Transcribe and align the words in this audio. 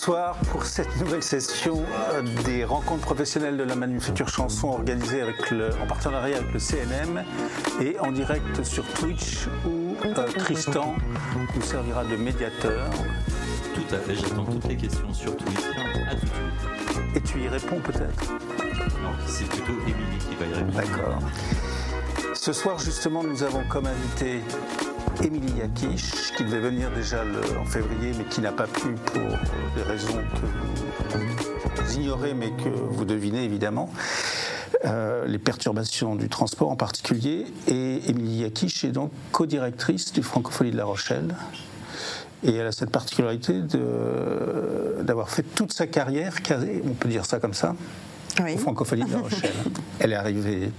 Bonsoir 0.00 0.34
pour 0.50 0.64
cette 0.64 0.96
nouvelle 0.96 1.22
session 1.22 1.84
euh, 2.14 2.22
des 2.46 2.64
rencontres 2.64 3.02
professionnelles 3.02 3.58
de 3.58 3.64
la 3.64 3.74
manufacture 3.74 4.30
chanson 4.30 4.68
organisée 4.68 5.20
avec 5.20 5.50
le, 5.50 5.68
en 5.78 5.86
partenariat 5.86 6.38
avec 6.38 6.54
le 6.54 6.58
CNM 6.58 7.22
et 7.82 7.98
en 8.00 8.10
direct 8.10 8.64
sur 8.64 8.82
Twitch 8.94 9.46
où 9.66 9.94
euh, 10.06 10.26
Tristan 10.38 10.94
nous 11.54 11.60
servira 11.60 12.02
de 12.04 12.16
médiateur. 12.16 12.88
Tout 13.74 13.94
à 13.94 13.98
fait, 13.98 14.14
j'attends 14.14 14.46
toutes 14.46 14.68
les 14.68 14.76
questions 14.76 15.12
sur 15.12 15.36
Twitch. 15.36 15.58
À 16.10 16.14
tout 16.14 16.24
de 16.24 16.30
suite. 16.30 17.16
Et 17.16 17.20
tu 17.20 17.42
y 17.42 17.48
réponds 17.48 17.80
peut-être 17.80 18.30
Non, 19.02 19.12
c'est 19.26 19.46
plutôt 19.50 19.74
Émilie 19.82 20.18
qui 20.18 20.34
va 20.36 20.46
y 20.46 20.54
répondre. 20.54 20.76
D'accord. 20.76 21.18
Ce 22.32 22.54
soir 22.54 22.78
justement 22.78 23.22
nous 23.22 23.42
avons 23.42 23.64
comme 23.68 23.84
invité 23.84 24.40
Émilie 25.22 25.52
Yakish, 25.58 26.32
qui 26.36 26.44
devait 26.44 26.60
venir 26.60 26.90
déjà 26.94 27.24
le- 27.24 27.58
en 27.58 27.64
février, 27.64 28.12
mais 28.16 28.24
qui 28.24 28.40
n'a 28.40 28.52
pas 28.52 28.66
pu 28.66 28.88
pour 29.12 29.22
des 29.76 29.82
raisons 29.82 30.18
que 30.34 31.16
vous 31.82 31.92
ignorez, 31.94 32.34
mais 32.34 32.50
que 32.52 32.68
vous 32.68 33.04
devinez 33.04 33.44
évidemment. 33.44 33.90
Euh, 34.86 35.26
les 35.26 35.38
perturbations 35.38 36.16
du 36.16 36.28
transport 36.30 36.70
en 36.70 36.76
particulier. 36.76 37.44
Et 37.68 38.00
Émilie 38.08 38.42
Yakish 38.42 38.84
est 38.84 38.92
donc 38.92 39.10
co-directrice 39.32 40.12
du 40.12 40.22
Francophonie 40.22 40.70
de 40.70 40.76
La 40.78 40.84
Rochelle. 40.86 41.34
Et 42.42 42.54
elle 42.54 42.66
a 42.66 42.72
cette 42.72 42.90
particularité 42.90 43.60
d'avoir 45.02 45.28
fait 45.28 45.42
toute 45.42 45.72
sa 45.74 45.86
carrière, 45.86 46.34
on 46.86 46.94
peut 46.94 47.10
dire 47.10 47.26
ça 47.26 47.38
comme 47.38 47.52
ça, 47.52 47.74
Oui. 48.42 48.54
au 48.54 48.58
Francophonie 48.58 49.04
de 49.04 49.12
La 49.12 49.18
Rochelle. 49.18 49.52
Elle 49.98 50.12
est 50.12 50.16
arrivée 50.16 50.72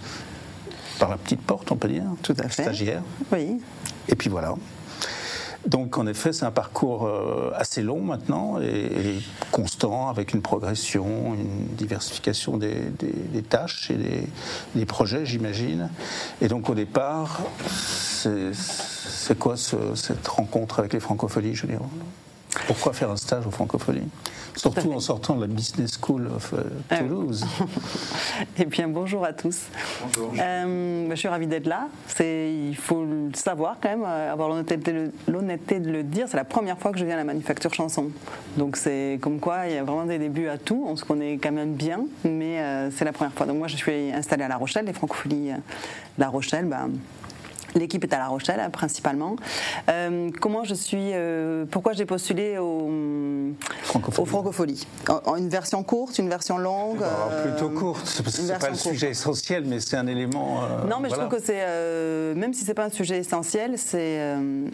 par 0.97 1.09
la 1.09 1.17
petite 1.17 1.41
porte, 1.41 1.71
on 1.71 1.75
peut 1.75 1.87
dire, 1.89 2.03
Tout 2.23 2.33
à 2.39 2.47
fait. 2.49 2.63
stagiaire. 2.63 3.03
Oui. 3.31 3.59
Et 4.09 4.15
puis 4.15 4.29
voilà. 4.29 4.55
Donc 5.67 5.97
en 5.97 6.07
effet, 6.07 6.33
c'est 6.33 6.45
un 6.45 6.51
parcours 6.51 7.05
euh, 7.05 7.51
assez 7.55 7.83
long 7.83 8.01
maintenant 8.01 8.59
et, 8.59 9.19
constant, 9.51 10.09
avec 10.09 10.33
une 10.33 10.41
progression, 10.41 11.35
une 11.35 11.67
diversification 11.75 12.57
des, 12.57 12.91
tâches 13.47 13.91
et 13.91 14.27
des, 14.75 14.85
projets, 14.85 15.25
j'imagine. 15.25 15.89
Et 16.41 16.47
donc 16.47 16.69
au 16.69 16.73
départ, 16.73 17.41
c'est 17.67 19.37
quoi 19.37 19.55
ce- 19.55 19.93
cette 19.95 20.27
rencontre 20.27 20.79
avec 20.79 20.93
les 20.93 20.99
francophonies, 20.99 21.53
je 21.53 21.67
dire? 21.67 21.79
Pourquoi 22.67 22.93
faire 22.93 23.09
un 23.11 23.15
stage 23.17 23.47
aux 23.47 23.51
francophonies 23.51 24.09
Surtout 24.57 24.91
en 24.91 24.99
sortant 24.99 25.35
de 25.35 25.41
la 25.41 25.47
Business 25.47 25.97
School 26.01 26.27
of 26.35 26.53
oui. 26.53 26.97
Toulouse. 26.97 27.45
Eh 28.57 28.65
bien, 28.65 28.87
bonjour 28.87 29.23
à 29.23 29.31
tous. 29.33 29.61
Euh, 30.39 31.07
je 31.09 31.15
suis 31.15 31.27
ravie 31.27 31.47
d'être 31.47 31.67
là. 31.67 31.87
Il 32.19 32.75
faut 32.75 33.03
le 33.05 33.29
savoir 33.33 33.77
quand 33.81 33.89
même, 33.89 34.03
euh, 34.05 34.31
avoir 34.33 34.49
l'honnêteté, 34.49 34.77
de- 35.79 35.89
le 35.89 36.03
dire. 36.03 36.25
C'est 36.27 36.37
la 36.37 36.43
première 36.43 36.77
fois 36.77 36.91
que 36.91 36.97
je 36.99 37.05
viens 37.05 37.13
à 37.13 37.17
la 37.17 37.23
manufacture 37.23 37.73
chanson. 37.73 38.07
Donc 38.57 38.75
c'est 38.75 39.19
comme 39.21 39.39
quoi 39.39 39.67
il 39.67 39.75
y 39.75 39.77
a 39.77 39.83
vraiment 39.83 40.05
des 40.05 40.17
débuts 40.19 40.47
à 40.49 40.57
tout. 40.57 40.83
On 40.87 40.95
se 40.97 41.05
connaît 41.05 41.37
quand 41.37 41.51
même 41.51 41.73
bien, 41.75 42.01
mais 42.25 42.59
euh, 42.59 42.91
c'est 42.91 43.05
la 43.05 43.13
première 43.13 43.33
fois. 43.33 43.45
Donc 43.45 43.57
moi, 43.57 43.67
je 43.67 43.77
suis 43.77 44.11
installée 44.11 44.43
à 44.43 44.47
La 44.49 44.57
Rochelle, 44.57 44.85
les 44.85 44.93
francophonies 44.93 45.51
La 46.17 46.27
Rochelle. 46.29 46.65
ben, 46.65 46.89
L'équipe 47.75 48.03
est 48.03 48.13
à 48.13 48.17
La 48.17 48.27
Rochelle 48.27 48.61
principalement. 48.71 49.35
Euh, 49.89 50.29
comment 50.39 50.63
je 50.63 50.73
suis 50.73 51.11
euh, 51.13 51.65
Pourquoi 51.69 51.93
j'ai 51.93 52.05
postulé 52.05 52.57
au, 52.57 52.89
Francophonie. 53.83 54.85
en 55.07 55.35
Une 55.37 55.49
version 55.49 55.83
courte, 55.83 56.17
une 56.19 56.29
version 56.29 56.57
longue 56.57 56.97
Alors, 56.97 57.29
euh, 57.31 57.51
plutôt 57.51 57.69
courte, 57.69 58.21
parce 58.23 58.37
que 58.37 58.43
c'est 58.43 58.59
pas 58.59 58.67
le 58.67 58.73
courte. 58.73 58.93
sujet 58.93 59.09
essentiel, 59.11 59.63
mais 59.65 59.79
c'est 59.79 59.97
un 59.97 60.07
élément. 60.07 60.61
Non, 60.87 60.99
mais 60.99 61.09
voilà. 61.09 61.23
je 61.23 61.27
trouve 61.27 61.39
que 61.39 61.43
c'est, 61.43 62.35
même 62.35 62.53
si 62.53 62.65
c'est 62.65 62.73
pas 62.73 62.85
un 62.85 62.89
sujet 62.89 63.17
essentiel, 63.17 63.77
c'est 63.77 64.19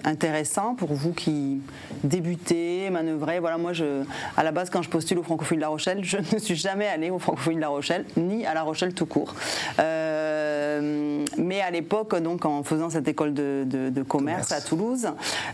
intéressant 0.03 0.75
pour 0.75 0.93
vous 0.93 1.13
qui 1.13 1.61
débutez, 2.03 2.89
manœuvrez. 2.89 3.39
Voilà, 3.39 3.57
moi, 3.57 3.73
je, 3.73 4.03
à 4.35 4.43
la 4.43 4.51
base, 4.51 4.69
quand 4.69 4.81
je 4.81 4.89
postule 4.89 5.19
au 5.19 5.23
Francophonie 5.23 5.57
de 5.57 5.61
La 5.61 5.69
Rochelle, 5.69 6.03
je 6.03 6.17
ne 6.33 6.39
suis 6.39 6.55
jamais 6.55 6.87
allée 6.87 7.09
au 7.09 7.19
Francophonie 7.19 7.57
de 7.57 7.61
La 7.61 7.69
Rochelle, 7.69 8.05
ni 8.15 8.45
à 8.45 8.53
La 8.53 8.63
Rochelle 8.63 8.93
tout 8.93 9.05
court. 9.05 9.35
Mais 9.77 11.61
à 11.61 11.71
l'époque, 11.71 12.15
donc, 12.21 12.45
en 12.45 12.63
faisant 12.63 12.86
cette 12.89 13.07
école 13.07 13.33
de, 13.33 13.63
de- 13.65 13.89
de 13.89 14.03
commerce, 14.03 14.47
Commerce. 14.47 14.51
à 14.51 14.61
Toulouse, 14.67 15.07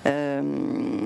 euh, 0.06 0.42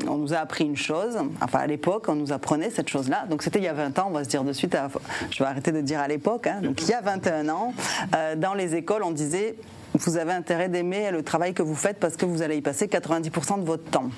on 0.07 0.17
nous 0.17 0.33
a 0.33 0.37
appris 0.37 0.65
une 0.65 0.75
chose. 0.77 1.17
Enfin, 1.41 1.59
à 1.59 1.67
l'époque, 1.67 2.05
on 2.07 2.15
nous 2.15 2.31
apprenait 2.31 2.69
cette 2.69 2.89
chose-là. 2.89 3.25
Donc, 3.29 3.43
c'était 3.43 3.59
il 3.59 3.65
y 3.65 3.67
a 3.67 3.73
20 3.73 3.97
ans, 3.99 4.07
on 4.09 4.13
va 4.13 4.23
se 4.23 4.29
dire 4.29 4.43
de 4.43 4.53
suite. 4.53 4.75
à- 4.75 4.89
je 5.31 5.43
vais 5.43 5.49
arrêter 5.49 5.71
de 5.71 5.81
dire 5.81 5.99
à 5.99 6.07
l'époque. 6.07 6.47
hein. 6.47 6.59
Donc, 6.61 6.81
il 6.81 6.89
y 6.89 6.93
a 6.93 7.01
21 7.01 7.49
ans, 7.49 7.73
euh, 8.15 8.35
dans 8.35 8.53
les 8.53 8.75
écoles, 8.75 9.03
on 9.03 9.11
disait 9.11 9.55
vous 9.93 10.17
avez 10.17 10.33
intérêt 10.33 10.69
d'aimer 10.69 11.09
le 11.11 11.23
travail 11.23 11.53
que 11.53 11.63
vous 11.63 11.73
faites 11.75 11.97
parce 11.99 12.17
que 12.17 12.25
vous 12.25 12.41
allez 12.43 12.57
y 12.57 12.61
passer 12.61 12.87
90% 12.87 13.57
de 13.59 13.65
votre 13.65 13.85
temps. 13.89 14.09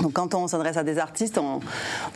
Donc 0.00 0.12
quand 0.12 0.34
on 0.34 0.46
s'adresse 0.46 0.76
à 0.76 0.82
des 0.82 0.98
artistes, 0.98 1.38
on 1.38 1.56
a 1.56 1.60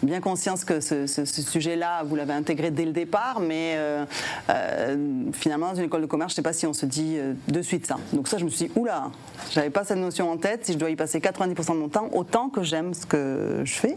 bien 0.03 0.21
conscience 0.21 0.65
que 0.65 0.81
ce, 0.81 1.07
sujet-là, 1.25 2.03
vous 2.05 2.17
l'avez 2.17 2.33
intégré 2.33 2.71
dès 2.71 2.85
le 2.85 2.93
départ, 2.93 3.41
mais 3.41 3.75
euh, 3.77 4.05
euh, 4.51 5.25
finalement, 5.33 5.69
dans 5.71 5.77
une 5.77 5.85
école 5.85 6.03
de 6.03 6.07
commerce, 6.07 6.33
je 6.33 6.35
ne 6.35 6.37
sais 6.37 6.43
pas 6.43 6.53
si 6.53 6.67
on 6.67 6.73
se 6.73 6.87
dit 6.87 7.17
euh, 7.17 7.33
de 7.49 7.63
suite 7.63 7.87
ça. 7.87 7.97
Donc 8.13 8.29
ça, 8.29 8.39
je 8.39 8.45
me 8.45 8.51
suis 8.51 8.67
dit, 8.67 8.73
oula, 8.77 9.11
j'avais 9.53 9.71
pas 9.71 9.85
cette 9.85 9.99
notion 9.99 10.31
en 10.31 10.37
tête, 10.37 10.67
si 10.67 10.75
je 10.75 10.79
dois 10.79 10.91
y 10.91 10.97
passer 10.97 11.21
90% 11.21 11.75
de 11.75 11.79
mon 11.79 11.89
temps, 11.89 12.09
autant 12.13 12.49
que 12.49 12.63
j'aime 12.63 12.93
ce 12.95 13.07
que 13.07 13.63
je 13.65 13.73
fais. 13.73 13.97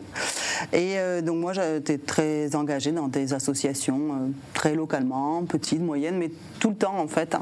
Et 0.72 0.96
donc 1.22 1.38
moi, 1.38 1.54
j'étais 1.54 1.98
très 1.98 2.56
engagée 2.56 2.92
dans 2.92 3.08
des 3.08 3.34
associations, 3.34 4.32
très 4.54 4.76
localement, 4.76 5.44
petites, 5.44 5.82
moyennes, 5.82 6.18
mais 6.18 6.32
tout 6.60 6.70
le 6.70 6.76
temps 6.76 6.98
en 6.98 7.08
fait. 7.08 7.36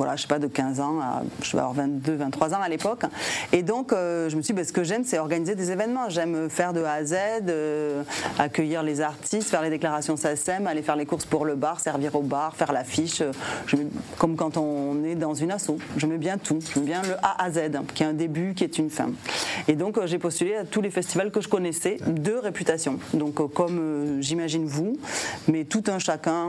Voilà, 0.00 0.16
je 0.16 0.22
sais 0.22 0.28
pas, 0.28 0.38
de 0.38 0.46
15 0.46 0.80
ans 0.80 0.98
à, 0.98 1.22
je 1.42 1.52
vais 1.52 1.58
avoir 1.58 1.74
22, 1.74 2.14
23 2.14 2.54
ans 2.54 2.62
à 2.62 2.70
l'époque. 2.70 3.02
Et 3.52 3.62
donc, 3.62 3.92
euh, 3.92 4.30
je 4.30 4.36
me 4.36 4.40
suis 4.40 4.54
dit, 4.54 4.58
bah, 4.58 4.64
ce 4.64 4.72
que 4.72 4.82
j'aime, 4.82 5.04
c'est 5.04 5.18
organiser 5.18 5.54
des 5.54 5.72
événements. 5.72 6.08
J'aime 6.08 6.48
faire 6.48 6.72
de 6.72 6.82
A 6.82 6.92
à 6.92 7.04
Z, 7.04 7.16
euh, 7.50 8.02
accueillir 8.38 8.82
les 8.82 9.02
artistes, 9.02 9.50
faire 9.50 9.60
les 9.60 9.68
déclarations 9.68 10.16
SACEM, 10.16 10.66
aller 10.66 10.80
faire 10.80 10.96
les 10.96 11.04
courses 11.04 11.26
pour 11.26 11.44
le 11.44 11.54
bar, 11.54 11.80
servir 11.80 12.14
au 12.14 12.22
bar, 12.22 12.56
faire 12.56 12.72
l'affiche, 12.72 13.22
comme 14.16 14.36
quand 14.36 14.56
on 14.56 15.04
est 15.04 15.16
dans 15.16 15.34
une 15.34 15.50
asso. 15.50 15.76
J'aime 15.98 16.16
bien 16.16 16.38
tout. 16.38 16.60
J'aime 16.72 16.84
bien 16.84 17.02
le 17.02 17.16
A 17.22 17.44
à 17.44 17.50
Z, 17.50 17.60
qui 17.94 18.02
est 18.02 18.06
un 18.06 18.14
début, 18.14 18.54
qui 18.54 18.64
est 18.64 18.78
une 18.78 18.88
fin. 18.88 19.10
Et 19.68 19.74
donc, 19.74 19.98
euh, 19.98 20.06
j'ai 20.06 20.18
postulé 20.18 20.56
à 20.56 20.64
tous 20.64 20.80
les 20.80 20.90
festivals 20.90 21.30
que 21.30 21.42
je 21.42 21.48
connaissais 21.48 21.98
de 22.06 22.32
réputation. 22.32 22.98
Donc, 23.12 23.52
comme 23.52 24.22
j'imagine 24.22 24.64
vous, 24.64 24.96
mais 25.46 25.64
tout 25.64 25.84
un 25.88 25.98
chacun, 25.98 26.46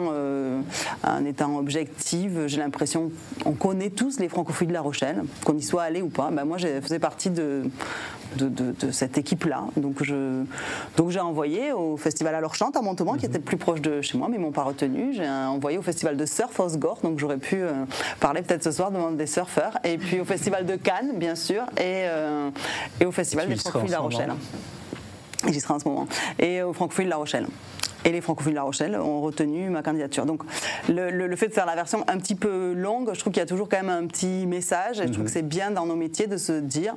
en 1.04 1.26
étant 1.26 1.58
objectif, 1.58 2.32
j'ai 2.48 2.58
l'impression, 2.58 3.12
on 3.46 3.54
connaît 3.54 3.90
tous 3.90 4.20
les 4.20 4.30
francophonies 4.30 4.70
de 4.70 4.74
La 4.74 4.82
Rochelle, 4.82 5.24
qu'on 5.46 5.58
y 5.58 5.62
soit 5.64 5.84
allé 5.84 6.02
ou 6.02 6.10
pas. 6.10 6.30
Ben, 6.32 6.46
moi, 6.46 6.58
je 6.58 6.68
faisais 6.82 7.00
partie 7.00 7.30
de, 7.30 7.64
de, 8.38 8.48
de- 8.48 8.74
de 8.80 8.92
cette 8.92 9.18
équipe-là. 9.18 9.64
Donc, 9.78 10.04
je, 10.04 10.44
donc 10.98 11.10
j'ai 11.10 11.20
envoyé 11.20 11.72
au 11.72 11.98
festival 11.98 12.36
à 12.36 12.42
Lorchante 12.42 12.76
à 12.78 12.82
Montauban, 12.82 13.14
qui 13.16 13.26
était 13.26 13.38
le 13.40 13.44
plus 13.44 13.58
proche 13.58 13.82
de 13.82 14.02
chez 14.02 14.18
moi, 14.18 14.28
mais 14.30 14.38
ils 14.38 14.42
m'ont 14.42 14.52
pas 14.52 14.64
retenu. 14.64 15.14
J'ai 15.14 15.28
envoyé 15.28 15.78
au 15.78 15.82
festival 15.82 16.18
de 16.18 16.26
surf 16.26 16.60
Osgore, 16.60 17.00
donc 17.04 17.20
j'aurais 17.20 17.38
pu 17.38 17.56
euh, 17.62 17.72
parler 18.20 18.42
peut-être 18.42 18.64
ce 18.64 18.72
soir 18.72 18.92
devant 18.92 19.12
des 19.12 19.28
surfeurs. 19.28 19.78
Et 19.84 19.98
puis 19.98 20.20
au 20.20 20.26
festival 20.26 20.66
de 20.66 20.76
Cannes, 20.76 21.14
bien 21.18 21.36
sûr, 21.36 21.64
et, 21.78 22.06
euh, 22.08 22.50
et 23.00 23.06
au 23.06 23.12
festival 23.12 23.46
Tu 23.48 23.54
des 23.54 23.58
seras 23.60 23.72
francophonies 23.72 23.88
de 23.90 23.96
La. 23.96 24.00
Rochelle. 24.02 24.32
J'y 25.48 25.60
serai 25.60 25.74
en 25.74 25.80
ce 25.80 25.88
moment. 25.88 26.08
Et 26.40 26.62
au 26.62 26.74
Francophonie 26.74 27.06
de 27.06 27.10
La 27.12 27.18
Rochelle. 27.18 27.48
Et 28.04 28.12
les 28.12 28.22
Francophonies 28.22 28.54
de 28.54 28.56
La 28.56 28.64
Rochelle 28.64 28.96
ont 29.00 29.22
retenu 29.22 29.70
ma 29.70 29.84
candidature. 29.84 30.26
Donc 30.26 30.42
le, 30.90 31.12
le- 31.12 31.28
le 31.28 31.36
fait 31.36 31.50
de 31.50 31.54
faire 31.54 31.68
la 31.68 31.76
version 31.76 32.04
un 32.08 32.18
petit 32.18 32.34
peu 32.34 32.74
longue, 32.74 33.12
je 33.14 33.20
trouve 33.20 33.32
qu'il 33.32 33.40
y 33.42 33.44
a 33.44 33.48
toujours 33.48 33.70
quand 33.70 33.78
même 33.78 33.92
un 33.92 34.08
petit 34.08 34.48
message. 34.48 35.00
Et 35.00 35.06
je 35.06 35.14
trouve 35.14 35.26
que 35.26 35.30
c'est 35.32 35.44
bien 35.48 35.70
dans 35.70 35.86
nos 35.86 35.96
métiers 35.96 36.26
de 36.26 36.38
se 36.38 36.54
dire, 36.54 36.96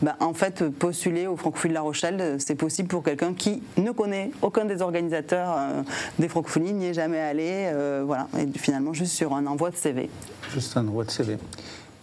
ben, 0.00 0.14
en 0.20 0.32
fait, 0.32 0.68
postuler 0.68 1.26
au 1.26 1.36
Francophonie 1.36 1.70
de 1.72 1.74
La 1.74 1.80
Rochelle, 1.80 2.36
c'est 2.38 2.54
possible 2.54 2.86
pour 2.88 3.02
quelqu'un 3.02 3.34
qui 3.34 3.64
ne 3.78 3.90
connaît 3.90 4.30
aucun 4.42 4.64
des 4.64 4.80
organisateurs 4.80 5.56
euh, 5.58 5.82
des 6.20 6.28
Francophonies, 6.28 6.72
n'y 6.72 6.86
est 6.86 6.94
jamais 6.94 7.18
allé. 7.20 7.68
euh, 7.72 8.04
voilà. 8.06 8.28
Et 8.38 8.46
finalement, 8.56 8.92
juste 8.92 9.12
sur 9.12 9.34
un 9.34 9.46
envoi 9.46 9.70
de 9.72 9.76
CV. 9.76 10.08
Juste 10.52 10.76
un 10.76 10.84
droit 10.84 11.02
de 11.02 11.10
CV. 11.10 11.36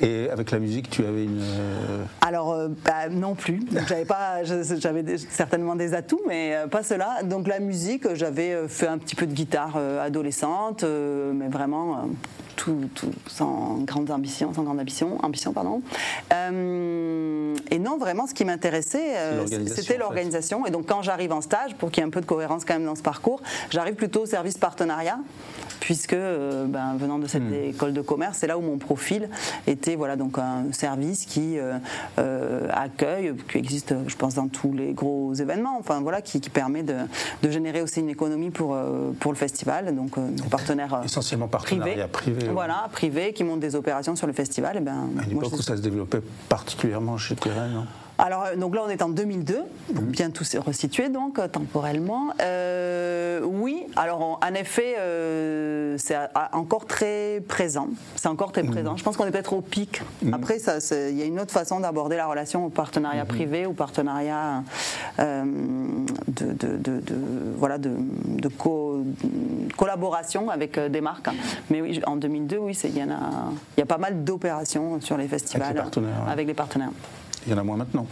Et 0.01 0.29
avec 0.29 0.51
la 0.51 0.59
musique, 0.59 0.89
tu 0.89 1.05
avais 1.05 1.23
une. 1.25 1.39
euh, 1.41 2.03
Alors 2.21 2.51
euh, 2.53 2.69
bah, 2.83 3.07
non 3.09 3.35
plus. 3.35 3.61
J'avais 3.87 4.05
pas, 4.05 4.43
j'avais 4.43 5.17
certainement 5.17 5.75
des 5.75 5.93
atouts, 5.93 6.21
mais 6.27 6.55
euh, 6.55 6.67
pas 6.67 6.81
cela. 6.83 7.23
Donc 7.23 7.47
la 7.47 7.59
musique, 7.59 8.13
j'avais 8.15 8.67
fait 8.67 8.87
un 8.87 8.97
petit 8.97 9.15
peu 9.15 9.25
de 9.27 9.33
guitare 9.33 9.77
adolescente, 10.01 10.83
mais 10.83 11.47
vraiment. 11.49 12.07
tout, 12.55 12.89
tout 12.95 13.11
sans 13.27 13.79
grande 13.85 14.11
ambition, 14.11 14.53
sans 14.53 14.63
grande 14.63 14.79
ambition, 14.79 15.17
ambition 15.23 15.53
pardon. 15.53 15.81
Euh, 16.33 17.55
et 17.69 17.79
non, 17.79 17.97
vraiment, 17.97 18.27
ce 18.27 18.33
qui 18.33 18.45
m'intéressait, 18.45 19.13
euh, 19.15 19.37
L'organisation, 19.37 19.75
c'était 19.75 19.93
en 19.93 19.93
fait. 19.93 19.97
l'organisation. 19.99 20.65
Et 20.67 20.71
donc, 20.71 20.85
quand 20.87 21.01
j'arrive 21.01 21.31
en 21.31 21.41
stage, 21.41 21.75
pour 21.75 21.89
qu'il 21.91 22.01
y 22.01 22.03
ait 22.03 22.07
un 22.07 22.11
peu 22.11 22.21
de 22.21 22.25
cohérence 22.25 22.65
quand 22.65 22.73
même 22.73 22.85
dans 22.85 22.95
ce 22.95 23.01
parcours, 23.01 23.41
j'arrive 23.71 23.95
plutôt 23.95 24.21
au 24.21 24.25
service 24.25 24.57
partenariat, 24.57 25.19
puisque 25.81 26.13
euh, 26.13 26.65
ben, 26.67 26.95
venant 26.97 27.19
de 27.19 27.27
cette 27.27 27.41
Hmm. 27.41 27.53
école 27.73 27.91
de 27.91 28.01
commerce, 28.01 28.37
c'est 28.39 28.47
là 28.47 28.57
où 28.57 28.61
mon 28.61 28.77
profil 28.77 29.27
était 29.67 29.95
voilà 29.95 30.15
donc 30.15 30.37
un 30.37 30.71
service 30.71 31.25
qui 31.25 31.57
euh, 31.57 31.73
euh, 32.19 32.67
accueille, 32.71 33.33
qui 33.51 33.57
existe, 33.57 33.93
je 34.07 34.15
pense, 34.15 34.35
dans 34.35 34.47
tous 34.47 34.71
les 34.71 34.93
gros 34.93 35.33
événements. 35.33 35.75
Enfin 35.79 35.99
voilà, 36.01 36.21
qui, 36.21 36.39
qui 36.39 36.49
permet 36.51 36.83
de, 36.83 36.95
de 37.43 37.49
générer 37.49 37.81
aussi 37.81 37.99
une 37.99 38.09
économie 38.09 38.51
pour 38.51 38.75
euh, 38.75 39.11
pour 39.19 39.31
le 39.33 39.37
festival. 39.37 39.93
Donc, 39.95 40.17
euh, 40.17 40.29
des 40.29 40.43
partenaires 40.43 41.01
Essentiellement 41.03 41.47
partenariat 41.47 42.07
privé, 42.07 42.43
ouais. 42.43 42.53
Voilà, 42.53 42.87
privé, 42.91 43.33
qui 43.33 43.43
montent 43.43 43.59
des 43.59 43.75
opérations 43.75 44.15
sur 44.15 44.27
le 44.27 44.33
festival. 44.33 44.77
Et 44.77 44.81
ben, 44.81 45.09
à 45.19 45.25
l'époque 45.27 45.51
où 45.53 45.61
ça 45.61 45.75
se 45.75 45.81
développait 45.81 46.21
particulièrement, 46.47 47.17
je 47.17 47.33
dirais, 47.33 47.69
non? 47.69 47.85
Alors, 48.23 48.43
euh, 48.45 48.55
donc 48.55 48.75
là, 48.75 48.83
on 48.85 48.89
est 48.89 49.01
en 49.01 49.09
2002, 49.09 49.59
pour 49.95 50.03
bien 50.03 50.29
tout 50.29 50.43
se 50.43 50.57
resituer, 50.57 51.09
donc, 51.09 51.39
euh, 51.39 51.47
temporellement. 51.47 52.27
Euh, 52.41 53.41
oui, 53.43 53.83
alors, 53.95 54.21
en- 54.21 54.53
effet, 54.53 54.95
euh, 54.99 55.95
c'est 55.97 56.15
encore 56.53 56.85
très 56.85 57.41
présent. 57.47 57.87
C'est 58.17 58.27
encore 58.27 58.51
très 58.51 58.63
présent. 58.63 58.95
Je 58.97 59.03
pense 59.03 59.15
qu'on 59.17 59.25
est 59.25 59.31
peut-être 59.31 59.53
au 59.53 59.61
pic. 59.61 60.01
Après, 60.33 60.59
ça, 60.59 60.79
c'est- 60.81 61.11
il 61.11 61.17
y 61.17 61.21
a 61.21 61.25
une 61.25 61.39
autre 61.39 61.51
façon 61.51 61.79
d'aborder 61.79 62.17
la 62.17 62.27
relation 62.27 62.65
au 62.65 62.69
partenariat 62.69 63.23
privé, 63.25 63.65
au 63.65 63.71
partenariat 63.73 64.63
euh, 65.19 65.43
de, 66.27 66.45
de- 66.53 66.77
de- 66.77 66.99
de- 66.99 67.15
voilà, 67.57 67.77
de, 67.77 67.91
de 68.25 68.47
co- 68.49 69.03
collaboration 69.77 70.49
avec 70.49 70.77
des 70.79 71.01
marques. 71.01 71.29
Mais 71.69 71.81
oui, 71.81 72.01
en 72.05 72.17
2002, 72.17 72.57
oui, 72.57 72.77
il 72.83 72.97
y, 72.97 73.03
en 73.03 73.09
a, 73.09 73.19
il 73.77 73.79
y 73.79 73.83
a 73.83 73.85
pas 73.87 73.97
mal 73.97 74.23
d'opérations 74.23 74.99
sur 75.01 75.17
les 75.17 75.27
festivals 75.27 75.73
partenaires, 75.75 76.27
avec 76.29 76.47
les 76.47 76.53
partenaires. 76.53 76.91
Il 77.45 77.51
y 77.51 77.53
en 77.53 77.57
a 77.57 77.63
moins 77.63 77.77
maintenant. 77.77 78.05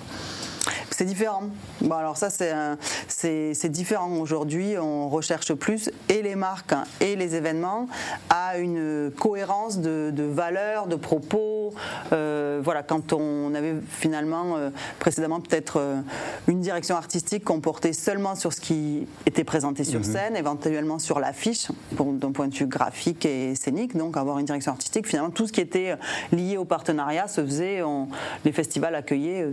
C'est 0.91 1.05
différent. 1.05 1.43
Bon, 1.81 1.95
alors 1.95 2.17
ça, 2.17 2.29
c'est 2.29 3.69
différent. 3.69 4.11
Aujourd'hui, 4.17 4.77
on 4.77 5.09
recherche 5.09 5.53
plus, 5.53 5.89
et 6.09 6.21
les 6.21 6.35
marques 6.35 6.73
hein, 6.73 6.83
et 6.99 7.15
les 7.15 7.35
événements, 7.35 7.87
à 8.29 8.57
une 8.57 9.11
cohérence 9.17 9.79
de, 9.79 10.11
de 10.13 10.23
valeurs, 10.23 10.87
de 10.87 10.95
propos. 10.95 11.73
Euh, 12.11 12.59
voilà, 12.63 12.83
quand 12.83 13.13
on 13.13 13.53
avait 13.55 13.75
finalement 13.89 14.57
euh, 14.57 14.69
précédemment 14.99 15.39
peut-être 15.39 15.77
euh, 15.79 16.01
une 16.47 16.59
direction 16.59 16.95
artistique 16.95 17.43
qu'on 17.45 17.61
portait 17.61 17.93
seulement 17.93 18.35
sur 18.35 18.51
ce 18.53 18.59
qui 18.59 19.07
était 19.25 19.43
présenté 19.43 19.83
sur 19.83 20.03
scène, 20.03 20.35
éventuellement 20.35 20.99
sur 20.99 21.19
l'affiche, 21.19 21.67
d'un 21.91 22.31
point 22.31 22.47
de 22.47 22.55
vue 22.55 22.67
graphique 22.67 23.25
et 23.25 23.55
scénique, 23.55 23.95
donc 23.95 24.17
avoir 24.17 24.39
une 24.39 24.45
direction 24.45 24.71
artistique. 24.71 25.07
Finalement, 25.07 25.29
tout 25.31 25.47
ce 25.47 25.53
qui 25.53 25.61
était 25.61 25.95
lié 26.31 26.57
au 26.57 26.65
partenariat 26.65 27.27
se 27.27 27.41
faisait, 27.45 27.81
on- 27.83 28.07
les 28.45 28.51
festivals 28.51 28.95
accueillaient 28.95 29.47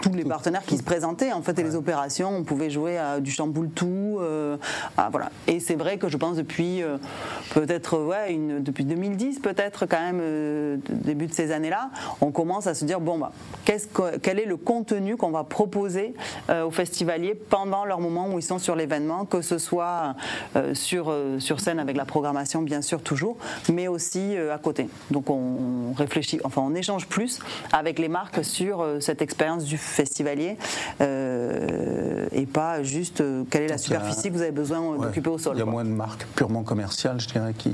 tous 0.00 0.12
les 0.12 0.24
partenaires 0.24 0.64
qui 0.64 0.76
se 0.78 0.82
présentaient 0.82 1.32
en 1.32 1.42
fait 1.42 1.58
et 1.58 1.62
les 1.62 1.74
opérations. 1.76 2.30
On 2.36 2.42
pouvait 2.44 2.70
jouer 2.70 2.98
à 2.98 3.20
du 3.20 3.30
chamboule 3.30 3.70
tout 3.70 4.18
euh, 4.20 4.56
à- 4.96 5.10
voilà. 5.10 5.30
Et 5.46 5.60
c'est 5.60 5.74
vrai 5.74 5.98
que 5.98 6.08
je 6.08 6.16
pense 6.16 6.36
depuis 6.36 6.82
euh, 6.82 6.96
peut-être 7.54 7.98
ouais 7.98 8.32
une, 8.32 8.62
depuis 8.62 8.84
2010 8.84 9.40
peut-être 9.40 9.86
quand 9.86 10.00
même 10.00 10.20
euh, 10.22 10.76
début 10.88 11.26
de 11.26 11.32
ces 11.34 11.52
années 11.52 11.70
là 11.70 11.90
on 12.20 12.30
commence 12.30 12.66
à 12.66 12.74
se 12.74 12.84
dire 12.84 13.00
bon 13.00 13.18
bah 13.18 13.32
qu'est-ce 13.64 13.86
que- 13.88 14.16
quel 14.18 14.38
est 14.38 14.44
le 14.46 14.56
contenu 14.56 15.16
qu'on 15.16 15.30
va 15.30 15.44
proposer 15.44 16.14
aux 16.48 16.70
festivaliers 16.70 17.34
pendant 17.34 17.84
leur 17.84 18.00
moment 18.00 18.28
où 18.28 18.38
ils 18.38 18.42
sont 18.42 18.58
sur 18.58 18.76
l'événement 18.76 19.24
que 19.24 19.42
ce 19.42 19.58
soit 19.58 20.14
sur 20.74 21.14
sur 21.38 21.60
scène 21.60 21.78
avec 21.78 21.96
la 21.96 22.04
programmation 22.04 22.62
bien 22.62 22.82
sûr 22.82 23.02
toujours 23.02 23.36
mais 23.72 23.88
aussi 23.88 24.36
à 24.36 24.58
côté. 24.58 24.88
Donc 25.10 25.30
on, 25.30 25.92
réfléchit 25.96 26.40
enfin 26.44 26.62
on 26.64 26.74
échange 26.74 27.06
plus 27.06 27.38
avec 27.72 27.98
les 27.98 28.08
marques 28.08 28.44
sur 28.44 28.84
cette 29.00 29.22
expérience 29.22 29.64
du 29.64 29.76
festivalier 29.90 30.56
euh, 31.00 32.26
et 32.32 32.46
pas 32.46 32.82
juste 32.82 33.20
euh, 33.20 33.44
quelle 33.50 33.62
est 33.62 33.68
la 33.68 33.74
a- 33.74 33.78
superficie 33.78 34.28
que 34.28 34.34
vous 34.34 34.42
avez 34.42 34.50
besoin 34.50 34.80
euh, 34.80 34.96
Ouais. 34.96 35.06
d'occuper 35.06 35.30
au 35.30 35.38
sol. 35.38 35.54
Il 35.56 35.58
y 35.58 35.62
a 35.62 35.64
quoi. 35.64 35.72
moins 35.72 35.84
de 35.84 35.90
marques 35.90 36.26
purement 36.34 36.62
commerciales, 36.62 37.20
je 37.20 37.28
dirais, 37.28 37.54
qui 37.56 37.72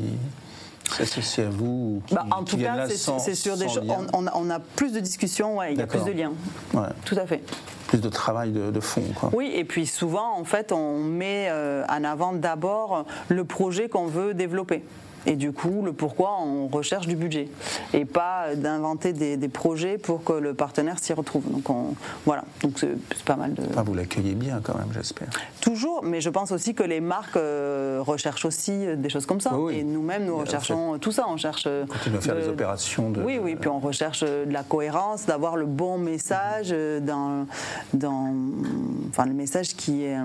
s'associent 0.91 1.45
à 1.47 1.51
vous 1.51 1.67
ou 1.99 2.03
qui, 2.07 2.15
Bah, 2.15 2.27
en 2.31 2.45
qui 2.45 2.57
tout 2.57 2.63
cas, 2.63 2.87
c'est 2.89 3.35
sur 3.35 3.57
des 3.57 3.69
choses. 3.69 3.83
On, 4.13 4.27
on 4.33 4.51
a- 4.51 4.61
plus 4.61 4.93
de 4.93 5.01
discussions, 5.01 5.59
ouais, 5.59 5.73
il 5.73 5.79
y 5.79 5.83
a 5.83 5.87
plus 5.87 6.05
de 6.05 6.13
liens. 6.13 6.33
Ouais. 6.75 6.83
Tout 7.05 7.17
à 7.17 7.27
fait. 7.27 7.43
Plus 7.89 8.01
de 8.01 8.09
travail 8.09 8.51
de, 8.51 8.71
de 8.71 8.81
fond. 8.81 9.03
Quoi. 9.15 9.31
Oui, 9.33 9.51
et 9.55 9.65
puis 9.65 9.87
souvent, 9.87 10.37
en 10.37 10.45
fait, 10.45 10.73
on 10.73 10.99
met 10.99 11.49
euh, 11.51 11.85
en 11.89 12.03
avant 12.05 12.33
d'abord 12.33 13.05
le 13.29 13.45
projet 13.45 13.89
qu'on 13.89 14.07
veut 14.07 14.35
développer. 14.35 14.83
Et 15.27 15.35
du 15.37 15.53
coup, 15.53 15.83
le 15.85 15.93
pourquoi, 15.93 16.37
on 16.41 16.69
recherche 16.69 17.07
du 17.07 17.17
budget. 17.17 17.49
Et 17.93 18.05
pas 18.05 18.55
d'inventer 18.55 19.13
des, 19.13 19.37
des 19.37 19.49
projets 19.49 19.99
pour 19.99 20.23
que 20.25 20.33
le 20.33 20.55
partenaire 20.55 20.99
s'y 21.01 21.13
retrouve. 21.13 21.43
Donc, 21.51 21.69
on, 21.69 21.95
voilà. 22.25 22.45
Donc, 22.63 22.79
c'est 22.79 23.25
pas 23.25 23.37
mal 23.37 23.53
de. 23.55 23.63
Vous 23.85 23.95
l'accueillez 23.95 24.35
bien 24.35 24.61
quand 24.63 24.75
même, 24.77 24.89
j'espère. 24.95 25.29
Toujours, 25.61 26.03
mais 26.05 26.21
je 26.21 26.31
pense 26.31 26.53
aussi 26.53 26.75
que 26.75 26.83
les 26.85 27.01
marques 27.01 27.37
euh, 27.37 27.99
recherchent 28.07 28.45
aussi 28.45 28.73
euh, 28.73 28.97
des 28.97 29.09
choses 29.09 29.27
comme 29.27 29.41
ça. 29.41 29.55
Oui, 29.55 29.75
oui. 29.75 29.81
Et 29.81 29.85
nous-mêmes, 29.85 30.25
nous 30.25 30.37
recherchons 30.39 30.99
tout 30.99 31.13
ça. 31.13 31.27
On 31.29 31.37
cherche. 31.37 31.65
euh, 31.67 31.87
Continuez 31.87 32.19
à 32.19 32.21
faire 32.21 32.35
de- 32.37 32.41
des 32.43 32.49
opérations 32.49 33.11
de. 33.11 33.23
Oui, 33.23 33.39
oui, 33.43 33.57
puis 33.57 33.69
on 33.69 33.79
recherche 33.81 34.23
euh, 34.27 34.45
de 34.47 34.53
la 34.53 34.63
cohérence, 34.63 35.27
d'avoir 35.27 35.57
le 35.57 35.67
bon 35.67 35.99
message 35.99 36.69
euh, 36.71 37.01
dans, 37.01 37.47
dans 37.95 38.33
enfin, 39.11 39.27
le 39.27 39.35
message 39.35 39.75
qui 39.77 40.05
est. 40.05 40.17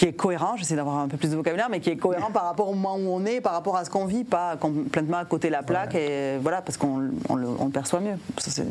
qui 0.00 0.06
est 0.06 0.12
cohérent, 0.14 0.56
j'essaie 0.56 0.76
d'avoir 0.76 0.96
un 0.96 1.08
peu 1.08 1.18
plus 1.18 1.28
de 1.30 1.36
vocabulaire, 1.36 1.68
mais 1.70 1.78
qui 1.80 1.90
est 1.90 1.96
cohérent 1.98 2.30
par 2.30 2.44
rapport 2.44 2.70
au 2.70 2.72
moment 2.74 2.96
où 2.96 3.06
on 3.14 3.26
est, 3.26 3.42
par 3.42 3.52
rapport 3.52 3.76
à 3.76 3.84
ce 3.84 3.90
qu'on 3.90 4.06
vit, 4.06 4.24
pas 4.24 4.56
complètement 4.56 5.18
à 5.18 5.26
côté 5.26 5.48
de 5.48 5.52
la 5.52 5.62
plaque, 5.62 5.94
et 5.94 6.38
voilà, 6.40 6.62
parce 6.62 6.78
qu'on 6.78 7.10
on 7.28 7.34
le, 7.36 7.46
on 7.58 7.66
le 7.66 7.70
perçoit 7.70 8.00
mieux. 8.00 8.16
Ça, 8.38 8.50
c'est- 8.50 8.64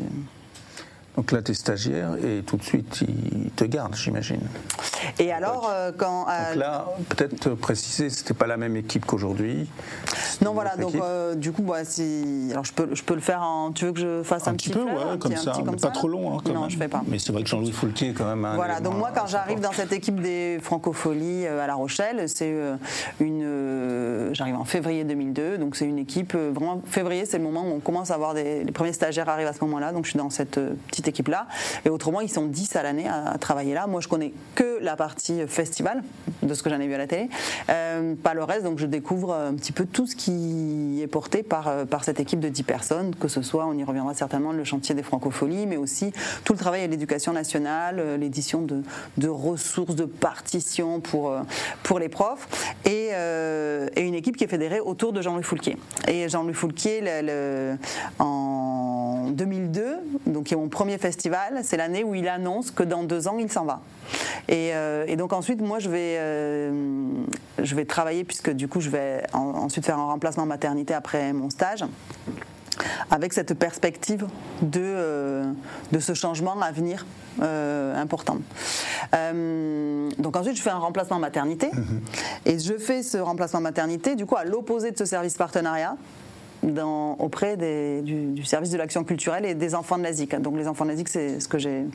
Donc 1.16 1.32
là, 1.32 1.42
tu 1.42 1.50
es 1.50 1.54
stagiaire 1.54 2.14
et 2.24 2.42
tout 2.46 2.56
de 2.56 2.62
suite, 2.62 3.02
ils 3.02 3.50
te 3.50 3.64
gardent, 3.64 3.94
j'imagine. 3.96 4.40
Et 5.18 5.32
alors, 5.32 5.68
euh, 5.70 5.90
quand. 5.96 6.26
euh, 6.30 6.52
Donc 6.54 6.62
là, 6.62 6.86
peut-être 7.10 7.50
préciser, 7.54 8.10
c'était 8.10 8.32
pas 8.32 8.46
la 8.46 8.56
même 8.56 8.76
équipe 8.76 9.04
qu'aujourd'hui. 9.04 9.68
Non, 10.40 10.54
voilà, 10.54 10.76
donc 10.76 10.94
euh, 10.94 11.34
du 11.34 11.52
coup, 11.52 11.62
bah, 11.62 11.84
si. 11.84 12.48
Alors, 12.52 12.64
je 12.64 12.72
peux, 12.72 12.88
je 12.94 13.02
peux 13.02 13.14
le 13.14 13.20
faire 13.20 13.42
en. 13.42 13.72
Tu 13.72 13.86
veux 13.86 13.92
que 13.92 14.00
je 14.00 14.22
fasse 14.22 14.46
un, 14.46 14.52
un 14.52 14.54
petit 14.54 14.70
peu, 14.70 14.82
ouais, 14.84 14.90
un 15.12 15.18
comme 15.18 15.32
petit- 15.32 15.40
un 15.40 15.44
ça, 15.44 15.50
petit 15.50 15.60
mais 15.60 15.66
comme 15.66 15.80
pas 15.80 15.88
ça 15.88 15.92
trop 15.92 16.08
long. 16.08 16.32
Hein, 16.38 16.42
quand 16.44 16.52
non, 16.52 16.60
même. 16.62 16.70
je 16.70 16.78
fais 16.78 16.88
pas. 16.88 17.02
Mais 17.08 17.18
c'est 17.18 17.32
vrai 17.32 17.42
que 17.42 17.48
Jean-Louis 17.48 17.72
Foulquier 17.72 18.12
quand 18.14 18.24
même 18.26 18.44
un. 18.44 18.54
Voilà, 18.54 18.80
donc 18.80 18.94
moi 18.96 19.10
quand 19.14 19.26
j'arrive 19.26 19.60
dans 19.60 19.72
cette 19.72 19.92
équipe 19.92 20.20
des 20.22 20.58
Francopholies 20.62 21.46
à 21.48 21.66
La 21.66 21.74
Rochelle, 21.74 22.28
c'est 22.28 22.54
une. 23.20 24.30
J'arrive 24.32 24.56
en 24.56 24.64
février 24.64 25.04
2002, 25.04 25.58
donc 25.58 25.76
c'est 25.76 25.86
une 25.86 25.98
équipe 25.98 26.34
vraiment. 26.34 26.80
Février, 26.86 27.26
c'est 27.26 27.38
le 27.38 27.44
moment 27.44 27.64
où 27.64 27.72
on 27.74 27.80
commence 27.80 28.10
à 28.10 28.14
avoir 28.14 28.34
des. 28.34 28.64
Les 28.64 28.72
premiers 28.72 28.92
stagiaires 28.92 29.28
arrivent 29.28 29.46
à 29.48 29.52
ce 29.52 29.62
moment-là, 29.64 29.92
donc 29.92 30.04
je 30.04 30.10
suis 30.10 30.18
dans 30.18 30.30
cette 30.30 30.58
euh, 30.58 30.70
équipe-là. 31.08 31.46
Et 31.84 31.88
autrement, 31.88 32.20
ils 32.20 32.30
sont 32.30 32.46
10 32.46 32.76
à 32.76 32.82
l'année 32.82 33.08
à, 33.08 33.36
travailler 33.38 33.74
là. 33.74 33.86
Moi, 33.86 34.00
je 34.00 34.08
connais 34.08 34.32
que 34.54 34.78
la 34.80 34.96
partie 34.96 35.46
festival, 35.46 36.02
de 36.42 36.54
ce 36.54 36.62
que 36.62 36.70
j'en 36.70 36.80
ai 36.80 36.86
vu 36.86 36.94
à 36.94 36.98
la 36.98 37.06
télé, 37.06 37.28
euh, 37.68 38.14
pas 38.14 38.34
le 38.34 38.44
reste, 38.44 38.64
donc 38.64 38.78
je 38.78 38.86
découvre 38.86 39.34
un 39.34 39.54
petit 39.54 39.72
peu 39.72 39.86
tout 39.86 40.06
ce 40.06 40.16
qui 40.16 41.00
est 41.02 41.06
porté 41.06 41.42
par, 41.42 41.68
euh, 41.68 41.84
par 41.84 42.04
cette 42.04 42.20
équipe 42.20 42.40
de 42.40 42.48
10 42.48 42.62
personnes, 42.62 43.14
que 43.14 43.28
ce 43.28 43.42
soit, 43.42 43.66
on 43.66 43.74
y 43.74 43.84
reviendra 43.84 44.14
certainement, 44.14 44.52
le 44.52 44.64
chantier 44.64 44.94
des 44.94 45.02
francopholies, 45.02 45.66
mais 45.66 45.76
aussi 45.76 46.12
tout 46.44 46.52
le 46.52 46.58
travail 46.58 46.82
à 46.82 46.86
l'éducation 46.86 47.32
nationale, 47.32 47.96
euh, 47.98 48.16
l'édition 48.16 48.62
de, 48.62 48.82
de 49.18 49.28
ressources, 49.28 49.94
de 49.94 50.04
partitions 50.04 51.00
pour, 51.00 51.30
euh, 51.30 51.40
pour 51.82 51.98
les 51.98 52.08
profs, 52.08 52.48
et, 52.84 53.10
euh, 53.12 53.88
une 53.96 54.14
équipe 54.14 54.36
qui 54.36 54.44
est 54.44 54.48
fédérée 54.48 54.80
autour 54.80 55.12
de 55.12 55.22
Jean-Louis 55.22 55.42
Foulquier. 55.42 55.76
Et 56.08 56.28
Jean-Louis 56.28 56.54
Foulquier, 56.54 57.02
en 58.18 59.30
2002, 59.30 59.98
donc 60.26 60.44
qui 60.44 60.54
est 60.54 60.56
mon 60.56 60.68
premier 60.68 60.89
festival, 60.98 61.60
c'est 61.62 61.76
l'année 61.76 62.04
où 62.04 62.14
il 62.14 62.28
annonce 62.28 62.70
que 62.70 62.82
dans 62.82 63.02
deux 63.04 63.28
ans, 63.28 63.36
il 63.38 63.50
s'en 63.50 63.64
va. 63.64 63.80
Et, 64.48 64.70
euh, 64.74 65.04
et 65.06 65.16
donc 65.16 65.32
ensuite, 65.32 65.60
moi, 65.60 65.78
je 65.78 65.88
vais, 65.88 66.16
euh, 66.18 66.70
je 67.62 67.74
vais 67.74 67.84
travailler, 67.84 68.24
puisque 68.24 68.50
du 68.50 68.68
coup, 68.68 68.80
je 68.80 68.90
vais 68.90 69.22
en- 69.32 69.38
ensuite 69.64 69.84
faire 69.86 69.98
un 69.98 70.06
remplacement 70.06 70.46
maternité 70.46 70.94
après 70.94 71.32
mon 71.32 71.50
stage 71.50 71.84
avec 73.10 73.32
cette 73.34 73.52
perspective 73.54 74.26
de, 74.62 74.80
euh, 74.82 75.52
de 75.92 75.98
ce 75.98 76.14
changement 76.14 76.58
à 76.62 76.72
venir 76.72 77.04
euh, 77.42 77.94
important. 78.00 78.38
Euh, 79.14 80.08
donc 80.18 80.36
ensuite, 80.36 80.56
je 80.56 80.62
fais 80.62 80.70
un 80.70 80.78
remplacement 80.78 81.18
maternité. 81.18 81.70
Et 82.46 82.58
je 82.58 82.74
fais 82.78 83.02
ce 83.02 83.18
remplacement 83.18 83.60
maternité, 83.60 84.14
du 84.16 84.24
coup, 84.26 84.36
à 84.36 84.44
l'opposé 84.44 84.90
de 84.92 84.98
ce 84.98 85.04
service 85.04 85.36
partenariat. 85.36 85.96
Dans, 86.62 87.14
auprès 87.18 87.56
des- 87.56 88.02
du, 88.02 88.26
du 88.32 88.44
service 88.44 88.70
de 88.70 88.76
l'action 88.76 89.02
culturelle 89.02 89.46
et 89.46 89.54
des 89.54 89.74
enfants 89.74 89.96
de 89.96 90.02
la 90.02 90.12
ZIC. 90.12 90.36
Donc 90.42 90.56
les 90.58 90.68
enfants 90.68 90.84
de 90.84 90.90
la 90.90 90.96
ZIC, 90.96 91.08
c'est 91.08 91.40
ce 91.40 91.48
que 91.48 91.58
j'ai 91.58 91.86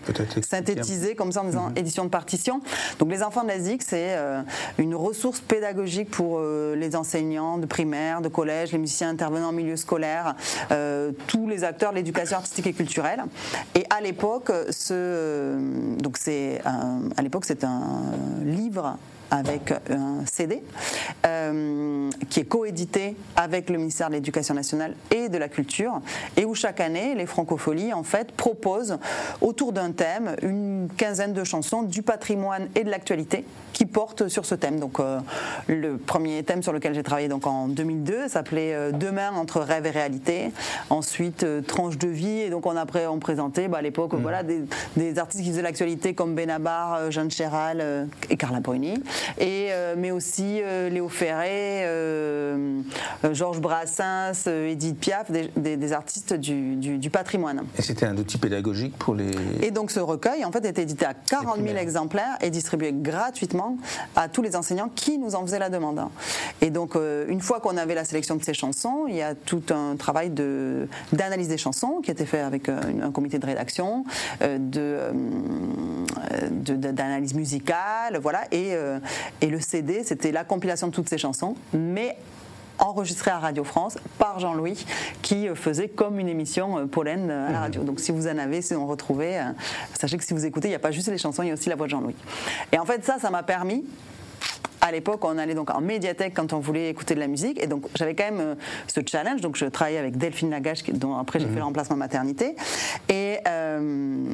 synthétisé 0.41 1.13
comme 1.13 1.31
ça 1.31 1.41
en 1.41 1.45
disant 1.45 1.71
édition 1.75 2.03
de 2.03 2.09
partition. 2.09 2.61
Donc 2.97 3.11
les 3.11 3.21
enfants 3.21 3.43
de 3.43 3.49
la 3.49 3.59
ZIC, 3.59 3.83
c'est 3.83 4.15
euh, 4.17 4.41
une 4.79 4.95
ressource 4.95 5.39
pédagogique 5.39 6.09
pour 6.09 6.37
euh, 6.39 6.75
les 6.75 6.95
enseignants 6.95 7.59
de 7.59 7.67
primaire, 7.67 8.21
de 8.21 8.27
collège, 8.27 8.71
les 8.71 8.79
musiciens 8.79 9.09
intervenants 9.09 9.49
en 9.49 9.53
milieu 9.53 9.75
scolaire, 9.75 10.35
euh, 10.71 11.11
tous 11.27 11.47
les 11.47 11.63
acteurs 11.63 11.91
de 11.91 11.97
l'éducation 11.97 12.37
artistique 12.37 12.65
et 12.65 12.73
culturelle. 12.73 13.23
Et 13.75 13.85
à 13.95 14.01
l'époque, 14.01 14.51
ce, 14.71 15.57
donc 16.01 16.17
c'est 16.17 16.61
à 16.65 17.21
l'époque 17.21 17.45
c'est 17.45 17.63
un 17.63 17.83
livre 18.43 18.97
avec 19.31 19.73
un 19.89 20.25
CD 20.25 20.61
euh, 21.25 22.09
qui 22.29 22.41
est 22.41 22.45
coédité 22.45 23.15
avec 23.35 23.69
le 23.69 23.77
ministère 23.77 24.09
de 24.09 24.15
l'Éducation 24.15 24.53
nationale 24.53 24.95
et 25.11 25.29
de 25.29 25.37
la 25.37 25.49
Culture 25.49 26.01
et 26.37 26.45
où 26.45 26.55
chaque 26.55 26.79
année 26.79 27.15
les 27.15 27.25
francopholies 27.25 27.93
en 27.93 28.03
fait 28.03 28.31
proposent 28.31 28.97
autour 29.41 29.73
d'un 29.73 29.91
thème 29.91 30.35
une 30.41 30.87
quinzaine 30.97 31.33
de 31.33 31.43
chansons 31.43 31.83
du 31.83 32.01
patrimoine 32.01 32.67
et 32.75 32.83
de 32.83 32.89
l'actualité 32.89 33.45
qui 33.73 33.85
portent 33.85 34.27
sur 34.27 34.45
ce 34.45 34.55
thème. 34.55 34.79
Donc 34.79 34.99
euh, 34.99 35.19
le 35.67 35.97
premier 35.97 36.43
thème 36.43 36.63
sur 36.63 36.73
lequel 36.73 36.93
j'ai 36.93 37.03
travaillé 37.03 37.27
donc 37.27 37.47
en 37.47 37.67
2002 37.67 38.27
s'appelait 38.27 38.73
euh, 38.73 38.91
Demain 38.91 39.31
entre 39.33 39.59
rêve 39.59 39.85
et 39.85 39.91
réalité. 39.91 40.51
Ensuite 40.89 41.45
Tranche 41.67 41.97
de 41.97 42.07
vie 42.07 42.39
et 42.41 42.49
donc 42.49 42.65
on 42.65 42.75
après 42.75 43.07
on 43.07 43.19
présentait 43.19 43.67
bah, 43.67 43.79
à 43.79 43.81
l'époque 43.81 44.13
voilà 44.13 44.43
des, 44.43 44.61
des 44.95 45.19
artistes 45.19 45.43
qui 45.43 45.49
faisaient 45.49 45.61
l'actualité 45.61 46.13
comme 46.13 46.35
Benabar, 46.35 47.11
Jeanne 47.11 47.31
Chéral 47.31 48.07
et 48.29 48.37
Carla 48.37 48.59
Bruni. 48.59 49.01
Et, 49.39 49.69
mais 49.97 50.11
aussi 50.11 50.61
Léo 50.91 51.09
Ferré, 51.09 51.85
Georges 53.31 53.59
Brassens, 53.59 54.47
Edith 54.47 54.99
Piaf, 54.99 55.31
des, 55.31 55.93
artistes 55.93 56.33
du, 56.33 56.75
du, 56.75 57.09
patrimoine. 57.09 57.63
Et 57.77 57.81
c'était 57.81 58.05
un 58.05 58.17
outil 58.17 58.37
pédagogique 58.37 58.97
pour 58.97 59.15
les... 59.15 59.31
Et 59.61 59.71
donc 59.71 59.91
ce 59.91 59.99
recueil, 59.99 60.43
en 60.45 60.51
fait, 60.51 60.65
était 60.65 60.83
édité 60.83 61.05
à 61.05 61.13
40 61.13 61.57
000 61.63 61.77
exemplaires 61.77 62.37
et 62.41 62.49
distribué 62.49 62.93
gratuitement 62.93 63.77
à 64.15 64.27
tous 64.29 64.41
les 64.41 64.55
enseignants 64.55 64.89
qui 64.93 65.17
nous 65.17 65.35
en 65.35 65.41
faisaient 65.41 65.59
la 65.59 65.69
demande. 65.69 66.01
Et 66.61 66.69
donc, 66.69 66.95
une 66.95 67.41
fois 67.41 67.59
qu'on 67.59 67.77
avait 67.77 67.95
la 67.95 68.05
sélection 68.05 68.35
de 68.35 68.43
ces 68.43 68.53
chansons, 68.53 69.05
il 69.07 69.15
y 69.15 69.21
a 69.21 69.35
tout 69.35 69.63
un 69.69 69.95
travail 69.95 70.29
d'analyse 70.29 71.47
des 71.47 71.57
chansons 71.57 71.99
qui 72.03 72.11
a 72.11 72.13
été 72.13 72.25
fait 72.25 72.41
avec 72.41 72.69
un 72.69 73.11
comité 73.11 73.39
de 73.39 73.45
rédaction, 73.45 74.03
de 74.41 75.11
d'analyse 76.51 77.33
musicale, 77.33 78.19
voilà. 78.21 78.43
Et, 78.51 78.73
euh, 78.73 78.99
et 79.41 79.47
le 79.47 79.59
CD, 79.59 80.03
c'était 80.03 80.31
la 80.31 80.43
compilation 80.43 80.87
de 80.87 80.91
toutes 80.93 81.09
ces 81.09 81.17
chansons, 81.17 81.55
mais 81.73 82.17
enregistré 82.77 83.31
à 83.31 83.39
Radio 83.39 83.63
France 83.63 83.97
par 84.17 84.39
Jean-Louis 84.39 84.85
qui 85.21 85.47
euh, 85.47 85.55
faisait 85.55 85.87
comme 85.87 86.19
une 86.19 86.27
émission 86.27 86.77
euh, 86.77 86.85
pollen 86.85 87.31
à 87.31 87.45
la 87.45 87.49
mhm. 87.49 87.55
radio. 87.55 87.83
Donc 87.83 88.01
si 88.01 88.11
vous 88.11 88.27
en 88.27 88.37
avez, 88.37 88.61
si 88.61 88.75
on 88.75 88.85
retrouvait, 88.85 89.39
sachez 89.97 90.17
que 90.17 90.25
si 90.25 90.33
vous 90.33 90.45
écoutez, 90.45 90.67
il 90.67 90.71
n'y 90.71 90.75
a 90.75 90.79
pas 90.79 90.91
juste 90.91 91.07
les 91.07 91.17
chansons, 91.17 91.43
il 91.43 91.47
y 91.47 91.51
a 91.51 91.53
aussi 91.53 91.69
la 91.69 91.75
voix 91.75 91.87
de 91.87 91.91
Jean-Louis. 91.91 92.15
Et 92.73 92.79
en 92.79 92.85
fait 92.85 93.03
ça, 93.05 93.17
ça 93.19 93.29
m'a 93.29 93.43
permis 93.43 93.85
à 94.85 94.91
l'époque, 94.91 95.25
on 95.25 95.39
allait 95.39 95.55
donc 95.55 95.71
en 95.71 95.81
médiathèque 95.81 96.33
quand 96.35 96.53
on 96.53 96.59
voulait 96.59 96.89
écouter 96.89 97.15
de 97.15 97.19
la 97.19 97.27
musique. 97.27 97.61
Et 97.61 97.65
donc, 97.65 97.85
j'avais 97.95 98.13
quand 98.13 98.25
même 98.25 98.39
euh, 98.39 98.55
ce 98.87 99.01
challenge. 99.03 99.41
Donc, 99.41 99.55
je 99.55 99.65
travaillais 99.65 99.97
avec 99.97 100.17
Delphine 100.17 100.51
Lagache, 100.51 100.83
dont 100.83 101.17
après 101.17 101.39
j'ai 101.39 101.45
fait 101.45 101.51
mhm. 101.51 101.57
le 101.57 101.63
remplacement 101.63 101.95
maternité. 101.95 102.55
Et, 103.09 103.39
euh, 103.47 104.25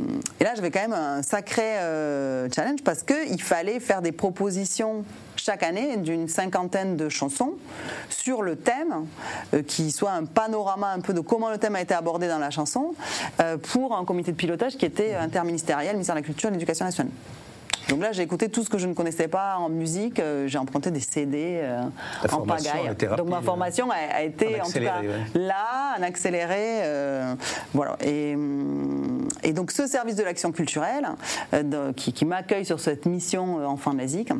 et 0.41 0.43
là, 0.43 0.51
j'avais 0.55 0.69
quand 0.69 0.81
même 0.81 0.93
un 0.93 1.21
sacré 1.21 1.77
euh, 1.79 2.49
challenge 2.53 2.83
parce 2.83 3.03
qu'il 3.03 3.41
fallait 3.41 3.79
faire 3.79 4.01
des 4.01 4.11
propositions 4.11 5.05
chaque 5.37 5.63
année 5.63 5.95
d'une 5.97 6.27
cinquantaine 6.27 6.97
de 6.97 7.07
chansons 7.07 7.53
sur 8.09 8.43
le 8.43 8.57
thème, 8.57 9.07
qui 9.65 9.89
soit 9.89 10.11
un 10.11 10.25
panorama 10.25 10.91
un 10.91 10.99
peu 10.99 11.13
de 11.13 11.19
comment 11.19 11.49
le 11.49 11.57
thème 11.57 11.75
a 11.75 11.81
été 11.81 11.95
abordé 11.95 12.27
dans 12.27 12.37
la 12.37 12.51
chanson, 12.51 12.93
pour 13.71 13.97
un 13.97 14.05
comité 14.05 14.31
de 14.31 14.37
pilotage 14.37 14.77
qui 14.77 14.85
était 14.85 15.15
interministériel, 15.15 15.93
ministère 15.93 16.13
de 16.13 16.19
la 16.19 16.25
Culture 16.25 16.49
et 16.49 16.51
de 16.51 16.57
l'Éducation 16.57 16.85
nationale. 16.85 17.11
Donc 17.91 18.01
là, 18.01 18.13
j'ai 18.13 18.23
écouté 18.23 18.47
tout 18.47 18.63
ce 18.63 18.69
que 18.69 18.77
je 18.77 18.87
ne 18.87 18.93
connaissais 18.93 19.27
pas 19.27 19.57
en 19.57 19.67
musique. 19.67 20.19
Euh, 20.19 20.47
j'ai 20.47 20.57
emprunté 20.57 20.91
des 20.91 21.01
CD 21.01 21.59
euh, 21.61 21.81
en 22.31 22.41
pagaille. 22.41 22.95
Donc 23.17 23.29
ma 23.29 23.41
formation 23.41 23.89
a, 23.91 24.23
été 24.23 24.61
en 24.61 24.65
tout 24.65 24.79
cas 24.79 25.01
là, 25.35 25.97
en 25.99 26.01
accéléré. 26.01 26.83
Euh, 26.83 27.35
voilà. 27.73 27.97
Et, 28.01 28.33
hum, 28.35 29.27
et, 29.43 29.51
donc 29.51 29.71
ce 29.71 29.87
service 29.87 30.15
de 30.15 30.23
l'action 30.23 30.51
culturelle 30.51 31.09
qui, 31.95 32.25
m'accueille 32.25 32.65
sur 32.65 32.79
cette 32.79 33.05
mission 33.05 33.65
Enfants 33.65 33.93
Basique 33.93 34.31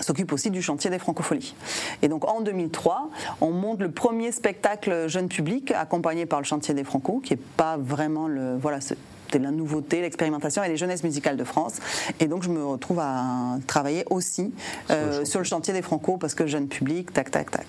s'occupe 0.00 0.32
aussi 0.32 0.50
du 0.50 0.60
chantier 0.60 0.90
des 0.90 0.98
francopholies. 0.98 1.54
Et 2.02 2.08
donc 2.08 2.28
en 2.28 2.40
2003, 2.40 3.10
on 3.40 3.50
monte 3.50 3.80
le 3.80 3.90
premier 3.90 4.32
spectacle 4.32 5.08
jeune 5.08 5.28
public 5.28 5.70
accompagné 5.70 6.26
par 6.26 6.40
le 6.40 6.44
chantier 6.44 6.74
des 6.74 6.84
franco, 6.84 7.20
qui 7.24 7.34
n'est 7.34 7.40
pas 7.56 7.76
vraiment 7.76 8.26
le 8.28 8.56
voilà 8.56 8.80
c'était 9.26 9.38
la 9.44 9.50
nouveauté, 9.50 10.00
l'expérimentation 10.00 10.62
et 10.62 10.68
les 10.68 10.76
jeunesses 10.76 11.02
musicales 11.02 11.36
de 11.36 11.44
France. 11.44 11.80
Et 12.20 12.26
donc 12.26 12.42
je 12.42 12.48
me 12.48 12.64
retrouve 12.64 13.00
à 13.00 13.58
travailler 13.66 14.04
aussi 14.10 14.52
euh, 14.90 15.24
sur 15.24 15.40
le 15.40 15.44
chantier 15.44 15.74
des 15.74 15.82
Franco 15.82 16.16
parce 16.16 16.34
que 16.34 16.46
jeune 16.46 16.68
public, 16.68 17.12
tac, 17.12 17.30
tac, 17.30 17.50
tac. 17.50 17.66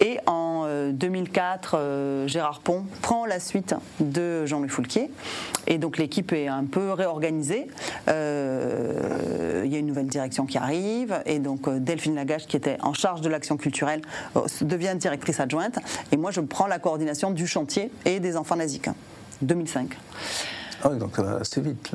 Et 0.00 0.18
en 0.26 0.66
2004, 0.90 1.74
euh, 1.74 1.78
euh, 1.78 2.26
Gérard 2.26 2.58
Pont 2.58 2.84
prend 3.02 3.24
la 3.24 3.38
suite 3.38 3.76
de 4.00 4.44
Jean-Louis 4.46 4.68
Foulquier. 4.68 5.10
Et 5.68 5.78
donc 5.78 5.96
l'équipe 5.96 6.32
est 6.32 6.48
un 6.48 6.64
peu 6.64 6.90
réorganisée. 6.90 7.68
il 8.08 8.12
y 8.12 9.76
a 9.76 9.78
une 9.78 9.86
nouvelle 9.86 10.08
direction 10.08 10.44
qui 10.44 10.58
arrive. 10.58 11.22
Et 11.24 11.38
donc 11.38 11.68
Delphine 11.70 12.16
Lagache, 12.16 12.48
qui 12.48 12.56
était 12.56 12.78
en 12.82 12.94
charge 12.94 13.20
de 13.20 13.28
l'action 13.28 13.56
culturelle, 13.56 14.02
devient 14.60 14.96
directrice 14.96 15.38
adjointe. 15.38 15.78
Et 16.10 16.16
moi, 16.16 16.32
je 16.32 16.40
prends 16.40 16.66
la 16.66 16.80
coordination 16.80 17.30
du 17.30 17.46
chantier 17.46 17.92
et 18.04 18.18
des 18.18 18.36
enfants 18.36 18.56
naziques. 18.56 18.88
2005. 19.42 19.96
Ah 20.84 20.88
oui, 20.90 20.98
donc 20.98 21.18
assez 21.18 21.60
vite. 21.60 21.90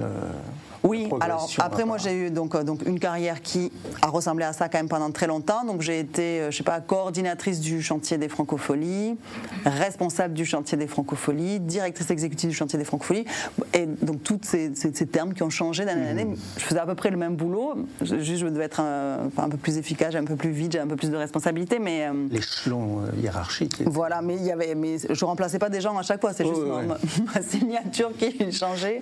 Oui, 0.88 1.10
alors 1.20 1.50
après 1.60 1.84
moi 1.84 1.98
j'ai 1.98 2.14
eu 2.14 2.32
donc, 2.32 2.56
euh, 2.56 2.64
donc 2.64 2.82
une 2.86 3.00
carrière 3.00 3.42
qui 3.42 3.72
a 4.02 4.08
ressemblé 4.08 4.46
à 4.46 4.54
ça 4.54 4.70
quand 4.70 4.78
même 4.78 4.88
pendant 4.88 5.12
très 5.12 5.28
longtemps. 5.28 5.66
Donc 5.66 5.82
j'ai 5.82 6.00
été, 6.00 6.40
euh, 6.40 6.52
je 6.52 6.58
sais 6.58 6.64
pas, 6.64 6.80
coordinatrice 6.80 7.60
du 7.60 7.82
chantier 7.82 8.18
des 8.18 8.30
francopholies, 8.30 9.18
responsable 9.66 10.34
du 10.34 10.46
chantier 10.46 10.78
des 10.78 10.88
francopholies, 10.88 11.60
directrice 11.60 12.10
exécutive 12.10 12.50
du 12.50 12.56
chantier 12.56 12.80
des 12.80 12.86
francopholies. 12.86 13.26
Et 13.74 13.86
donc 13.86 14.24
tous 14.24 14.40
ces, 14.44 14.72
termes 15.12 15.34
qui 15.34 15.44
ont 15.44 15.50
changé 15.50 15.84
d'année 15.84 16.08
en 16.08 16.12
année. 16.12 16.26
Mmh. 16.26 16.38
Je 16.58 16.64
faisais 16.64 16.80
à 16.80 16.86
peu 16.86 16.96
près 16.96 17.10
le 17.10 17.18
même 17.18 17.36
boulot, 17.36 17.86
juste 18.02 18.38
je 18.38 18.48
devais 18.48 18.66
être 18.66 18.80
un, 18.80 19.30
un, 19.38 19.50
peu 19.50 19.58
plus 19.58 19.78
efficace, 19.78 20.16
un 20.16 20.24
peu 20.24 20.36
plus 20.36 20.52
vite, 20.52 20.74
j'ai 20.74 20.80
un 20.80 20.88
peu 20.88 20.96
plus 20.96 21.10
de 21.10 21.18
responsabilité. 21.18 21.80
Mais 21.80 22.08
euh, 22.08 22.28
l'échelon 22.32 23.02
hiérarchique. 23.22 23.84
Voilà, 23.86 24.22
mais 24.22 24.36
il 24.36 24.44
y 24.44 24.52
avait, 24.52 24.76
mais 24.76 24.98
je 25.10 25.26
remplaçais 25.26 25.60
pas 25.60 25.70
des 25.70 25.82
gens 25.82 25.98
à 25.98 26.04
chaque 26.04 26.22
fois. 26.22 26.32
C'est 26.34 26.46
juste 26.46 26.62
Ma, 27.36 27.42
signature 27.42 28.12
qui 28.18 28.52
changeait. 28.52 29.02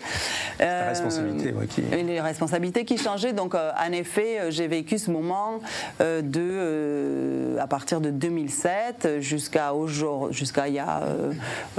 La 0.59 0.89
responsabilité, 0.89 1.53
les 1.77 2.21
responsabilités 2.21 2.85
qui 2.85 2.97
changeaient. 2.97 3.33
Donc, 3.33 3.55
euh, 3.55 3.71
en 3.79 3.91
effet, 3.91 4.39
euh, 4.39 4.51
j'ai 4.51 4.67
vécu 4.67 4.97
ce 4.97 5.11
moment 5.11 5.59
euh, 6.01 6.21
de, 6.21 7.59
à 7.59 7.67
partir 7.67 8.01
de 8.01 8.09
2007 8.09 9.19
jusqu'à 9.19 9.73
aujourd'hui, 9.73 10.35
jusqu'à 10.35 10.67
il 10.67 10.75
y 10.75 10.79
a 10.79 11.03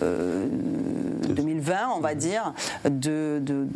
2020, 0.00 1.76
on 1.96 2.00
va 2.00 2.14
dire, 2.14 2.52
d'être 2.84 3.44
de, 3.44 3.66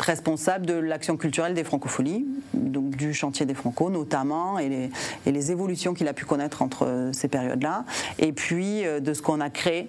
responsable 0.00 0.66
de 0.66 0.74
l'action 0.74 1.16
culturelle 1.16 1.54
des 1.54 1.64
francopholies, 1.64 2.26
donc 2.54 2.96
du 2.96 3.14
chantier 3.14 3.46
des 3.46 3.54
Franco 3.54 3.90
notamment, 3.90 4.58
et 4.58 4.68
les, 4.68 4.90
et 5.26 5.32
les 5.32 5.50
évolutions 5.50 5.94
qu'il 5.94 6.08
a 6.08 6.12
pu 6.12 6.24
connaître 6.24 6.62
entre 6.62 7.10
ces 7.12 7.28
périodes-là, 7.28 7.84
et 8.18 8.32
puis 8.32 8.82
de 8.82 9.14
ce 9.14 9.22
qu'on 9.22 9.40
a 9.40 9.50
créé 9.50 9.88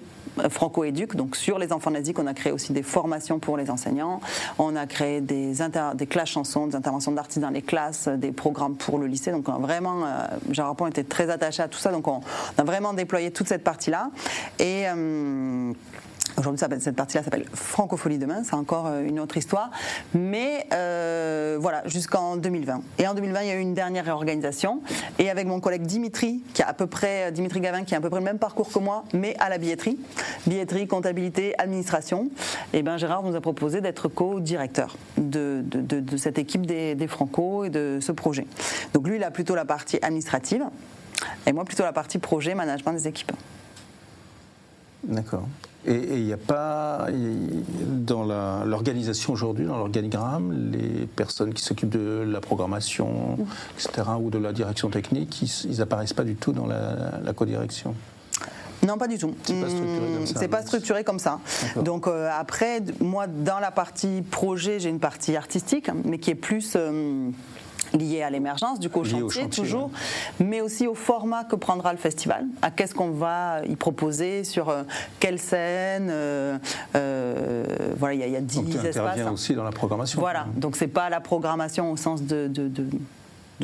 franco-éduc. 0.50 1.16
Donc 1.16 1.36
sur 1.36 1.60
les 1.60 1.74
enfants 1.74 1.92
nazis, 1.92 2.14
on 2.18 2.28
a 2.28 2.34
créé 2.34 2.52
aussi 2.52 2.74
des 2.74 2.84
formations 2.84 3.40
pour 3.40 3.58
les 3.58 3.70
enseignants. 3.70 4.22
On 4.58 4.76
a 4.76 4.86
créé 4.86 5.22
des, 5.22 5.54
des 5.96 6.08
classes 6.08 6.30
chansons, 6.30 6.68
des 6.68 6.76
interventions 6.76 7.12
d'artistes 7.12 7.42
dans 7.42 7.50
les 7.50 7.62
classes, 7.62 8.08
des 8.08 8.32
programmes 8.32 8.76
pour 8.76 9.00
le 9.00 9.08
lycée. 9.08 9.32
Donc 9.32 9.50
vraiment, 9.50 10.06
euh, 10.06 10.28
Gérard 10.52 10.76
était 10.88 11.04
très 11.04 11.30
attaché 11.30 11.64
à 11.64 11.68
tout 11.68 11.80
ça. 11.80 11.92
Donc 11.92 12.08
on, 12.08 12.22
a 12.58 12.64
vraiment 12.64 12.94
déployé 12.94 13.32
toute 13.32 13.48
cette 13.48 13.64
partie-là. 13.64 14.12
Et 14.60 14.84
euh, 14.88 15.74
Aujourd'hui, 16.40 16.66
cette 16.80 16.96
partie-là 16.96 17.22
s'appelle 17.22 17.44
Francophonie 17.54 18.18
demain, 18.18 18.46
c'est 18.46 18.54
encore 18.54 18.88
euh, 18.88 19.04
une 19.04 19.20
autre 19.20 19.36
histoire. 19.36 19.72
Mais 20.14 20.68
euh, 20.72 21.58
voilà, 21.60 21.86
jusqu'en 21.86 22.38
2020. 22.38 22.82
Et 22.98 23.06
en 23.10 23.14
2020, 23.14 23.42
il 23.42 23.48
y 23.50 23.52
a 23.52 23.56
eu 23.56 23.60
une 23.60 23.74
dernière 23.74 24.06
réorganisation. 24.06 24.82
Et 25.18 25.30
avec 25.30 25.48
mon 25.48 25.60
collègue 25.60 25.82
Dimitri, 25.82 26.42
qui 26.54 26.64
a 26.64 26.70
à 26.70 26.74
peu 26.74 26.88
près, 26.88 27.34
Dimitri 27.34 27.60
Gavin, 27.60 27.84
qui 27.84 27.94
a 27.94 27.98
à 27.98 28.02
peu 28.02 28.10
près 28.10 28.20
le 28.20 28.26
même 28.26 28.40
parcours 28.40 28.72
que 28.72 28.80
moi, 28.80 29.04
mais 29.14 29.36
à 29.40 29.50
la 29.50 29.58
billetterie, 29.58 30.00
billetterie, 30.48 30.88
comptabilité, 30.88 31.60
administration, 31.60 32.30
et 32.72 32.78
eh 32.78 32.84
ben 32.84 32.96
Gérard 32.96 33.24
nous 33.24 33.36
a 33.36 33.42
proposé 33.42 33.82
d'être 33.82 34.08
co-directeur 34.08 34.96
de, 35.18 35.62
de, 35.62 36.18
cette 36.18 36.38
équipe 36.38 36.66
des, 36.66 36.96
des 36.96 37.08
Franco 37.08 37.66
et 37.66 37.70
de 37.70 38.00
ce 38.00 38.14
projet. 38.14 38.48
Donc 38.94 39.06
lui, 39.10 39.18
il 39.18 39.24
a 39.26 39.32
plutôt 39.32 39.56
la 39.56 39.66
partie 39.66 40.00
administrative, 40.02 40.64
et 41.46 41.52
moi 41.52 41.66
plutôt 41.66 41.84
la 41.84 41.92
partie 41.92 42.18
projet, 42.18 42.56
management 42.56 42.94
des 42.94 43.10
équipes. 43.10 43.34
D'accord. 45.04 45.44
Et 45.86 46.18
il 46.18 46.26
n'y 46.26 46.34
a 46.34 46.38
pas, 46.38 47.08
dans 47.88 48.24
l'organisation 48.66 49.34
aujourd'hui, 49.34 49.66
dans 49.66 49.78
l'organigramme, 49.78 50.72
les 50.72 51.06
personnes 51.06 51.54
qui 51.54 51.64
s'occupent 51.64 51.90
de 51.90 52.26
la 52.28 52.42
programmation, 52.42 53.38
etc., 53.76 54.10
ou 54.20 54.30
de 54.30 54.38
la 54.38 54.52
direction 54.52 54.90
technique, 54.90 55.42
ils 55.64 55.78
n'apparaissent 55.78 56.14
pas 56.14 56.26
du 56.26 56.36
tout 56.36 56.52
dans 56.52 56.68
la, 56.68 57.20
la 57.24 57.34
codirection 57.34 57.96
non, 58.88 58.98
pas 58.98 59.08
du 59.08 59.18
tout. 59.18 59.36
C'est 59.44 59.60
pas 59.60 59.68
structuré 59.70 60.14
comme 60.14 60.26
ça. 60.26 60.48
Pas 60.48 60.62
structuré 60.62 61.04
comme 61.04 61.20
ça. 61.20 61.40
Donc 61.84 62.08
euh, 62.08 62.30
après, 62.32 62.82
moi, 63.02 63.28
dans 63.28 63.60
la 63.60 63.72
partie 63.72 64.22
projet, 64.22 64.80
j'ai 64.80 64.90
une 64.90 65.00
partie 65.00 65.36
artistique, 65.36 65.90
mais 66.06 66.18
qui 66.18 66.32
est 66.32 66.36
plus 66.36 66.74
euh, 66.76 67.30
lié 67.94 68.24
à 68.24 68.30
l'émergence, 68.30 68.80
du 68.80 68.90
coup 68.90 69.00
au 69.00 69.04
chantier, 69.04 69.50
toujours, 69.50 69.92
mais 70.40 70.62
aussi 70.62 70.88
au 70.88 70.96
format 70.96 71.44
que 71.44 71.56
prendra 71.56 71.92
le 71.92 71.98
festival, 71.98 72.46
à 72.62 72.72
qu'est-ce 72.72 72.94
qu'on 72.94 73.12
va 73.12 73.62
y 73.68 73.76
proposer, 73.76 74.44
sur 74.44 74.70
euh, 74.70 74.84
quelle 75.20 75.40
scène, 75.40 76.10
euh, 76.10 76.58
euh, 76.96 77.66
voilà, 77.98 78.14
il 78.16 78.32
y, 78.32 78.36
a 78.36 78.42
10 78.42 78.56
donc, 78.58 78.70
tu 78.70 78.88
espaces. 78.88 79.20
aussi 79.32 79.56
dans 79.56 79.64
la 79.64 79.72
programmation. 79.72 80.20
Voilà, 80.20 80.46
donc 80.56 80.76
c'est 80.76 80.88
pas 80.88 81.10
la 81.10 81.20
programmation 81.20 81.92
au 81.92 81.98
sens 81.98 82.24
de, 82.24 82.48
de 82.48 82.70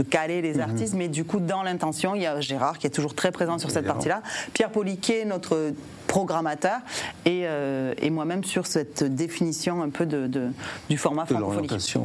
caler 0.04 0.42
les 0.42 0.56
mhm. 0.56 0.62
artistes, 0.62 0.94
mais 0.94 1.08
du 1.08 1.24
coup, 1.24 1.40
dans 1.40 1.64
l'intention, 1.64 2.16
il 2.16 2.22
y 2.22 2.26
a 2.26 2.40
Gérard 2.42 2.78
qui 2.78 2.88
est 2.88 2.92
toujours 2.92 3.16
très 3.16 3.32
présent 3.32 3.58
sur 3.58 3.72
cette 3.72 3.86
partie-là, 3.86 4.22
Pierre 4.54 4.72
Poliquet, 4.72 5.26
notre 5.26 5.74
programmateur, 6.08 6.80
et, 7.26 7.42
euh, 7.46 7.94
et 7.98 8.10
moi-même 8.10 8.44
sur 8.44 8.68
cette 8.68 9.04
définition 9.04 9.82
un 9.82 9.90
peu 9.90 10.06
de, 10.06 10.52
du 10.90 10.98
format 10.98 11.26
francophonique. 11.26 11.72
Euh, 11.74 12.00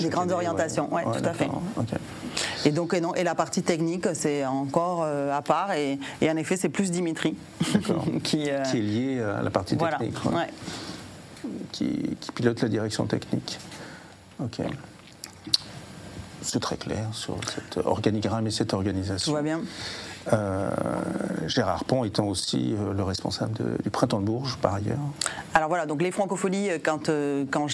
les 0.00 0.08
grandes 0.08 0.32
orientations, 0.32 0.88
oui, 0.92 1.02
tout 1.04 1.24
à 1.24 1.32
fait. 1.32 1.48
Et 2.64 2.70
donc, 2.70 2.94
et, 2.94 3.00
non, 3.00 3.14
et 3.14 3.24
la 3.24 3.34
partie 3.34 3.62
technique, 3.62 4.06
c'est 4.14 4.44
encore 4.46 5.02
euh, 5.04 5.36
à 5.36 5.42
part, 5.42 5.72
et, 5.72 5.98
et, 6.20 6.30
en 6.30 6.36
effet, 6.36 6.56
c'est 6.56 6.68
plus 6.68 6.90
Dimitri 6.90 7.36
qui, 8.22 8.22
qui, 8.22 8.48
est 8.48 8.74
lié 8.74 9.20
à 9.20 9.42
la 9.42 9.50
partie 9.50 9.76
technique. 9.76 10.14
Qui, 11.72 12.16
qui 12.20 12.32
pilote 12.32 12.60
la 12.60 12.68
direction 12.68 13.06
technique. 13.06 13.58
Ok. 14.40 14.60
C'est 16.42 16.60
très 16.60 16.76
clair 16.76 17.08
sur 17.12 17.36
cet 17.54 17.84
organigramme 17.84 18.46
et 18.46 18.50
cette 18.50 18.74
organisation. 18.74 19.32
Tout 19.32 19.36
va 19.36 19.42
bien. 19.42 19.60
Euh, 20.32 20.70
Gérard 21.46 21.84
Pont 21.84 22.04
étant 22.04 22.26
aussi 22.26 22.74
euh, 22.78 22.92
le 22.94 23.02
responsable 23.02 23.54
du 23.82 23.90
Printemps 23.90 24.20
de 24.20 24.26
Bourges 24.26 24.56
par 24.58 24.74
ailleurs. 24.74 24.98
Alors 25.54 25.68
voilà, 25.68 25.86
donc 25.86 26.00
les 26.00 26.12
francopholies, 26.12 26.70
euh, 26.70 26.78
quand, 26.82 27.10
quand, 27.50 27.66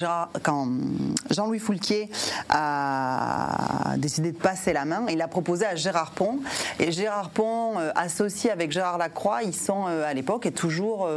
Jean-Louis 1.30 1.58
Foulquier 1.58 2.08
a 2.48 3.94
décidé 3.98 4.32
de 4.32 4.38
passer 4.38 4.72
la 4.72 4.84
main, 4.84 5.04
il 5.10 5.20
a 5.20 5.28
proposé 5.28 5.66
à 5.66 5.74
Gérard 5.74 6.12
Pont. 6.12 6.38
Et 6.80 6.90
Gérard 6.92 7.30
Pont, 7.30 7.74
associé 7.94 8.50
avec 8.50 8.72
Gérard 8.72 8.98
Lacroix, 8.98 9.42
ils 9.42 9.54
sont 9.54 9.86
à 9.86 10.14
l'époque 10.14 10.46
et 10.46 10.52
toujours 10.52 11.08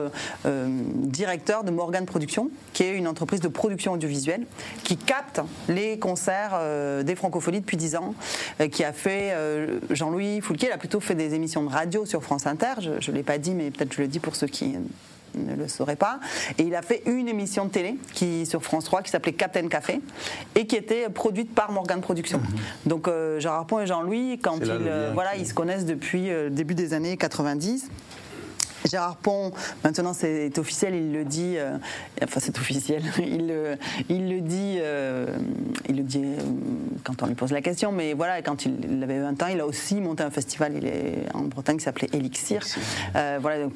directeurs 0.46 1.64
de 1.64 1.72
Morgan 1.72 2.06
Production, 2.06 2.50
qui 2.74 2.84
est 2.84 2.96
une 2.96 3.08
entreprise 3.08 3.40
de 3.40 3.48
production 3.48 3.94
audiovisuelle 3.94 4.46
qui 4.84 4.98
capte 4.98 5.42
les 5.70 6.00
concerts 6.00 6.60
des 7.04 7.16
francopholies 7.16 7.62
depuis 7.62 7.78
10 7.78 7.96
ans, 7.96 8.14
qui 8.72 8.84
a 8.84 8.94
fait 8.94 9.36
Jean-Louis 9.90 10.42
Foulquier, 10.42 10.72
a 10.72 10.78
plutôt 10.78 11.00
fait 11.00 11.16
des 11.16 11.21
émissions 11.34 11.64
de 11.64 11.70
radio 11.70 12.06
sur 12.06 12.24
France 12.24 12.48
Inter. 12.48 12.74
Je 12.80 13.12
ne 13.12 13.16
l'ai 13.16 13.24
pas 13.24 13.38
dit, 13.38 13.52
mais 13.52 13.72
peut-être 13.72 13.94
je 13.94 14.02
le 14.02 14.08
dis 14.08 14.20
pour 14.20 14.36
ceux 14.36 14.48
qui 14.48 14.76
ne 15.36 15.56
le 15.56 15.68
sauraient 15.68 15.96
pas. 15.96 16.20
Et 16.58 16.64
il 16.64 16.76
a 16.76 16.82
fait 16.82 17.04
une 17.06 17.28
émission 17.28 17.66
de 17.66 17.72
télé 17.72 17.96
qui, 18.14 18.46
sur 18.46 18.64
France 18.64 18.86
3 18.86 19.02
qui 19.02 19.12
s'appelait 19.12 19.34
Captain 19.34 19.68
Café 19.68 20.02
et 20.56 20.68
qui 20.68 20.76
était 20.76 21.10
produite 21.10 21.54
par 21.54 21.72
Morgan 21.72 22.02
Productions. 22.02 22.40
Mhm. 22.40 22.60
Donc 22.86 23.08
euh, 23.08 23.40
Gérard 23.40 23.66
Pont 23.66 23.80
et 23.80 23.88
Jean-Louis, 23.88 24.40
quand 24.42 24.58
ils, 24.62 24.70
euh, 24.70 25.12
voilà, 25.14 25.36
ils 25.36 25.48
se 25.48 25.54
connaissent 25.54 25.86
depuis 25.86 26.28
le 26.28 26.34
euh, 26.34 26.50
début 26.50 26.76
des 26.76 26.94
années 26.94 27.18
90. 27.18 27.90
Gérard 28.90 29.18
Pont, 29.18 29.52
maintenant 29.84 30.14
c'est 30.14 30.58
officiel, 30.58 30.96
il 30.96 31.14
le 31.14 31.24
dit, 31.26 31.56
euh, 31.58 31.78
enfin 32.24 32.40
c'est 32.40 32.58
officiel, 32.58 33.04
il, 33.20 33.54
il, 34.10 34.30
le 34.30 34.42
dit, 34.42 34.78
euh, 34.80 35.28
il 35.90 35.98
le 35.98 36.04
dit 36.04 36.24
euh, 36.24 36.42
quand 37.04 37.24
on 37.24 37.28
lui 37.28 37.36
pose 37.36 37.52
la 37.52 37.62
question, 37.62 37.92
mais 37.92 38.14
voilà, 38.14 38.42
quand 38.42 38.66
il, 38.66 39.02
avait 39.04 39.20
20 39.20 39.44
ans, 39.44 39.48
il 39.48 39.60
a 39.60 39.66
aussi 39.66 39.96
monté 39.96 40.24
un 40.24 40.32
festival 40.32 40.74
il 40.76 40.86
est 40.86 41.26
en 41.34 41.44
Bretagne 41.44 41.78
qui 41.78 41.84
s'appelait 41.84 42.10
Elixir. 42.14 42.62
voilà, 43.14 43.68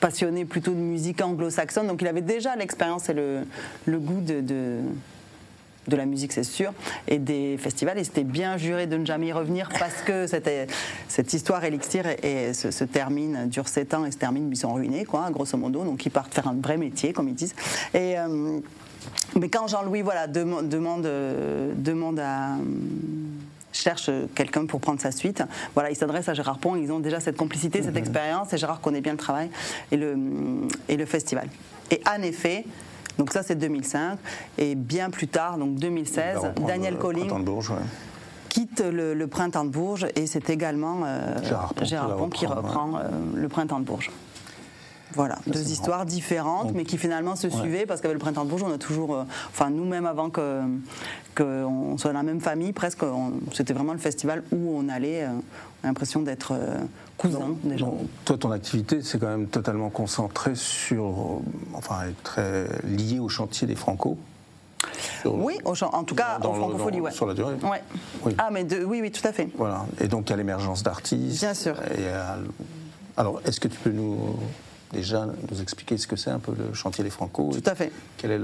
passionné 0.00 0.44
plutôt 0.44 0.72
de 0.72 0.76
musique 0.76 1.22
anglo-saxonne, 1.22 1.86
donc 1.86 2.02
il 2.02 2.08
avait 2.08 2.20
déjà 2.20 2.54
l'expérience 2.56 3.08
et 3.08 3.14
le, 3.14 3.46
le 3.86 3.98
goût 3.98 4.20
de 4.20 4.40
de 4.40 4.80
la 5.94 6.06
musique, 6.06 6.32
c'est 6.32 6.42
sûr, 6.42 6.72
et 7.06 7.18
des 7.18 7.56
festivals. 7.58 7.98
Et 7.98 8.04
c'était 8.04 8.24
bien 8.24 8.56
juré 8.56 8.86
de 8.86 8.96
ne 8.96 9.06
jamais 9.06 9.28
y 9.28 9.32
revenir 9.32 9.68
parce 9.78 10.02
que 10.04 10.26
cette 10.26 11.32
histoire 11.32 11.62
Elixir 11.64 12.06
et, 12.22 12.52
se, 12.54 12.84
termine, 12.84 13.46
dure 13.48 13.68
7 13.68 13.94
ans 13.94 14.04
et 14.04 14.10
se 14.10 14.16
termine, 14.16 14.48
ils 14.50 14.56
sont 14.56 14.72
ruinés, 14.72 15.04
quoi, 15.04 15.30
grosso 15.30 15.56
modo. 15.56 15.84
Donc 15.84 16.04
ils 16.04 16.10
partent 16.10 16.34
faire 16.34 16.48
un 16.48 16.56
vrai 16.60 16.76
métier, 16.76 17.12
comme 17.12 17.28
ils 17.28 17.34
disent. 17.34 17.54
Et. 17.94 18.18
Euh, 18.18 18.58
mais 19.38 19.48
quand 19.48 19.68
Jean-Louis 19.68 20.02
voilà, 20.02 20.26
demande, 20.26 20.68
demande, 20.68 22.18
à 22.18 22.56
cherche 23.76 24.10
quelqu'un 24.34 24.66
pour 24.66 24.80
prendre 24.80 25.00
sa 25.00 25.12
suite. 25.12 25.42
Voilà, 25.74 25.90
il 25.90 25.96
s'adresse 25.96 26.28
à 26.28 26.34
Gérard 26.34 26.58
Pont, 26.58 26.76
ils 26.76 26.90
ont 26.90 27.00
déjà 27.00 27.20
cette 27.20 27.36
complicité, 27.36 27.82
cette 27.82 27.92
mhm. 27.92 27.98
expérience, 27.98 28.52
et 28.52 28.58
Gérard 28.58 28.80
connaît 28.80 29.00
bien 29.00 29.12
le 29.12 29.18
travail 29.18 29.50
et 29.92 29.96
le, 29.96 30.16
et 30.88 30.96
le 30.96 31.06
festival. 31.06 31.48
Et 31.90 32.00
en 32.08 32.22
effet, 32.22 32.64
donc 33.18 33.32
ça, 33.32 33.42
c'est 33.42 33.54
2005. 33.54 34.18
Et 34.58 34.74
bien 34.74 35.10
plus 35.10 35.28
tard, 35.28 35.58
donc 35.58 35.76
2016, 35.76 36.52
Daniel 36.66 36.96
Colling 36.96 37.30
quitte 38.48 38.80
le, 38.80 39.26
Printemps 39.26 39.64
de 39.64 39.70
Bourges 39.70 40.06
et 40.16 40.26
c'est 40.26 40.48
également 40.48 41.00
euh, 41.04 41.36
Gérard 41.82 42.16
Pont, 42.16 42.30
qui 42.30 42.46
reprend 42.46 42.96
euh, 42.96 43.00
le 43.34 43.48
Printemps 43.48 43.80
de 43.80 43.84
Bourges. 43.84 44.10
Voilà, 45.12 45.38
deux 45.46 45.70
histoires 45.70 46.06
différentes, 46.06 46.72
mais 46.74 46.84
qui 46.84 46.96
finalement 46.96 47.36
se 47.36 47.48
suivaient, 47.50 47.84
parce 47.86 48.00
qu'avec 48.00 48.14
le 48.14 48.18
Printemps 48.18 48.44
de 48.44 48.50
Bourges, 48.50 48.64
on 48.64 48.72
a 48.72 48.78
toujours, 48.78 49.14
euh, 49.14 49.24
enfin 49.50 49.68
nous-mêmes 49.68 50.06
avant 50.06 50.30
que 50.30 50.62
qu'on 51.36 51.98
soit 51.98 52.12
dans 52.12 52.18
la 52.18 52.22
même 52.22 52.40
famille, 52.40 52.72
presque, 52.72 53.04
c'était 53.52 53.74
vraiment 53.74 53.92
le 53.92 53.98
festival 53.98 54.42
où 54.52 54.74
on 54.74 54.88
allait, 54.88 55.26
l'impression 55.86 56.22
d'être 56.22 56.54
cousins 57.16 57.56
déjà. 57.64 57.86
toi, 58.24 58.38
ton 58.38 58.50
activité, 58.50 59.00
c'est 59.02 59.18
quand 59.18 59.28
même 59.28 59.46
totalement 59.46 59.90
concentrée 59.90 60.54
sur, 60.54 61.40
enfin, 61.74 62.00
très 62.22 62.66
liée 62.84 63.18
au 63.18 63.28
chantier 63.28 63.66
des 63.66 63.76
Franco. 63.76 64.18
oui, 65.24 65.58
en 65.64 66.04
tout 66.04 66.14
cas, 66.14 66.38
en 66.42 66.52
francophonie, 66.52 67.00
ouais. 67.00 67.10
Sur 67.10 67.26
la 67.26 67.34
durée. 67.34 67.54
Ouais. 67.62 67.82
Oui. 68.24 68.34
Ah, 68.38 68.50
mais 68.52 68.66
oui, 68.84 69.00
oui, 69.00 69.10
tout 69.10 69.26
à 69.26 69.32
fait. 69.32 69.48
Voilà. 69.56 69.86
Et 70.00 70.08
donc, 70.08 70.28
il 70.28 70.30
y 70.30 70.34
a 70.34 70.36
l'émergence 70.36 70.82
d'artistes. 70.82 71.40
Bien 71.40 71.54
sûr. 71.54 71.76
Alors, 73.16 73.40
est-ce 73.46 73.60
que 73.60 73.68
tu 73.68 73.78
peux 73.78 73.90
nous 73.90 74.36
déjà 74.92 75.26
nous 75.50 75.62
expliquer 75.62 75.96
ce 75.98 76.06
que 76.06 76.16
c'est 76.16 76.30
un 76.30 76.38
peu 76.38 76.52
le 76.56 76.74
chantier 76.74 77.02
des 77.04 77.10
Franco 77.10 77.50
Tout 77.52 77.70
à 77.70 77.74
fait. 77.74 77.92
Quelle 78.16 78.32
est 78.32 78.40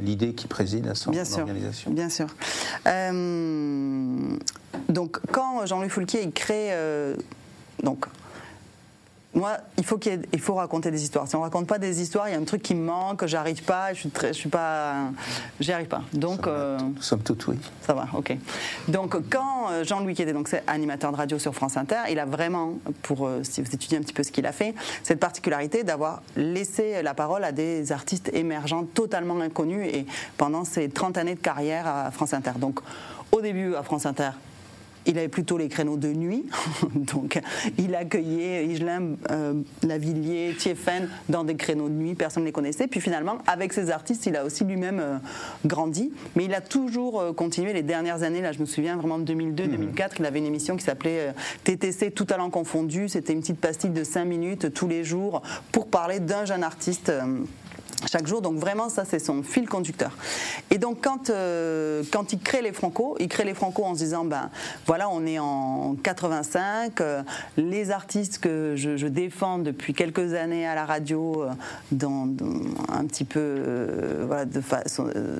l'idée 0.00 0.34
qui 0.34 0.46
préside 0.46 0.86
à 0.88 0.94
son 0.94 1.10
bien 1.10 1.24
organisation 1.38 1.90
Bien 1.90 2.08
sûr. 2.08 2.26
Euh, 2.86 4.36
donc, 4.88 5.18
quand 5.32 5.66
Jean-Louis 5.66 5.88
Foulquier 5.88 6.22
il 6.22 6.32
crée 6.32 6.68
euh, 6.70 7.14
donc, 7.82 8.06
moi, 9.38 9.58
il 9.76 9.84
faut, 9.84 9.98
qu'il 9.98 10.22
il 10.32 10.40
faut 10.40 10.54
raconter 10.54 10.90
des 10.90 11.00
histoires. 11.00 11.28
Si 11.28 11.36
on 11.36 11.42
raconte 11.42 11.68
pas 11.68 11.78
des 11.78 12.02
histoires, 12.02 12.28
il 12.28 12.32
y 12.32 12.34
a 12.34 12.38
un 12.40 12.44
truc 12.44 12.60
qui 12.60 12.74
me 12.74 12.84
manque, 12.84 13.24
j'arrive 13.26 13.62
pas, 13.62 13.94
je 13.94 14.00
suis 14.00 14.10
très, 14.10 14.28
je 14.28 14.38
suis 14.38 14.48
pas, 14.48 15.12
j'y 15.60 15.70
arrive 15.70 15.86
pas. 15.86 16.02
Donc, 16.12 16.48
euh, 16.48 16.76
somme 17.00 17.22
toute, 17.22 17.46
oui. 17.46 17.56
Ça 17.82 17.94
va, 17.94 18.08
ok. 18.14 18.36
Donc, 18.88 19.16
quand 19.30 19.70
euh, 19.70 19.84
Jean-Louis 19.84 20.14
était 20.14 20.32
donc 20.32 20.50
animateur 20.66 21.12
de 21.12 21.16
radio 21.16 21.38
sur 21.38 21.54
France 21.54 21.76
Inter, 21.76 22.00
il 22.10 22.18
a 22.18 22.24
vraiment, 22.24 22.78
pour 23.02 23.28
euh, 23.28 23.44
si 23.44 23.62
vous 23.62 23.72
étudiez 23.72 23.98
un 23.98 24.00
petit 24.00 24.12
peu 24.12 24.24
ce 24.24 24.32
qu'il 24.32 24.44
a 24.44 24.52
fait, 24.52 24.74
cette 25.04 25.20
particularité 25.20 25.84
d'avoir 25.84 26.22
laissé 26.36 27.00
la 27.04 27.14
parole 27.14 27.44
à 27.44 27.52
des 27.52 27.92
artistes 27.92 28.30
émergents 28.34 28.86
totalement 28.92 29.38
inconnus 29.40 29.86
et 29.86 30.04
pendant 30.36 30.64
ses 30.64 30.88
30 30.88 31.16
années 31.16 31.36
de 31.36 31.40
carrière 31.40 31.86
à 31.86 32.10
France 32.10 32.34
Inter. 32.34 32.52
Donc, 32.58 32.80
au 33.30 33.40
début 33.40 33.76
à 33.76 33.84
France 33.84 34.04
Inter, 34.04 34.30
il 35.08 35.18
avait 35.18 35.28
plutôt 35.28 35.56
les 35.56 35.68
créneaux 35.68 35.96
de 35.96 36.08
nuit, 36.08 36.44
donc 36.94 37.40
il 37.78 37.94
accueillait 37.94 38.66
Igelin, 38.66 39.14
euh, 39.30 39.54
Lavillier, 39.82 40.54
Thieffen 40.56 41.08
dans 41.28 41.44
des 41.44 41.56
créneaux 41.56 41.88
de 41.88 41.94
nuit, 41.94 42.14
personne 42.14 42.42
ne 42.42 42.48
les 42.48 42.52
connaissait. 42.52 42.86
Puis 42.86 43.00
finalement, 43.00 43.38
avec 43.46 43.72
ses 43.72 43.90
artistes, 43.90 44.26
il 44.26 44.36
a 44.36 44.44
aussi 44.44 44.64
lui-même 44.64 45.00
euh, 45.00 45.16
grandi, 45.64 46.12
mais 46.36 46.44
il 46.44 46.54
a 46.54 46.60
toujours 46.60 47.20
euh, 47.20 47.32
continué 47.32 47.72
les 47.72 47.82
dernières 47.82 48.22
années. 48.22 48.42
Là, 48.42 48.52
je 48.52 48.60
me 48.60 48.66
souviens 48.66 48.96
vraiment 48.96 49.18
de 49.18 49.32
2002-2004, 49.32 49.68
mhm. 49.70 50.08
il 50.18 50.26
avait 50.26 50.38
une 50.38 50.46
émission 50.46 50.76
qui 50.76 50.84
s'appelait 50.84 51.32
TTC, 51.64 52.10
tout 52.10 52.26
talent 52.26 52.50
confondu. 52.50 53.08
C'était 53.08 53.32
une 53.32 53.40
petite 53.40 53.60
pastille 53.60 53.90
de 53.90 54.04
5 54.04 54.24
minutes 54.26 54.72
tous 54.74 54.88
les 54.88 55.04
jours 55.04 55.42
pour 55.72 55.88
parler 55.88 56.20
d'un 56.20 56.44
jeune 56.44 56.62
artiste 56.62 57.10
chaque 58.10 58.26
jour. 58.26 58.42
Donc 58.42 58.56
vraiment, 58.58 58.88
ça, 58.88 59.04
c'est 59.04 59.18
son 59.18 59.42
fil 59.42 59.68
conducteur. 59.68 60.16
Et 60.70 60.78
donc, 60.78 60.98
quand, 61.02 61.30
euh, 61.30 62.02
quand 62.12 62.32
il 62.32 62.38
crée 62.38 62.62
les 62.62 62.72
Franco, 62.72 63.16
il 63.20 63.28
crée 63.28 63.44
les 63.44 63.54
Franco 63.54 63.84
en 63.84 63.94
se 63.94 64.00
disant, 64.00 64.24
ben 64.24 64.50
voilà, 64.86 65.08
on 65.10 65.26
est 65.26 65.38
en 65.38 65.96
85, 66.02 67.00
euh, 67.00 67.22
les 67.56 67.90
artistes 67.90 68.38
que 68.38 68.74
je, 68.76 69.06
défends 69.08 69.58
depuis 69.58 69.94
quelques 69.94 70.34
années 70.34 70.66
à 70.66 70.74
la 70.74 70.84
radio, 70.84 71.42
euh, 71.42 71.50
dans, 71.92 72.28
un 72.88 73.04
petit 73.06 73.24
peu, 73.24 74.24
voilà, 74.26 74.44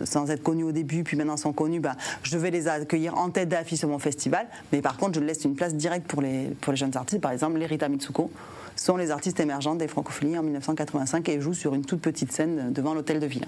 sans 0.04 0.30
être 0.30 0.42
connus 0.42 0.64
au 0.64 0.72
début, 0.72 1.04
puis 1.04 1.16
maintenant 1.16 1.36
sont 1.36 1.52
connus, 1.52 1.80
ben, 1.80 1.94
je 2.22 2.38
vais 2.38 2.50
les 2.50 2.66
accueillir 2.66 3.16
en 3.16 3.30
tête 3.30 3.48
d'affiche 3.48 3.80
sur 3.80 3.88
mon 3.88 3.98
festival. 3.98 4.46
Mais 4.72 4.80
par 4.80 4.96
contre, 4.96 5.18
je 5.18 5.24
laisse 5.24 5.44
une 5.44 5.54
place 5.54 5.74
directe 5.74 6.06
pour 6.06 6.22
les, 6.22 6.56
pour 6.60 6.72
les 6.72 6.78
jeunes 6.78 6.96
artistes, 6.96 7.20
par 7.20 7.32
exemple, 7.32 7.58
les 7.58 7.66
Rita 7.66 7.88
Mitsuko 7.88 8.30
sont 8.80 8.96
les 8.96 9.10
artistes 9.10 9.40
émergents 9.40 9.74
des 9.74 9.88
francophonies 9.88 10.38
en 10.38 10.42
1985 10.42 11.28
et 11.28 11.40
jouent 11.40 11.54
sur 11.54 11.74
une 11.74 11.84
toute 11.84 12.00
petite 12.00 12.32
scène 12.32 12.72
devant 12.72 12.94
l'hôtel 12.94 13.20
de 13.20 13.26
ville. 13.26 13.46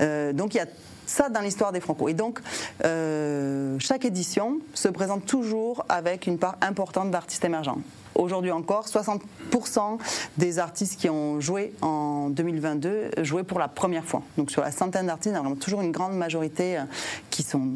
Euh, 0.00 0.32
donc 0.32 0.54
il 0.54 0.58
y 0.58 0.60
a 0.60 0.66
ça 1.06 1.28
dans 1.28 1.40
l'histoire 1.40 1.72
des 1.72 1.80
Franco. 1.80 2.08
Et 2.08 2.14
donc, 2.14 2.40
euh, 2.84 3.76
chaque 3.78 4.04
édition 4.04 4.58
se 4.72 4.88
présente 4.88 5.26
toujours 5.26 5.84
avec 5.88 6.26
une 6.26 6.38
part 6.38 6.56
importante 6.62 7.10
d'artistes 7.10 7.44
émergents. 7.44 7.78
Aujourd'hui 8.14 8.50
encore, 8.50 8.86
60% 8.86 9.98
des 10.36 10.58
artistes 10.58 11.00
qui 11.00 11.08
ont 11.08 11.40
joué 11.40 11.72
en 11.80 12.28
2022 12.30 13.10
jouaient 13.22 13.44
pour 13.44 13.58
la 13.58 13.68
première 13.68 14.04
fois. 14.04 14.22
Donc 14.36 14.50
sur 14.50 14.62
la 14.62 14.70
centaine 14.70 15.06
d'artistes, 15.06 15.34
il 15.34 15.48
y 15.48 15.52
a 15.52 15.56
toujours 15.56 15.82
une 15.82 15.92
grande 15.92 16.16
majorité 16.16 16.78
euh, 16.78 16.82
qui, 17.30 17.42
sont, 17.42 17.68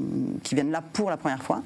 qui 0.43 0.55
viennent 0.55 0.71
là 0.71 0.83
pour 0.93 1.11
la 1.11 1.17
première 1.17 1.43
fois. 1.43 1.63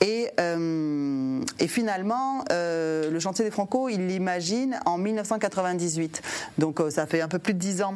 Et, 0.00 0.28
euh, 0.40 1.40
finalement, 1.66 2.44
euh, 2.52 3.10
le 3.10 3.18
chantier 3.18 3.44
des 3.44 3.50
Franco, 3.50 3.88
il 3.88 4.06
l'imagine 4.06 4.78
en 4.84 4.98
1998. 4.98 6.22
Donc 6.58 6.80
ça 6.90 7.06
fait 7.06 7.22
un 7.22 7.28
peu 7.28 7.38
plus 7.38 7.54
de 7.54 7.58
10 7.58 7.82
ans 7.82 7.94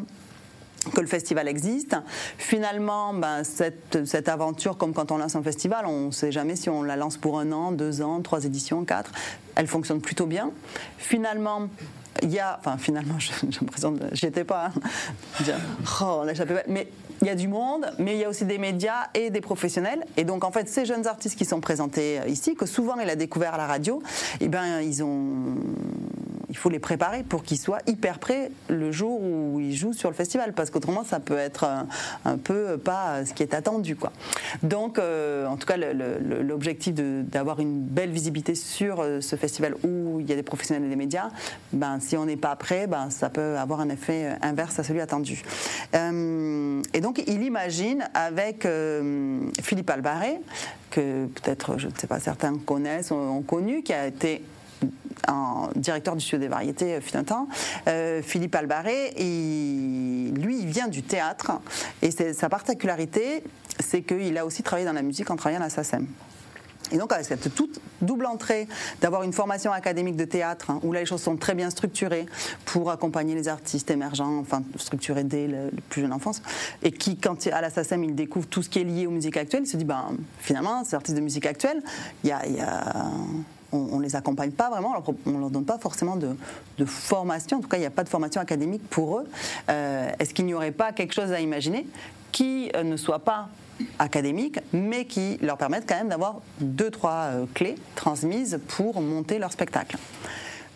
que 0.95 1.01
le 1.01 1.07
festival 1.07 1.49
existe. 1.49 1.97
Finalement, 2.39 3.13
ben, 3.15 3.45
cette, 3.45 4.05
cette, 4.07 4.29
aventure, 4.29 4.77
comme 4.77 4.93
quand 4.93 5.11
on 5.13 5.19
lance 5.19 5.37
un 5.37 5.43
festival, 5.43 5.87
on 5.87 6.07
ne 6.07 6.11
sait 6.11 6.33
jamais 6.33 6.57
si 6.57 6.69
on 6.71 6.83
la 6.83 6.97
lance 6.97 7.17
pour 7.17 7.39
un 7.39 7.53
an, 7.53 7.73
deux 7.73 8.03
ans, 8.03 8.21
trois 8.21 8.45
éditions, 8.45 8.85
quatre. 8.85 9.13
Elle 9.55 9.67
fonctionne 9.67 10.01
plutôt 10.01 10.27
bien. 10.27 10.51
Finalement, 10.99 11.69
il 12.23 12.31
y 12.31 12.39
a, 12.39 12.57
enfin 12.59 12.77
finalement, 12.79 13.15
j'ai 13.19 13.33
l'impression, 13.61 13.95
j'y 14.13 14.27
étais 14.27 14.45
pas. 14.45 14.67
Hein. 14.67 15.53
Oh, 16.03 16.21
on 16.23 16.29
échappé. 16.29 16.55
Mais 16.69 16.89
il 17.23 17.27
y 17.27 17.31
a 17.31 17.35
du 17.35 17.49
monde, 17.49 17.87
mais 17.99 18.15
il 18.15 18.19
y 18.19 18.25
a 18.25 18.29
aussi 18.29 18.45
des 18.45 18.59
médias 18.59 19.09
et 19.15 19.31
des 19.31 19.41
professionnels. 19.41 20.05
Et 20.17 20.25
donc, 20.25 20.45
en 20.45 20.51
fait, 20.51 20.69
ces 20.69 20.85
jeunes 20.85 21.07
artistes 21.07 21.37
qui 21.37 21.45
sont 21.45 21.61
présentés 21.61 22.21
ici, 22.29 22.55
que 22.55 22.67
souvent 22.67 22.97
il 22.99 23.09
a 23.09 23.17
découvert 23.17 23.55
à 23.55 23.57
la 23.57 23.67
radio, 23.67 24.03
eh 24.41 24.49
ben, 24.49 24.81
ils 24.81 25.03
ont 25.03 25.57
il 26.57 26.59
faut 26.59 26.71
les 26.71 26.79
préparer 26.79 27.23
pour 27.23 27.43
qu'ils 27.43 27.59
soient 27.59 27.81
hyper 27.87 28.19
prêts 28.19 28.51
le 28.71 28.91
jour 28.91 29.21
où 29.21 29.61
ils 29.61 29.77
jouent 29.77 29.93
sur 29.93 30.09
le 30.09 30.17
festival, 30.17 30.55
parce 30.55 30.71
qu'autrement 30.71 31.05
ça 31.05 31.21
peut 31.21 31.37
être 31.37 31.67
un, 32.25 32.39
peu 32.39 32.79
pas 32.79 33.27
ce 33.27 33.35
qui 33.35 33.43
est 33.43 33.53
attendu. 33.53 33.95
Donc, 34.63 34.99
en 34.99 35.57
tout 35.59 35.67
cas, 35.67 35.77
l'objectif 35.77 36.95
d'avoir 36.95 37.61
une 37.61 37.83
belle 37.83 38.11
visibilité 38.11 38.55
sur 38.55 39.05
ce 39.21 39.37
festival 39.37 39.75
où 39.85 40.21
il 40.21 40.27
y 40.29 40.33
a 40.33 40.37
des 40.37 40.43
professionnels 40.43 40.85
et 40.87 40.89
des 40.89 40.97
médias, 40.97 41.29
ben, 41.75 42.01
si 42.01 42.17
on 42.17 42.25
n'est 42.25 42.37
pas 42.37 42.57
prêt, 42.57 42.87
ben, 42.87 43.11
ça 43.11 43.29
peut 43.29 43.59
avoir 43.59 43.81
un 43.81 43.91
effet 43.91 44.37
inverse 44.41 44.79
à 44.79 44.83
celui 44.83 45.03
attendu. 45.03 45.43
et 45.93 47.01
donc, 47.01 47.23
il 47.27 47.43
imagine 47.43 48.09
avec 48.15 48.67
Philippe 49.63 49.91
Albaré, 49.91 50.41
que 50.91 51.27
peut-être, 51.27 51.79
je 51.79 51.89
ne 51.89 51.93
sais 51.97 52.07
pas, 52.07 52.21
certains 52.21 52.57
connaissent, 52.57 53.11
ont, 53.11 53.43
connu, 53.43 53.83
qui 53.83 53.93
a 53.93 54.07
été 54.07 54.43
un 55.29 55.69
directeur 55.75 56.15
du 56.15 56.21
studio 56.21 56.39
des 56.39 56.49
variétés 56.49 56.95
euh, 56.95 57.01
euh, 57.89 58.23
Philippe 58.23 58.55
Albaré, 58.55 59.13
lui, 59.17 60.59
il 60.59 60.67
vient 60.67 60.89
du 60.89 61.03
théâtre 61.03 61.53
et 62.03 62.11
sa 62.11 62.49
particularité, 62.49 63.43
c'est 63.81 64.03
qu'il 64.03 64.37
a 64.39 64.47
aussi 64.47 64.63
travaillé 64.63 64.87
dans 64.87 64.93
la 64.93 65.03
musique 65.03 65.31
en 65.31 65.37
travaillant 65.37 65.61
à 65.61 65.65
la 65.65 65.71
SACEM. 65.71 66.07
Et 66.93 66.99
donc, 66.99 67.13
avec 67.13 67.27
cette 67.27 67.55
toute 67.55 67.81
double 68.01 68.27
entrée 68.27 68.69
d'avoir 69.01 69.23
une 69.23 69.33
formation 69.33 69.73
académique 69.73 70.17
de 70.17 70.25
théâtre, 70.25 70.71
hein, 70.71 70.81
où 70.83 70.93
là 70.93 71.01
les 71.01 71.07
choses 71.07 71.23
sont 71.23 71.37
très 71.37 71.55
bien 71.55 71.71
structurées 71.71 72.27
pour 72.65 72.91
accompagner 72.91 73.35
les 73.35 73.49
artistes 73.49 73.91
émergents, 73.91 74.39
enfin 74.39 74.63
structurées 74.77 75.25
dès 75.25 75.49
le, 75.49 75.71
plus 75.89 76.03
jeune 76.03 76.13
enfance, 76.13 76.43
et 76.83 76.93
qui, 76.93 77.17
quand 77.17 77.47
à 77.49 77.61
la 77.61 77.71
SACEM, 77.71 78.05
il 78.05 78.15
découvre 78.15 78.47
tout 78.47 78.63
ce 78.63 78.69
qui 78.69 78.81
est 78.81 78.85
lié 78.85 79.07
aux 79.07 79.11
musiques 79.11 79.37
actuelles, 79.37 79.65
il 79.65 79.69
se 79.69 79.77
dit, 79.77 79.85
ben, 79.85 80.13
finalement, 80.39 80.85
ces 80.85 80.95
artistes 80.95 81.17
de 81.17 81.23
musique 81.23 81.47
actuelle, 81.47 81.83
il 82.23 82.31
y 82.31 82.33
a, 82.33 83.11
on 83.73 83.99
ne 83.99 84.03
les 84.03 84.17
accompagne 84.17 84.51
pas 84.51 84.71
vraiment, 84.71 84.95
on 85.27 85.31
ne 85.31 85.39
leur 85.39 85.51
donne 85.51 85.65
pas 85.65 85.79
forcément 85.79 86.17
de, 86.17 86.37
formation, 86.85 87.59
en 87.59 87.61
tout 87.61 87.69
cas 87.69 87.77
il 87.77 87.81
n'y 87.81 87.87
a 87.87 87.91
pas 87.91 88.05
de 88.05 88.09
formation 88.09 88.41
académique 88.41 88.83
pour 88.89 89.19
eux. 89.19 89.29
Euh, 89.69 90.11
est-ce 90.19 90.35
qu'il 90.35 90.47
n'y 90.47 90.55
aurait 90.55 90.73
pas 90.73 90.93
quelque 90.93 91.15
chose 91.15 91.33
à 91.33 91.41
imaginer 91.41 91.87
qui 92.33 92.71
euh, 92.77 92.83
ne 92.83 92.97
soit 92.97 93.21
pas 93.21 93.49
académique, 93.99 94.59
mais 94.73 95.05
qui 95.05 95.39
leur 95.43 95.59
permettent 95.59 95.89
quand 95.89 95.97
même 95.97 96.09
d'avoir 96.09 96.41
deux, 96.61 96.91
trois 96.91 97.31
euh, 97.31 97.47
clés 97.55 97.77
transmises 97.95 98.59
pour 98.69 99.01
monter 99.01 99.39
leur 99.39 99.53
spectacle? 99.53 99.97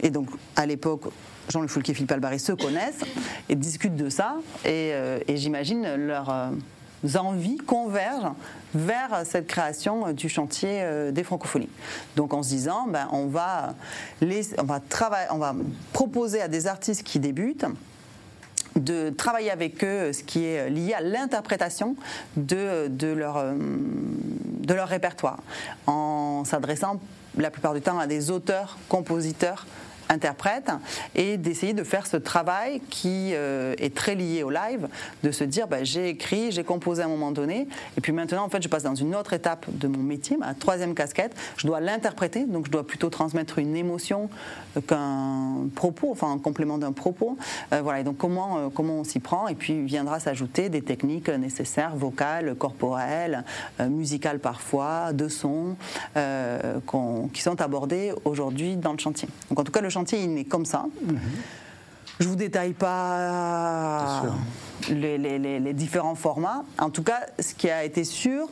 Et 0.02 0.10
donc, 0.10 0.28
à 0.56 0.66
l'époque, 0.66 1.02
Jean-Luc 1.50 1.70
Foulquier 1.70 1.92
et 1.92 1.94
Philippe 1.94 2.12
Albaré 2.12 2.38
se 2.38 2.52
connaissent 2.52 3.02
et 3.48 3.54
discutent 3.54 3.96
de 3.96 4.08
ça, 4.08 4.36
et, 4.64 4.94
j'imagine 5.28 5.94
leurs 5.96 6.30
euh, 6.30 6.50
envies 7.16 7.56
convergent 7.58 8.34
vers 8.74 9.22
cette 9.24 9.46
création 9.46 10.12
du 10.12 10.28
chantier 10.28 11.10
des 11.12 11.24
francophonies. 11.24 11.68
Donc 12.16 12.34
en 12.34 12.42
se 12.42 12.48
disant, 12.48 12.86
ben, 12.88 13.08
on, 13.12 13.26
va 13.26 13.74
on, 14.22 14.64
va 14.64 14.80
on 15.30 15.38
va 15.38 15.54
proposer 15.92 16.40
à 16.40 16.48
des 16.48 16.66
artistes 16.66 17.02
qui 17.02 17.18
débutent 17.18 17.66
de 18.76 19.10
travailler 19.10 19.50
avec 19.50 19.82
eux 19.84 20.12
ce 20.12 20.22
qui 20.22 20.44
est 20.44 20.70
lié 20.70 20.94
à 20.94 21.00
l'interprétation 21.00 21.96
de, 22.36 22.88
de, 22.88 23.08
leur, 23.08 23.36
euh, 23.36 23.54
de 23.58 24.74
leur 24.74 24.88
répertoire, 24.88 25.38
en 25.86 26.44
s'adressant 26.44 27.00
la 27.36 27.50
plupart 27.50 27.74
du 27.74 27.80
temps 27.80 27.98
à 27.98 28.06
des 28.06 28.30
auteurs, 28.30 28.78
compositeurs, 28.88 29.66
interprète 30.10 30.70
et 31.14 31.36
d'essayer 31.36 31.72
de 31.72 31.84
faire 31.84 32.06
ce 32.06 32.16
travail 32.16 32.80
qui 32.90 33.30
euh, 33.32 33.74
est 33.78 33.94
très 33.94 34.14
lié 34.14 34.42
au 34.42 34.50
live, 34.50 34.88
de 35.22 35.30
se 35.30 35.44
dire 35.44 35.68
bah, 35.68 35.84
j'ai 35.84 36.08
écrit, 36.08 36.50
j'ai 36.50 36.64
composé 36.64 37.02
à 37.02 37.06
un 37.06 37.08
moment 37.08 37.30
donné, 37.30 37.68
et 37.96 38.00
puis 38.00 38.12
maintenant 38.12 38.44
en 38.44 38.48
fait 38.48 38.62
je 38.62 38.68
passe 38.68 38.82
dans 38.82 38.94
une 38.94 39.14
autre 39.14 39.32
étape 39.32 39.66
de 39.68 39.88
mon 39.88 40.02
métier, 40.02 40.36
ma 40.36 40.52
troisième 40.54 40.94
casquette, 40.94 41.34
je 41.56 41.66
dois 41.66 41.80
l'interpréter, 41.80 42.44
donc 42.44 42.66
je 42.66 42.70
dois 42.70 42.86
plutôt 42.86 43.08
transmettre 43.08 43.58
une 43.58 43.76
émotion 43.76 44.28
qu'un 44.86 45.68
propos, 45.74 46.10
enfin 46.10 46.32
un 46.32 46.38
complément 46.38 46.78
d'un 46.78 46.92
propos. 46.92 47.36
Euh, 47.72 47.80
voilà, 47.82 48.00
et 48.00 48.04
donc 48.04 48.16
comment, 48.16 48.58
euh, 48.58 48.68
comment 48.74 48.94
on 48.94 49.04
s'y 49.04 49.20
prend, 49.20 49.46
et 49.46 49.54
puis 49.54 49.80
viendra 49.84 50.18
s'ajouter 50.18 50.68
des 50.68 50.82
techniques 50.82 51.28
nécessaires, 51.28 51.94
vocales, 51.94 52.54
corporelles, 52.56 53.44
musicales 53.78 54.40
parfois, 54.40 55.12
de 55.12 55.28
son, 55.28 55.76
qui 57.32 57.42
sont 57.42 57.60
abordées 57.60 58.12
aujourd'hui 58.24 58.76
dans 58.76 58.92
le 58.92 58.98
chantier. 58.98 59.28
Donc 59.48 59.60
en 59.60 59.64
tout 59.64 59.72
cas 59.72 59.80
le 59.80 59.88
chantier 59.88 59.99
il 60.02 60.38
est 60.38 60.44
comme 60.44 60.64
ça. 60.64 60.86
Je 62.18 62.28
vous 62.28 62.36
détaille 62.36 62.74
pas 62.74 64.22
les, 64.90 65.72
différents 65.72 66.14
formats. 66.14 66.64
En 66.78 66.90
tout 66.90 67.02
cas, 67.02 67.20
ce 67.38 67.54
qui 67.54 67.70
a 67.70 67.84
été 67.84 68.04
sûr, 68.04 68.48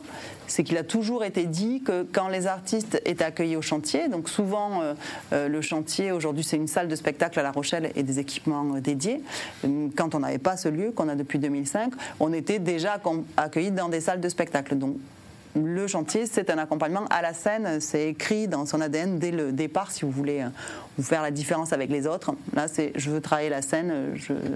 c'est 0.47 0.63
qu'il 0.63 0.77
a 0.77 0.83
toujours 0.83 1.23
été 1.23 1.45
dit 1.45 1.81
que 1.81 2.03
quand 2.11 2.27
les 2.27 2.47
artistes 2.47 2.99
étaient 3.05 3.23
accueillis 3.23 3.55
au 3.55 3.61
chantier, 3.61 4.07
donc 4.09 4.29
souvent 4.29 4.81
euh, 4.81 4.93
euh, 5.33 5.47
le 5.47 5.61
chantier 5.61 6.11
aujourd'hui 6.11 6.43
c'est 6.43 6.57
une 6.57 6.67
salle 6.67 6.87
de 6.87 6.95
spectacle 6.95 7.39
à 7.39 7.43
La 7.43 7.51
Rochelle 7.51 7.91
et 7.95 8.01
des 8.01 8.17
équipements 8.17 8.75
euh, 8.75 8.81
dédiés. 8.81 9.21
Quand 9.95 10.15
on 10.15 10.19
n'avait 10.19 10.39
pas 10.39 10.57
ce 10.57 10.69
lieu, 10.69 10.91
qu'on 10.91 11.07
a 11.07 11.15
depuis 11.15 11.37
2005, 11.37 11.93
on 12.19 12.33
était 12.33 12.59
déjà 12.59 12.99
accueillis 13.37 13.71
dans 13.71 13.89
des 13.89 14.01
salles 14.01 14.21
de 14.21 14.29
spectacle. 14.29 14.75
Donc 14.75 14.95
le 15.55 15.87
chantier, 15.87 16.25
c'est 16.25 16.49
un 16.49 16.57
accompagnement 16.57 17.05
à 17.09 17.21
la 17.21 17.33
scène. 17.33 17.79
C'est 17.79 18.09
écrit 18.09 18.47
dans 18.47 18.65
son 18.65 18.81
ADN 18.81 19.17
dès 19.17 19.31
le 19.31 19.51
départ, 19.51 19.91
si 19.91 20.05
vous 20.05 20.11
voulez 20.11 20.41
euh, 20.41 20.49
vous 20.97 21.03
faire 21.03 21.21
la 21.21 21.31
différence 21.31 21.73
avec 21.73 21.89
les 21.89 22.07
autres. 22.07 22.33
Là, 22.53 22.67
c'est 22.67 22.91
je 22.95 23.09
veux 23.09 23.21
travailler 23.21 23.49
la 23.49 23.61
scène, 23.61 24.15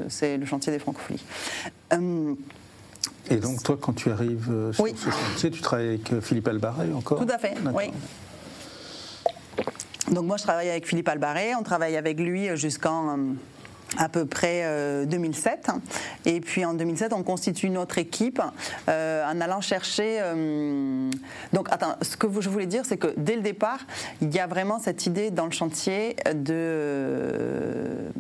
c'est 0.10 0.38
le 0.38 0.46
chantier 0.46 0.72
des 0.72 0.80
francophonies. 0.80 1.24
Euh, 1.94 2.36
et 3.30 3.38
donc, 3.38 3.64
toi, 3.64 3.78
quand 3.80 3.94
tu 3.94 4.12
arrives 4.12 4.50
euh, 4.52 4.74
sur 4.74 4.86
ce 4.86 5.10
chantier, 5.10 5.52
tu 5.52 5.62
travailles 5.62 5.90
avec 5.90 6.20
Philippe 6.22 6.48
Albaré 6.48 6.94
encore 6.94 7.20
Tout 7.20 7.34
à 7.34 7.38
fait, 7.38 7.56
oui. 7.74 7.92
Donc, 10.12 10.26
moi, 10.26 10.38
je 10.38 10.44
travaille 10.44 10.70
avec 10.70 10.86
Philippe 10.86 11.08
Albaré. 11.08 11.56
On 11.56 11.64
travaille 11.64 11.96
avec 11.96 12.20
lui 12.20 12.56
jusqu'en 12.56 13.18
à 13.98 14.10
peu 14.10 14.26
près 14.26 15.06
2007. 15.06 15.70
Euh, 15.70 15.80
Et 16.26 16.42
puis 16.42 16.66
en 16.66 16.74
2007, 16.74 17.14
on 17.14 17.24
constitue 17.24 17.68
une 17.68 17.78
autre 17.78 17.98
équipe 17.98 18.42
euh, 18.90 19.26
en 19.26 19.40
allant 19.42 19.62
chercher. 19.62 20.20
Euh, 20.22 21.10
donc, 21.52 21.68
attends, 21.72 21.96
ce 22.02 22.18
que 22.18 22.28
je 22.40 22.50
voulais 22.50 22.66
dire, 22.66 22.86
c'est 22.86 22.98
que 22.98 23.14
dès 23.18 23.36
le 23.36 23.42
départ, 23.42 23.80
il 24.22 24.34
y 24.34 24.40
a 24.40 24.48
vraiment 24.48 24.80
cette 24.80 25.06
idée 25.06 25.32
dans 25.32 25.46
le 25.46 25.52
chantier 25.52 26.16
de 26.34 28.12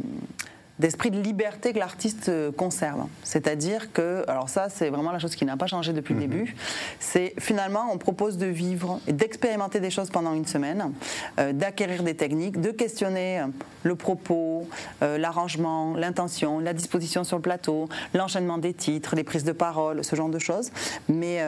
d'esprit 0.80 1.12
de 1.12 1.20
liberté 1.22 1.72
que 1.72 1.80
l'artiste 1.80 2.32
conserve. 2.58 3.06
C'est-à-dire 3.24 3.94
que, 3.94 4.26
alors 4.28 4.50
ça 4.50 4.70
c'est 4.70 4.90
vraiment 4.90 5.12
la 5.12 5.20
chose 5.20 5.36
qui 5.36 5.46
n'a 5.46 5.56
pas 5.56 5.68
changé 5.68 5.94
depuis 5.94 6.14
le 6.14 6.22
mhm. 6.22 6.28
début, 6.28 6.56
c'est 7.00 7.36
finalement 7.38 7.90
on 7.92 7.98
propose 7.98 8.38
de 8.38 8.48
vivre 8.48 9.00
et 9.08 9.14
d'expérimenter 9.14 9.80
des 9.80 9.92
choses 9.92 10.10
pendant 10.10 10.34
une 10.34 10.48
semaine, 10.48 10.92
euh, 11.40 11.54
d'acquérir 11.54 12.04
des 12.04 12.16
techniques, 12.16 12.60
de 12.60 12.72
questionner 12.72 13.44
le 13.84 13.96
propos, 13.96 14.68
l'arrangement, 15.02 15.94
l'intention, 15.96 16.60
la 16.60 16.74
disposition 16.74 17.24
sur 17.24 17.38
le 17.38 17.42
plateau, 17.42 17.90
l'enchaînement 18.14 18.58
des 18.58 18.74
titres, 18.74 19.16
les 19.16 19.24
prises 19.24 19.44
de 19.44 19.52
parole, 19.52 20.04
ce 20.04 20.16
genre 20.16 20.30
de 20.30 20.40
choses. 20.40 20.72
Mais 21.10 21.44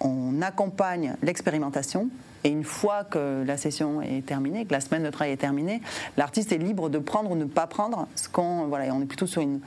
on 0.00 0.42
accompagne 0.42 1.16
l'expérimentation 1.22 2.08
et 2.44 2.48
une 2.48 2.64
fois 2.64 3.04
que 3.04 3.42
la 3.44 3.56
session 3.56 4.00
est 4.02 4.24
terminée, 4.24 4.66
que 4.66 4.72
la 4.72 4.80
semaine 4.80 5.02
de 5.02 5.10
travail 5.10 5.32
est 5.32 5.38
terminée, 5.38 5.80
l'artiste 6.16 6.52
est 6.52 6.58
libre 6.58 6.88
de 6.88 6.98
prendre 6.98 7.30
ou 7.30 7.34
ne 7.34 7.44
pas 7.44 7.66
prendre 7.66 8.06
ce 8.14 8.28
qu'on. 8.28 8.66
Voilà, 8.66 8.94
on 8.94 9.02
est 9.02 9.06
plutôt 9.06 9.26
sur 9.26 9.42
une 9.42 9.60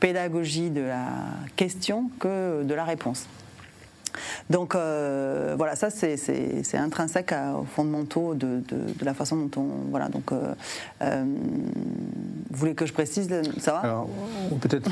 pédagogie 0.00 0.70
de 0.70 0.80
la 0.80 1.06
question 1.56 2.10
que 2.18 2.64
de 2.64 2.74
la 2.74 2.84
réponse. 2.84 3.26
Donc 4.50 4.74
euh, 4.74 5.54
voilà, 5.56 5.76
ça 5.76 5.90
c'est 5.90 6.74
intrinsèque 6.74 7.34
aux 7.58 7.64
fondamentaux 7.64 8.34
de, 8.34 8.62
de, 8.68 9.04
la 9.04 9.14
façon 9.14 9.36
dont 9.36 9.60
on. 9.60 9.90
Voilà, 9.90 10.08
donc. 10.08 10.32
Euh, 10.32 10.54
euh, 11.02 11.24
vous 12.50 12.60
voulez 12.60 12.74
que 12.74 12.86
je 12.86 12.92
précise 12.92 13.28
ça 13.58 13.72
va? 13.72 13.78
Alors, 13.78 14.08
peut-être 14.60 14.88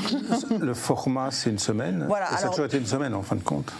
le 0.59 0.73
format 0.73 1.31
c'est 1.31 1.49
une 1.49 1.59
semaine. 1.59 2.05
Voilà, 2.07 2.27
ça 2.37 2.47
a 2.47 2.49
toujours 2.49 2.65
été 2.65 2.77
une 2.77 2.85
semaine 2.85 3.13
en 3.13 3.21
fin 3.21 3.35
de 3.35 3.43
compte. 3.43 3.71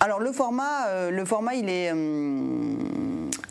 Alors 0.00 0.20
le 0.20 0.32
format, 0.32 0.88
euh, 0.88 1.10
le 1.10 1.24
format, 1.24 1.54
il 1.54 1.68
est 1.68 1.92
euh, 1.92 2.74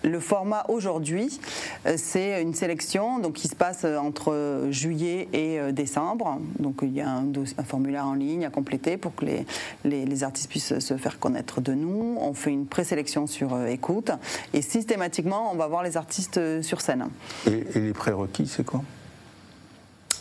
le 0.04 0.20
format 0.20 0.66
aujourd'hui, 0.68 1.40
euh, 1.86 1.96
c'est 1.98 2.42
une 2.42 2.54
sélection 2.54 3.20
donc 3.20 3.34
qui 3.34 3.48
se 3.48 3.56
passe 3.56 3.86
entre 3.86 4.68
juillet 4.70 5.30
et 5.34 5.72
décembre. 5.72 6.40
Donc 6.60 6.80
il 6.82 6.94
y 6.94 7.02
a 7.02 7.10
un, 7.10 7.32
formulaire 7.64 8.06
en 8.06 8.14
ligne 8.14 8.46
à 8.46 8.50
compléter 8.50 8.98
pour 8.98 9.16
que 9.16 9.26
les, 9.26 9.46
les, 9.86 10.24
artistes 10.24 10.50
puissent 10.50 10.80
se 10.80 10.98
faire 10.98 11.20
connaître 11.20 11.62
de 11.62 11.74
nous. 11.74 12.18
On 12.20 12.34
fait 12.34 12.52
une 12.52 12.66
présélection 12.66 13.28
sur 13.28 13.66
écoute 13.68 14.12
et 14.54 14.62
systématiquement 14.62 15.52
on 15.52 15.56
va 15.56 15.68
voir 15.68 15.84
les 15.84 15.98
artistes 15.98 16.62
sur 16.62 16.82
scène. 16.82 17.08
Et, 17.48 17.64
les 17.76 17.94
prérequis, 17.94 18.48
c'est 18.48 18.66
quoi? 18.66 18.82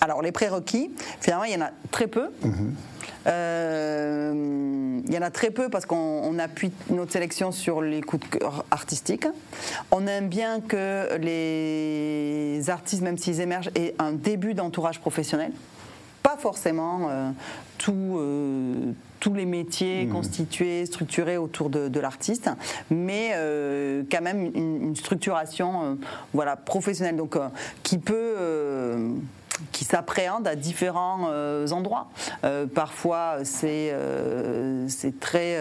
Alors 0.00 0.22
les 0.22 0.32
prérequis, 0.32 0.90
finalement 1.20 1.44
il 1.44 1.52
y 1.52 1.56
en 1.56 1.62
a 1.62 1.70
très 1.90 2.06
peu. 2.06 2.30
Mhm. 2.42 2.74
Euh, 3.26 5.00
il 5.06 5.12
y 5.12 5.18
en 5.18 5.22
a 5.22 5.30
très 5.30 5.50
peu 5.50 5.68
parce 5.68 5.84
qu'on 5.84 6.38
appuie 6.38 6.72
notre 6.88 7.12
sélection 7.12 7.52
sur 7.52 7.82
les 7.82 8.00
coups 8.00 8.26
de 8.30 8.38
cœur 8.38 8.64
artistiques. 8.70 9.26
On 9.90 10.06
aime 10.06 10.28
bien 10.28 10.60
que 10.60 11.16
les 11.18 12.70
artistes, 12.70 13.02
même 13.02 13.18
s'ils 13.18 13.40
émergent, 13.40 13.70
aient 13.74 13.94
un 13.98 14.12
début 14.12 14.54
d'entourage 14.54 15.00
professionnel. 15.00 15.52
pas 16.22 16.36
forcément 16.38 17.10
tout 17.78 18.20
tous 19.20 19.34
les 19.34 19.44
métiers 19.44 20.06
mmh. 20.06 20.12
constitués, 20.12 20.86
structurés 20.86 21.36
autour 21.36 21.68
de, 21.68 22.00
l'artiste, 22.00 22.48
mais 22.90 23.34
quand 24.10 24.22
même 24.22 24.50
une, 24.54 24.96
structuration 24.96 25.98
voilà, 26.32 26.56
professionnelle, 26.56 27.16
donc 27.16 27.36
qui 27.82 27.98
peut 27.98 29.20
qui 29.72 29.84
s'appréhendent 29.84 30.46
à 30.46 30.56
différents 30.56 31.28
euh, 31.30 31.68
endroits. 31.70 32.08
Euh, 32.44 32.66
parfois, 32.66 33.38
c'est 33.44 33.90
euh, 33.92 34.88
très 35.20 35.58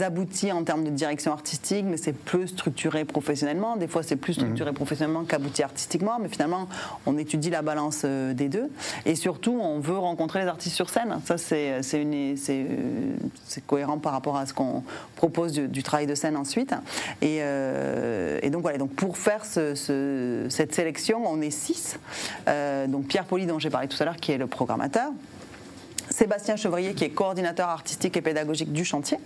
abouti 0.00 0.52
en 0.52 0.64
termes 0.64 0.84
de 0.84 0.90
direction 0.90 1.32
artistique, 1.32 1.84
mais 1.88 1.96
c'est 1.96 2.12
peu 2.12 2.46
structuré 2.46 3.04
professionnellement. 3.04 3.76
Des 3.76 3.88
fois, 3.88 4.02
c'est 4.02 4.16
plus 4.16 4.34
structuré 4.34 4.70
mmh. 4.70 4.74
professionnellement 4.74 5.24
qu'abouti 5.24 5.62
artistiquement, 5.62 6.18
mais 6.20 6.28
finalement, 6.28 6.68
on 7.06 7.16
étudie 7.18 7.50
la 7.50 7.62
balance 7.62 8.04
des 8.04 8.48
deux. 8.48 8.70
Et 9.06 9.14
surtout, 9.14 9.58
on 9.60 9.80
veut 9.80 9.98
rencontrer 9.98 10.40
les 10.42 10.46
artistes 10.46 10.76
sur 10.76 10.90
scène. 10.90 11.20
Ça, 11.24 11.38
c'est 11.38 11.80
cohérent 13.66 13.98
par 13.98 14.12
rapport 14.12 14.36
à 14.36 14.46
ce 14.46 14.54
qu'on 14.54 14.82
propose 15.16 15.52
du, 15.52 15.82
travail 15.82 16.06
de 16.06 16.14
scène 16.14 16.36
ensuite. 16.36 16.74
Et, 17.22 17.38
et, 17.38 18.50
donc, 18.50 18.62
voilà. 18.62 18.78
Donc, 18.78 18.92
pour 18.94 19.16
faire 19.16 19.44
ce, 19.44 20.46
cette 20.48 20.74
sélection, 20.74 21.22
on 21.26 21.40
est 21.40 21.50
six. 21.50 21.98
donc, 22.88 23.06
Pierre 23.06 23.24
Poli, 23.30 23.46
dont 23.46 23.60
j'ai 23.60 23.70
parlé 23.70 23.86
tout 23.86 23.96
à 24.02 24.04
l'heure, 24.04 24.16
qui 24.16 24.32
est 24.32 24.38
le 24.38 24.48
programmateur. 24.48 25.12
Sébastien 26.10 26.56
Chevrier, 26.56 26.94
qui 26.94 27.04
est 27.04 27.10
coordinateur 27.10 27.68
artistique 27.68 28.16
et 28.16 28.20
pédagogique 28.22 28.72
du 28.72 28.84
chantier, 28.84 29.18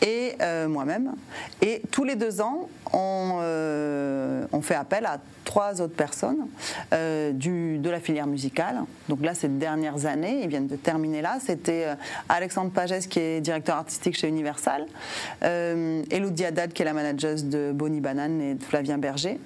et 0.00 0.32
euh, 0.40 0.66
moi-même. 0.66 1.12
Et 1.60 1.82
tous 1.90 2.04
les 2.04 2.16
deux 2.16 2.40
ans, 2.40 2.70
on, 2.90 3.40
euh, 3.42 4.46
fait 4.62 4.76
appel 4.76 5.04
à 5.04 5.20
trois 5.44 5.82
autres 5.82 5.94
personnes 5.94 6.46
euh, 6.94 7.32
du, 7.32 7.76
de 7.76 7.90
la 7.90 8.00
filière 8.00 8.26
musicale. 8.26 8.78
Donc 9.10 9.22
là, 9.22 9.34
ces 9.34 9.48
dernières 9.48 10.06
années, 10.06 10.40
ils 10.42 10.48
viennent 10.48 10.66
de 10.66 10.76
terminer 10.76 11.20
là. 11.20 11.36
C'était 11.38 11.84
Alexandre 12.30 12.70
Pagès, 12.70 13.08
qui 13.08 13.20
est 13.20 13.42
directeur 13.42 13.76
artistique 13.76 14.16
chez 14.16 14.28
Universal, 14.28 14.86
Elodie 15.42 16.46
Haddad, 16.46 16.72
qui 16.72 16.80
est 16.80 16.86
la 16.86 16.94
manageuse 16.94 17.44
de 17.44 17.72
Bonnie 17.74 18.00
Banane 18.00 18.40
et 18.40 18.54
de 18.54 18.64
Flavien 18.64 18.96
Berger, 18.96 19.38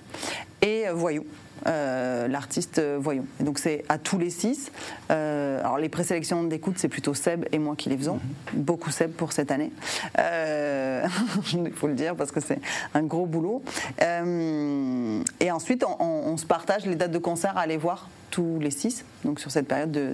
et 0.61 0.85
Voyou, 0.92 1.27
euh, 1.66 2.29
l'artiste 2.29 2.79
euh, 2.79 2.98
voyons. 3.01 3.25
Et 3.40 3.44
donc 3.44 3.59
c'est 3.59 3.85
à 3.88 3.98
tous 3.98 4.18
les 4.18 4.31
six. 4.31 4.72
Euh, 5.11 5.61
alors 5.61 5.79
les 5.79 5.88
présélections 5.88 6.42
d'écoute, 6.44 6.75
c'est 6.79 6.88
plutôt 6.88 7.14
Seb 7.14 7.44
et 7.53 7.59
moi 7.59 7.77
qui 7.77 7.88
les 7.88 7.96
faisons. 7.96 8.20
Mhm. 8.55 8.62
Beaucoup 8.62 8.90
Seb 8.90 9.12
pour 9.12 9.33
cette 9.33 9.51
année. 9.51 9.70
Il 10.18 11.72
faut 11.75 11.88
le 11.88 11.94
dire 11.94 12.16
parce 12.16 12.33
que 12.33 12.40
c'est 12.40 12.61
un 12.94 13.03
gros 13.03 13.27
boulot. 13.27 13.62
et 14.01 15.51
ensuite, 15.51 15.85
on, 15.98 16.37
se 16.37 16.46
partage 16.46 16.87
les 16.87 16.94
dates 16.94 17.11
de 17.11 17.18
concert 17.18 17.57
à 17.57 17.61
aller 17.61 17.77
voir 17.77 18.09
tous 18.31 18.59
les 18.59 18.70
six, 18.70 19.05
donc 19.25 19.38
sur 19.38 19.51
cette 19.51 19.68
période 19.68 19.92
de, 19.92 20.12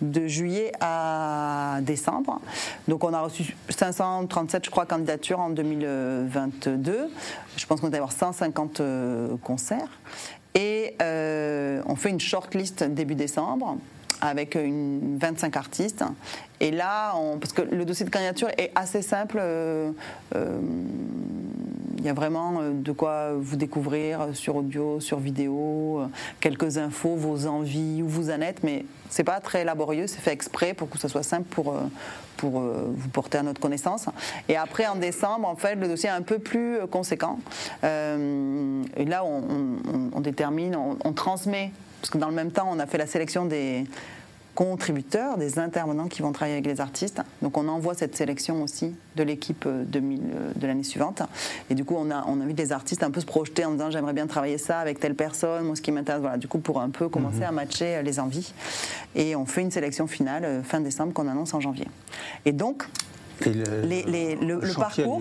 de, 0.00 0.26
juillet 0.26 0.72
à 0.80 1.78
décembre. 1.82 2.40
Donc 2.88 3.04
on 3.04 3.14
a 3.14 3.20
reçu 3.20 3.56
537, 3.68 4.64
je 4.64 4.70
crois, 4.70 4.84
candidatures 4.84 5.38
en 5.38 5.50
2022. 5.50 7.08
Je 7.56 7.66
pense 7.66 7.80
qu'on 7.80 7.88
va 7.88 7.96
avoir 7.96 8.12
150 8.12 8.82
concerts. 9.42 9.88
Et 10.56 10.94
euh, 11.02 11.82
on 11.86 11.96
fait 11.96 12.08
une 12.08 12.20
shortlist 12.20 12.82
début 12.82 13.14
décembre 13.14 13.76
avec 14.20 14.54
une 14.54 15.18
25 15.18 15.56
artistes. 15.56 16.04
Et 16.60 16.70
là, 16.70 17.14
parce 17.38 17.52
que 17.52 17.62
le 17.62 17.84
dossier 17.84 18.06
de 18.06 18.10
candidature 18.10 18.48
est 18.56 18.70
assez 18.74 19.02
simple, 19.02 19.38
euh, 19.40 19.90
euh, 20.34 20.58
il 21.98 22.04
y 22.04 22.08
a 22.08 22.14
vraiment 22.14 22.60
de 22.72 22.92
quoi 22.92 23.32
vous 23.34 23.56
découvrir 23.56 24.28
sur 24.32 24.56
audio, 24.56 25.00
sur 25.00 25.18
vidéo, 25.18 26.02
quelques 26.40 26.78
infos, 26.78 27.16
vos 27.16 27.46
envies, 27.46 28.02
où 28.02 28.08
vous 28.08 28.30
en 28.30 28.40
êtes, 28.40 28.62
mais 28.62 28.84
c'est 29.10 29.24
pas 29.24 29.40
très 29.40 29.64
laborieux, 29.64 30.06
c'est 30.06 30.20
fait 30.20 30.32
exprès 30.32 30.72
pour 30.72 30.88
que 30.88 30.98
ce 30.98 31.08
soit 31.08 31.22
simple 31.22 31.46
pour, 31.50 31.74
pour 32.36 32.60
vous 32.60 33.08
porter 33.08 33.38
à 33.38 33.42
notre 33.42 33.60
connaissance. 33.60 34.06
Et 34.48 34.56
après, 34.56 34.86
en 34.86 34.96
décembre, 34.96 35.48
en 35.48 35.56
fait, 35.56 35.74
le 35.74 35.88
dossier 35.88 36.08
est 36.08 36.12
un 36.12 36.22
peu 36.22 36.38
plus 36.38 36.78
conséquent. 36.90 37.38
et 37.82 39.04
là, 39.04 39.24
on, 39.24 40.20
détermine, 40.20 40.76
on 40.76 41.12
transmet 41.12 41.72
parce 42.06 42.12
que 42.12 42.18
dans 42.18 42.28
le 42.28 42.36
même 42.36 42.52
temps, 42.52 42.68
on 42.70 42.78
a 42.78 42.86
fait 42.86 42.98
la 42.98 43.08
sélection 43.08 43.46
des 43.46 43.84
contributeurs, 44.54 45.38
des 45.38 45.58
intervenants 45.58 46.06
qui 46.06 46.22
vont 46.22 46.30
travailler 46.30 46.54
avec 46.54 46.66
les 46.66 46.80
artistes. 46.80 47.20
Donc 47.42 47.58
on 47.58 47.66
envoie 47.66 47.94
cette 47.94 48.14
sélection 48.14 48.62
aussi 48.62 48.94
de 49.16 49.24
l'équipe 49.24 49.66
euh, 49.66 49.82
euh, 49.96 50.52
de 50.54 50.66
l'année 50.68 50.84
suivante. 50.84 51.22
Et 51.68 51.74
du 51.74 51.84
coup, 51.84 51.96
on 51.98 52.12
a, 52.12 52.24
on 52.28 52.40
invite 52.40 52.58
les 52.60 52.70
artistes 52.70 53.02
un 53.02 53.10
peu 53.10 53.18
se 53.18 53.26
projeter 53.26 53.64
en 53.64 53.72
disant 53.72 53.90
j'aimerais 53.90 54.12
bien 54.12 54.28
travailler 54.28 54.56
ça 54.56 54.78
avec 54.78 55.00
telle 55.00 55.16
personne, 55.16 55.64
moi 55.64 55.74
ce 55.74 55.82
qui 55.82 55.90
m'intéresse. 55.90 56.20
Voilà, 56.20 56.36
du 56.36 56.46
coup, 56.46 56.60
pour 56.60 56.80
un 56.80 56.90
peu 56.90 57.08
commencer 57.08 57.38
mhm. 57.38 57.48
à 57.48 57.50
matcher 57.50 57.96
euh, 57.96 58.02
les 58.02 58.20
envies. 58.20 58.54
Et 59.16 59.34
on 59.34 59.44
fait 59.44 59.62
une 59.62 59.72
sélection 59.72 60.06
finale 60.06 60.62
fin 60.62 60.78
décembre 60.78 61.12
qu'on 61.12 61.26
annonce 61.26 61.54
en 61.54 61.60
janvier. 61.60 61.88
Et 62.44 62.52
donc, 62.52 62.84
le, 63.44 64.74
parcours. 64.78 65.20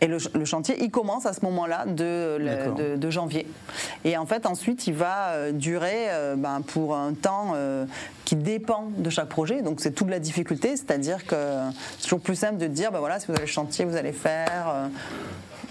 Et 0.00 0.06
le, 0.06 0.44
chantier, 0.44 0.76
il 0.80 0.90
commence 0.90 1.26
à 1.26 1.32
ce 1.32 1.44
moment-là 1.44 1.84
de, 1.86 2.96
de, 2.96 3.10
janvier. 3.10 3.46
Et 4.04 4.16
en 4.16 4.26
fait, 4.26 4.46
ensuite, 4.46 4.86
il 4.86 4.94
va 4.94 5.30
euh, 5.30 5.52
durer 5.52 6.06
euh, 6.10 6.36
ben, 6.36 6.62
pour 6.64 6.94
un 6.94 7.14
temps 7.14 7.52
euh, 7.54 7.84
qui 8.24 8.36
dépend 8.36 8.90
de 8.96 9.10
chaque 9.10 9.28
projet. 9.28 9.60
Donc, 9.60 9.80
c'est 9.80 9.90
toute 9.90 10.08
la 10.08 10.20
difficulté. 10.20 10.76
C'est-à-dire 10.76 11.26
que 11.26 11.36
c'est 11.98 12.04
toujours 12.04 12.20
plus 12.20 12.36
simple 12.36 12.58
de 12.58 12.68
dire, 12.68 12.92
ben 12.92 13.00
voilà, 13.00 13.18
si 13.18 13.26
vous 13.26 13.32
avez 13.32 13.42
le 13.42 13.48
chantier, 13.48 13.84
vous 13.84 13.96
allez 13.96 14.12
faire 14.12 14.88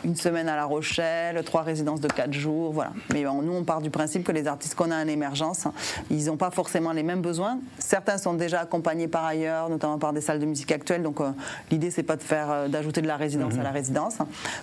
une 0.07 0.15
semaine 0.15 0.47
à 0.47 0.55
La 0.55 0.63
Rochelle, 0.63 1.43
trois 1.43 1.63
résidences 1.63 1.99
de 1.99 2.07
quatre 2.07 2.31
jours, 2.31 2.71
voilà. 2.71 2.93
Mais 3.13 3.23
nous, 3.23 3.53
on 3.53 3.65
part 3.65 3.81
du 3.81 3.89
principe 3.89 4.23
que 4.23 4.31
les 4.31 4.47
artistes 4.47 4.73
qu'on 4.73 4.89
a 4.89 5.03
en 5.03 5.07
émergence, 5.07 5.67
ils 6.09 6.25
n'ont 6.25 6.37
pas 6.37 6.49
forcément 6.49 6.93
les 6.93 7.03
mêmes 7.03 7.21
besoins. 7.21 7.59
Certains 7.77 8.17
sont 8.17 8.33
déjà 8.33 8.61
accompagnés 8.61 9.09
par 9.09 9.25
ailleurs, 9.25 9.69
notamment 9.69 9.99
par 9.99 10.13
des 10.13 10.21
salles 10.21 10.39
de 10.39 10.45
musique 10.45 10.71
actuelles. 10.71 11.03
Donc 11.03 11.19
euh, 11.19 11.31
l'idée, 11.71 11.91
c'est 11.91 12.03
pas 12.03 12.15
de 12.15 12.23
faire 12.23 12.49
euh, 12.49 12.67
d'ajouter 12.69 13.01
de 13.01 13.07
la 13.07 13.17
résidence 13.17 13.55
à 13.55 13.63
la 13.63 13.69
mhm. 13.69 13.75
résidence. 13.75 14.17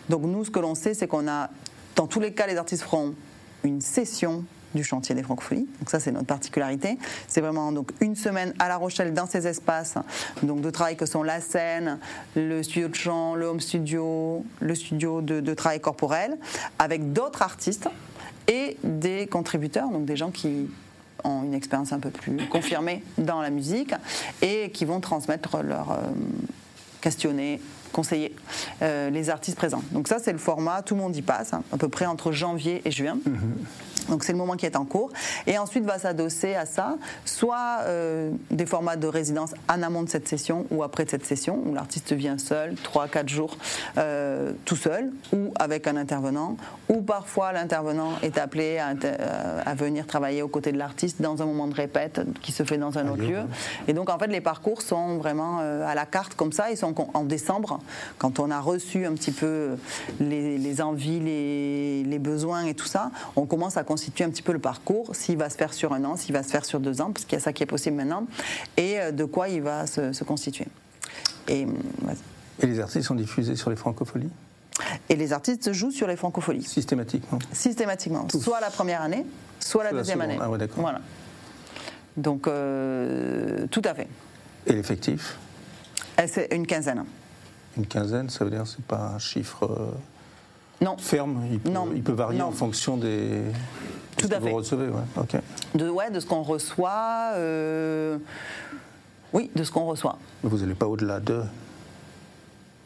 Donc 0.08 0.22
nous, 0.22 0.46
ce 0.46 0.50
que 0.50 0.60
l'on 0.60 0.74
sait, 0.74 0.94
c'est 0.94 1.06
qu'on 1.06 1.28
a, 1.28 1.50
dans 1.94 2.06
tous 2.06 2.20
les 2.20 2.32
cas, 2.32 2.46
les 2.46 2.56
artistes 2.56 2.82
feront 2.82 3.14
une 3.64 3.82
session 3.82 4.44
du 4.74 4.84
chantier 4.84 5.14
des 5.14 5.22
francophonies. 5.22 5.68
Donc 5.80 5.90
ça, 5.90 6.00
c'est 6.00 6.12
notre 6.12 6.26
particularité. 6.26 6.98
C'est 7.28 7.40
vraiment 7.40 7.72
donc 7.72 7.90
une 8.00 8.16
semaine 8.16 8.54
à 8.58 8.68
La 8.68 8.76
Rochelle 8.76 9.14
dans 9.14 9.26
ces 9.26 9.46
espaces 9.46 9.96
donc 10.42 10.60
de 10.60 10.70
travail 10.70 10.96
que 10.96 11.06
sont 11.06 11.22
la 11.22 11.40
scène, 11.40 11.98
le 12.34 12.62
studio 12.62 12.88
de 12.88 12.94
chant, 12.94 13.34
le 13.34 13.46
home 13.46 13.60
studio, 13.60 14.44
le 14.60 14.74
studio 14.74 15.20
de, 15.20 15.54
travail 15.54 15.80
corporel, 15.80 16.36
avec 16.78 17.12
d'autres 17.12 17.42
artistes 17.42 17.88
et 18.48 18.76
des 18.82 19.26
contributeurs, 19.26 19.88
donc 19.88 20.04
des 20.04 20.16
gens 20.16 20.30
qui 20.30 20.68
ont 21.22 21.44
une 21.44 21.54
expérience 21.54 21.92
un 21.92 22.00
peu 22.00 22.10
plus 22.10 22.36
confirmée 22.48 23.02
dans 23.16 23.40
la 23.40 23.50
musique 23.50 23.94
et 24.42 24.70
qui 24.70 24.84
vont 24.84 25.00
transmettre 25.00 25.62
leur 25.62 25.92
euh, 25.92 25.96
questionner, 27.00 27.60
conseiller 27.92 28.34
euh, 28.82 29.08
les 29.08 29.30
artistes 29.30 29.56
présents. 29.56 29.82
Donc 29.92 30.08
ça, 30.08 30.18
c'est 30.18 30.32
le 30.32 30.38
format, 30.38 30.82
tout 30.82 30.94
le 30.94 31.00
monde 31.00 31.16
y 31.16 31.22
passe, 31.22 31.54
hein, 31.54 31.62
à 31.72 31.78
peu 31.78 31.88
près 31.88 32.04
entre 32.04 32.32
janvier 32.32 32.82
et 32.84 32.90
juin. 32.90 33.16
Mhm. 33.24 33.54
Donc 34.08 34.24
c'est 34.24 34.32
le 34.32 34.38
moment 34.38 34.54
qui 34.54 34.66
est 34.66 34.76
en 34.76 34.84
cours. 34.84 35.10
Et 35.46 35.58
ensuite 35.58 35.84
va 35.84 35.98
s'adosser 35.98 36.54
à 36.54 36.66
ça, 36.66 36.96
soit 37.24 37.80
euh, 37.82 38.30
des 38.50 38.66
formats 38.66 38.96
de 38.96 39.06
résidence 39.06 39.54
en 39.68 39.82
amont 39.82 40.02
de 40.02 40.08
cette 40.08 40.28
session 40.28 40.66
ou 40.70 40.82
après 40.82 41.04
de 41.04 41.10
cette 41.10 41.24
session, 41.24 41.62
où 41.64 41.74
l'artiste 41.74 42.12
vient 42.12 42.38
seul, 42.38 42.74
3-4 42.74 43.28
jours, 43.28 43.56
euh, 43.98 44.52
tout 44.64 44.76
seul, 44.76 45.10
ou 45.32 45.52
avec 45.56 45.86
un 45.86 45.96
intervenant, 45.96 46.56
ou 46.88 47.02
parfois 47.02 47.52
l'intervenant 47.52 48.12
est 48.22 48.38
appelé 48.38 48.78
à, 48.78 48.94
euh, 49.04 49.62
à, 49.64 49.74
venir 49.74 50.06
travailler 50.06 50.42
aux 50.42 50.48
côtés 50.48 50.72
de 50.72 50.78
l'artiste 50.78 51.20
dans 51.20 51.42
un 51.42 51.46
moment 51.46 51.66
de 51.66 51.74
répète 51.74 52.20
qui 52.42 52.52
se 52.52 52.62
fait 52.62 52.78
dans 52.78 52.98
un 52.98 53.08
autre 53.08 53.22
lieu. 53.22 53.40
Et 53.88 53.92
donc 53.92 54.10
en 54.10 54.18
fait 54.18 54.28
les 54.28 54.40
parcours 54.40 54.82
sont 54.82 55.18
vraiment 55.18 55.58
à 55.58 55.94
la 55.94 56.06
carte 56.06 56.34
comme 56.34 56.52
ça, 56.52 56.70
ils 56.70 56.76
sont 56.76 56.94
en 57.14 57.24
décembre, 57.24 57.80
quand 58.18 58.38
on 58.38 58.50
a 58.50 58.60
reçu 58.60 59.06
un 59.06 59.12
petit 59.12 59.32
peu 59.32 59.76
les, 60.20 60.80
envies, 60.80 61.20
les, 61.20 62.04
les 62.04 62.18
besoins 62.18 62.64
et 62.64 62.74
tout 62.74 62.86
ça, 62.86 63.10
on 63.36 63.46
commence 63.46 63.76
à 63.76 63.84
constitue 63.94 64.24
un 64.24 64.30
petit 64.30 64.42
peu 64.42 64.52
le 64.52 64.58
parcours, 64.58 65.14
s'il 65.14 65.36
va 65.36 65.48
se 65.48 65.56
faire 65.56 65.72
sur 65.72 65.92
un 65.92 66.04
an, 66.04 66.16
s'il 66.16 66.32
va 66.32 66.42
se 66.42 66.48
faire 66.48 66.64
sur 66.64 66.80
deux 66.80 67.00
ans, 67.00 67.12
parce 67.12 67.24
qu'il 67.24 67.34
y 67.34 67.40
a 67.40 67.40
ça 67.40 67.52
qui 67.52 67.62
est 67.62 67.66
possible 67.66 67.96
maintenant, 67.96 68.26
et 68.76 68.98
euh, 68.98 69.12
de 69.12 69.24
quoi 69.24 69.48
il 69.48 69.62
va 69.62 69.86
se, 69.86 70.24
constituer. 70.24 70.66
Et, 71.46 71.64
et, 72.60 72.66
les 72.66 72.80
artistes 72.80 73.06
sont 73.06 73.14
diffusés 73.14 73.54
sur 73.54 73.70
les 73.70 73.76
francopholies? 73.76 74.30
Et 75.08 75.14
les 75.14 75.32
artistes 75.32 75.72
jouent 75.72 75.92
sur 75.92 76.08
les 76.08 76.16
francopholies. 76.16 76.64
Systématiquement 76.64 77.38
Systématiquement. 77.52 78.26
Soit 78.30 78.58
la 78.58 78.70
première 78.70 79.00
année, 79.00 79.24
soit 79.60 79.84
la 79.84 79.92
deuxième 79.92 80.20
année. 80.20 80.38
Ah 80.40 80.50
ouais, 80.50 80.58
d'accord. 80.58 80.80
Voilà. 80.80 81.00
Donc, 82.16 82.48
euh, 82.48 83.68
tout 83.70 83.82
à 83.84 83.94
fait. 83.94 84.08
Et 84.66 84.72
l'effectif? 84.72 85.38
C'est 86.26 86.52
une 86.52 86.66
quinzaine. 86.66 87.04
Une 87.76 87.86
quinzaine, 87.86 88.28
ça 88.28 88.44
veut 88.44 88.50
dire 88.50 88.66
c'est 88.66 88.84
pas 88.84 89.12
un 89.14 89.18
chiffre. 89.20 89.94
Non. 90.84 90.96
ferme 90.98 91.46
Il 91.50 91.58
peut, 91.58 91.70
Il 91.94 92.02
peut 92.02 92.12
varier 92.12 92.42
en 92.42 92.52
fonction 92.52 92.96
des. 92.96 93.42
Tout 94.16 94.28
à 94.30 94.36
que 94.36 94.42
Vous 94.44 94.56
recevez, 94.56 94.88
ouais. 94.88 95.40
De, 95.74 95.88
ouais, 95.88 96.10
de 96.10 96.20
ce 96.20 96.26
qu'on 96.26 96.42
reçoit. 96.42 97.32
Euh, 97.34 98.18
oui, 99.32 99.50
de 99.56 99.64
ce 99.64 99.72
qu'on 99.72 99.86
reçoit. 99.86 100.18
Vous 100.42 100.58
n'allez 100.58 100.74
pas 100.74 100.86
au-delà 100.86 101.20
de. 101.20 101.42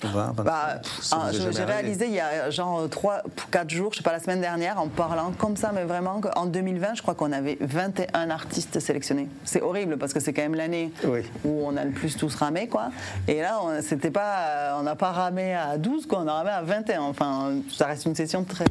20, 0.02 0.32
25 0.37 0.44
Bah, 0.44 0.80
ah, 1.12 1.30
je- 1.32 1.50
J'ai 1.50 1.64
réalisé 1.64 2.06
il 2.06 2.14
y 2.14 2.20
a 2.20 2.50
genre 2.50 2.88
3 2.88 3.22
4 3.50 3.70
jours, 3.70 3.92
je 3.92 3.98
sais 3.98 4.02
pas, 4.02 4.12
la 4.12 4.20
semaine 4.20 4.40
dernière, 4.40 4.80
en 4.80 4.88
parlant 4.88 5.32
comme 5.37 5.56
ça, 5.56 5.72
mais 5.74 5.84
vraiment, 5.84 6.20
en 6.37 6.46
2020, 6.46 6.94
je 6.94 7.02
crois 7.02 7.14
qu'on 7.14 7.32
avait 7.32 7.58
21 7.61 8.30
artistes 8.30 8.78
sélectionnés. 8.80 9.28
C'est 9.44 9.62
horrible 9.62 9.96
parce 9.98 10.12
que 10.12 10.20
c'est 10.20 10.32
quand 10.32 10.42
même 10.42 10.54
l'année 10.54 10.92
Oui. 11.04 11.20
où 11.44 11.62
on 11.66 11.76
a 11.76 11.84
le 11.84 11.90
plus 11.90 12.16
tous 12.16 12.34
ramé, 12.34 12.68
quoi. 12.68 12.90
Et 13.26 13.40
là, 13.40 13.58
on 13.62 13.80
c'était 13.82 14.11
pas, 14.11 14.76
on 14.78 14.82
n'a 14.82 14.96
pas 14.96 15.12
ramé 15.12 15.54
à 15.54 15.78
12, 15.78 16.06
quoi, 16.06 16.20
on 16.20 16.28
a 16.28 16.32
ramé 16.34 16.50
à 16.50 16.62
21. 16.62 17.02
Enfin, 17.02 17.52
ça 17.70 17.87
reste 17.87 18.04
une 18.06 18.14
session 18.14 18.44
très, 18.44 18.64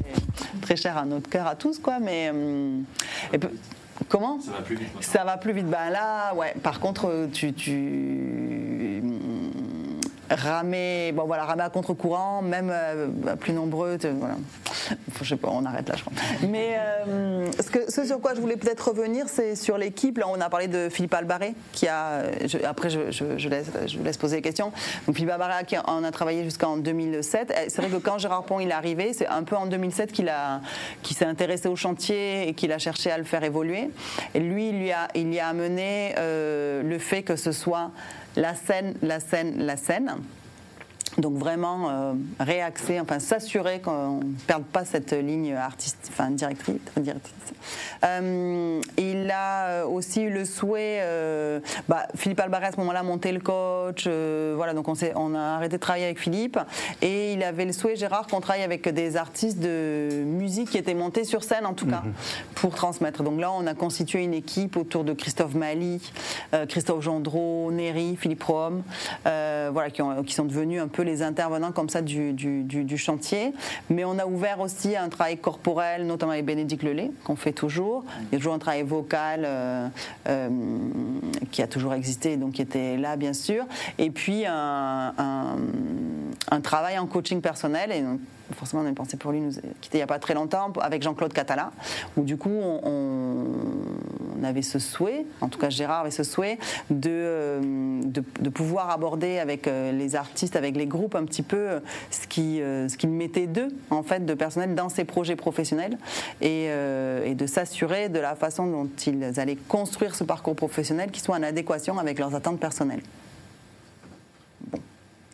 très 0.62 0.76
chère 0.76 0.96
à 0.98 1.04
notre 1.04 1.28
cœur 1.28 1.46
à 1.46 1.54
tous, 1.54 1.78
quoi, 1.78 1.98
mais. 2.00 2.30
hum, 2.30 2.84
et 3.32 3.38
peu- 3.38 3.50
comment? 4.08 4.38
Ça 4.40 4.52
va 4.52 4.60
plus 4.62 4.76
vite 4.76 4.86
maintenant. 4.94 5.00
ça 5.02 5.24
va 5.24 5.36
plus 5.36 5.52
vite. 5.52 5.66
Ben 5.66 5.90
là, 5.90 6.32
ouais. 6.34 6.54
Par 6.62 6.78
contre, 6.80 7.28
tu, 7.32 7.52
tu 7.52 8.67
ramer, 10.30 11.12
bon 11.12 11.24
voilà, 11.26 11.44
ramer 11.44 11.62
à 11.62 11.70
contre-courant, 11.70 12.42
même 12.42 12.70
euh, 12.72 13.08
plus 13.38 13.52
nombreux, 13.52 13.96
voilà. 14.18 14.34
Je 15.20 15.28
sais 15.28 15.36
pas, 15.36 15.48
on 15.52 15.64
arrête 15.64 15.88
là, 15.88 15.94
je 15.96 16.02
crois. 16.02 16.12
Mais 16.48 16.76
euh, 16.78 17.46
ce, 17.60 17.70
que, 17.70 17.90
ce 17.90 18.04
sur 18.04 18.20
quoi 18.20 18.34
je 18.34 18.40
voulais 18.40 18.56
peut-être 18.56 18.88
revenir, 18.88 19.26
c'est 19.28 19.54
sur 19.56 19.76
l'équipe. 19.78 20.18
Là, 20.18 20.26
on 20.28 20.40
a 20.40 20.48
parlé 20.48 20.68
de 20.68 20.88
Philippe 20.88 21.14
Albaré, 21.14 21.54
qui 21.72 21.88
a. 21.88 22.22
je- 22.46 22.58
après, 22.64 22.90
je, 22.90 23.10
je- 23.10 23.36
je 23.38 23.48
laisse, 23.48 23.66
je 23.86 23.98
vous 23.98 24.04
laisse 24.04 24.16
poser 24.16 24.36
les 24.36 24.42
questions. 24.42 24.72
Donc 25.06 25.16
Philippe 25.16 25.30
Albaré, 25.32 25.64
qui 25.66 25.76
en 25.78 26.04
a 26.04 26.10
travaillé 26.10 26.44
jusqu'en 26.44 26.76
2007. 26.76 27.50
Et 27.50 27.70
C'est 27.70 27.82
vrai 27.82 27.90
que 27.90 27.96
quand 28.02 28.18
Gérard 28.18 28.44
Pont 28.44 28.60
il 28.60 28.68
est 28.68 28.72
arrivé, 28.72 29.12
c'est 29.12 29.26
un 29.26 29.42
peu 29.42 29.56
en 29.56 29.66
2007 29.66 30.12
qu'il 30.12 30.28
a, 30.28 30.60
qu'il 31.02 31.16
s'est 31.16 31.24
intéressé 31.24 31.68
au 31.68 31.76
chantier 31.76 32.48
et 32.48 32.54
qu'il 32.54 32.72
a 32.72 32.78
cherché 32.78 33.10
à 33.10 33.18
le 33.18 33.24
faire 33.24 33.42
évoluer. 33.44 33.90
Et 34.34 34.40
lui, 34.40 34.68
il 34.70 34.78
lui 34.78 34.92
a, 34.92 35.08
il 35.14 35.32
y 35.32 35.40
a 35.40 35.48
amené 35.48 36.14
euh, 36.18 36.82
le 36.82 36.98
fait 36.98 37.22
que 37.22 37.36
ce 37.36 37.52
soit 37.52 37.90
la 38.38 38.54
scène, 38.54 38.94
la 39.02 39.20
scène, 39.20 39.64
la 39.66 39.76
scène. 39.76 40.14
Donc 41.18 41.36
vraiment 41.36 41.90
euh, 41.90 42.12
réaxer, 42.38 43.00
enfin 43.00 43.18
s'assurer 43.18 43.80
qu'on 43.80 44.18
ne 44.18 44.32
perde 44.46 44.62
pas 44.64 44.84
cette 44.84 45.12
ligne 45.12 45.52
artiste, 45.54 45.98
enfin 46.10 46.30
directrice. 46.30 46.76
directrice. 46.96 47.34
Euh, 48.04 48.80
il 48.96 49.28
a 49.32 49.84
aussi 49.86 50.22
eu 50.22 50.30
le 50.30 50.44
souhait, 50.44 50.98
euh, 51.00 51.58
bah, 51.88 52.06
Philippe 52.14 52.38
Albaré 52.38 52.66
à 52.66 52.72
ce 52.72 52.76
moment-là 52.76 53.02
montait 53.02 53.32
le 53.32 53.40
coach, 53.40 54.04
euh, 54.06 54.54
voilà, 54.56 54.74
donc 54.74 54.86
on, 54.88 54.94
on 55.16 55.34
a 55.34 55.40
arrêté 55.40 55.76
de 55.76 55.80
travailler 55.80 56.04
avec 56.04 56.20
Philippe 56.20 56.58
et 57.02 57.32
il 57.32 57.42
avait 57.42 57.64
le 57.64 57.72
souhait, 57.72 57.96
Gérard, 57.96 58.28
qu'on 58.28 58.40
travaille 58.40 58.62
avec 58.62 58.88
des 58.88 59.16
artistes 59.16 59.58
de 59.58 60.22
musique 60.24 60.70
qui 60.70 60.78
étaient 60.78 60.94
montés 60.94 61.24
sur 61.24 61.42
scène 61.42 61.66
en 61.66 61.74
tout 61.74 61.86
cas 61.86 62.04
pour 62.54 62.74
transmettre. 62.76 63.24
Donc 63.24 63.40
là, 63.40 63.50
on 63.50 63.66
a 63.66 63.74
constitué 63.74 64.22
une 64.22 64.34
équipe 64.34 64.76
autour 64.76 65.02
de 65.02 65.12
Christophe 65.14 65.54
Mali, 65.54 66.00
Christophe 66.68 67.02
Gendreau, 67.02 67.72
Néry, 67.72 68.16
Philippe 68.16 68.44
Rome, 68.44 68.82
voilà, 69.24 69.90
qui, 69.90 70.00
ont- 70.02 70.22
qui 70.22 70.34
sont 70.34 70.44
devenus 70.44 70.80
un 70.80 70.88
peu 70.88 71.02
les 71.08 71.22
intervenants 71.22 71.72
comme 71.72 71.88
ça 71.88 72.02
du, 72.02 72.32
du- 72.32 72.98
chantier. 72.98 73.52
Mais 73.90 74.04
on 74.04 74.18
a 74.18 74.26
ouvert 74.26 74.60
aussi 74.60 74.96
un 74.96 75.08
travail 75.08 75.38
corporel, 75.38 76.06
notamment 76.06 76.32
avec 76.32 76.44
Bénédicte 76.44 76.82
Lelay, 76.82 77.10
qu'on 77.24 77.36
fait 77.36 77.52
toujours. 77.52 78.04
Il 78.20 78.32
y 78.32 78.34
a 78.36 78.38
toujours 78.38 78.54
un 78.54 78.58
travail 78.58 78.82
vocal 78.82 79.42
euh, 79.44 79.88
euh, 80.28 80.48
qui 81.50 81.62
a 81.62 81.66
toujours 81.66 81.94
existé, 81.94 82.36
donc 82.36 82.52
qui 82.52 82.62
était 82.62 82.96
là, 82.96 83.16
bien 83.16 83.32
sûr. 83.32 83.64
Et 83.98 84.10
puis 84.10 84.44
un- 84.46 85.12
un 86.50 86.60
travail 86.60 86.98
en 86.98 87.06
coaching 87.06 87.40
personnel. 87.40 87.92
Et 87.92 88.04
forcément, 88.54 88.82
on 88.82 88.90
a 88.90 88.92
pensé 88.92 89.16
pour 89.16 89.32
lui, 89.32 89.40
nous 89.40 89.52
il 89.92 89.96
n'y 89.96 90.02
a 90.02 90.06
pas 90.06 90.18
très 90.18 90.34
longtemps, 90.34 90.72
avec 90.80 91.02
Jean-Claude 91.02 91.32
Catala, 91.32 91.70
où 92.16 92.22
du 92.22 92.36
coup, 92.36 92.50
on, 92.50 93.44
avait 94.44 94.62
ce 94.62 94.78
souhait, 94.78 95.26
en 95.40 95.48
tout 95.48 95.58
cas 95.58 95.68
Gérard 95.68 96.02
avait 96.02 96.12
ce 96.12 96.22
souhait, 96.22 96.58
de, 96.90 97.10
euh, 97.10 98.00
de, 98.04 98.50
pouvoir 98.50 98.90
aborder 98.90 99.40
avec 99.40 99.66
euh, 99.66 99.90
les 99.90 100.14
artistes, 100.14 100.54
avec 100.54 100.76
les 100.76 100.86
groupes, 100.86 101.16
un 101.16 101.24
petit 101.24 101.42
peu 101.42 101.80
ce 102.10 102.26
qui, 102.28 102.62
euh, 102.62 102.88
ce 102.88 102.96
qu'il 102.96 103.10
mettait 103.10 103.48
d'eux, 103.48 103.68
en 103.90 104.04
fait, 104.04 104.24
de 104.24 104.34
personnel 104.34 104.76
dans 104.76 104.88
ses 104.88 105.04
projets 105.04 105.36
professionnels, 105.36 105.98
et 106.40 106.68
de 106.68 107.46
s'assurer 107.46 108.08
de 108.08 108.20
la 108.20 108.34
façon 108.36 108.66
dont 108.66 108.88
ils 109.06 109.40
allaient 109.40 109.56
construire 109.56 110.14
ce 110.14 110.24
parcours 110.24 110.54
professionnel 110.54 111.10
qui 111.10 111.20
soit 111.20 111.36
en 111.36 111.42
adéquation 111.42 111.98
avec 111.98 112.18
leurs 112.18 112.34
attentes 112.34 112.60
personnelles. 112.60 113.02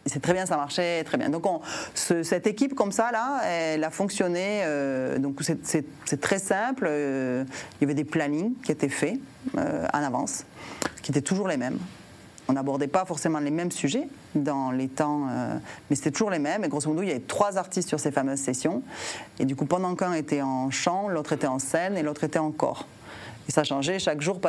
C'est 0.07 0.21
très 0.21 0.35
bien, 0.35 0.45
ça 0.45 0.57
marchait 0.57 1.03
très 1.05 1.17
bien. 1.17 1.31
Donc 1.31 1.47
on- 1.47 1.61
ce- 1.95 2.23
cette 2.23 2.47
équipe 2.47 2.75
comme 2.75 2.93
ça 2.93 3.11
là, 3.11 3.40
elle 3.45 3.83
a 3.85 3.90
fonctionné. 3.90 4.62
euh, 4.64 5.19
donc 5.19 5.40
c'est- 5.43 6.21
très 6.21 6.38
simple. 6.38 6.87
euh, 6.88 7.45
il 7.77 7.83
y 7.83 7.85
avait 7.85 7.95
des 7.95 8.05
plannings 8.05 8.53
qui 8.64 8.71
étaient 8.73 8.88
faits 8.90 9.19
euh, 9.57 9.87
en 9.93 10.03
avance, 10.03 10.45
qui 11.03 11.11
étaient 11.11 11.23
toujours 11.23 11.49
les 11.49 11.57
mêmes. 11.57 11.79
On 12.49 12.53
n'abordait 12.53 12.88
pas 12.88 13.07
forcément 13.07 13.38
les 13.38 13.51
mêmes 13.51 13.71
sujets 13.71 14.07
dans 14.35 14.71
les 14.71 14.88
temps, 14.88 15.29
mais 15.88 15.97
c'était 15.97 16.11
toujours 16.11 16.29
les 16.31 16.38
mêmes. 16.38 16.62
Et 16.62 16.69
grosso 16.69 16.90
modo, 16.90 17.01
il 17.01 17.09
y 17.09 17.11
avait 17.11 17.21
trois 17.21 17.57
artistes 17.57 17.88
sur 17.88 17.99
ces 17.99 18.11
fameuses 18.12 18.40
sessions. 18.40 18.83
Et 19.38 19.47
du 19.47 19.57
coup, 19.57 19.64
pendant 19.64 19.95
qu'un 19.95 20.12
était 20.12 20.43
en 20.43 20.71
chant, 20.71 21.09
l'autre 21.09 21.33
était 21.33 21.47
en 21.47 21.59
scène 21.59 21.97
et 21.97 22.03
l'autre 22.03 22.25
était 22.25 22.38
en 22.38 22.51
corps. 22.51 22.87
Et 23.49 23.53
ça 23.53 23.64
changeait. 23.64 23.99
Chaque 23.99 24.21
jour, 24.21 24.40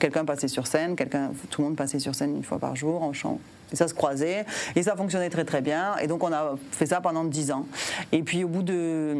quelqu'un 0.00 0.24
passait 0.24 0.48
sur 0.48 0.66
scène, 0.66 0.96
quelqu'un, 0.96 1.30
tout 1.50 1.60
le 1.62 1.68
monde 1.68 1.76
passait 1.76 2.00
sur 2.00 2.16
scène 2.16 2.34
une 2.36 2.42
fois 2.42 2.58
par 2.58 2.74
jour 2.74 3.04
en 3.04 3.12
chant. 3.12 3.38
Et 3.72 3.76
ça 3.76 3.88
se 3.88 3.94
croisait. 3.94 4.44
Et 4.76 4.82
ça 4.82 4.96
fonctionnait 4.96 5.30
très 5.30 5.44
très 5.44 5.60
bien. 5.60 5.96
Et 5.98 6.06
donc 6.06 6.22
on 6.22 6.32
a 6.32 6.54
fait 6.72 6.86
ça 6.86 7.00
pendant 7.00 7.24
dix 7.24 7.50
ans. 7.50 7.66
Et 8.12 8.22
puis 8.22 8.44
au 8.44 8.48
bout 8.48 8.62
de, 8.62 9.16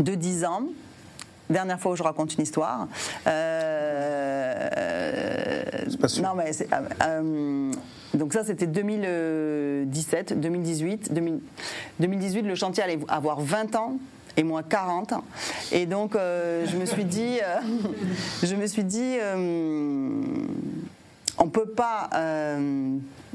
de 0.00 0.14
dix 0.14 0.44
ans, 0.44 0.62
dernière 1.50 1.80
fois 1.80 1.92
où 1.92 1.96
je 1.96 2.02
raconte 2.02 2.34
une 2.34 2.42
histoire. 2.42 2.88
euh, 3.26 4.68
pas 6.00 6.08
sûr. 6.08 6.22
non 6.22 6.34
mais 6.36 6.50
euh, 6.60 6.64
euh, 7.02 7.72
donc 8.14 8.32
ça 8.32 8.44
c'était 8.44 8.66
2017, 8.66 10.38
2018, 10.38 11.12
2000 11.12 11.40
2018 12.00 12.42
le 12.42 12.54
chantier 12.54 12.84
allait 12.84 12.98
avoir 13.08 13.40
20 13.40 13.74
ans 13.76 13.98
et 14.36 14.44
moi 14.44 14.62
40 14.62 15.14
et 15.72 15.86
donc 15.86 16.14
je 16.14 16.76
me 16.76 16.86
suis 16.86 17.04
dit 17.04 17.38
je 18.42 18.54
me 18.54 18.66
suis 18.66 18.84
dit 18.84 19.16
on 21.38 21.48
peut 21.48 21.66
pas 21.66 22.10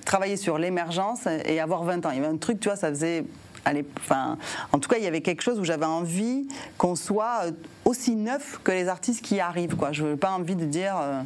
travailler 0.06 0.38
sur 0.38 0.58
l'émergence 0.58 1.28
et 1.46 1.60
avoir 1.60 1.84
20 1.84 2.06
ans. 2.06 2.12
Il 2.12 2.18
y 2.18 2.20
avait 2.20 2.34
un 2.34 2.38
truc, 2.38 2.60
tu 2.60 2.70
vois, 2.70 2.76
ça 2.78 2.89
faisait. 2.89 3.26
allez, 3.66 3.86
Enfin, 3.98 4.38
en 4.72 4.80
tout 4.80 4.89
cas, 4.89 4.98
il 4.98 5.04
y 5.04 5.08
avait 5.08 5.22
quelque 5.22 5.42
chose 5.42 5.60
où 5.60 5.63
j'avais 5.63 5.86
envie 5.86 6.48
qu'on 6.78 6.96
soit 6.96 7.42
euh, 7.46 7.52
aussi 7.86 8.16
neuf 8.16 8.60
que 8.63 8.72
les 8.72 8.88
artistes 8.88 9.24
qui 9.24 9.39
arrivent. 9.39 9.76
Quoi. 9.76 9.92
Je 9.92 10.04
n'avais 10.04 10.16
pas 10.18 10.32
envie 10.32 10.56
de 10.56 10.66
dire. 10.66 10.96
euh, 11.02 11.22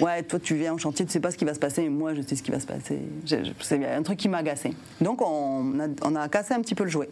Ouais, 0.00 0.22
toi 0.22 0.38
tu 0.38 0.54
viens 0.54 0.74
au 0.74 0.78
chantier, 0.78 1.04
tu 1.06 1.10
sais 1.10 1.18
pas 1.18 1.32
ce 1.32 1.36
qui 1.36 1.44
va 1.44 1.54
se 1.54 1.58
passer, 1.58 1.82
mais 1.82 1.88
moi 1.88 2.14
je 2.14 2.22
sais 2.22 2.36
ce 2.36 2.42
qui 2.42 2.52
va 2.52 2.60
se 2.60 2.66
passer. 2.66 3.00
C'est 3.26 3.84
un 3.84 4.02
truc 4.04 4.16
qui 4.16 4.28
m'a 4.28 4.38
agacé. 4.38 4.72
Donc 5.00 5.20
on 5.20 6.14
a, 6.14 6.28
cassé 6.28 6.54
un 6.54 6.60
petit 6.60 6.76
peu 6.76 6.84
le 6.84 6.90
jouet. 6.90 7.08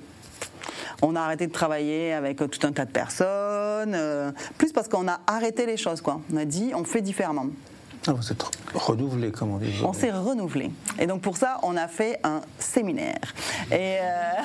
On 1.02 1.16
a 1.16 1.20
arrêté 1.20 1.48
de 1.48 1.52
travailler 1.52 2.12
avec 2.12 2.40
euh, 2.40 2.46
tout 2.46 2.64
un 2.64 2.70
tas 2.70 2.84
de 2.84 2.92
personnes, 2.92 3.96
plus 4.56 4.72
parce 4.72 4.86
qu'on 4.88 5.08
a 5.08 5.20
arrêté 5.26 5.66
les 5.66 5.76
choses, 5.76 6.00
quoi. 6.00 6.20
On 6.32 6.36
a 6.36 6.44
dit, 6.44 6.72
on 6.76 6.84
fait 6.84 7.02
différemment. 7.02 7.46
Ah, 8.08 8.12
vous 8.12 8.30
êtes 8.32 8.44
renouvelé, 8.74 9.32
comme 9.32 9.52
on 9.52 9.58
dit. 9.58 9.72
On 9.84 9.92
s'est 9.92 10.10
renouvelé. 10.12 10.70
Et 10.98 11.06
donc 11.06 11.22
pour 11.22 11.36
ça, 11.36 11.58
on 11.62 11.76
a 11.76 11.88
fait 11.88 12.20
un 12.24 12.40
séminaire. 12.58 13.18
Et 13.72 13.96
euh, 14.00 14.42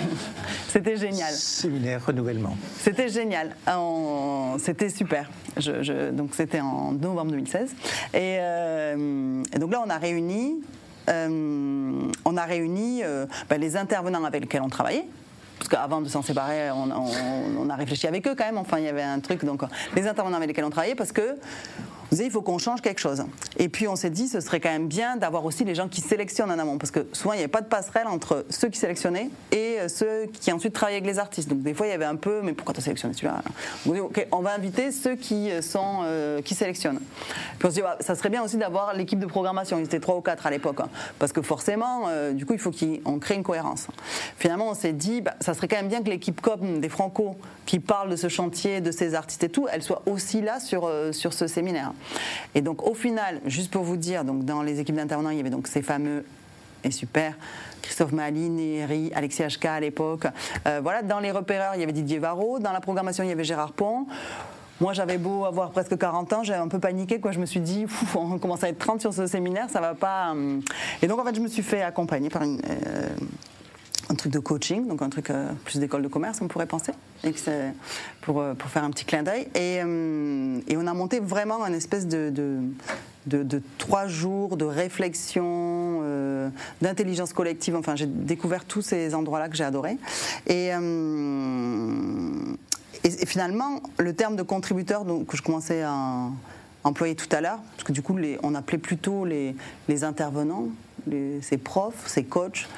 c'était 0.68 0.96
génial. 0.96 1.32
Séminaire 1.32 2.04
renouvellement. 2.04 2.56
C'était 2.78 3.08
génial. 3.08 3.54
On- 3.68 4.56
C'était 4.58 4.88
super. 4.88 5.30
Je- 5.56 5.82
je- 5.82 6.10
donc 6.10 6.30
c'était 6.34 6.60
en 6.60 6.92
novembre 6.92 7.30
2016. 7.32 7.70
Et, 8.14 8.38
euh, 8.40 9.42
et 9.54 9.58
donc 9.58 9.72
là, 9.72 9.82
on 9.86 9.90
a 9.90 9.98
réuni, 9.98 10.56
euh, 11.08 12.08
on 12.24 12.36
a 12.36 12.44
réuni 12.44 13.02
euh, 13.04 13.26
ben, 13.48 13.60
les 13.60 13.76
intervenants 13.76 14.24
avec 14.24 14.40
lesquels 14.42 14.62
on 14.62 14.68
travaillait. 14.68 15.06
Parce 15.58 15.68
qu'avant 15.70 16.02
de 16.02 16.08
s'en 16.08 16.20
séparer, 16.22 16.70
on, 16.70 16.90
on- 16.90 17.60
on 17.66 17.70
a 17.70 17.76
réfléchi 17.76 18.06
avec 18.06 18.26
eux 18.26 18.34
quand 18.36 18.44
même. 18.44 18.58
Enfin, 18.58 18.78
il 18.78 18.84
y 18.84 18.88
avait 18.88 19.02
un 19.02 19.20
truc. 19.20 19.44
Donc, 19.44 19.62
les 19.94 20.06
intervenants 20.06 20.36
avec 20.36 20.48
lesquels 20.48 20.64
on 20.66 20.70
travaillait, 20.70 20.94
parce 20.94 21.12
que 21.12 21.36
il 22.24 22.30
faut 22.30 22.42
qu'on 22.42 22.58
change 22.58 22.80
quelque 22.80 23.00
chose. 23.00 23.24
Et 23.58 23.68
puis 23.68 23.88
on 23.88 23.96
s'est 23.96 24.10
dit, 24.10 24.28
ce 24.28 24.40
serait 24.40 24.60
quand 24.60 24.70
même 24.70 24.88
bien 24.88 25.16
d'avoir 25.16 25.44
aussi 25.44 25.64
les 25.64 25.74
gens 25.74 25.88
qui 25.88 26.00
sélectionnent 26.00 26.50
en 26.50 26.58
amont, 26.58 26.78
parce 26.78 26.90
que 26.90 27.06
souvent 27.12 27.34
il 27.34 27.36
n'y 27.36 27.42
avait 27.42 27.50
pas 27.50 27.60
de 27.60 27.66
passerelle 27.66 28.06
entre 28.06 28.44
ceux 28.50 28.68
qui 28.68 28.78
sélectionnaient 28.78 29.30
et 29.52 29.78
euh, 29.80 29.88
ceux 29.88 30.26
qui 30.26 30.52
ensuite 30.52 30.72
travaillaient 30.72 30.98
avec 30.98 31.10
les 31.10 31.18
artistes. 31.18 31.48
Donc 31.48 31.62
des 31.62 31.74
fois 31.74 31.86
il 31.86 31.90
y 31.90 31.92
avait 31.94 32.04
un 32.04 32.16
peu, 32.16 32.40
mais 32.42 32.52
pourquoi 32.52 32.74
tu 32.74 32.80
as 32.80 32.84
sélectionné 32.84 33.14
celui-là 33.14 33.42
On 33.86 33.92
dit, 33.92 34.00
ok, 34.00 34.26
on 34.32 34.40
va 34.40 34.54
inviter 34.54 34.92
ceux 34.92 35.16
qui 35.16 35.50
euh, 35.50 35.62
sont 35.62 36.00
euh, 36.02 36.42
qui 36.42 36.54
sélectionnent. 36.54 37.00
Puis 37.58 37.66
on 37.66 37.70
se 37.70 37.74
dit, 37.74 37.82
ouais, 37.82 37.88
ça 38.00 38.14
serait 38.14 38.30
bien 38.30 38.42
aussi 38.42 38.56
d'avoir 38.56 38.94
l'équipe 38.94 39.18
de 39.18 39.26
programmation. 39.26 39.78
Ils 39.78 39.84
étaient 39.84 40.00
trois 40.00 40.16
ou 40.16 40.20
quatre 40.20 40.46
à 40.46 40.50
l'époque, 40.50 40.80
hein. 40.80 40.88
parce 41.18 41.32
que 41.32 41.42
forcément, 41.42 42.08
du 42.32 42.46
coup, 42.46 42.52
il 42.52 42.58
faut 42.58 42.70
qu'on 42.70 43.18
crée 43.18 43.34
une 43.34 43.42
cohérence. 43.42 43.88
Finalement, 44.36 44.70
on 44.70 44.74
s'est 44.74 44.92
dit, 44.92 45.20
bah, 45.20 45.34
ça 45.40 45.54
serait 45.54 45.68
quand 45.68 45.76
même 45.76 45.88
bien 45.88 46.02
que 46.02 46.10
l'équipe 46.10 46.40
COP 46.40 46.60
des 46.80 46.88
Franco 46.88 47.36
qui 47.64 47.80
parle 47.80 48.10
de 48.10 48.16
ce 48.16 48.28
chantier, 48.28 48.80
de 48.80 48.90
ces 48.90 49.14
artistes 49.14 49.42
et 49.44 49.48
tout, 49.48 49.66
elle 49.70 49.82
soit 49.82 50.02
aussi 50.06 50.40
là 50.40 50.60
sur, 50.60 50.90
sur 51.12 51.32
ce 51.32 51.46
séminaire. 51.46 51.92
Et 52.54 52.60
donc 52.60 52.86
au 52.86 52.94
final, 52.94 53.40
juste 53.46 53.70
pour 53.70 53.82
vous 53.82 53.96
dire, 53.96 54.24
donc 54.24 54.44
dans 54.44 54.62
les 54.62 54.80
équipes 54.80 54.96
d'intervenants, 54.96 55.30
il 55.30 55.36
y 55.36 55.40
avait 55.40 55.50
donc 55.50 55.66
ces 55.66 55.82
fameux 55.82 56.24
et 56.84 56.90
super. 56.90 57.34
Christophe 57.82 58.12
Maline, 58.12 58.86
Alexis 59.14 59.42
HK 59.42 59.64
à 59.66 59.80
l'époque. 59.80 60.26
Euh, 60.66 60.80
voilà, 60.82 61.02
dans 61.02 61.20
les 61.20 61.30
repéreurs, 61.30 61.74
il 61.74 61.80
y 61.80 61.82
avait 61.82 61.92
Didier 61.92 62.18
Varro. 62.18 62.58
Dans 62.58 62.72
la 62.72 62.80
programmation, 62.80 63.24
il 63.24 63.28
y 63.28 63.32
avait 63.32 63.44
Gérard 63.44 63.72
Pont. 63.72 64.06
moi, 64.80 64.92
j'avais 64.92 65.18
beau 65.18 65.44
avoir 65.44 65.70
presque 65.70 65.96
40 65.96 66.32
ans, 66.32 66.42
j'ai 66.42 66.54
un 66.54 66.68
peu 66.68 66.78
paniqué. 66.78 67.20
Quoi. 67.20 67.32
Je 67.32 67.38
me 67.38 67.46
suis 67.46 67.60
dit, 67.60 67.86
on 68.14 68.38
commence 68.38 68.64
à 68.64 68.68
être 68.68 68.78
30 68.78 69.00
sur 69.00 69.14
ce 69.14 69.26
séminaire, 69.26 69.70
ça 69.70 69.80
va 69.80 69.94
pas. 69.94 70.30
Hum. 70.30 70.62
Et 71.02 71.06
donc, 71.06 71.20
en 71.20 71.24
fait, 71.24 71.34
je 71.34 71.40
me 71.40 71.48
suis 71.48 71.62
fait 71.62 71.82
accompagner 71.82 72.28
par 72.28 72.42
une, 72.42 72.60
euh, 72.68 73.08
un 74.08 74.14
truc 74.14 74.32
de 74.32 74.38
coaching, 74.38 74.86
donc 74.86 75.02
un 75.02 75.10
truc 75.10 75.30
euh, 75.30 75.50
plus 75.64 75.80
d'école 75.80 76.02
de 76.02 76.08
commerce, 76.08 76.38
on 76.40 76.48
pourrait 76.48 76.66
penser, 76.66 76.92
pour, 78.22 78.40
euh, 78.40 78.54
pour 78.54 78.70
faire 78.70 78.84
un 78.84 78.90
petit 78.90 79.04
clin 79.04 79.22
d'œil. 79.22 79.48
Et, 79.54 79.82
hum, 79.82 80.62
et, 80.68 80.76
on 80.76 80.86
a 80.86 80.94
monté 80.94 81.18
vraiment 81.18 81.64
un 81.64 81.72
espèce 81.72 82.06
de, 82.06 82.32
de, 83.26 83.62
trois 83.78 84.06
jours 84.06 84.56
de 84.56 84.64
réflexion, 84.64 86.02
d'intelligence 86.80 87.32
collective. 87.32 87.74
Enfin, 87.74 87.96
j'ai 87.96 88.06
découvert 88.06 88.64
tous 88.64 88.82
ces 88.82 89.14
endroits-là 89.14 89.48
que 89.48 89.56
j'ai 89.56 89.64
adorés. 89.64 89.98
Et, 90.46 90.70
finalement, 93.26 93.82
le 93.98 94.14
terme 94.14 94.36
de 94.36 94.42
contributeur 94.42 95.04
donc, 95.04 95.26
que 95.26 95.36
je 95.36 95.42
commençais 95.42 95.82
à 95.82 96.28
employer 96.84 97.16
tout 97.16 97.28
à 97.32 97.40
l'heure, 97.40 97.58
parce 97.72 97.84
que 97.84 97.92
du 97.92 98.02
coup, 98.02 98.16
on 98.42 98.54
appelait 98.54 98.78
plutôt 98.78 99.24
les, 99.24 99.56
intervenants, 100.04 100.68
ces 101.42 101.58
profs, 101.58 102.06
ces 102.06 102.22
coachs, 102.22 102.68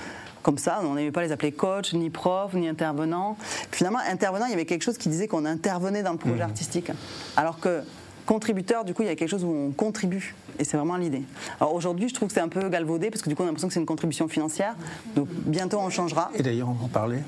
comme 0.43 0.59
ça. 0.59 0.80
On 0.84 0.95
n'aimait 0.95 1.12
pas 1.12 1.22
les 1.22 1.32
appeler 1.32 1.53
coach, 1.53 1.93
ni 1.95 2.11
prof, 2.11 2.55
ni 2.55 2.68
intervenant. 2.68 3.36
Finalement, 3.70 4.01
intervenant, 4.09 4.47
il 4.47 4.51
y 4.51 4.55
avait 4.55 4.66
quelque 4.66 4.84
chose 4.84 4.99
qui 4.99 5.09
disait 5.09 5.28
qu'on 5.28 5.45
intervenait 5.45 6.03
dans 6.03 6.12
le 6.12 6.18
projet 6.18 6.39
mmh. 6.39 6.43
artistique. 6.43 6.93
Alors 7.36 7.61
que 7.61 7.82
contributeur, 8.28 8.84
du 8.84 8.93
coup, 8.93 9.03
il 9.03 9.09
y 9.09 9.11
a 9.11 9.16
quelque 9.16 9.30
chose 9.30 9.43
où 9.43 9.51
on 9.51 9.70
contribue. 9.70 10.34
Et 10.59 10.64
c'est 10.64 10.76
vraiment 10.76 10.97
l'idée. 10.97 11.22
Alors 11.61 11.72
aujourd'hui, 11.72 12.09
je 12.09 12.14
trouve 12.14 12.28
que 12.28 12.34
c'est 12.34 12.41
un 12.41 12.49
peu 12.49 12.68
galvaudé 12.68 13.11
parce 13.11 13.22
que 13.22 13.30
du 13.30 13.34
coup, 13.34 13.43
on 13.43 13.47
a 13.47 13.49
l'impression 13.49 13.68
que 13.68 13.74
c'est 13.74 13.80
une 13.80 13.86
contribution 13.86 14.28
financière. 14.28 14.74
Donc 15.14 15.28
bientôt, 15.30 15.78
on 15.78 15.89
changera. 15.89 16.30
Et 16.34 16.43
d'ailleurs, 16.43 16.68
on 16.68 16.72
va 16.72 16.84
en 16.84 16.89
parler. 16.89 17.20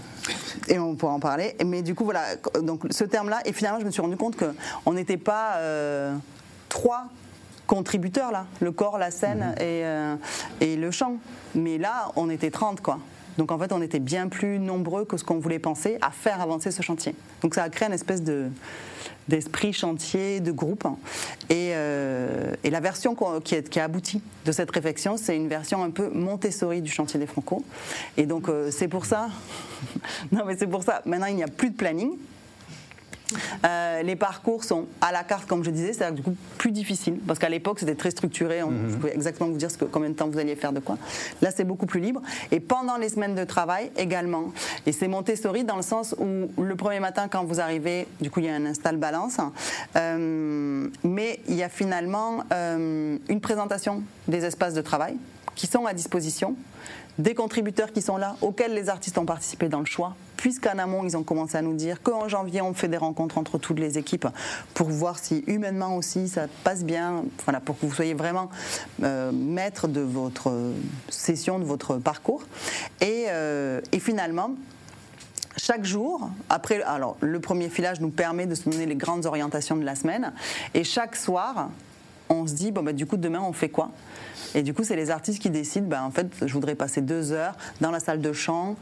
Et 0.69 0.79
on 0.79 0.97
pourra 0.97 1.13
en 1.13 1.21
parler. 1.21 1.57
Mais 1.65 1.81
du 1.83 1.95
coup, 1.95 2.05
voilà. 2.05 2.25
Donc 2.63 2.83
ce 2.91 3.05
terme-là. 3.05 3.41
Et 3.47 3.53
finalement, 3.53 3.81
je 3.81 3.87
me 3.87 3.91
suis 3.91 4.03
rendu 4.03 4.17
compte 4.17 4.37
qu'on 4.37 4.93
n'était 4.93 5.17
pas 5.17 5.55
euh, 5.57 6.15
trois 6.69 7.07
contributeurs 7.67 8.33
là, 8.33 8.47
le 8.61 8.73
corps, 8.73 8.99
la 8.99 9.13
scène 9.13 9.55
mhm. 9.57 9.63
et, 9.63 9.85
euh, 9.85 10.17
et 10.61 10.77
le 10.77 10.91
chant. 10.91 11.17
Mais 11.55 11.79
là, 11.79 12.13
on 12.17 12.31
était 12.31 12.51
30 12.51 12.81
quoi. 12.81 12.99
Donc 13.39 13.53
en 13.53 13.59
fait, 13.59 13.73
on 13.73 13.81
était 13.81 14.01
bien 14.01 14.29
plus 14.29 14.59
nombreux 14.59 15.05
que 15.05 15.17
ce 15.17 15.25
qu'on 15.25 15.39
voulait 15.39 15.59
penser 15.59 15.99
à 16.03 16.11
faire 16.11 16.41
avancer 16.41 16.71
ce 16.71 16.83
chantier. 16.83 17.15
Donc 17.43 17.55
ça 17.55 17.63
a 17.63 17.69
créé 17.71 17.89
une 17.89 17.95
espèce 17.95 18.23
de, 18.23 18.51
d'esprit 19.29 19.73
chantier, 19.73 20.41
de 20.41 20.53
groupe. 20.53 20.87
Et, 21.49 21.71
euh, 21.73 22.53
la 22.63 22.81
version 22.81 23.17
qui, 23.43 23.55
est, 23.55 23.69
qui, 23.69 23.81
a 23.81 23.85
abouti 23.85 24.21
de 24.45 24.53
cette 24.53 24.71
réflexion, 24.71 25.17
c'est 25.17 25.37
une 25.37 25.49
version 25.49 25.83
un 25.83 25.91
peu 25.91 26.11
Montessori 26.11 26.83
du 26.83 26.91
chantier 26.91 27.19
des 27.19 27.27
Franco. 27.27 27.65
Et 28.17 28.27
donc 28.27 28.49
euh, 28.49 28.71
c'est 28.71 28.89
pour 28.89 29.07
ça, 29.07 29.29
non 30.33 30.45
mais 30.47 30.57
c'est 30.59 30.67
pour 30.67 30.83
ça, 30.83 31.03
maintenant 31.07 31.27
il 31.27 31.37
n'y 31.37 31.43
a 31.43 31.49
plus 31.49 31.71
de 31.71 31.77
planning, 31.77 32.13
euh, 33.65 34.03
les 34.03 34.17
parcours 34.17 34.65
sont 34.65 34.87
à 35.01 35.13
la 35.13 35.25
carte, 35.25 35.47
comme 35.47 35.65
je 35.65 35.71
disais, 35.71 35.93
c'est 35.93 36.13
du 36.13 36.23
coup 36.23 36.35
plus 36.59 36.73
difficile 36.73 37.19
parce 37.27 37.39
qu'à 37.39 37.49
l'époque 37.49 37.81
c'était 37.81 37.95
très 37.95 38.11
structuré. 38.11 38.63
On 38.63 38.71
mhm. 38.71 38.97
pouvait 38.97 39.15
exactement 39.15 39.51
vous 39.51 39.57
dire 39.57 39.71
ce 39.71 39.79
que, 39.79 39.85
combien 39.85 40.11
de 40.11 40.15
temps 40.15 40.29
vous 40.29 40.39
alliez 40.39 40.57
faire 40.57 40.73
de 40.73 40.81
quoi. 40.81 40.99
Là, 41.43 41.51
c'est 41.55 41.65
beaucoup 41.65 41.87
plus 41.87 42.01
libre. 42.01 42.23
Et 42.51 42.61
pendant 42.61 42.97
les 42.97 43.09
semaines 43.09 43.35
de 43.35 43.45
travail 43.45 43.91
également. 43.97 44.53
Et 44.87 44.93
c'est 44.93 45.09
Montessori 45.09 45.65
dans 45.65 45.77
le 45.77 45.83
sens 45.83 46.15
où 46.19 46.63
le 46.63 46.77
premier 46.77 47.01
matin, 47.01 47.29
quand 47.29 47.45
vous 47.45 47.61
arrivez, 47.61 48.07
du 48.21 48.31
coup, 48.31 48.41
il 48.41 48.47
y 48.47 48.49
a 48.49 48.55
un 48.55 48.67
install 48.67 48.97
balance, 48.97 49.39
euh, 49.97 50.89
mais 51.05 51.41
il 51.49 51.55
y 51.55 51.63
a 51.63 51.69
finalement 51.69 52.45
euh, 52.53 53.19
une 53.29 53.41
présentation 53.41 54.03
des 54.29 54.45
espaces 54.45 54.75
de 54.75 54.83
travail 54.83 55.17
qui 55.55 55.67
sont 55.67 55.87
à 55.87 55.95
disposition 55.95 56.57
des 57.19 57.35
contributeurs 57.35 57.93
qui 57.93 58.03
sont 58.03 58.17
là, 58.17 58.37
auxquels 58.41 58.75
les 58.75 58.89
artistes 58.89 59.19
ont 59.19 59.27
participé 59.27 59.69
dans 59.69 59.81
le 59.81 59.87
choix, 59.87 60.15
puisqu'en 60.41 60.79
amont, 60.79 61.05
ils 61.05 61.19
ont 61.19 61.23
commencé 61.23 61.59
à 61.59 61.63
nous 61.63 61.75
dire 61.75 62.03
qu'en 62.03 62.27
janvier, 62.27 62.63
on 62.63 62.73
fait 62.73 62.89
des 62.89 62.97
rencontres 62.97 63.37
entre 63.37 63.59
toutes 63.59 63.79
les 63.79 63.99
équipes 63.99 64.27
pour 64.73 64.89
voir 64.89 65.19
si 65.19 65.45
humainement 65.47 65.97
aussi 65.97 66.29
ça 66.29 66.47
passe 66.65 66.83
bien, 66.83 67.25
voilà, 67.45 67.61
pour 67.61 67.79
que 67.79 67.85
vous 67.85 67.93
soyez 67.93 68.15
vraiment 68.15 68.49
euh, 69.03 69.33
maître 69.33 69.87
de 69.87 70.01
votre 70.01 70.51
session, 71.11 71.59
de 71.59 71.65
votre 71.65 71.97
parcours. 71.97 72.45
Et, 73.03 73.27
euh, 73.29 73.83
et 73.93 74.01
finalement, 74.01 74.53
chaque 75.59 75.85
jour, 75.85 76.31
après, 76.49 76.81
alors 76.85 77.19
le 77.21 77.39
premier 77.39 77.69
filage 77.69 78.01
nous 78.01 78.09
permet 78.09 78.47
de 78.47 78.55
se 78.55 78.67
donner 78.67 78.87
les 78.87 78.97
grandes 78.97 79.27
orientations 79.27 79.77
de 79.77 79.85
la 79.85 79.95
semaine, 79.95 80.33
et 80.73 80.85
chaque 80.85 81.17
soir, 81.17 81.69
on 82.31 82.47
se 82.47 82.55
dit 82.55 82.73
bon 82.73 82.83
bah 82.83 82.95
du 82.95 83.05
coup 83.05 83.19
demain 83.19 83.43
on 83.43 83.53
fait 83.53 83.69
quoi? 83.69 83.91
Et 84.55 84.63
du 84.63 84.75
coup, 84.75 84.83
c'est 84.83 84.97
les 84.97 85.11
artistes 85.11 85.41
qui 85.41 85.51
décident, 85.51 85.87
ben, 85.87 86.03
en 86.03 86.11
fait, 86.11 86.27
je 86.45 86.53
voudrais 86.53 86.75
passer 86.75 87.01
deux 87.01 87.33
heures 87.33 87.55
dans 87.81 87.91
la 87.91 88.01
salle 88.01 88.21
de 88.21 88.33
chant, 88.33 88.77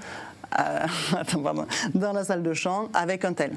euh, 0.59 0.86
dans 1.94 2.12
la 2.12 2.24
salle 2.24 2.42
de 2.42 2.55
chant 2.55 2.88
avec 2.94 3.24
un 3.24 3.32
tel. 3.32 3.53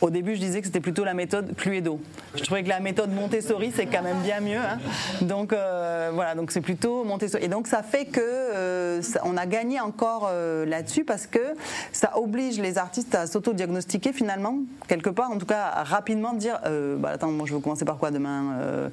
Au 0.00 0.08
début, 0.08 0.34
je 0.34 0.40
disais 0.40 0.60
que 0.60 0.66
c'était 0.66 0.80
plutôt 0.80 1.04
la 1.04 1.12
méthode 1.12 1.54
Cluedo. 1.56 2.00
Je 2.34 2.42
trouvais 2.42 2.62
que 2.62 2.68
la 2.70 2.80
méthode 2.80 3.12
Montessori, 3.12 3.70
c'est 3.74 3.84
quand 3.84 4.02
même 4.02 4.20
bien 4.22 4.40
mieux. 4.40 4.56
Hein. 4.56 4.78
Donc 5.20 5.52
euh, 5.52 6.10
voilà, 6.14 6.34
donc 6.34 6.52
c'est 6.52 6.62
plutôt 6.62 7.04
Montessori. 7.04 7.44
Et 7.44 7.48
donc 7.48 7.66
ça 7.66 7.82
fait 7.82 8.06
que 8.06 8.20
euh, 8.20 9.02
on 9.24 9.36
a 9.36 9.44
gagné 9.44 9.78
encore 9.78 10.28
euh, 10.30 10.64
là-dessus 10.64 11.04
parce 11.04 11.26
que 11.26 11.54
ça 11.92 12.16
oblige 12.16 12.58
les 12.58 12.78
artistes 12.78 13.14
à 13.14 13.26
s'auto-diagnostiquer 13.26 14.14
finalement, 14.14 14.58
quelque 14.88 15.10
part, 15.10 15.30
en 15.30 15.36
tout 15.36 15.46
cas 15.46 15.70
rapidement, 15.84 16.32
de 16.32 16.38
dire 16.38 16.60
bah, 16.98 17.10
attends, 17.10 17.30
moi 17.30 17.46
je 17.46 17.52
veux 17.52 17.60
commencer 17.60 17.84
par 17.84 17.98
quoi 17.98 18.10
demain 18.10 18.90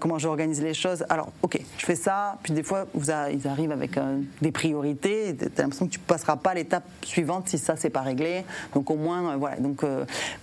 Comment 0.00 0.18
j'organise 0.18 0.62
les 0.62 0.74
choses? 0.74 1.04
Alors, 1.08 1.30
ok, 1.42 1.60
je 1.78 1.84
fais 1.84 1.94
ça. 1.94 2.38
Puis 2.42 2.52
des 2.52 2.62
fois, 2.62 2.86
ils 2.94 3.48
arrivent 3.48 3.72
avec 3.72 3.98
des 4.40 4.52
priorités. 4.52 5.36
Tu 5.36 5.44
as 5.44 5.62
l'impression 5.62 5.86
que 5.86 5.92
tu 5.92 5.98
passeras 5.98 6.36
pas 6.36 6.54
l'étape 6.54 6.84
suivante 7.04 7.48
si 7.48 7.58
ça 7.58 7.76
c'est 7.76 7.90
pas 7.90 8.02
réglé. 8.02 8.44
Donc 8.74 8.90
au 8.90 8.96
moins, 8.96 9.36
voilà. 9.36 9.56
Donc 9.56 9.82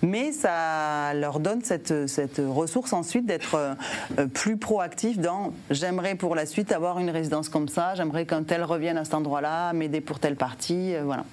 mais 0.01 0.31
ça 0.31 1.13
leur 1.13 1.39
donne 1.39 1.61
cette, 1.63 2.07
cette 2.07 2.41
ressource 2.45 2.93
ensuite 2.93 3.25
d'être 3.25 3.55
euh, 3.55 4.27
plus 4.27 4.57
proactif 4.57 5.19
dans 5.19 5.53
j'aimerais 5.69 6.15
pour 6.15 6.35
la 6.35 6.45
suite 6.45 6.71
avoir 6.71 6.99
une 6.99 7.09
résidence 7.09 7.49
comme 7.49 7.67
ça, 7.67 7.95
j'aimerais 7.95 8.25
qu'un 8.25 8.43
tel 8.43 8.63
revienne 8.63 8.97
à 8.97 9.05
cet 9.05 9.13
endroit-là, 9.13 9.73
m'aider 9.73 10.01
pour 10.01 10.19
telle 10.19 10.35
partie, 10.35 10.95
euh, 10.95 11.03
voilà. 11.03 11.25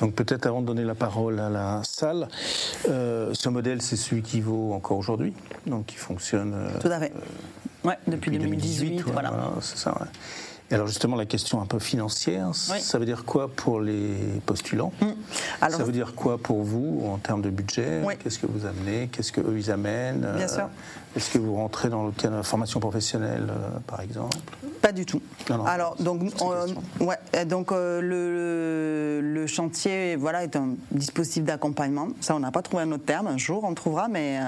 Donc 0.00 0.14
peut-être 0.14 0.46
avant 0.46 0.60
de 0.60 0.66
donner 0.66 0.84
la 0.84 0.94
parole 0.94 1.40
à 1.40 1.50
la 1.50 1.80
salle, 1.82 2.28
euh, 2.88 3.34
ce 3.34 3.48
modèle 3.48 3.82
c'est 3.82 3.96
celui 3.96 4.22
qui 4.22 4.40
vaut 4.40 4.72
encore 4.72 4.98
aujourd'hui, 4.98 5.32
donc 5.66 5.86
qui 5.86 5.96
fonctionne. 5.96 6.54
Tout 6.80 6.88
à 6.88 7.00
fait. 7.00 7.12
ouais, 7.84 7.98
depuis, 8.06 8.30
2018, 8.30 9.00
voilà. 9.02 9.32
c'est 9.60 9.76
ça. 9.76 9.90
Ouais. 10.00 10.06
Et 10.70 10.74
alors 10.74 10.86
justement, 10.86 11.16
la 11.16 11.24
question 11.24 11.62
un 11.62 11.66
peu 11.66 11.78
financière, 11.78 12.54
ça 12.54 12.98
veut 12.98 13.06
dire 13.06 13.24
quoi 13.24 13.48
pour 13.48 13.80
les 13.80 14.14
postulants? 14.44 14.92
Mm. 15.00 15.06
Ça 15.70 15.82
veut 15.82 15.92
dire 15.92 16.14
quoi 16.14 16.36
pour 16.36 16.62
vous 16.62 17.04
en 17.06 17.16
termes 17.16 17.40
de 17.40 17.50
budget? 17.50 18.02
Qu'est-ce 18.22 18.38
que 18.38 18.46
vous 18.46 18.66
amenez? 18.66 19.08
Qu'est-ce 19.10 19.32
qu'eux, 19.32 19.56
ils 19.56 19.70
amènent? 19.70 20.20
Bien 20.36 20.44
euh, 20.44 20.48
sûr. 20.48 20.68
Est-ce 21.16 21.30
que 21.30 21.38
vous 21.38 21.54
rentrez 21.54 21.88
dans 21.88 22.04
le 22.04 22.12
cadre 22.12 22.34
de 22.34 22.36
la 22.36 22.42
formation 22.42 22.80
professionnelle, 22.80 23.46
euh, 23.48 23.78
par 23.86 24.02
exemple? 24.02 24.36
Pas 24.82 24.92
du 24.92 25.06
tout. 25.06 25.22
alors, 25.66 25.96
donc, 25.98 26.20
ouais, 27.00 27.44
donc 27.46 27.72
euh, 27.72 28.00
le, 28.00 29.20
le, 29.22 29.46
chantier 29.46 30.16
voilà, 30.16 30.44
est 30.44 30.54
un 30.54 30.74
dispositif 30.92 31.44
d'accompagnement. 31.44 32.08
Ça, 32.20 32.36
on 32.36 32.40
n'a 32.40 32.52
pas 32.52 32.62
trouvé 32.62 32.82
un 32.82 32.92
autre 32.92 33.04
terme. 33.04 33.26
Un 33.26 33.38
jour, 33.38 33.64
on 33.64 33.72
trouvera, 33.74 34.08
mais 34.08 34.38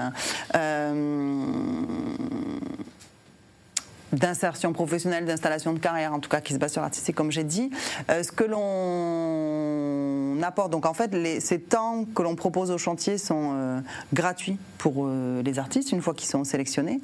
d'insertion 4.13 4.73
professionnelle, 4.73 5.25
d'installation 5.25 5.73
de 5.73 5.79
carrière, 5.79 6.13
en 6.13 6.19
tout 6.19 6.29
cas 6.29 6.41
qui 6.41 6.53
se 6.53 6.59
base 6.59 6.73
sur 6.73 6.81
l'artistique, 6.81 7.15
comme 7.15 7.31
j'ai 7.31 7.43
dit. 7.43 7.71
Euh, 8.09 8.23
ce 8.23 8.31
que 8.31 8.43
l'on 8.43 10.41
apporte, 10.43 10.71
donc 10.71 10.85
en 10.85 10.93
fait, 10.93 11.13
les, 11.13 11.39
ces 11.39 11.59
temps 11.59 12.05
que 12.15 12.21
l'on 12.21 12.35
propose 12.35 12.71
au 12.71 12.77
chantier 12.77 13.17
sont 13.17 13.51
euh, 13.53 13.79
gratuits 14.13 14.57
pour 14.77 15.05
euh, 15.05 15.41
les 15.43 15.59
artistes 15.59 15.91
une 15.91 16.01
fois 16.01 16.13
qu'ils 16.13 16.29
sont 16.29 16.43
sélectionnés. 16.43 16.99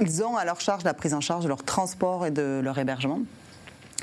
Ils 0.00 0.22
ont 0.22 0.36
à 0.36 0.44
leur 0.44 0.60
charge 0.60 0.84
la 0.84 0.94
prise 0.94 1.14
en 1.14 1.20
charge 1.20 1.44
de 1.44 1.48
leur 1.48 1.62
transport 1.62 2.26
et 2.26 2.30
de 2.30 2.60
leur 2.62 2.78
hébergement. 2.78 3.20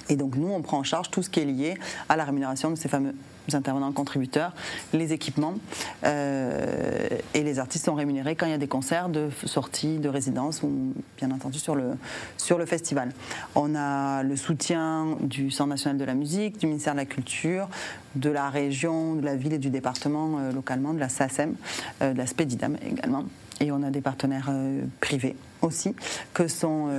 Et 0.09 0.15
donc 0.15 0.35
nous, 0.35 0.51
on 0.51 0.61
prend 0.61 0.79
en 0.79 0.83
charge 0.83 1.09
tout 1.11 1.23
ce 1.23 1.29
qui 1.29 1.39
est 1.39 1.45
lié 1.45 1.75
à 2.09 2.15
la 2.15 2.23
rémunération 2.23 2.69
de 2.69 2.75
ces 2.75 2.89
fameux 2.89 3.13
intervenants 3.53 3.91
contributeurs, 3.91 4.53
les 4.93 5.13
équipements, 5.13 5.55
euh, 6.03 7.07
et 7.33 7.43
les 7.43 7.59
artistes 7.59 7.85
sont 7.85 7.93
rémunérés 7.93 8.35
quand 8.35 8.47
il 8.47 8.51
y 8.51 8.55
a 8.55 8.57
des 8.57 8.67
concerts 8.67 9.09
de 9.09 9.29
sortie, 9.45 9.99
de 9.99 10.09
résidence, 10.09 10.63
ou 10.63 10.93
bien 11.17 11.29
entendu 11.29 11.59
sur 11.59 11.75
le, 11.75 11.91
sur 12.37 12.57
le 12.57 12.65
festival. 12.65 13.11
On 13.53 13.75
a 13.75 14.23
le 14.23 14.35
soutien 14.35 15.17
du 15.21 15.51
Centre 15.51 15.69
national 15.69 15.97
de 15.97 16.05
la 16.05 16.15
musique, 16.15 16.57
du 16.57 16.65
ministère 16.65 16.93
de 16.93 16.99
la 16.99 17.05
Culture, 17.05 17.69
de 18.15 18.29
la 18.29 18.49
région, 18.49 19.13
de 19.15 19.25
la 19.25 19.35
ville 19.35 19.53
et 19.53 19.59
du 19.59 19.69
département 19.69 20.39
euh, 20.39 20.51
localement, 20.51 20.93
de 20.93 20.99
la 20.99 21.09
SACEM, 21.09 21.55
euh, 22.01 22.13
de 22.13 22.17
la 22.17 22.25
SPEDIDAM 22.25 22.77
également. 22.89 23.25
Et 23.61 23.71
on 23.71 23.83
a 23.83 23.89
des 23.89 24.01
partenaires 24.01 24.51
privés 24.99 25.35
aussi, 25.61 25.95
que 26.33 26.47
sont... 26.47 26.89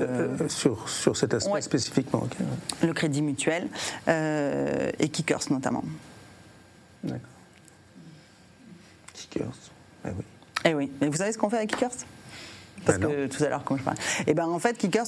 sur, 0.48 0.88
sur 0.88 1.16
cet 1.16 1.34
aspect 1.34 1.60
spécifiquement 1.60 2.26
Le 2.82 2.92
Crédit 2.92 3.22
Mutuel 3.22 3.68
et 4.08 5.08
Kickers 5.10 5.50
notamment. 5.50 5.84
D'accord. 7.04 7.20
Kickers. 9.12 9.52
Eh 10.04 10.08
oui. 10.08 10.24
Eh 10.64 10.74
oui. 10.74 10.92
Mais 11.00 11.08
vous 11.08 11.16
savez 11.16 11.32
ce 11.32 11.38
qu'on 11.38 11.50
fait 11.50 11.58
avec 11.58 11.70
Kickers? 11.70 11.90
Parce 12.86 12.98
que 12.98 13.26
tout 13.26 13.44
à 13.44 13.48
l'heure, 13.48 13.64
quand 13.64 13.76
je 13.76 13.82
parlais. 13.82 14.00
Et 14.26 14.34
ben 14.34 14.46
en 14.46 14.58
fait, 14.58 14.78
Kickers, 14.78 15.06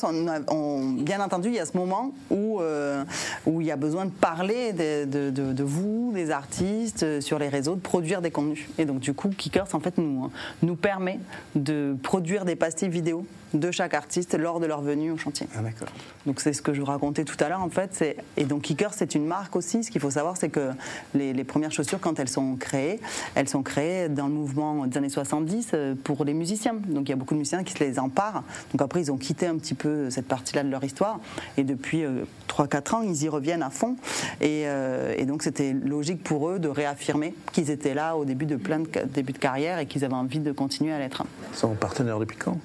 on, 0.48 0.80
bien 1.00 1.20
entendu, 1.20 1.48
il 1.48 1.54
y 1.54 1.60
a 1.60 1.66
ce 1.66 1.76
moment 1.76 2.12
où, 2.30 2.60
euh, 2.60 3.04
où 3.46 3.60
il 3.60 3.66
y 3.66 3.70
a 3.70 3.76
besoin 3.76 4.04
de 4.04 4.10
parler 4.10 4.72
de, 4.72 5.30
de, 5.30 5.62
vous, 5.62 6.12
des 6.14 6.30
artistes, 6.30 7.04
euh, 7.04 7.20
sur 7.20 7.38
les 7.38 7.48
réseaux, 7.48 7.74
de 7.74 7.80
produire 7.80 8.20
des 8.20 8.30
contenus. 8.30 8.68
Et 8.78 8.84
donc, 8.84 8.98
du 9.00 9.14
coup, 9.14 9.28
Kickers, 9.28 9.74
en 9.74 9.80
fait, 9.80 9.96
nous, 9.98 10.30
nous 10.62 10.76
permet 10.76 11.20
de 11.54 11.96
produire 12.02 12.44
des 12.44 12.56
pastilles 12.56 12.88
vidéo 12.88 13.24
de 13.54 13.70
chaque 13.70 13.94
artiste 13.94 14.34
lors 14.34 14.60
de 14.60 14.66
leur 14.66 14.82
venue 14.82 15.10
au 15.10 15.16
chantier. 15.16 15.46
Ah, 15.56 15.62
d'accord. 15.62 15.88
Donc 16.26 16.40
c'est 16.40 16.52
ce 16.52 16.62
que 16.62 16.74
je 16.74 16.80
vous 16.80 16.86
racontais 16.86 17.24
tout 17.24 17.36
à 17.40 17.48
l'heure 17.48 17.62
en 17.62 17.70
fait. 17.70 18.16
Et 18.36 18.44
donc 18.44 18.62
Kicker 18.62 18.90
c'est 18.92 19.14
une 19.14 19.26
marque 19.26 19.56
aussi. 19.56 19.84
Ce 19.84 19.90
qu'il 19.90 20.00
faut 20.00 20.10
savoir 20.10 20.36
c'est 20.36 20.48
que 20.48 20.70
les, 21.14 21.44
premières 21.44 21.72
chaussures 21.72 22.00
quand 22.00 22.18
elles 22.18 22.28
sont 22.28 22.56
créées, 22.56 23.00
elles 23.34 23.48
sont 23.48 23.62
créées 23.62 24.08
dans 24.08 24.26
le 24.26 24.34
mouvement 24.34 24.86
des 24.86 24.98
années 24.98 25.08
70 25.08 25.70
euh, 25.72 25.94
pour 26.02 26.24
les 26.24 26.34
musiciens. 26.34 26.74
Donc 26.74 27.08
il 27.08 27.10
y 27.10 27.12
a 27.12 27.16
beaucoup 27.16 27.34
de 27.34 27.38
musiciens 27.38 27.64
qui 27.64 27.67
se 27.72 27.82
les 27.82 27.98
emparent. 27.98 28.42
Donc 28.72 28.82
après 28.82 29.00
ils 29.00 29.12
ont 29.12 29.16
quitté 29.16 29.46
un 29.46 29.56
petit 29.56 29.74
peu 29.74 30.10
cette 30.10 30.26
partie-là 30.26 30.62
de 30.62 30.70
leur 30.70 30.84
histoire. 30.84 31.20
Et 31.56 31.64
depuis 31.64 32.04
3-4 32.48 32.94
euh, 32.94 32.96
ans 32.96 33.02
ils 33.02 33.22
y 33.22 33.28
reviennent 33.28 33.62
à 33.62 33.70
fond. 33.70 33.96
Euh, 34.42 35.14
et, 35.16 35.24
donc 35.26 35.42
c'était 35.42 35.72
logique 35.72 36.22
pour 36.22 36.48
eux 36.48 36.58
de 36.58 36.68
réaffirmer 36.68 37.34
qu'ils 37.52 37.70
étaient 37.70 37.94
là 37.94 38.16
au 38.16 38.24
début 38.24 38.46
de 38.46 38.56
plein 38.56 38.80
de 38.80 38.88
début 39.12 39.32
de 39.32 39.38
carrière 39.38 39.78
et 39.78 39.86
qu'ils 39.86 40.04
avaient 40.04 40.14
envie 40.14 40.40
de 40.40 40.52
continuer 40.52 40.92
à 40.92 40.98
l'être. 40.98 41.24
Ils 41.52 41.58
sont 41.58 41.74
partenaires 41.74 42.18
depuis 42.18 42.36
quand? 42.36 42.58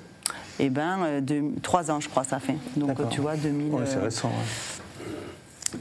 Eh 0.59 0.69
ben, 0.69 0.99
euh, 1.03 1.21
trois 1.61 1.89
ans, 1.89 1.99
je 1.99 2.09
crois, 2.09 2.23
ça 2.23 2.39
fait. 2.39 2.55
Donc, 2.75 2.97
tu 3.09 3.21
vois, 3.21 3.35
2000. 3.35 3.71
c'est 3.85 3.97
euh, 3.97 4.03
récent. 4.03 4.31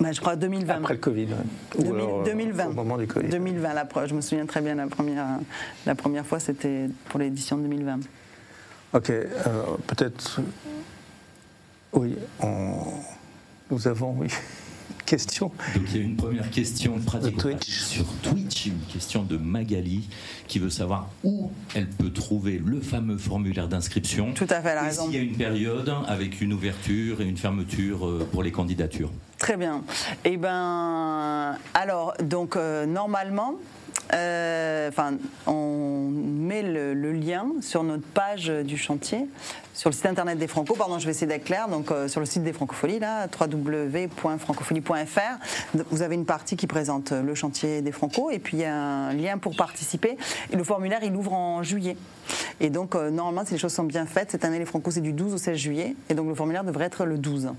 Ben, 0.01 0.13
je 0.13 0.21
crois 0.21 0.37
2020. 0.37 0.75
Après 0.75 0.95
le 0.95 1.01
Covid. 1.01 1.29
2020. 1.79 2.65
Euh, 2.65 2.69
au 2.69 2.73
moment 2.73 2.97
du 2.97 3.07
Covid. 3.07 3.29
2020, 3.29 3.75
la, 3.75 3.87
je 4.07 4.15
me 4.15 4.21
souviens 4.23 4.47
très 4.47 4.63
bien, 4.63 4.75
la 4.75 4.87
première, 4.87 5.27
la 5.85 5.95
première 5.95 6.25
fois, 6.25 6.41
c'était 6.41 6.89
pour 7.09 7.21
l'édition 7.21 7.59
2020. 7.59 8.01
Ok, 8.95 9.13
peut-être. 9.87 10.41
Oui, 11.93 12.17
nous 13.71 13.89
avons, 13.89 14.15
oui 14.19 14.29
question. 15.07 15.51
Donc 15.75 15.85
il 15.91 15.97
y 15.97 16.01
a 16.01 16.05
une 16.05 16.17
première 16.17 16.51
question 16.51 16.99
sur 17.61 18.07
Twitch, 18.23 18.67
une 18.67 18.81
question 18.91 19.23
de 19.23 19.37
Magali 19.37 20.09
qui 20.49 20.59
veut 20.59 20.71
savoir 20.71 21.11
où 21.23 21.51
elle 21.75 21.87
peut 21.87 22.11
trouver 22.11 22.61
le 22.65 22.81
fameux 22.81 23.19
formulaire 23.19 23.69
d'inscription. 23.69 24.33
Tout 24.33 24.47
à 24.49 24.61
fait, 24.63 24.75
la 24.75 24.83
raison. 24.83 25.05
S'il 25.05 25.15
y 25.15 25.19
a 25.19 25.23
une 25.23 25.37
période 25.37 25.93
avec 26.07 26.41
une 26.41 26.53
ouverture 26.53 27.21
et 27.21 27.25
une 27.25 27.37
fermeture 27.37 28.07
euh, 28.07 28.29
pour 28.31 28.43
les 28.43 28.53
candidatures. 28.53 29.11
Très 29.39 29.57
bien. 29.57 29.83
Eh 30.25 30.37
ben, 30.37 31.59
alors, 31.75 32.15
donc 32.23 32.57
euh, 32.57 32.87
normalement, 32.87 33.57
euh, 33.57 33.82
enfin, 34.13 35.15
on 35.47 36.09
met 36.11 36.63
le, 36.63 37.13
lien 37.13 37.47
sur 37.61 37.83
notre 37.83 38.07
page 38.07 38.49
du 38.49 38.77
chantier, 38.77 39.27
sur 39.75 39.91
le 39.91 39.95
site 39.95 40.07
internet 40.07 40.39
des 40.39 40.47
Franco. 40.47 40.75
Pardon, 40.75 40.99
je 40.99 41.05
vais 41.05 41.13
essayer 41.13 41.27
d'être 41.27 41.45
clair. 41.45 41.69
Donc, 41.69 41.91
euh, 41.91 42.09
sur 42.09 42.21
le 42.21 42.27
site 42.27 42.43
des 42.43 42.53
Francopholies, 42.53 42.99
là, 42.99 43.27
www.francophonie.fr, 43.41 45.79
vous 45.91 46.03
avez 46.03 46.15
une 46.15 46.27
partie 46.27 46.57
qui 46.57 46.67
présente 46.67 47.13
le 47.13 47.35
chantier 47.35 47.83
des 47.83 47.93
Franco, 47.93 48.31
et 48.31 48.39
puis 48.39 48.59
il 48.59 48.61
y 48.61 48.65
a 48.65 48.75
un 48.75 49.15
lien 49.15 49.39
pour 49.39 49.57
participer. 49.57 50.17
Et 50.51 50.57
le 50.57 50.65
formulaire, 50.65 51.01
il 51.03 51.15
ouvre 51.17 51.33
en 51.33 51.63
juillet. 51.63 51.97
Et 52.61 52.71
donc, 52.71 52.95
euh, 52.95 53.11
normalement, 53.11 53.47
si 53.47 53.55
les 53.55 53.59
choses 53.59 53.73
sont 53.73 53.85
bien 53.85 54.07
faites, 54.07 54.31
cette 54.31 54.45
année, 54.45 54.59
les 54.59 54.67
Franco, 54.67 54.91
c'est 54.91 55.01
du 55.01 55.13
12 55.13 55.35
au 55.35 55.39
16 55.39 55.57
juillet, 55.57 55.97
et 56.09 56.15
donc 56.15 56.29
le 56.29 56.35
formulaire 56.35 56.65
devrait 56.65 56.87
être 56.87 57.05
le 57.05 57.19
12. 57.19 57.51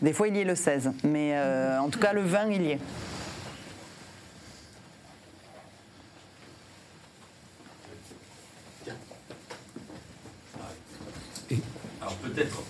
Des 0.00 0.12
fois, 0.12 0.28
il 0.28 0.36
y 0.36 0.40
est 0.40 0.44
le 0.44 0.54
16, 0.54 0.92
mais 1.04 1.36
en 1.78 1.88
tout 1.90 1.98
cas, 1.98 2.12
le 2.12 2.22
20, 2.22 2.50
il 2.50 2.62
y 2.62 2.70
est. 2.72 2.78
peut-être 12.22 12.62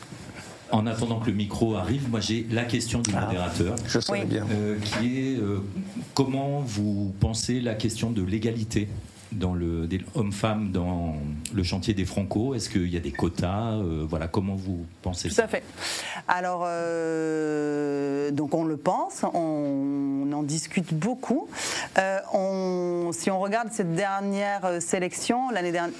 en 0.73 0.87
attendant 0.87 1.21
que 1.21 1.27
le 1.31 1.37
micro 1.37 1.77
arrive, 1.77 2.09
moi 2.11 2.21
j'ai 2.21 2.47
la 2.51 2.65
question 2.65 3.01
du 3.01 3.11
ah, 3.15 3.27
modérateur. 3.27 3.77
je 3.87 4.01
sais 4.01 4.25
bien. 4.25 4.47
Euh, 4.51 4.79
qui 4.81 5.19
est 5.19 5.37
euh, 5.37 5.59
comment 6.15 6.61
vous 6.61 7.15
pensez 7.21 7.61
la 7.61 7.75
question 7.75 8.11
de 8.11 8.23
l'égalité 8.23 8.89
dans 9.35 9.55
le 9.55 9.87
des 9.87 10.01
hommes-femmes 10.15 10.71
dans 10.71 11.17
le 11.53 11.63
chantier 11.63 11.95
des 11.95 12.05
Franco 12.05 12.55
Est-ce 12.55 12.69
qu'il 12.69 12.89
y 12.89 12.97
a 12.97 13.01
des 13.01 13.11
quotas 13.11 13.75
euh, 13.75 14.05
Voilà, 14.09 14.29
comment 14.29 14.55
vous 14.55 14.87
pensez 15.03 15.29
Tout 15.29 15.41
à 15.41 15.49
fait. 15.49 15.63
Alors, 16.29 16.61
donc 18.33 18.55
on 18.55 18.65
le 18.65 18.77
pense, 18.77 19.25
on 19.35 20.31
en 20.33 20.43
discute 20.43 20.95
beaucoup. 20.95 21.49
on, 22.33 23.11
si 23.13 23.31
on 23.31 23.41
regarde 23.41 23.69
cette 23.73 23.95
dernière 23.95 24.81
sélection, 24.81 25.49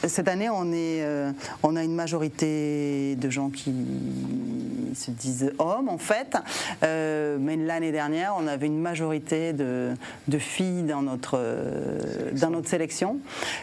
cette 0.07 0.29
année, 0.29 0.49
on 0.49 0.73
est, 0.73 1.05
on 1.63 1.77
a 1.77 1.83
une 1.83 1.95
majorité 1.95 3.17
de 3.17 3.31
gens 3.31 3.51
qui 3.51 3.73
se 4.95 5.11
disent 5.11 5.53
hommes 5.59 5.89
en 5.89 5.99
fait. 5.99 6.37
Euh, 6.83 7.37
mais 7.41 7.57
l'année 7.57 7.93
dernière, 7.93 8.35
on 8.39 8.47
avait 8.47 8.67
une 8.67 8.81
majorité 8.81 9.53
de, 9.53 9.95
filles 10.39 10.83
dans 10.83 11.03
notre, 11.03 11.39
dans 12.33 12.51
notre 12.51 12.69
sélection. 12.69 13.19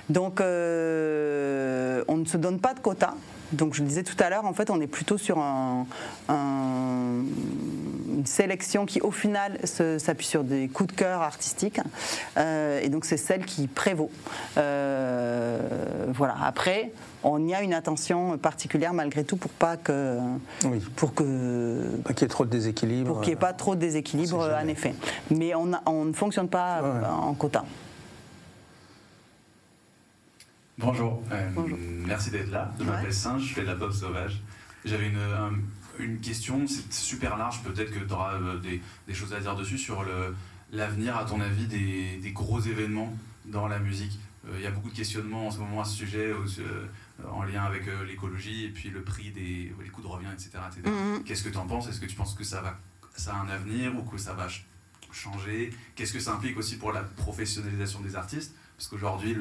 Donc 0.09 0.41
euh, 0.41 2.03
on 2.07 2.17
ne 2.17 2.25
se 2.25 2.37
donne 2.37 2.59
pas 2.59 2.73
de 2.73 2.79
quotas. 2.79 3.13
Donc 3.51 3.73
je 3.73 3.81
le 3.81 3.87
disais 3.87 4.03
tout 4.03 4.15
à 4.19 4.29
l'heure, 4.29 4.45
en 4.45 4.53
fait, 4.53 4.69
on 4.69 4.79
est 4.79 4.85
plutôt 4.85 5.17
sur 5.17 5.39
un, 5.39 5.87
une 6.29 8.25
sélection 8.25 8.85
qui, 8.85 9.01
au 9.01 9.09
final, 9.09 9.57
s'appuie 9.63 10.27
sur 10.27 10.43
des 10.43 10.67
coups 10.67 10.93
de 10.93 10.95
cœur 10.95 11.23
artistiques. 11.23 11.79
Euh, 12.37 12.79
et 12.79 12.89
donc 12.89 13.05
c'est 13.05 13.17
celle 13.17 13.45
qui 13.45 13.67
prévaut. 13.67 14.11
voilà. 14.55 16.35
Après, 16.43 16.91
on 17.23 17.45
y 17.47 17.53
a 17.53 17.61
une 17.61 17.73
attention 17.73 18.37
particulière 18.37 18.93
malgré 18.93 19.23
tout 19.23 19.37
pour 19.37 19.51
pas 19.51 19.77
que 19.77 20.17
pour 20.95 21.13
que 21.13 21.97
pas 22.03 22.13
qu'il 22.13 22.23
y 22.23 22.25
ait 22.25 22.29
trop 22.29 22.45
de 22.45 22.49
déséquilibre 22.49 23.13
pour 23.13 23.21
qu'il 23.21 23.31
n'y 23.31 23.33
ait 23.33 23.39
pas 23.39 23.53
trop 23.53 23.75
de 23.75 23.79
déséquilibre 23.81 24.39
en 24.39 24.67
effet 24.67 24.93
mais 25.29 25.53
on, 25.55 25.71
on 25.85 26.05
ne 26.05 26.13
fonctionne 26.13 26.47
pas 26.47 26.81
en 27.21 27.33
quota 27.33 27.65
Bonjour, 30.79 31.23
euh, 31.31 31.49
merci 32.07 32.31
d'être 32.31 32.51
là. 32.51 32.73
Je 32.79 32.85
m'appelle 32.85 33.13
Singe, 33.13 33.43
je 33.43 33.53
fais 33.53 33.61
de 33.61 33.67
la 33.67 33.75
pop 33.75 33.91
sauvage. 33.91 34.41
J'avais 34.85 35.09
une, 35.09 35.19
une, 35.99 36.19
question, 36.19 36.65
c'est 36.67 36.91
super 36.93 37.37
large, 37.37 37.61
peut-être 37.63 37.91
que 37.91 37.99
tu 37.99 38.13
auras 38.13 38.35
euh, 38.35 38.57
des, 38.59 38.81
des, 39.05 39.13
choses 39.13 39.33
à 39.33 39.39
dire 39.41 39.55
dessus 39.55 39.77
sur 39.77 40.05
l'avenir, 40.71 41.17
à 41.17 41.25
ton 41.25 41.41
avis, 41.41 41.67
des, 41.67 42.17
des, 42.17 42.31
gros 42.31 42.61
événements 42.61 43.13
dans 43.45 43.67
la 43.67 43.79
musique. 43.79 44.17
Euh, 44.47 44.53
il 44.55 44.63
y 44.63 44.67
a 44.67 44.71
beaucoup 44.71 44.89
de 44.89 44.95
questionnements 44.95 45.47
en 45.47 45.51
ce 45.51 45.59
moment 45.59 45.81
à 45.81 45.85
ce 45.85 45.95
sujet. 45.95 46.31
Euh, 46.31 47.27
en 47.29 47.43
lien 47.43 47.63
avec 47.63 47.87
euh, 47.87 48.05
l'écologie 48.05 48.65
et 48.65 48.69
puis 48.69 48.89
le 48.89 49.01
prix 49.01 49.31
des 49.31 49.73
les 49.81 49.89
coûts 49.89 50.01
de 50.01 50.07
revient, 50.07 50.29
etc. 50.33 50.51
Mhm. 50.85 51.23
Qu'est-ce 51.23 51.43
que 51.43 51.49
tu 51.49 51.57
en 51.57 51.67
penses? 51.67 51.89
Est-ce 51.89 51.99
que 51.99 52.05
tu 52.05 52.15
penses 52.15 52.33
que 52.33 52.43
ça, 52.43 52.61
va, 52.61 52.79
ça 53.15 53.35
a 53.35 53.39
un 53.39 53.49
avenir 53.49 53.95
ou 53.95 54.03
que 54.03 54.17
ça 54.17 54.33
va 54.33 54.47
changer? 55.11 55.71
Qu'est-ce 55.95 56.13
que 56.13 56.19
ça 56.19 56.33
implique 56.33 56.57
aussi 56.57 56.77
pour 56.77 56.93
la 56.93 57.03
professionnalisation 57.03 57.99
des 57.99 58.15
artistes? 58.15 58.55
Parce 58.79 58.87
qu'aujourd'hui, 58.87 59.35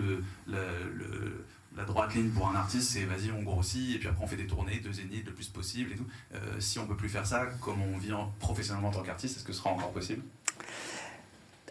la 0.48 1.84
droite 1.84 2.12
ligne 2.12 2.30
pour 2.30 2.48
un 2.48 2.56
artiste, 2.56 2.90
c'est 2.90 3.04
vas-y, 3.04 3.30
on 3.30 3.44
grossit 3.44 3.94
et 3.94 3.98
puis 4.00 4.08
après 4.08 4.24
on 4.24 4.26
fait 4.26 4.34
des 4.34 4.48
tournées 4.48 4.80
de 4.80 4.90
zénith 4.90 5.24
le 5.26 5.32
plus 5.32 5.46
possible 5.46 5.92
et 5.92 5.94
tout. 5.94 6.06
Euh, 6.34 6.38
si 6.58 6.80
on 6.80 6.88
peut 6.88 6.96
plus 6.96 7.08
faire 7.08 7.24
ça, 7.24 7.46
comment 7.60 7.84
on 7.94 7.98
vit 7.98 8.10
professionnellement 8.40 8.88
en 8.88 8.90
tant 8.90 9.04
qu'artiste, 9.04 9.36
est-ce 9.36 9.44
que 9.44 9.52
ce 9.52 9.60
sera 9.60 9.70
encore 9.70 9.92
possible? 9.92 10.22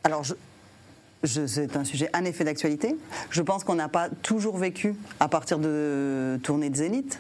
Alors, 0.05 0.23
c'est 1.25 1.75
un 1.75 1.83
sujet 1.83 2.09
en 2.15 2.23
effet 2.23 2.45
d'actualité. 2.45 2.95
Je 3.31 3.41
pense 3.41 3.65
qu'on 3.65 3.75
n'a 3.75 3.89
pas 3.89 4.09
toujours 4.09 4.57
vécu 4.57 4.95
à 5.19 5.27
partir 5.27 5.59
de 5.59 6.39
tournées 6.43 6.69
de 6.69 6.77
Zénith. 6.77 7.19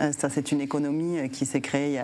Euh, 0.00 0.12
ça, 0.16 0.30
c'est 0.30 0.52
une 0.52 0.60
économie 0.60 1.18
euh, 1.18 1.28
qui 1.28 1.44
s'est 1.44 1.60
créée 1.60 2.00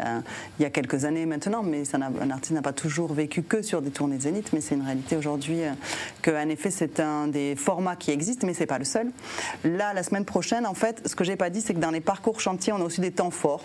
il 0.59 0.63
y, 0.63 0.65
a, 0.65 0.71
quelques 0.71 1.05
années 1.05 1.25
maintenant, 1.25 1.63
mais 1.63 1.83
un 1.95 2.31
artiste 2.31 2.53
n'a 2.53 2.63
pas 2.63 2.73
toujours 2.73 3.13
vécu 3.13 3.43
que 3.43 3.63
sur 3.63 3.81
des 3.81 3.91
tournées 3.91 4.17
de 4.17 4.23
Zénith, 4.23 4.53
mais 4.53 4.61
c'est 4.61 4.75
une 4.75 4.85
réalité 4.85 5.17
aujourd'hui 5.17 5.63
euh, 5.63 5.73
qu'en 6.23 6.49
effet, 6.49 6.71
c'est 6.71 7.01
un 7.01 7.29
des 7.29 7.57
formats 7.57 7.97
qui 7.97 8.11
existent, 8.11 8.47
mais 8.47 8.55
c'est 8.55 8.67
pas 8.67 8.79
le 8.79 8.85
seul. 8.85 9.11
Là, 9.65 9.95
la 9.95 10.03
semaine 10.03 10.27
prochaine, 10.27 10.67
en 10.67 10.75
fait, 10.75 11.09
ce 11.09 11.15
que 11.15 11.25
j'ai 11.25 11.37
pas 11.37 11.49
dit, 11.49 11.63
c'est 11.63 11.75
que 11.75 11.79
dans 11.79 11.91
les 11.91 12.01
parcours 12.01 12.41
chantiers, 12.41 12.73
on 12.73 12.81
a 12.81 12.85
aussi 12.85 13.01
des 13.01 13.13
temps 13.13 13.31
forts 13.31 13.65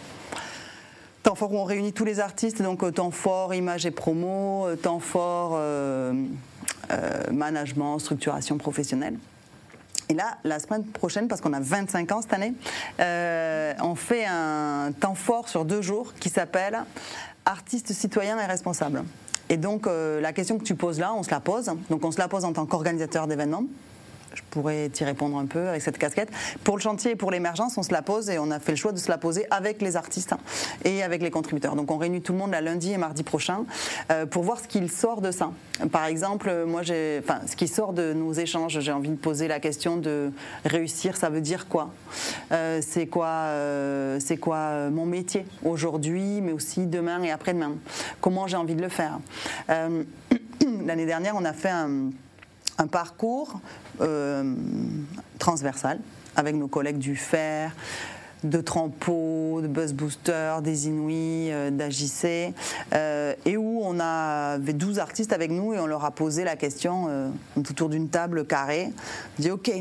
temps 1.24 1.36
fort 1.36 1.54
où 1.54 1.58
on 1.58 1.64
réunit 1.64 1.94
tous 1.94 2.04
les 2.04 2.20
artistes, 2.20 2.62
donc 2.62 2.94
temps 2.94 3.10
fort, 3.10 3.54
image 3.54 3.86
et 3.86 3.92
promo, 3.92 4.68
temps 4.82 5.00
fort, 5.00 5.58
management, 7.32 7.98
structuration 8.00 8.58
professionnelle. 8.58 9.16
Et 10.14 10.16
là, 10.16 10.38
la 10.44 10.60
semaine 10.60 10.86
prochaine, 10.86 11.28
parce 11.28 11.42
qu'on 11.42 11.54
a 11.54 11.60
25 11.60 12.12
ans 12.12 12.22
cette 12.22 12.34
année, 12.34 12.54
euh, 13.00 13.74
on 13.82 13.96
fait 13.96 14.26
un 14.26 14.92
temps 14.92 15.16
fort 15.16 15.50
sur 15.50 15.66
deux 15.66 15.82
jours 15.82 16.14
qui 16.20 16.30
s'appelle 16.30 16.84
Artistes 17.46 17.92
citoyens 17.94 18.38
et 18.40 18.46
responsables. 18.46 19.04
Et 19.50 19.58
donc, 19.58 19.88
euh, 19.88 20.22
la 20.22 20.32
question 20.32 20.60
que 20.60 20.64
tu 20.64 20.76
poses 20.76 21.00
là, 21.00 21.16
on 21.16 21.24
se 21.24 21.32
la 21.32 21.40
pose. 21.40 21.72
Donc, 21.90 22.06
on 22.06 22.12
se 22.12 22.20
la 22.20 22.28
pose 22.28 22.46
en 22.46 22.54
tant 22.54 22.68
qu'organisateur 22.68 23.26
d'événements. 23.26 23.64
Je 24.34 24.42
pourrais 24.50 24.90
t'y 24.90 25.04
répondre 25.04 25.38
un 25.38 25.46
peu 25.46 25.70
avec 25.70 25.82
cette 25.82 25.98
casquette. 25.98 26.30
Pour 26.64 26.78
le 26.78 26.82
chantier 26.82 27.12
et 27.12 27.16
pour 27.16 27.32
l'émergence, 27.32 27.78
on 27.78 27.84
se 27.84 27.92
la 27.92 28.02
pose 28.02 28.30
et 28.30 28.40
on 28.40 28.52
a 28.52 28.60
fait 28.60 28.72
le 28.72 28.78
choix 28.78 28.92
de 28.92 28.98
se 28.98 29.10
la 29.10 29.18
poser 29.18 29.46
avec 29.52 29.82
les 29.82 29.96
artistes 29.96 30.34
et 30.84 31.04
avec 31.04 31.22
les 31.22 31.32
contributeurs. 31.32 31.76
Donc 31.76 31.92
on 31.92 31.98
réunit 31.98 32.22
tout 32.22 32.34
le 32.34 32.40
monde 32.40 32.52
la 32.52 32.62
lundi 32.62 32.92
et 32.92 32.98
mardi 32.98 33.24
prochain 33.24 33.66
euh, 34.12 34.26
pour 34.26 34.44
voir 34.44 34.60
ce 34.60 34.68
qu'il 34.68 34.90
sort 34.90 35.22
de 35.22 35.32
ça. 35.32 35.52
Par 35.92 36.06
exemple, 36.06 36.66
moi, 36.66 36.84
ce 36.84 37.56
qui 37.56 37.68
sort 37.68 37.94
de 37.94 38.14
nos 38.14 38.34
échanges, 38.34 38.80
j'ai 38.80 38.92
envie 38.92 39.10
de 39.10 39.16
poser 39.16 39.48
la 39.48 39.60
question 39.60 39.98
de 39.98 40.32
réussir, 40.66 41.18
ça 41.18 41.30
veut 41.30 41.42
dire 41.42 41.68
quoi? 41.68 41.92
Euh, 42.52 42.80
C'est 42.82 43.08
quoi, 43.08 43.28
euh, 43.28 44.18
c'est 44.20 44.38
quoi 44.38 44.90
mon 44.90 45.06
métier 45.06 45.46
aujourd'hui, 45.64 46.42
mais 46.42 46.52
aussi 46.52 46.86
demain 46.86 47.22
et 47.24 47.32
après-demain? 47.32 47.74
Comment 48.22 48.48
j'ai 48.48 48.58
envie 48.58 48.76
de 48.76 48.82
le 48.82 48.90
faire? 48.90 49.20
L'année 50.86 51.06
dernière, 51.06 51.36
on 51.36 51.46
a 51.46 51.54
fait 51.54 51.70
un 51.70 52.10
un 52.78 52.88
parcours 52.88 53.60
euh, 54.02 54.54
transversal 55.40 56.00
avec 56.36 56.56
nos 56.56 56.68
collègues 56.68 56.98
du 56.98 57.16
FER, 57.16 57.70
de 58.44 58.60
Trampo, 58.60 59.60
de 59.62 59.68
Buzz 59.68 59.94
Booster, 59.94 60.56
des 60.62 60.88
Inuits, 60.88 61.52
euh, 61.52 61.70
d'AJC, 61.70 62.54
euh, 62.94 63.34
et 63.46 63.56
où 63.56 63.82
on 63.84 64.00
avait 64.00 64.74
12 64.74 65.00
artistes 65.00 65.32
avec 65.32 65.52
nous 65.52 65.74
et 65.74 65.80
on 65.80 65.86
leur 65.86 66.04
a 66.04 66.12
posé 66.12 66.44
la 66.44 66.56
question 66.56 67.32
autour 67.56 67.90
d'une 67.90 68.10
table 68.10 68.46
carrée. 68.46 68.92
On 69.38 69.42
dit 69.42 69.52
OK, 69.52 69.72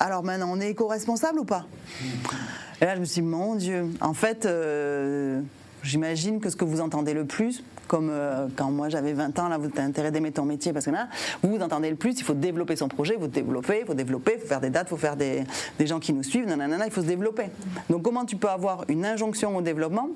alors 0.00 0.24
maintenant 0.24 0.48
on 0.50 0.60
est 0.60 0.70
éco-responsable 0.70 1.40
ou 1.40 1.44
pas? 1.44 1.66
Et 2.80 2.86
là 2.86 2.96
je 2.96 3.00
me 3.00 3.04
suis 3.04 3.20
dit, 3.20 3.26
mon 3.26 3.54
Dieu, 3.54 3.86
en 4.00 4.14
fait, 4.14 4.48
j'imagine 5.82 6.40
que 6.40 6.50
ce 6.50 6.56
que 6.56 6.64
vous 6.64 6.80
entendez 6.80 7.14
le 7.14 7.24
plus, 7.24 7.62
comme 7.86 8.08
euh, 8.10 8.46
quand 8.56 8.70
moi 8.70 8.88
j'avais 8.88 9.12
20 9.12 9.38
ans, 9.38 9.48
là 9.48 9.58
vous 9.58 9.66
avez 9.66 9.80
intérêt 9.80 10.10
d'aimer 10.10 10.32
ton 10.32 10.44
métier 10.44 10.72
parce 10.72 10.86
que 10.86 10.90
là, 10.90 11.08
vous 11.42 11.58
entendez 11.60 11.90
le 11.90 11.96
plus, 11.96 12.18
il 12.18 12.24
faut 12.24 12.34
développer 12.34 12.76
son 12.76 12.88
projet, 12.88 13.14
il 13.16 13.20
faut 13.20 13.28
développer, 13.28 13.80
il 13.80 13.86
faut 13.86 13.94
développer, 13.94 14.34
il 14.36 14.40
faut 14.40 14.46
faire 14.46 14.60
des 14.60 14.70
dates, 14.70 14.86
il 14.88 14.90
faut 14.90 14.96
faire 14.96 15.16
des, 15.16 15.44
des 15.78 15.86
gens 15.86 16.00
qui 16.00 16.12
nous 16.12 16.22
suivent, 16.22 16.46
nanana, 16.46 16.86
il 16.86 16.92
faut 16.92 17.02
se 17.02 17.06
développer. 17.06 17.44
Donc 17.90 18.02
comment 18.02 18.24
tu 18.24 18.36
peux 18.36 18.48
avoir 18.48 18.84
une 18.88 19.04
injonction 19.04 19.56
au 19.56 19.62
développement 19.62 20.08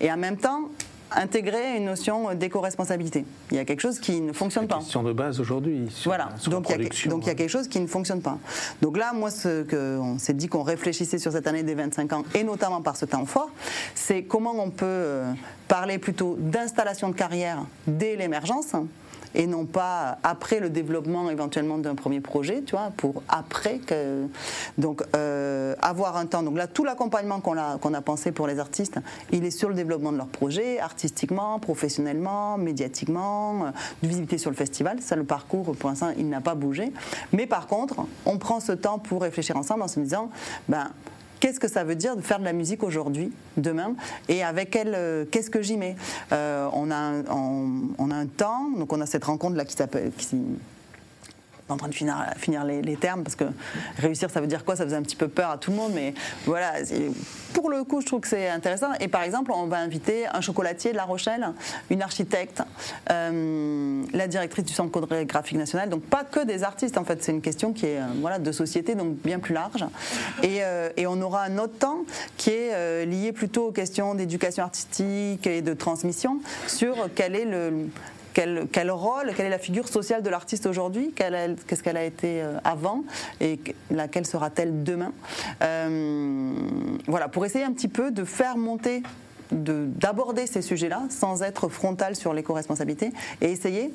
et 0.00 0.10
en 0.10 0.16
même 0.16 0.36
temps 0.36 0.68
intégrer 1.16 1.76
une 1.76 1.86
notion 1.86 2.34
d'éco-responsabilité. 2.34 3.24
Il 3.50 3.56
y 3.56 3.60
a 3.60 3.64
quelque 3.64 3.80
chose 3.80 3.98
qui 3.98 4.20
ne 4.20 4.32
fonctionne 4.32 4.66
pas. 4.66 4.78
Question 4.78 5.02
de 5.02 5.12
base 5.12 5.40
aujourd'hui. 5.40 5.88
Voilà. 6.04 6.30
donc 6.46 6.68
il, 6.68 6.82
y 6.82 6.86
a, 6.86 7.08
donc 7.10 7.24
il 7.24 7.28
y 7.28 7.30
a 7.30 7.34
quelque 7.34 7.50
chose 7.50 7.68
qui 7.68 7.80
ne 7.80 7.86
fonctionne 7.86 8.22
pas. 8.22 8.38
Donc 8.80 8.96
là, 8.96 9.12
moi, 9.12 9.30
ce 9.30 9.62
qu'on 9.62 10.18
s'est 10.18 10.34
dit 10.34 10.48
qu'on 10.48 10.62
réfléchissait 10.62 11.18
sur 11.18 11.32
cette 11.32 11.46
année 11.46 11.62
des 11.62 11.74
25 11.74 12.12
ans, 12.12 12.24
et 12.34 12.44
notamment 12.44 12.82
par 12.82 12.96
ce 12.96 13.04
temps 13.04 13.26
fort, 13.26 13.50
c'est 13.94 14.22
comment 14.22 14.54
on 14.58 14.70
peut 14.70 14.86
euh, 14.86 15.32
parler 15.68 15.98
plutôt 15.98 16.36
d'installation 16.38 17.08
de 17.08 17.14
carrière 17.14 17.64
dès 17.86 18.16
l'émergence 18.16 18.74
et 19.34 19.46
non 19.46 19.64
pas 19.64 20.18
après 20.22 20.60
le 20.60 20.70
développement 20.70 21.30
éventuellement 21.30 21.78
d'un 21.78 21.94
premier 21.94 22.20
projet, 22.20 22.62
tu 22.62 22.76
vois, 22.76 22.90
pour 22.96 23.22
après 23.28 23.78
que. 23.78 24.26
Donc, 24.78 25.02
euh, 25.16 25.74
avoir 25.80 26.16
un 26.16 26.26
temps. 26.26 26.42
Donc 26.42 26.56
là, 26.56 26.66
tout 26.66 26.84
l'accompagnement 26.84 27.40
qu'on 27.40 27.56
a, 27.56 28.00
pensé 28.02 28.32
pour 28.32 28.46
les 28.46 28.58
artistes, 28.58 28.98
il 29.30 29.44
est 29.44 29.50
sur 29.50 29.68
le 29.68 29.74
développement 29.74 30.12
de 30.12 30.16
leur 30.16 30.26
projet, 30.26 30.80
artistiquement, 30.80 31.58
professionnellement, 31.58 32.58
médiatiquement, 32.58 33.66
euh, 33.66 33.70
de 34.02 34.08
visibilité 34.08 34.38
sur 34.38 34.50
le 34.50 34.56
festival. 34.56 35.00
Ça, 35.00 35.16
le 35.16 35.24
parcours, 35.24 35.74
pour 35.76 35.90
l'instant, 35.90 36.10
il 36.16 36.28
n'a 36.28 36.40
pas 36.40 36.54
bougé. 36.54 36.92
Mais 37.32 37.46
par 37.46 37.66
contre, 37.66 38.06
on 38.26 38.38
prend 38.38 38.60
ce 38.60 38.72
temps 38.72 38.98
pour 38.98 39.22
réfléchir 39.22 39.56
ensemble 39.56 39.82
en 39.82 39.88
se 39.88 40.00
disant, 40.00 40.30
ben, 40.68 40.90
qu'est-ce 41.42 41.58
que 41.58 41.66
ça 41.66 41.82
veut 41.82 41.96
dire 41.96 42.14
de 42.14 42.20
faire 42.20 42.38
de 42.38 42.44
la 42.44 42.52
musique 42.52 42.84
aujourd'hui, 42.84 43.32
demain, 43.56 43.96
et 44.28 44.44
avec 44.44 44.70
quel, 44.70 44.94
euh, 44.94 45.24
qu'est-ce 45.28 45.50
que 45.50 45.60
j'y 45.60 45.76
mets? 45.76 45.96
Euh, 46.30 46.68
on, 46.72 46.88
a 46.92 46.94
un, 46.94 48.26
temps, 48.26 48.70
donc 48.70 48.92
on 48.92 49.00
a 49.00 49.06
cette 49.06 49.24
rencontre 49.24 49.56
là 49.56 49.64
qui 49.64 49.74
s'appelle, 49.74 50.12
en 51.72 51.76
train 51.76 51.88
de 51.88 51.94
finir, 51.94 52.64
les, 52.64 52.96
termes 52.96 53.22
parce 53.22 53.36
que 53.36 53.44
réussir 53.98 54.30
ça 54.30 54.40
veut 54.40 54.46
dire 54.46 54.64
quoi? 54.64 54.76
Ça 54.76 54.84
faisait 54.84 54.96
un 54.96 55.02
petit 55.02 55.16
peu 55.16 55.28
peur 55.28 55.50
à 55.50 55.58
tout 55.58 55.70
le 55.70 55.76
monde, 55.76 55.92
mais 55.94 56.14
voilà. 56.44 56.74
Pour 57.52 57.70
le 57.70 57.84
coup, 57.84 58.00
je 58.00 58.06
trouve 58.06 58.20
que 58.20 58.28
c'est 58.28 58.48
intéressant. 58.48 58.88
Et 59.00 59.08
par 59.08 59.22
exemple, 59.22 59.52
on 59.54 59.66
va 59.66 59.78
inviter 59.78 60.26
un 60.32 60.40
chocolatier 60.40 60.92
de 60.92 60.96
La 60.96 61.04
Rochelle, 61.04 61.48
une 61.90 62.02
architecte, 62.02 62.62
euh, 63.10 64.02
la 64.12 64.26
directrice 64.26 64.64
du 64.64 64.72
Centre 64.72 64.90
chorégraphique 64.90 65.58
national. 65.58 65.88
Donc 65.88 66.02
pas 66.02 66.24
que 66.24 66.44
des 66.44 66.62
artistes. 66.62 66.96
En 66.98 67.04
fait, 67.04 67.22
c'est 67.22 67.32
une 67.32 67.42
question 67.42 67.72
qui 67.72 67.86
est 67.86 67.98
euh, 67.98 68.06
voilà 68.20 68.38
de 68.38 68.52
société, 68.52 68.94
donc 68.94 69.16
bien 69.16 69.38
plus 69.38 69.54
large. 69.54 69.84
Et, 70.42 70.58
euh, 70.62 70.90
et 70.96 71.06
on 71.06 71.20
aura 71.20 71.42
un 71.42 71.58
autre 71.58 71.78
temps 71.78 72.04
qui 72.36 72.50
est 72.50 73.06
lié 73.06 73.32
plutôt 73.32 73.68
aux 73.68 73.72
questions 73.72 74.14
d'éducation 74.14 74.64
artistique 74.64 75.46
et 75.46 75.62
de 75.62 75.74
transmission 75.74 76.40
sur 76.66 77.08
quel 77.14 77.36
est 77.36 77.44
le 77.44 77.88
quel, 78.32 78.90
rôle, 78.90 79.32
quelle 79.36 79.46
est 79.46 79.50
la 79.50 79.58
figure 79.58 79.88
sociale 79.88 80.22
de 80.22 80.30
l'artiste 80.30 80.66
aujourd'hui, 80.66 81.12
qu'est-ce 81.14 81.82
qu'elle 81.82 81.96
a 81.96 82.04
été 82.04 82.42
euh, 82.42 82.58
avant? 82.64 83.04
Et 83.40 83.58
laquelle 83.90 84.26
sera-t-elle 84.26 84.82
demain? 84.82 85.12
Euh, 85.62 86.52
voilà, 87.06 87.28
pour 87.28 87.44
essayer 87.44 87.64
un 87.64 87.72
petit 87.72 87.88
peu 87.88 88.10
de 88.10 88.24
faire 88.24 88.56
monter 88.56 89.02
d'aborder 89.50 90.46
ces 90.46 90.62
sujets-là 90.62 91.02
sans 91.10 91.42
être 91.42 91.68
frontal 91.68 92.16
sur 92.16 92.32
l'éco-responsabilité 92.32 93.12
et 93.42 93.50
essayer 93.50 93.92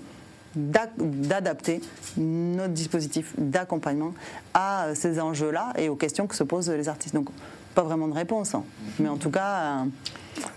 d'adapter 0.55 1.81
notre 2.17 2.73
dispositif 2.73 3.33
d'accompagnement 3.37 4.13
à 4.53 4.89
ces 4.93 5.19
enjeux-là 5.19 5.73
et 5.77 5.89
aux 5.89 5.95
questions 5.95 6.27
que 6.27 6.35
se 6.35 6.43
posent 6.43 6.69
les 6.69 6.89
artistes. 6.89 7.15
Donc, 7.15 7.29
pas 7.75 7.83
vraiment 7.83 8.07
de 8.07 8.13
réponse, 8.13 8.55
hein. 8.55 8.63
mais 8.99 9.09
en 9.09 9.17
tout 9.17 9.29
cas, 9.29 9.81
euh, 9.81 9.85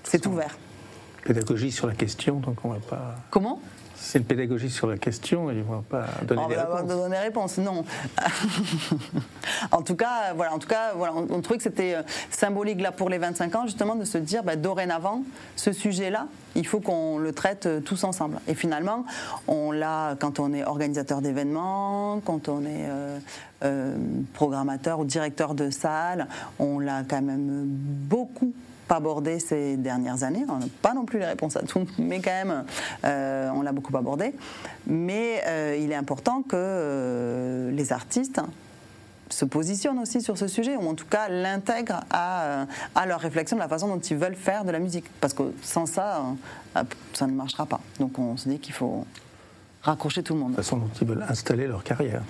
c'est 0.04 0.26
ouvert 0.26 0.56
pédagogie 1.22 1.70
sur 1.70 1.86
la 1.86 1.94
question, 1.94 2.36
donc 2.36 2.56
on 2.64 2.70
va 2.70 2.78
pas. 2.78 3.16
Comment? 3.30 3.60
C'est 4.02 4.18
une 4.18 4.24
pédagogie 4.24 4.70
sur 4.70 4.86
la 4.86 4.96
question 4.96 5.50
et 5.50 5.54
ils 5.54 5.58
ne 5.58 5.64
vont 5.64 5.82
pas 5.82 6.06
donner 6.26 6.46
des 6.48 6.56
réponses. 6.56 6.86
donner 6.86 7.18
réponses, 7.18 7.58
non. 7.58 7.84
en 9.72 9.82
tout 9.82 9.94
cas, 9.94 10.32
voilà, 10.34 10.54
en 10.54 10.58
tout 10.58 10.66
cas, 10.66 10.94
voilà, 10.96 11.14
on, 11.14 11.40
trouvait 11.42 11.58
que 11.58 11.62
c'était 11.62 11.94
euh, 11.94 12.02
symbolique 12.30 12.80
là 12.80 12.92
pour 12.92 13.10
les 13.10 13.18
25 13.18 13.54
ans 13.54 13.66
justement 13.66 13.96
de 13.96 14.04
se 14.04 14.16
dire, 14.16 14.42
bah, 14.42 14.56
dorénavant, 14.56 15.22
ce 15.54 15.72
sujet-là, 15.72 16.28
il 16.56 16.66
faut 16.66 16.80
qu'on 16.80 17.18
le 17.18 17.32
traite 17.32 17.66
euh, 17.66 17.80
tous 17.80 18.02
ensemble. 18.02 18.40
Et 18.48 18.54
finalement, 18.54 19.04
on 19.46 19.70
l'a 19.70 20.16
quand 20.18 20.40
on 20.40 20.54
est 20.54 20.64
organisateur 20.64 21.20
d'événements, 21.20 22.20
quand 22.24 22.48
on 22.48 22.62
est 22.62 22.88
euh, 23.62 23.96
programmateur 24.32 25.00
ou 25.00 25.04
directeur 25.04 25.54
de 25.54 25.68
salle, 25.68 26.26
on 26.58 26.78
l'a 26.78 27.02
quand 27.06 27.20
même 27.20 27.64
beaucoup 27.66 28.54
abordé 28.96 29.38
ces 29.38 29.76
dernières 29.76 30.22
années. 30.22 30.44
On 30.48 30.58
n'a 30.58 30.66
pas 30.82 30.94
non 30.94 31.04
plus 31.04 31.18
les 31.18 31.26
réponses 31.26 31.56
à 31.56 31.62
tout, 31.62 31.86
mais 31.98 32.20
quand 32.20 32.30
même, 32.30 32.64
euh, 33.04 33.50
on 33.54 33.62
l'a 33.62 33.72
beaucoup 33.72 33.96
abordé. 33.96 34.34
Mais 34.86 35.42
euh, 35.46 35.78
il 35.80 35.92
est 35.92 35.96
important 35.96 36.42
que 36.42 36.54
euh, 36.54 37.70
les 37.70 37.92
artistes 37.92 38.40
se 39.28 39.44
positionnent 39.44 40.00
aussi 40.00 40.20
sur 40.20 40.36
ce 40.36 40.48
sujet, 40.48 40.76
ou 40.76 40.88
en 40.88 40.94
tout 40.94 41.06
cas 41.06 41.28
l'intègrent 41.28 42.00
à, 42.10 42.66
à, 42.94 43.06
leur 43.06 43.20
réflexion 43.20 43.56
de 43.56 43.62
la 43.62 43.68
façon 43.68 43.86
dont 43.86 44.00
ils 44.00 44.16
veulent 44.16 44.34
faire 44.34 44.64
de 44.64 44.72
la 44.72 44.80
musique. 44.80 45.04
Parce 45.20 45.34
que 45.34 45.54
sans 45.62 45.86
ça, 45.86 46.24
ça 47.12 47.26
ne 47.26 47.32
marchera 47.32 47.66
pas. 47.66 47.80
Donc 48.00 48.18
on 48.18 48.36
se 48.36 48.48
dit 48.48 48.58
qu'il 48.58 48.74
faut 48.74 49.06
raccrocher 49.82 50.24
tout 50.24 50.34
le 50.34 50.40
monde. 50.40 50.52
De 50.52 50.56
la 50.56 50.62
façon 50.64 50.78
dont 50.78 50.90
ils 51.00 51.06
veulent 51.06 51.24
installer 51.28 51.68
leur 51.68 51.84
carrière. 51.84 52.22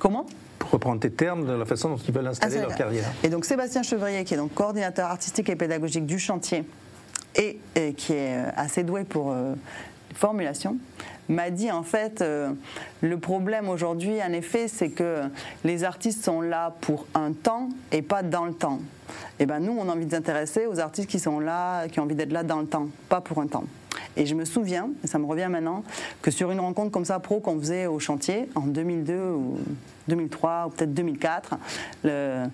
Comment? 0.00 0.26
Pour 0.60 0.70
reprendre 0.70 1.00
tes 1.00 1.10
termes, 1.10 1.46
de 1.46 1.52
la 1.52 1.64
façon 1.64 1.88
dont 1.88 1.96
ils 1.96 2.14
veulent 2.14 2.28
installer 2.28 2.58
ah, 2.58 2.62
leur 2.62 2.74
carrière. 2.76 3.10
Et 3.24 3.28
donc 3.28 3.44
Sébastien 3.44 3.82
Chevrier, 3.82 4.22
qui 4.24 4.34
est 4.34 4.36
donc 4.36 4.54
coordinateur 4.54 5.10
artistique 5.10 5.48
et 5.48 5.56
pédagogique 5.56 6.06
du 6.06 6.20
chantier, 6.20 6.64
et, 7.34 7.58
qui 7.96 8.12
est 8.12 8.36
euh, 8.36 8.50
assez 8.56 8.84
doué 8.84 9.04
pour 9.04 9.32
euh, 9.32 9.54
formulation, 10.14 10.76
m'a 11.28 11.50
dit 11.50 11.70
en 11.70 11.82
fait 11.82 12.20
euh, 12.20 12.50
le 13.00 13.18
problème 13.18 13.68
aujourd'hui 13.68 14.20
en 14.22 14.32
effet 14.32 14.66
c'est 14.66 14.90
que 14.90 15.22
les 15.64 15.84
artistes 15.84 16.24
sont 16.24 16.40
là 16.40 16.74
pour 16.80 17.06
un 17.14 17.32
temps 17.32 17.68
et 17.92 18.02
pas 18.02 18.22
dans 18.22 18.44
le 18.44 18.52
temps. 18.52 18.80
Et 19.38 19.46
ben 19.46 19.60
nous 19.60 19.76
on 19.78 19.88
a 19.88 19.92
envie 19.92 20.06
de 20.06 20.10
s'intéresser 20.10 20.66
aux 20.66 20.80
artistes 20.80 21.08
qui 21.08 21.20
sont 21.20 21.40
là, 21.40 21.88
qui 21.88 22.00
ont 22.00 22.02
envie 22.02 22.16
d'être 22.16 22.32
là 22.32 22.42
dans 22.42 22.60
le 22.60 22.66
temps, 22.66 22.88
pas 23.08 23.20
pour 23.20 23.38
un 23.38 23.46
temps. 23.46 23.64
Et 24.16 24.26
je 24.26 24.34
me 24.34 24.44
souviens, 24.44 24.90
et 25.04 25.06
ça 25.06 25.18
me 25.18 25.26
revient 25.26 25.48
maintenant, 25.50 25.84
que 26.22 26.30
sur 26.30 26.50
une 26.50 26.60
rencontre 26.60 26.90
comme 26.90 27.04
ça 27.04 27.18
pro 27.20 27.40
qu'on 27.40 27.58
faisait 27.58 27.86
au 27.86 27.98
chantier 27.98 28.48
en 28.54 28.62
2002 28.62 29.14
ou 29.14 29.58
2003 30.08 30.66
ou 30.66 30.70
peut-être 30.70 30.94
2004, 30.94 31.54
le, 32.04 32.44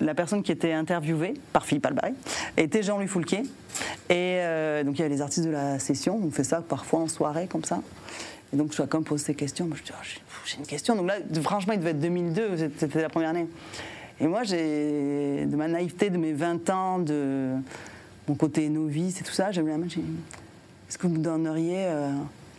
la, 0.00 0.14
personne 0.14 0.42
qui 0.42 0.52
était 0.52 0.72
interviewée 0.72 1.34
par 1.52 1.66
Philippe 1.66 1.86
Albary 1.86 2.12
était 2.56 2.82
Jean-Louis 2.82 3.08
Foulquier. 3.08 3.42
Et 4.08 4.38
euh, 4.40 4.84
donc 4.84 4.98
il 4.98 5.02
y 5.02 5.04
avait 5.04 5.14
les 5.14 5.20
artistes 5.20 5.46
de 5.46 5.50
la 5.52 5.78
session, 5.78 6.20
on 6.22 6.30
fait 6.30 6.44
ça 6.44 6.60
parfois 6.60 7.00
en 7.00 7.08
soirée 7.08 7.46
comme 7.46 7.64
ça. 7.64 7.80
Et 8.52 8.56
donc 8.56 8.72
chacun 8.72 9.02
pose 9.02 9.22
ses 9.22 9.34
questions. 9.34 9.66
Moi 9.66 9.76
je 9.78 9.82
dis, 9.82 9.92
oh, 9.92 10.04
j'ai 10.44 10.58
une 10.58 10.66
question. 10.66 10.94
Donc 10.94 11.08
là, 11.08 11.16
franchement, 11.42 11.72
il 11.72 11.80
devait 11.80 11.90
être 11.90 12.00
2002, 12.00 12.70
c'était 12.78 13.02
la 13.02 13.08
première 13.08 13.30
année. 13.30 13.48
Et 14.20 14.28
moi, 14.28 14.44
de 14.44 15.56
ma 15.56 15.66
naïveté, 15.66 16.08
de 16.08 16.18
mes 16.18 16.32
20 16.32 16.70
ans, 16.70 16.98
de 17.00 17.54
mon 18.28 18.34
côté 18.34 18.68
novice 18.68 19.20
et 19.20 19.24
tout 19.24 19.32
ça, 19.32 19.52
j'ai 19.52 19.62
mis 19.62 19.70
la 19.70 19.78
main, 19.78 19.86
est-ce 19.86 20.98
que 20.98 21.06
vous 21.06 21.14
me 21.14 21.18
donneriez 21.18 21.86
euh, 21.86 22.10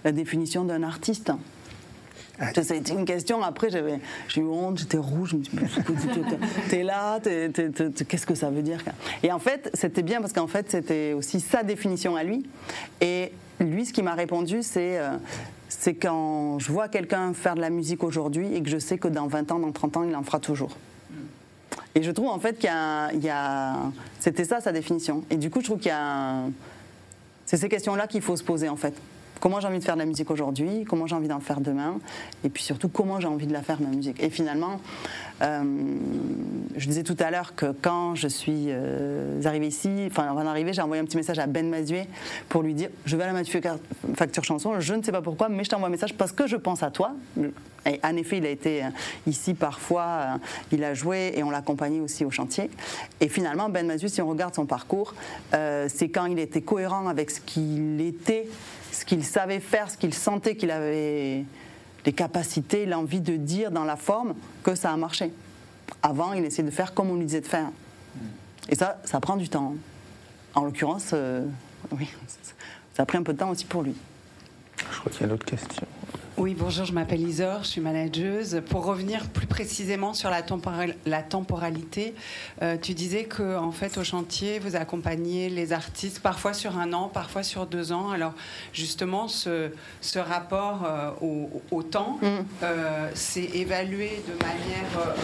la 0.03 0.11
définition 0.11 0.65
d'un 0.65 0.83
artiste? 0.83 1.31
Ah. 2.39 2.51
Ça 2.53 2.73
a 2.73 2.77
été 2.77 2.93
une 2.93 3.05
question. 3.05 3.41
Après, 3.41 3.69
j'avais, 3.69 3.99
j'ai 4.27 4.41
eu 4.41 4.45
honte, 4.45 4.77
j'étais 4.77 4.97
rouge. 4.97 5.29
Je 5.31 5.37
me 5.37 5.43
suis 5.43 5.81
dit, 6.09 6.21
t'es 6.69 6.83
là, 6.83 7.19
qu'est-ce 7.21 8.25
que 8.25 8.35
ça 8.35 8.49
veut 8.49 8.61
dire 8.61 8.83
Et 9.23 9.31
en 9.31 9.39
fait, 9.39 9.69
c'était 9.73 10.03
bien 10.03 10.19
parce 10.19 10.33
qu'en 10.33 10.47
fait, 10.47 10.69
c'était 10.69 11.13
aussi 11.13 11.39
sa 11.39 11.63
définition 11.63 12.17
à 12.17 12.23
lui. 12.23 12.45
Et 12.99 13.31
lui, 13.61 13.85
ce 13.85 13.93
qui 13.93 14.01
m'a 14.01 14.15
répondu, 14.15 14.63
c'est 14.63 14.99
euh, 14.99 15.11
c'est 15.69 15.95
quand 15.95 16.59
je 16.59 16.71
vois 16.71 16.89
quelqu'un 16.89 17.33
faire 17.33 17.55
de 17.55 17.61
la 17.61 17.69
musique 17.69 18.03
aujourd'hui 18.03 18.53
et 18.53 18.61
que 18.61 18.69
je 18.69 18.79
sais 18.79 18.97
que 18.97 19.07
dans 19.07 19.27
20 19.27 19.51
ans, 19.51 19.59
dans 19.59 19.71
30 19.71 19.97
ans, 19.97 20.03
il 20.03 20.15
en 20.15 20.23
fera 20.23 20.39
toujours. 20.39 20.75
Et 21.95 22.03
je 22.03 22.11
trouve 22.11 22.27
en 22.27 22.39
fait 22.39 22.59
qu'il 22.59 22.69
y 22.69 23.29
a, 23.29 23.75
c'était 24.19 24.43
ça 24.43 24.59
sa 24.59 24.71
définition. 24.73 25.23
Et 25.29 25.37
du 25.37 25.49
coup, 25.49 25.61
je 25.61 25.65
trouve 25.65 25.79
qu'il 25.79 25.87
y 25.87 25.95
a, 25.95 26.41
c'est 27.45 27.57
ces 27.57 27.69
questions-là 27.69 28.07
qu'il 28.07 28.21
faut 28.21 28.35
se 28.35 28.43
poser 28.43 28.67
en 28.67 28.75
fait. 28.75 28.93
Comment 29.39 29.59
j'ai 29.59 29.67
envie 29.67 29.79
de 29.79 29.83
faire 29.83 29.95
de 29.95 29.99
la 29.99 30.05
musique 30.05 30.29
aujourd'hui? 30.31 30.85
Comment 30.85 31.07
j'ai 31.07 31.15
envie 31.15 31.27
d'en 31.27 31.39
faire 31.39 31.61
demain? 31.61 31.99
Et 32.43 32.49
puis 32.49 32.63
surtout, 32.63 32.89
comment 32.89 33.19
j'ai 33.19 33.27
envie 33.27 33.47
de 33.47 33.53
la 33.53 33.61
faire 33.61 33.79
ma 33.79 33.89
musique? 33.89 34.21
Et 34.21 34.29
finalement, 34.29 34.79
euh, 35.41 35.63
je 36.77 36.87
disais 36.87 37.03
tout 37.03 37.17
à 37.19 37.29
l'heure 37.29 37.55
que 37.55 37.73
quand 37.81 38.15
je 38.15 38.27
suis 38.27 38.67
euh, 38.69 39.41
arrivée 39.43 39.67
ici, 39.67 40.07
enfin 40.07 40.27
avant 40.29 40.43
d'arriver, 40.43 40.71
j'ai 40.71 40.81
envoyé 40.81 41.01
un 41.01 41.05
petit 41.05 41.17
message 41.17 41.39
à 41.39 41.47
Ben 41.47 41.69
Mazuet 41.69 42.07
pour 42.47 42.63
lui 42.63 42.73
dire 42.73 42.89
je 43.05 43.17
vais 43.17 43.23
à 43.23 43.33
la 43.33 43.43
facture 44.15 44.43
chanson, 44.43 44.79
je 44.79 44.93
ne 44.93 45.03
sais 45.03 45.11
pas 45.11 45.21
pourquoi, 45.21 45.49
mais 45.49 45.63
je 45.63 45.69
t'envoie 45.69 45.87
un 45.87 45.91
message 45.91 46.13
parce 46.13 46.31
que 46.31 46.47
je 46.47 46.55
pense 46.55 46.83
à 46.83 46.91
toi. 46.91 47.13
En 48.03 48.15
effet, 48.15 48.37
il 48.37 48.45
a 48.45 48.49
été 48.49 48.83
euh, 48.83 48.89
ici 49.27 49.53
parfois, 49.53 50.39
il 50.71 50.83
a 50.83 50.93
joué 50.93 51.33
et 51.35 51.43
on 51.43 51.49
l'a 51.49 51.57
accompagné 51.57 51.99
aussi 51.99 52.25
au 52.25 52.31
chantier. 52.31 52.69
Et 53.19 53.27
finalement, 53.27 53.69
Ben 53.69 53.85
Mazuet, 53.85 54.09
si 54.09 54.21
on 54.21 54.29
regarde 54.29 54.55
son 54.55 54.65
parcours, 54.65 55.13
c'est 55.51 56.09
quand 56.09 56.25
il 56.25 56.39
était 56.39 56.61
cohérent 56.61 57.07
avec 57.07 57.29
ce 57.29 57.41
qu'il 57.41 58.01
était, 58.01 58.47
ce 58.91 59.05
qu'il 59.05 59.23
savait 59.23 59.59
faire, 59.59 59.89
ce 59.89 59.97
qu'il 59.97 60.13
sentait 60.13 60.55
qu'il 60.55 60.71
avait 60.71 61.45
les 62.05 62.13
capacités, 62.13 62.85
l'envie 62.85 63.21
de 63.21 63.35
dire 63.35 63.71
dans 63.71 63.83
la 63.83 63.95
forme 63.95 64.35
que 64.63 64.75
ça 64.75 64.91
a 64.91 64.97
marché. 64.97 65.33
Avant, 66.01 66.33
il 66.33 66.45
essayait 66.45 66.63
de 66.67 66.73
faire 66.73 66.93
comme 66.93 67.09
on 67.09 67.15
lui 67.15 67.25
disait 67.25 67.41
de 67.41 67.47
faire. 67.47 67.69
Et 68.69 68.75
ça, 68.75 68.99
ça 69.03 69.19
prend 69.19 69.37
du 69.37 69.49
temps. 69.49 69.75
En 70.53 70.63
l'occurrence, 70.63 71.11
euh, 71.13 71.45
oui, 71.91 72.09
ça 72.93 73.03
a 73.03 73.05
pris 73.05 73.17
un 73.17 73.23
peu 73.23 73.33
de 73.33 73.39
temps 73.39 73.49
aussi 73.49 73.65
pour 73.65 73.83
lui. 73.83 73.95
Je 74.77 74.99
crois 74.99 75.11
qu'il 75.11 75.21
y 75.21 75.25
a 75.25 75.27
d'autres 75.27 75.45
questions. 75.45 75.87
Oui, 76.37 76.53
bonjour, 76.53 76.83
je 76.83 76.91
m'appelle 76.91 77.21
Isor, 77.21 77.63
je 77.63 77.69
suis 77.69 77.81
manageuse. 77.81 78.61
Pour 78.69 78.83
revenir 78.83 79.29
plus 79.29 79.47
précisément 79.47 80.13
sur 80.13 80.29
la, 80.29 80.41
la 81.05 81.23
temporalité, 81.23 82.13
euh, 82.61 82.75
tu 82.75 82.93
disais 82.93 83.23
que 83.23 83.55
en 83.55 83.71
fait 83.71 83.97
au 83.97 84.03
chantier, 84.03 84.59
vous 84.59 84.75
accompagnez 84.75 85.49
les 85.49 85.71
artistes 85.71 86.19
parfois 86.19 86.53
sur 86.53 86.77
un 86.77 86.91
an, 86.91 87.07
parfois 87.07 87.41
sur 87.41 87.65
deux 87.65 87.93
ans. 87.93 88.09
Alors 88.09 88.33
justement, 88.73 89.29
ce, 89.29 89.71
ce 90.01 90.19
rapport 90.19 90.83
euh, 90.85 91.11
au, 91.71 91.83
temps, 91.83 92.19
mm. 92.21 92.27
euh, 92.63 93.09
c'est 93.13 93.55
évalué 93.55 94.21
de 94.27 94.33
manière 94.43 95.15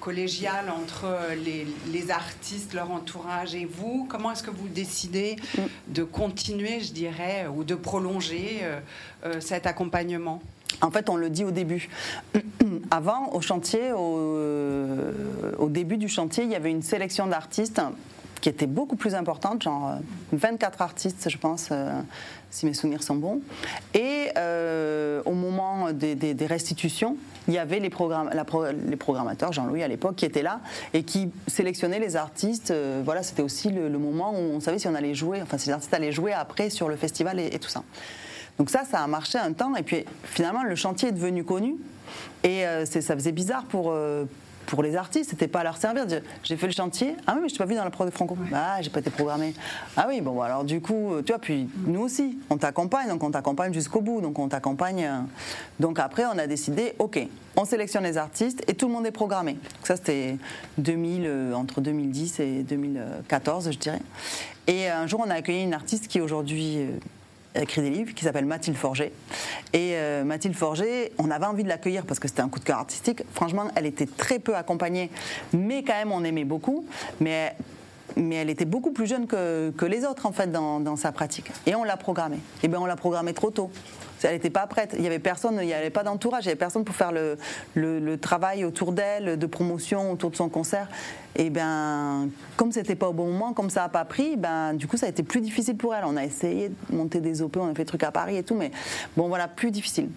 collégiale 0.00 0.70
entre 0.70 1.06
les, 1.44 1.66
les, 1.92 2.10
artistes, 2.10 2.74
leur 2.74 2.90
entourage 2.90 3.54
et 3.54 3.64
vous 3.64 4.06
Comment 4.08 4.32
est-ce 4.32 4.42
que 4.42 4.50
vous 4.50 4.68
décidez 4.68 5.36
de 5.88 6.02
continuer, 6.02 6.80
je 6.80 6.92
dirais, 6.92 7.46
ou 7.46 7.64
de 7.64 7.74
prolonger 7.74 8.60
euh, 9.24 9.40
cet 9.40 9.66
accompagnement? 9.66 10.40
En 10.80 10.90
fait, 10.90 11.08
on 11.08 11.16
le 11.16 11.30
dit 11.30 11.44
au 11.44 11.50
début. 11.50 11.88
Avant, 12.90 13.32
au 13.32 13.40
chantier, 13.40 13.92
au, 13.92 15.68
début 15.68 15.96
du 15.96 16.08
chantier, 16.08 16.44
il 16.44 16.50
y 16.50 16.54
avait 16.54 16.70
une 16.70 16.82
sélection 16.82 17.26
d'artistes 17.26 17.80
qui 18.40 18.48
était 18.48 18.66
beaucoup 18.66 18.94
plus 18.94 19.16
importante, 19.16 19.62
genre 19.62 19.96
24 20.32 20.80
euh, 20.80 20.84
artistes, 20.84 21.28
je 21.28 21.38
pense, 21.38 21.70
euh, 21.72 21.90
si 22.50 22.66
mes 22.66 22.74
souvenirs 22.74 23.02
sont 23.02 23.16
bons. 23.16 23.40
Et 23.94 24.28
au 25.24 25.32
moment 25.32 25.92
des, 25.92 26.36
restitutions, 26.46 27.16
il 27.48 27.54
y 27.54 27.58
avait 27.58 27.80
les, 27.80 27.90
les 27.90 28.96
programmateurs, 28.96 29.52
Jean-Louis 29.52 29.82
à 29.82 29.88
l'époque, 29.88 30.16
qui 30.16 30.24
étaient 30.24 30.42
là 30.42 30.60
et 30.94 31.02
qui 31.02 31.30
sélectionnaient 31.46 31.98
les 31.98 32.16
artistes. 32.16 32.72
voilà, 33.04 33.22
c'était 33.22 33.42
aussi 33.42 33.70
le, 33.70 33.88
moment 33.98 34.32
où 34.32 34.36
on 34.36 34.60
savait 34.60 34.78
si 34.78 34.86
on 34.86 34.94
allait 34.94 35.14
jouer, 35.14 35.40
enfin 35.42 35.58
si 35.58 35.68
les 35.68 35.72
artistes 35.72 35.92
allaient 35.92 36.12
jouer 36.12 36.32
après 36.32 36.70
sur 36.70 36.88
le 36.88 36.96
festival 36.96 37.40
et 37.40 37.58
tout 37.58 37.70
ça. 37.70 37.82
Donc 38.58 38.70
ça, 38.70 38.84
ça 38.84 39.02
a 39.02 39.06
marché 39.06 39.38
un 39.38 39.52
temps. 39.52 39.74
Et 39.76 39.82
puis 39.82 40.04
finalement, 40.24 40.64
le 40.64 40.74
chantier 40.74 41.08
est 41.08 41.12
devenu 41.12 41.44
connu. 41.44 41.76
Et 42.42 42.66
euh, 42.66 42.84
ça 42.84 43.14
faisait 43.14 43.32
bizarre 43.32 43.64
pour, 43.64 43.90
euh, 43.92 44.24
pour 44.68 44.82
les 44.82 44.96
artistes. 44.96 45.30
C'était 45.30 45.48
pas 45.48 45.60
à 45.60 45.64
leur 45.64 45.76
servir. 45.76 46.06
J'ai 46.44 46.56
fait 46.56 46.66
le 46.66 46.72
chantier. 46.72 47.16
Ah 47.26 47.32
oui, 47.34 47.40
mais 47.42 47.48
je 47.48 47.54
t'ai 47.54 47.58
pas 47.58 47.64
vu 47.64 47.74
dans 47.74 47.84
la 47.84 47.90
pro 47.90 48.04
de 48.04 48.10
Franco. 48.10 48.36
Ah, 48.52 48.80
j'ai 48.80 48.90
pas 48.90 49.00
été 49.00 49.10
programmé. 49.10 49.54
Ah 49.96 50.06
oui, 50.08 50.20
bon, 50.20 50.40
alors 50.40 50.64
du 50.64 50.80
coup, 50.80 51.12
tu 51.24 51.32
vois, 51.32 51.40
puis 51.40 51.68
nous 51.86 52.00
aussi, 52.00 52.38
on 52.50 52.56
t'accompagne. 52.56 53.08
Donc 53.08 53.22
on 53.22 53.30
t'accompagne 53.30 53.72
jusqu'au 53.72 54.00
bout. 54.00 54.20
Donc 54.20 54.38
on 54.38 54.48
t'accompagne. 54.48 55.04
Euh. 55.04 55.20
Donc 55.80 55.98
après, 55.98 56.24
on 56.26 56.38
a 56.38 56.46
décidé, 56.46 56.94
OK, 56.98 57.18
on 57.56 57.64
sélectionne 57.64 58.04
les 58.04 58.18
artistes 58.18 58.62
et 58.68 58.74
tout 58.74 58.86
le 58.86 58.92
monde 58.92 59.06
est 59.06 59.10
programmé. 59.10 59.54
Donc 59.54 59.84
ça, 59.86 59.96
c'était 59.96 60.36
2000, 60.78 61.52
entre 61.54 61.80
2010 61.80 62.40
et 62.40 62.62
2014, 62.62 63.70
je 63.72 63.78
dirais. 63.78 64.02
Et 64.66 64.88
un 64.88 65.06
jour, 65.06 65.22
on 65.26 65.30
a 65.30 65.34
accueilli 65.34 65.64
une 65.64 65.74
artiste 65.74 66.08
qui 66.08 66.20
aujourd'hui 66.20 66.78
écrit 67.54 67.82
des 67.82 67.90
livres, 67.90 68.14
qui 68.14 68.24
s'appelle 68.24 68.44
Mathilde 68.44 68.76
Forger. 68.76 69.12
Et 69.72 69.92
euh, 69.94 70.24
Mathilde 70.24 70.54
Forger, 70.54 71.12
on 71.18 71.30
avait 71.30 71.46
envie 71.46 71.62
de 71.62 71.68
l'accueillir 71.68 72.04
parce 72.04 72.20
que 72.20 72.28
c'était 72.28 72.42
un 72.42 72.48
coup 72.48 72.58
de 72.58 72.64
cœur 72.64 72.78
artistique. 72.78 73.22
Franchement, 73.32 73.70
elle 73.74 73.86
était 73.86 74.06
très 74.06 74.38
peu 74.38 74.56
accompagnée, 74.56 75.10
mais 75.52 75.82
quand 75.82 75.94
même, 75.94 76.12
on 76.12 76.24
aimait 76.24 76.44
beaucoup. 76.44 76.86
Mais 77.20 77.54
mais 78.16 78.36
elle 78.36 78.50
était 78.50 78.64
beaucoup 78.64 78.90
plus 78.90 79.06
jeune 79.06 79.26
que, 79.26 79.70
que 79.70 79.86
les 79.86 80.04
autres 80.04 80.26
en 80.26 80.32
fait 80.32 80.50
dans, 80.50 80.80
dans, 80.80 80.96
sa 80.96 81.12
pratique. 81.12 81.50
Et 81.66 81.74
on 81.74 81.84
l'a 81.84 81.96
programmée. 81.96 82.40
Et 82.62 82.68
bien 82.68 82.80
on 82.80 82.86
l'a 82.86 82.96
programmée 82.96 83.34
trop 83.34 83.50
tôt. 83.50 83.70
Elle 84.24 84.32
n'était 84.32 84.50
pas 84.50 84.66
prête. 84.66 84.94
Il 84.94 85.00
n'y 85.00 85.06
avait 85.06 85.18
personne, 85.18 85.58
il 85.60 85.66
n'y 85.66 85.74
avait 85.74 85.90
pas 85.90 86.02
d'entourage, 86.02 86.44
il 86.44 86.48
n'y 86.48 86.52
avait 86.52 86.58
personne 86.58 86.84
pour 86.84 86.94
faire 86.94 87.12
le, 87.12 87.38
le, 87.74 88.16
travail 88.18 88.64
autour 88.64 88.92
d'elle, 88.92 89.38
de 89.38 89.46
promotion 89.46 90.10
autour 90.10 90.30
de 90.30 90.36
son 90.36 90.48
concert. 90.48 90.88
Et 91.36 91.50
bien, 91.50 92.28
comme 92.56 92.72
c'était 92.72 92.96
pas 92.96 93.08
au 93.08 93.12
bon 93.12 93.26
moment, 93.26 93.52
comme 93.52 93.70
ça 93.70 93.82
n'a 93.82 93.88
pas 93.88 94.04
pris, 94.04 94.36
ben, 94.36 94.74
du 94.74 94.88
coup, 94.88 94.96
ça 94.96 95.06
a 95.06 95.08
été 95.08 95.22
plus 95.22 95.40
difficile 95.40 95.76
pour 95.76 95.94
elle. 95.94 96.04
On 96.04 96.16
a 96.16 96.24
essayé 96.24 96.70
de 96.70 96.96
monter 96.96 97.20
des 97.20 97.42
OP, 97.42 97.58
on 97.58 97.66
a 97.66 97.74
fait 97.74 97.82
des 97.82 97.84
trucs 97.84 98.02
à 98.02 98.10
Paris 98.10 98.36
et 98.36 98.42
tout, 98.42 98.56
mais 98.56 98.72
bon, 99.16 99.28
voilà, 99.28 99.46
plus 99.46 99.70
difficile. 99.70 100.08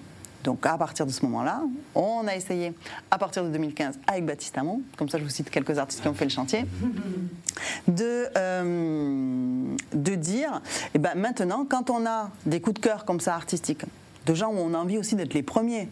Donc 0.44 0.66
à 0.66 0.78
partir 0.78 1.06
de 1.06 1.12
ce 1.12 1.24
moment-là, 1.26 1.62
on 1.96 2.28
a 2.28 2.36
essayé, 2.36 2.74
à 3.10 3.18
partir 3.18 3.44
de 3.44 3.50
2015, 3.50 4.00
avec 4.08 4.26
Baptiste 4.26 4.58
Amon, 4.58 4.82
comme 4.98 5.10
ça 5.10 5.18
je 5.18 5.24
vous 5.24 5.30
cite 5.30 5.50
quelques 5.50 5.78
artistes 5.78 6.02
qui 6.02 6.08
ont 6.08 6.14
fait 6.14 6.26
le 6.26 6.32
chantier, 6.32 6.66
de, 7.88 8.28
euh, 8.36 9.76
de 9.94 10.16
dire, 10.16 10.62
eh 10.94 11.00
ben, 11.00 11.16
maintenant, 11.16 11.66
quand 11.70 11.90
on 11.90 12.06
a 12.06 12.32
des 12.46 12.60
coups 12.60 12.82
de 12.82 12.86
cœur 12.86 13.06
comme 13.06 13.20
ça 13.20 13.36
artistiques, 13.36 13.86
de 14.26 14.34
gens 14.34 14.50
où 14.50 14.58
on 14.58 14.74
a 14.74 14.78
envie 14.78 14.98
aussi 14.98 15.16
d'être 15.16 15.34
les 15.34 15.44
premiers 15.44 15.90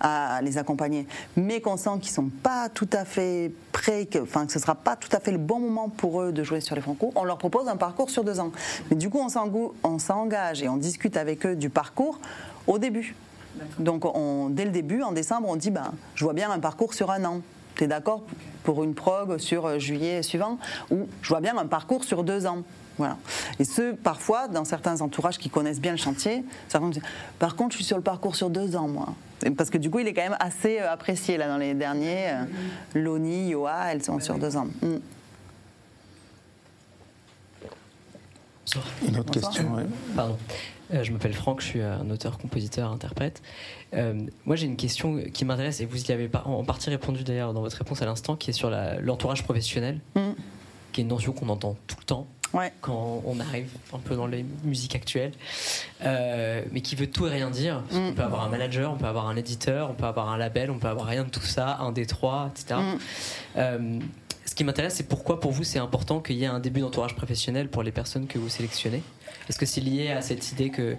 à 0.00 0.40
les 0.42 0.58
accompagner, 0.58 1.06
mais 1.36 1.60
qu'on 1.60 1.76
sent 1.76 1.98
qu'ils 2.02 2.12
sont 2.12 2.28
pas 2.28 2.68
tout 2.68 2.88
à 2.92 3.04
fait 3.04 3.50
prêts, 3.72 4.06
que, 4.06 4.18
enfin, 4.18 4.44
que 4.44 4.52
ce 4.52 4.58
ne 4.58 4.62
sera 4.62 4.74
pas 4.74 4.94
tout 4.94 5.08
à 5.12 5.20
fait 5.20 5.32
le 5.32 5.38
bon 5.38 5.58
moment 5.58 5.88
pour 5.88 6.20
eux 6.20 6.32
de 6.32 6.42
jouer 6.42 6.60
sur 6.60 6.74
les 6.74 6.82
Franco, 6.82 7.12
on 7.14 7.24
leur 7.24 7.38
propose 7.38 7.66
un 7.68 7.76
parcours 7.76 8.10
sur 8.10 8.22
deux 8.22 8.38
ans. 8.38 8.52
Mais 8.90 8.96
du 8.96 9.08
coup, 9.08 9.20
on 9.20 9.98
s'engage 9.98 10.62
et 10.62 10.68
on 10.68 10.76
discute 10.76 11.16
avec 11.16 11.46
eux 11.46 11.56
du 11.56 11.70
parcours 11.70 12.20
au 12.66 12.78
début. 12.78 13.14
Donc 13.78 14.04
dès 14.50 14.64
le 14.64 14.70
début, 14.70 15.02
en 15.02 15.12
décembre, 15.12 15.48
on 15.48 15.56
dit 15.56 15.70
ben, 15.70 15.92
je 16.14 16.24
vois 16.24 16.34
bien 16.34 16.50
un 16.50 16.58
parcours 16.58 16.94
sur 16.94 17.10
un 17.10 17.24
an. 17.24 17.40
Tu 17.76 17.84
es 17.84 17.86
d'accord 17.86 18.22
pour 18.64 18.82
une 18.82 18.94
prog 18.94 19.38
sur 19.38 19.66
euh, 19.66 19.78
juillet 19.78 20.22
suivant? 20.22 20.58
Ou 20.90 21.06
je 21.20 21.28
vois 21.28 21.40
bien 21.40 21.56
un 21.58 21.66
parcours 21.66 22.04
sur 22.04 22.24
deux 22.24 22.46
ans. 22.46 22.62
Voilà. 22.96 23.18
Et 23.58 23.64
ce, 23.64 23.92
parfois, 23.92 24.48
dans 24.48 24.64
certains 24.64 25.02
entourages 25.02 25.36
qui 25.36 25.50
connaissent 25.50 25.80
bien 25.80 25.90
le 25.90 25.98
chantier, 25.98 26.42
certains 26.68 26.88
disent 26.88 27.02
Par 27.38 27.54
contre, 27.54 27.72
je 27.72 27.76
suis 27.76 27.84
sur 27.84 27.98
le 27.98 28.02
parcours 28.02 28.34
sur 28.34 28.48
deux 28.48 28.76
ans, 28.76 28.88
moi. 28.88 29.08
Parce 29.56 29.68
que 29.68 29.76
du 29.76 29.90
coup, 29.90 29.98
il 29.98 30.08
est 30.08 30.14
quand 30.14 30.22
même 30.22 30.36
assez 30.40 30.80
euh, 30.80 30.90
apprécié 30.90 31.36
là 31.36 31.48
dans 31.48 31.58
les 31.58 31.74
derniers. 31.74 32.30
Euh, 32.30 32.44
Loni, 32.94 33.50
Yoa, 33.50 33.92
elles 33.92 34.02
sont 34.02 34.18
sur 34.20 34.38
deux 34.38 34.56
ans. 34.56 34.68
Mm. 34.80 34.96
Une 39.06 39.18
autre 39.18 39.30
question, 39.30 39.76
Pardon. 40.14 40.36
Euh, 40.92 41.02
je 41.02 41.12
m'appelle 41.12 41.32
Franck, 41.32 41.60
je 41.60 41.66
suis 41.66 41.82
un 41.82 42.08
auteur, 42.10 42.38
compositeur, 42.38 42.90
interprète. 42.90 43.42
Euh, 43.94 44.14
moi, 44.44 44.56
j'ai 44.56 44.66
une 44.66 44.76
question 44.76 45.20
qui 45.32 45.44
m'intéresse, 45.44 45.80
et 45.80 45.86
vous 45.86 46.04
y 46.04 46.12
avez 46.12 46.30
en 46.44 46.64
partie 46.64 46.90
répondu 46.90 47.24
d'ailleurs 47.24 47.52
dans 47.52 47.60
votre 47.60 47.76
réponse 47.76 48.02
à 48.02 48.06
l'instant, 48.06 48.36
qui 48.36 48.50
est 48.50 48.54
sur 48.54 48.70
l'entourage 49.00 49.42
professionnel, 49.42 50.00
mm. 50.14 50.20
qui 50.92 51.00
est 51.00 51.02
une 51.02 51.08
notion 51.08 51.32
qu'on 51.32 51.48
entend 51.48 51.76
tout 51.86 51.96
le 51.98 52.04
temps. 52.04 52.26
quand 52.80 53.22
on 53.26 53.40
arrive 53.40 53.68
un 53.92 53.98
peu 53.98 54.14
dans 54.14 54.26
les 54.26 54.44
musiques 54.64 54.94
actuelles, 54.94 55.32
euh, 56.02 56.62
mais 56.72 56.80
qui 56.80 56.94
veut 56.94 57.10
tout 57.10 57.26
et 57.26 57.30
rien 57.30 57.50
dire. 57.50 57.82
Mm. 57.90 57.96
On 57.96 58.12
peut 58.12 58.22
avoir 58.22 58.44
un 58.44 58.48
manager, 58.48 58.92
on 58.92 58.96
peut 58.96 59.06
avoir 59.06 59.26
un 59.26 59.36
éditeur, 59.36 59.90
on 59.90 59.94
peut 59.94 60.06
avoir 60.06 60.30
un 60.30 60.38
label, 60.38 60.70
on 60.70 60.78
peut 60.78 60.88
avoir 60.88 61.06
rien 61.06 61.24
de 61.24 61.30
tout 61.30 61.40
ça, 61.40 61.78
un 61.80 61.92
des 61.92 62.06
trois, 62.06 62.52
etc. 62.52 62.80
Mm. 63.56 64.00
ce 64.44 64.54
qui 64.54 64.62
m'intéresse, 64.62 64.94
c'est 64.94 65.08
pourquoi 65.08 65.40
pour 65.40 65.50
vous 65.50 65.64
c'est 65.64 65.80
important 65.80 66.20
qu'il 66.20 66.36
y 66.36 66.44
ait 66.44 66.46
un 66.46 66.60
début 66.60 66.80
d'entourage 66.80 67.16
professionnel 67.16 67.68
pour 67.68 67.82
les 67.82 67.92
personnes 67.92 68.28
que 68.28 68.38
vous 68.38 68.48
sélectionnez? 68.48 69.02
Est-ce 69.48 69.58
que 69.58 69.66
c'est 69.66 69.80
lié 69.80 70.10
à 70.10 70.22
cette 70.22 70.52
idée 70.52 70.70
que 70.70 70.96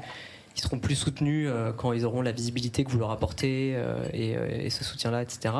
ils 0.57 0.61
seront 0.61 0.79
plus 0.79 0.95
soutenus 0.95 1.47
euh, 1.49 1.71
quand 1.71 1.93
ils 1.93 2.03
auront 2.03 2.21
la 2.21 2.31
visibilité 2.31 2.83
que 2.83 2.89
vous 2.89 2.97
leur 2.97 3.11
apportez 3.11 3.73
euh, 3.75 4.03
euh, 4.13 4.65
et, 4.65 4.69
ce 4.69 4.83
soutien-là, 4.83 5.21
etc. 5.21 5.53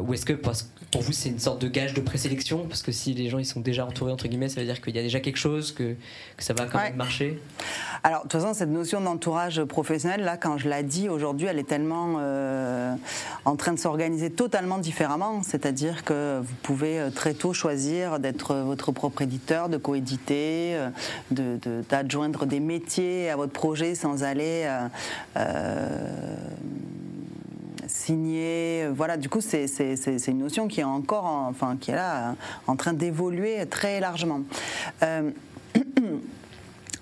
ou 0.00 0.14
est-ce 0.14 0.24
que 0.24 0.32
pour 0.32 1.02
vous 1.02 1.12
c'est 1.12 1.28
une 1.28 1.38
sorte 1.38 1.60
de 1.60 1.68
gage 1.68 1.92
de 1.94 2.00
présélection? 2.00 2.66
Parce 2.68 2.82
que 2.82 2.92
si 2.92 3.14
les 3.14 3.28
gens 3.28 3.38
ils 3.38 3.46
sont 3.46 3.60
déjà 3.60 3.84
entourés 3.84 4.12
entre 4.12 4.28
guillemets, 4.28 4.48
ça 4.48 4.60
veut 4.60 4.66
dire 4.66 4.80
qu'il 4.80 4.94
y 4.94 4.98
a 4.98 5.02
déjà 5.02 5.20
quelque 5.20 5.38
chose 5.38 5.72
que, 5.72 5.94
que 6.36 6.42
ça 6.42 6.54
va 6.54 6.66
quand 6.66 6.78
même 6.78 6.96
marcher? 6.96 7.40
Alors 8.04 8.20
de 8.20 8.28
toute 8.28 8.40
façon 8.40 8.54
cette 8.54 8.70
notion 8.70 9.00
d'entourage 9.00 9.62
professionnel 9.64 10.22
là, 10.22 10.36
quand 10.36 10.56
je 10.58 10.68
l'ai 10.68 10.82
dit 10.82 11.08
aujourd'hui, 11.08 11.48
elle 11.48 11.58
est 11.58 11.68
tellement 11.68 12.16
en 13.44 13.56
train 13.56 13.72
de 13.72 13.78
s'organiser 13.78 14.30
totalement 14.30 14.78
différemment. 14.78 15.42
C'est-à-dire 15.42 16.04
que 16.04 16.40
vous 16.40 16.54
pouvez 16.62 17.08
très 17.14 17.34
tôt 17.34 17.52
choisir 17.52 18.20
d'être 18.20 18.54
votre 18.54 18.92
propre 18.92 19.22
éditeur, 19.22 19.68
de 19.68 19.76
coéditer, 19.76 20.78
d'adjoindre 21.30 22.44
de, 22.44 22.50
des 22.50 22.60
métiers 22.60 23.30
à 23.30 23.36
votre 23.36 23.52
projet 23.52 23.95
sans 23.96 24.22
aller 24.22 24.68
signer. 27.88 28.86
Voilà, 28.94 29.16
du 29.16 29.28
coup, 29.28 29.40
c'est 29.40 29.66
une 30.28 30.38
notion 30.38 30.68
qui 30.68 30.80
est 30.80 30.84
encore, 30.84 31.24
enfin, 31.24 31.76
qui 31.80 31.90
est 31.90 31.96
là, 31.96 32.34
en 32.66 32.76
train 32.76 32.92
d'évoluer 32.92 33.66
très 33.66 34.00
largement. 34.00 34.42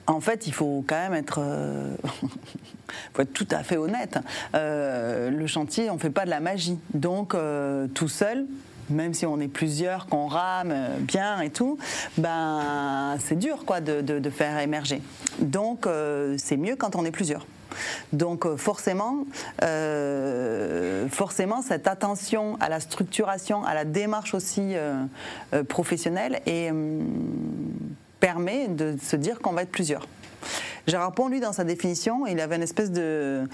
en 0.07 0.21
fait, 0.21 0.47
il 0.47 0.53
faut 0.53 0.85
quand 0.87 0.97
même 0.97 1.15
être, 1.15 1.43
faut 3.13 3.23
être 3.23 3.33
tout 3.33 3.49
à 3.51 3.63
fait 3.63 3.77
honnête. 3.77 4.19
le 4.55 5.47
chantier, 5.47 5.91
on 5.91 5.95
ne 5.95 6.01
fait 6.01 6.11
pas 6.11 6.25
de 6.25 6.31
la 6.31 6.41
magie. 6.41 6.79
Donc, 6.93 7.37
tout 7.95 8.09
seul, 8.09 8.47
même 8.91 9.15
si 9.15 9.27
on 9.27 9.41
est 9.41 9.49
plusieurs, 9.49 10.07
qu'on 10.07 10.27
rame 10.27 10.75
bien 11.01 11.41
et 11.41 11.51
tout, 11.51 11.79
ben 12.19 13.17
c'est 13.21 13.39
dur 13.39 13.65
quoi 13.65 13.81
de, 13.81 14.31
faire 14.31 14.59
émerger. 14.59 15.01
Donc 15.39 15.87
euh, 15.87 16.35
c'est 16.39 16.57
mieux 16.57 16.77
quand 16.77 16.97
on 16.97 17.05
est 17.05 17.11
plusieurs. 17.11 17.47
Donc 18.13 18.47
euh, 18.47 18.57
forcément, 18.57 19.25
euh, 19.63 21.09
forcément, 21.09 21.63
cette 21.63 21.87
attention 21.87 22.57
à 22.61 22.69
la 22.69 22.81
structuration, 22.81 23.65
à 23.65 23.75
la 23.75 23.85
démarche 23.85 24.35
aussi 24.35 24.75
professionnelle 25.69 26.41
et, 26.47 26.71
permet 28.21 28.69
de 28.69 28.97
se 29.03 29.17
dire 29.17 29.41
qu'on 29.41 29.53
va 29.53 29.63
être 29.63 29.71
plusieurs. 29.71 30.07
Gérard 30.87 31.13
Pont, 31.13 31.29
lui, 31.29 31.41
dans 31.41 31.53
sa 31.53 31.65
définition, 31.65 32.27
il 32.27 32.41
avait 32.41 32.57
une 32.57 32.63
espèce 32.63 32.91
de, 32.91 33.47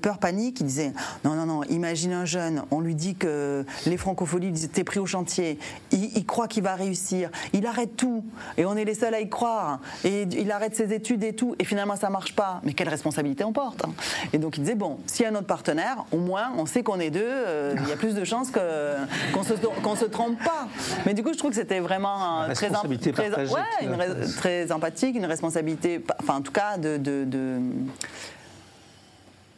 peur 0.00 0.18
panique. 0.18 0.60
Il 0.60 0.66
disait 0.66 0.92
Non, 1.24 1.34
non, 1.34 1.46
non, 1.46 1.62
imagine 1.64 2.12
un 2.12 2.24
jeune, 2.24 2.62
on 2.70 2.80
lui 2.80 2.94
dit 2.94 3.14
que 3.14 3.64
les 3.86 3.96
francopholies 3.96 4.64
étaient 4.64 4.84
pris 4.84 5.00
au 5.00 5.06
chantier, 5.06 5.58
il, 5.92 6.26
croit 6.26 6.48
qu'il 6.48 6.62
va 6.62 6.74
réussir, 6.74 7.30
il 7.52 7.66
arrête 7.66 7.96
tout, 7.96 8.24
et 8.58 8.66
on 8.66 8.76
est 8.76 8.84
les 8.84 8.94
seuls 8.94 9.14
à 9.14 9.20
y 9.20 9.28
croire, 9.28 9.80
et 10.04 10.22
il 10.22 10.50
arrête 10.50 10.74
ses 10.74 10.92
études 10.92 11.24
et 11.24 11.32
tout, 11.32 11.54
et 11.58 11.64
finalement 11.64 11.96
ça 11.96 12.10
marche 12.10 12.34
pas. 12.34 12.60
Mais 12.64 12.72
quelle 12.72 12.88
responsabilité 12.88 13.44
on 13.44 13.52
porte 13.52 13.84
hein. 13.84 13.92
Et 14.32 14.38
donc 14.38 14.58
il 14.58 14.60
disait 14.60 14.74
Bon, 14.74 14.98
s'il 15.06 15.24
y 15.24 15.26
a 15.26 15.30
un 15.30 15.34
autre 15.34 15.46
partenaire, 15.46 16.04
au 16.12 16.18
moins 16.18 16.52
on 16.58 16.66
sait 16.66 16.82
qu'on 16.82 17.00
est 17.00 17.10
deux, 17.10 17.22
euh, 17.24 17.74
il 17.82 17.88
y 17.88 17.92
a 17.92 17.96
plus 17.96 18.14
de 18.14 18.24
chances 18.24 18.50
qu'on 18.50 19.42
se, 19.42 19.54
se 19.56 20.04
trompe 20.04 20.38
pas. 20.42 20.68
Mais 21.06 21.14
du 21.14 21.22
coup, 21.22 21.32
je 21.32 21.38
trouve 21.38 21.50
que 21.50 21.56
c'était 21.56 21.80
vraiment 21.80 22.46
très, 22.54 22.68
très, 22.68 23.28
ouais, 23.28 24.26
très 24.36 24.72
empathique, 24.72 25.16
une 25.16 25.24
responsabilité, 25.24 26.04
enfin 26.20 26.36
en 26.36 26.40
tout 26.42 26.52
cas, 26.52 26.65
de, 26.76 27.60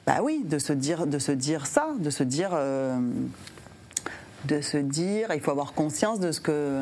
bah 0.06 0.20
oui, 0.22 0.42
de 0.44 0.58
se 0.58 0.72
dire, 0.72 1.66
ça, 1.66 1.88
de 1.98 2.10
se 2.10 2.22
dire, 2.22 2.50
euh, 2.54 2.98
il 4.50 5.40
faut 5.42 5.50
avoir 5.50 5.74
conscience 5.74 6.20
de 6.20 6.32
ce 6.32 6.40
que, 6.40 6.80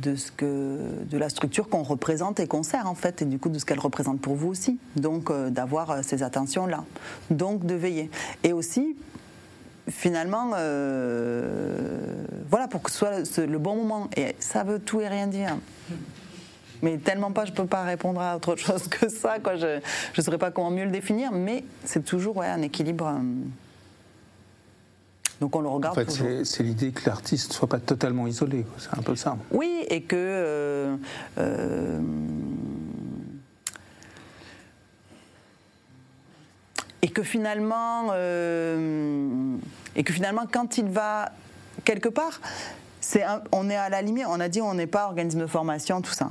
de 0.00 0.14
ce 0.14 0.30
que, 0.30 0.78
de 1.10 1.18
la 1.18 1.28
structure 1.28 1.68
qu'on 1.68 1.82
représente 1.82 2.38
et 2.38 2.46
qu'on 2.46 2.62
sert 2.62 2.86
en 2.86 2.94
fait, 2.94 3.22
et 3.22 3.24
du 3.24 3.40
coup 3.40 3.48
de 3.48 3.58
ce 3.58 3.64
qu'elle 3.64 3.80
représente 3.80 4.20
pour 4.20 4.36
vous 4.36 4.48
aussi. 4.48 4.78
Donc 4.94 5.30
euh, 5.30 5.50
d'avoir 5.50 5.90
euh, 5.90 6.02
ces 6.02 6.22
attentions 6.22 6.66
là, 6.66 6.84
donc 7.30 7.66
de 7.66 7.74
veiller, 7.74 8.10
et 8.44 8.52
aussi 8.52 8.96
finalement, 9.88 10.50
voilà, 12.48 12.68
pour 12.70 12.82
que 12.82 12.90
ce 12.92 13.24
soit 13.24 13.44
le 13.44 13.58
bon 13.58 13.74
moment. 13.74 14.08
Et 14.16 14.36
ça 14.38 14.62
veut 14.62 14.78
tout 14.78 15.00
et 15.00 15.08
rien 15.08 15.26
dire 15.26 15.56
mais 16.82 16.98
tellement 16.98 17.30
pas, 17.30 17.44
je 17.44 17.52
peux 17.52 17.64
pas 17.64 17.84
répondre 17.84 18.20
à 18.20 18.36
autre 18.36 18.56
chose 18.56 18.88
que 18.88 19.08
ça. 19.08 19.38
Quoi. 19.38 19.56
Je 19.56 19.80
ne 20.16 20.22
saurais 20.22 20.38
pas 20.38 20.50
comment 20.50 20.70
mieux 20.70 20.84
le 20.84 20.90
définir, 20.90 21.30
mais 21.32 21.64
c'est 21.84 22.04
toujours 22.04 22.36
ouais, 22.36 22.48
un 22.48 22.60
équilibre. 22.60 23.06
Euh. 23.06 23.20
Donc 25.40 25.56
on 25.56 25.60
le 25.60 25.68
regarde. 25.68 25.98
En 25.98 26.04
fait, 26.04 26.44
c'est 26.44 26.62
l'idée 26.62 26.90
que 26.90 27.08
l'artiste 27.08 27.50
ne 27.50 27.54
soit 27.54 27.68
pas 27.68 27.78
totalement 27.78 28.26
isolé. 28.26 28.66
C'est 28.78 28.98
un 28.98 29.02
peu 29.02 29.16
ça. 29.16 29.36
Oui, 29.52 29.84
et 29.88 30.02
que. 30.02 30.16
Euh, 30.18 30.96
euh, 31.38 32.00
et 37.04 37.08
que 37.08 37.24
finalement, 37.24 38.14
et 38.14 40.04
que 40.04 40.12
finalement, 40.12 40.46
quand 40.50 40.78
il 40.78 40.84
va 40.84 41.32
quelque 41.84 42.08
part, 42.08 42.40
c'est 43.00 43.24
on 43.50 43.68
est 43.68 43.76
à 43.76 43.88
la 43.88 44.02
limite. 44.02 44.26
On 44.28 44.38
a 44.38 44.48
dit 44.48 44.60
on 44.60 44.74
n'est 44.74 44.86
pas 44.86 45.06
organisme 45.06 45.40
de 45.40 45.46
formation, 45.46 46.00
tout 46.00 46.12
ça 46.12 46.30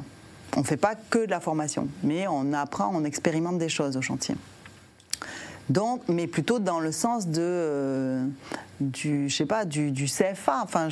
on 0.56 0.62
ne 0.62 0.66
fait 0.66 0.78
pas 0.78 0.96
que 0.96 1.26
de 1.26 1.32
la 1.32 1.40
formation, 1.40 1.88
mais 2.04 2.28
on 2.28 2.54
apprend, 2.54 2.92
on 2.94 3.04
expérimente 3.04 3.58
des 3.58 3.70
choses 3.70 3.98
au 3.98 4.02
chantier. 4.02 4.36
Donc, 5.70 6.02
mais 6.10 6.28
plutôt 6.28 6.60
dans 6.60 6.82
le 6.82 6.92
sens 6.92 7.28
de, 7.28 7.40
euh, 7.40 8.26
du, 8.82 9.30
je 9.30 9.36
sais 9.36 9.46
pas, 9.46 9.64
du, 9.64 9.94
CFA. 10.06 10.62
Enfin, 10.64 10.90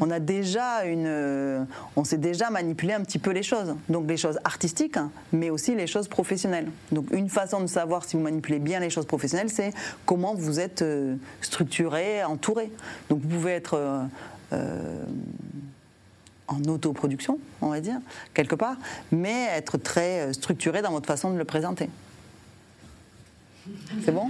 on 0.00 0.10
a 0.10 0.20
déjà 0.20 0.86
une, 0.86 1.66
on 1.96 2.04
sait 2.04 2.16
déjà 2.16 2.48
manipuler 2.48 2.94
un 2.94 3.02
petit 3.02 3.18
peu 3.18 3.30
les 3.32 3.42
choses. 3.42 3.74
Donc 3.90 4.08
les 4.08 4.16
choses 4.16 4.38
artistiques, 4.44 4.98
mais 5.32 5.50
aussi 5.50 5.74
les 5.74 5.86
choses 5.86 6.08
professionnelles. 6.08 6.68
Donc 6.92 7.10
une 7.12 7.28
façon 7.28 7.60
de 7.60 7.66
savoir 7.66 8.04
si 8.04 8.16
vous 8.16 8.22
manipulez 8.22 8.58
bien 8.58 8.80
les 8.80 8.90
choses 8.90 9.06
professionnelles, 9.06 9.50
c'est 9.50 9.74
comment 10.06 10.34
vous 10.34 10.60
êtes 10.60 10.80
euh, 10.80 11.16
structuré, 11.42 12.24
entouré. 12.24 12.70
Donc 13.10 13.20
vous 13.20 13.28
pouvez 13.28 13.52
être 13.52 13.78
euh, 14.52 15.04
en 16.48 16.62
autoproduction, 16.64 17.38
on 17.60 17.68
va 17.68 17.80
dire, 17.80 17.98
quelque 18.34 18.54
part, 18.54 18.76
mais 19.10 19.46
être 19.52 19.78
très 19.78 20.20
euh, 20.20 20.32
structuré 20.32 20.82
dans 20.82 20.90
votre 20.90 21.06
façon 21.06 21.32
de 21.32 21.38
le 21.38 21.44
présenter. 21.44 21.88
C'est 24.04 24.12
bon? 24.12 24.28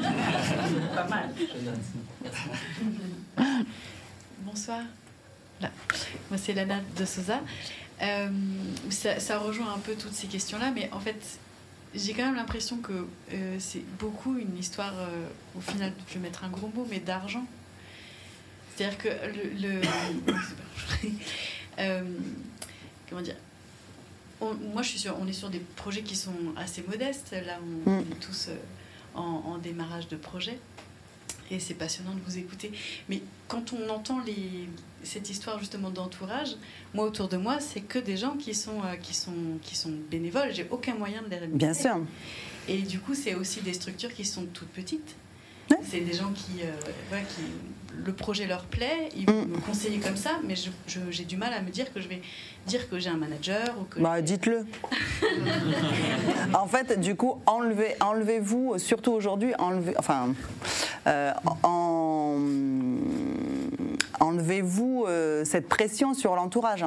Pas 0.94 1.08
mal. 1.08 1.28
Bonsoir. 4.40 4.80
Moi, 5.60 6.38
c'est 6.38 6.54
Lana 6.54 6.80
de 6.96 7.04
Sosa. 7.04 7.40
Euh, 8.02 8.28
ça, 8.90 9.38
rejoint 9.38 9.74
un 9.74 9.78
peu 9.78 9.94
toutes 9.94 10.14
ces 10.14 10.26
questions-là, 10.26 10.70
mais 10.74 10.88
en 10.92 11.00
fait, 11.00 11.38
j'ai 11.94 12.14
quand 12.14 12.24
même 12.24 12.36
l'impression 12.36 12.78
que 12.78 12.92
euh, 13.32 13.56
c'est 13.58 13.84
beaucoup 13.98 14.38
une 14.38 14.56
histoire, 14.56 14.94
au 15.56 15.60
final, 15.60 15.92
je 16.08 16.14
vais 16.14 16.20
mettre 16.20 16.44
un 16.44 16.48
gros 16.48 16.70
mot, 16.74 16.86
mais 16.90 17.00
d'argent. 17.00 17.44
C'est-à-dire 18.74 18.98
que 18.98 19.08
le 19.08 19.80
Euh, 21.78 22.02
comment 23.08 23.22
dire 23.22 23.36
moi, 24.40 24.82
je 24.82 24.88
suis 24.88 24.98
sur, 24.98 25.16
on 25.20 25.26
est 25.26 25.32
sur 25.32 25.48
des 25.48 25.60
projets 25.60 26.02
qui 26.02 26.16
sont 26.16 26.34
assez 26.56 26.82
modestes. 26.82 27.34
Là, 27.46 27.58
on, 27.86 27.90
mm. 27.90 28.00
est 28.12 28.20
tous 28.20 28.48
euh, 28.48 28.56
en, 29.14 29.58
démarrage 29.58 30.08
de 30.08 30.16
projet. 30.16 30.58
Et 31.50 31.60
c'est 31.60 31.74
passionnant 31.74 32.14
de 32.14 32.20
vous 32.20 32.38
écouter. 32.38 32.72
Mais 33.08 33.22
quand 33.48 33.72
on 33.72 33.88
entend 33.88 34.20
les, 34.20 34.68
cette 35.04 35.30
histoire 35.30 35.58
justement 35.60 35.90
d'entourage, 35.90 36.56
moi 36.92 37.06
autour 37.06 37.28
de 37.28 37.36
moi, 37.36 37.60
c'est 37.60 37.80
que 37.80 37.98
des 37.98 38.16
gens 38.16 38.36
qui 38.36 38.54
sont, 38.54 38.82
euh, 38.84 38.96
qui 38.96 39.14
sont, 39.14 39.58
qui 39.62 39.76
sont 39.76 39.92
bénévoles. 40.10 40.52
J'ai 40.52 40.66
aucun 40.70 40.94
moyen 40.94 41.22
de 41.22 41.28
les 41.28 41.38
rémunérer. 41.38 41.72
Bien 41.72 41.74
sûr. 41.74 41.98
Et 42.68 42.78
du 42.82 42.98
coup, 42.98 43.14
c'est 43.14 43.34
aussi 43.34 43.62
des 43.62 43.72
structures 43.72 44.12
qui 44.12 44.24
sont 44.24 44.44
toutes 44.52 44.68
petites. 44.68 45.14
C'est 45.82 46.00
des 46.00 46.12
gens 46.12 46.32
qui, 46.32 46.60
qui 46.60 47.42
le 48.04 48.12
projet 48.12 48.46
leur 48.46 48.64
plaît, 48.64 49.08
ils 49.16 49.26
vont 49.26 49.44
mm. 49.44 49.48
me 49.48 49.58
conseiller 49.58 49.98
comme 49.98 50.16
ça, 50.16 50.40
mais 50.44 50.54
j'ai 51.10 51.24
du 51.24 51.36
mal 51.36 51.52
à 51.52 51.62
me 51.62 51.70
dire 51.70 51.92
que 51.92 52.00
je 52.00 52.08
vais 52.08 52.20
dire 52.66 52.88
que 52.88 52.98
j'ai 52.98 53.10
un 53.10 53.16
manager 53.16 53.74
ou 53.80 53.84
que. 53.84 54.00
Bah, 54.00 54.20
dites-le. 54.20 54.66
en 56.54 56.66
fait, 56.66 56.98
du 57.00 57.14
coup, 57.14 57.40
enlevez, 57.46 57.96
enlevez-vous, 58.00 58.78
surtout 58.78 59.12
aujourd'hui, 59.12 59.54
enlevez, 59.58 59.94
enfin, 59.98 60.34
euh, 61.06 61.32
enlevez-vous 64.20 65.04
euh, 65.06 65.44
cette 65.44 65.68
pression 65.68 66.14
sur 66.14 66.34
l'entourage. 66.34 66.84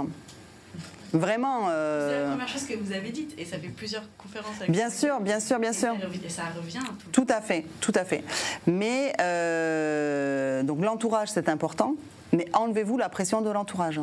Vraiment. 1.14 1.68
Euh, 1.70 2.10
c'est 2.10 2.24
la 2.24 2.30
première 2.30 2.48
chose 2.48 2.66
que 2.66 2.74
vous 2.76 2.92
avez 2.92 3.10
dite, 3.12 3.34
et 3.38 3.46
ça 3.46 3.58
fait 3.58 3.70
plusieurs 3.70 4.04
conférences 4.18 4.58
avec 4.58 4.72
Bien 4.72 4.90
sûr, 4.90 5.20
bien 5.20 5.40
sûr, 5.40 5.60
bien 5.60 5.74
sûr. 5.74 5.96
Et 6.24 6.30
ça 6.30 6.44
revient. 6.56 6.80
Tout, 7.12 7.24
tout 7.24 7.34
à 7.34 7.42
fait, 7.42 7.66
tout 7.82 7.94
à 7.96 8.06
fait. 8.06 8.24
Mais 8.68 9.14
euh, 9.20 10.64
donc 10.64 10.84
l'entourage, 10.84 11.30
c'est 11.30 11.50
important, 11.50 11.96
mais 12.32 12.46
enlevez-vous 12.54 12.98
la 12.98 13.10
pression 13.10 13.42
de 13.42 13.50
l'entourage. 13.50 14.00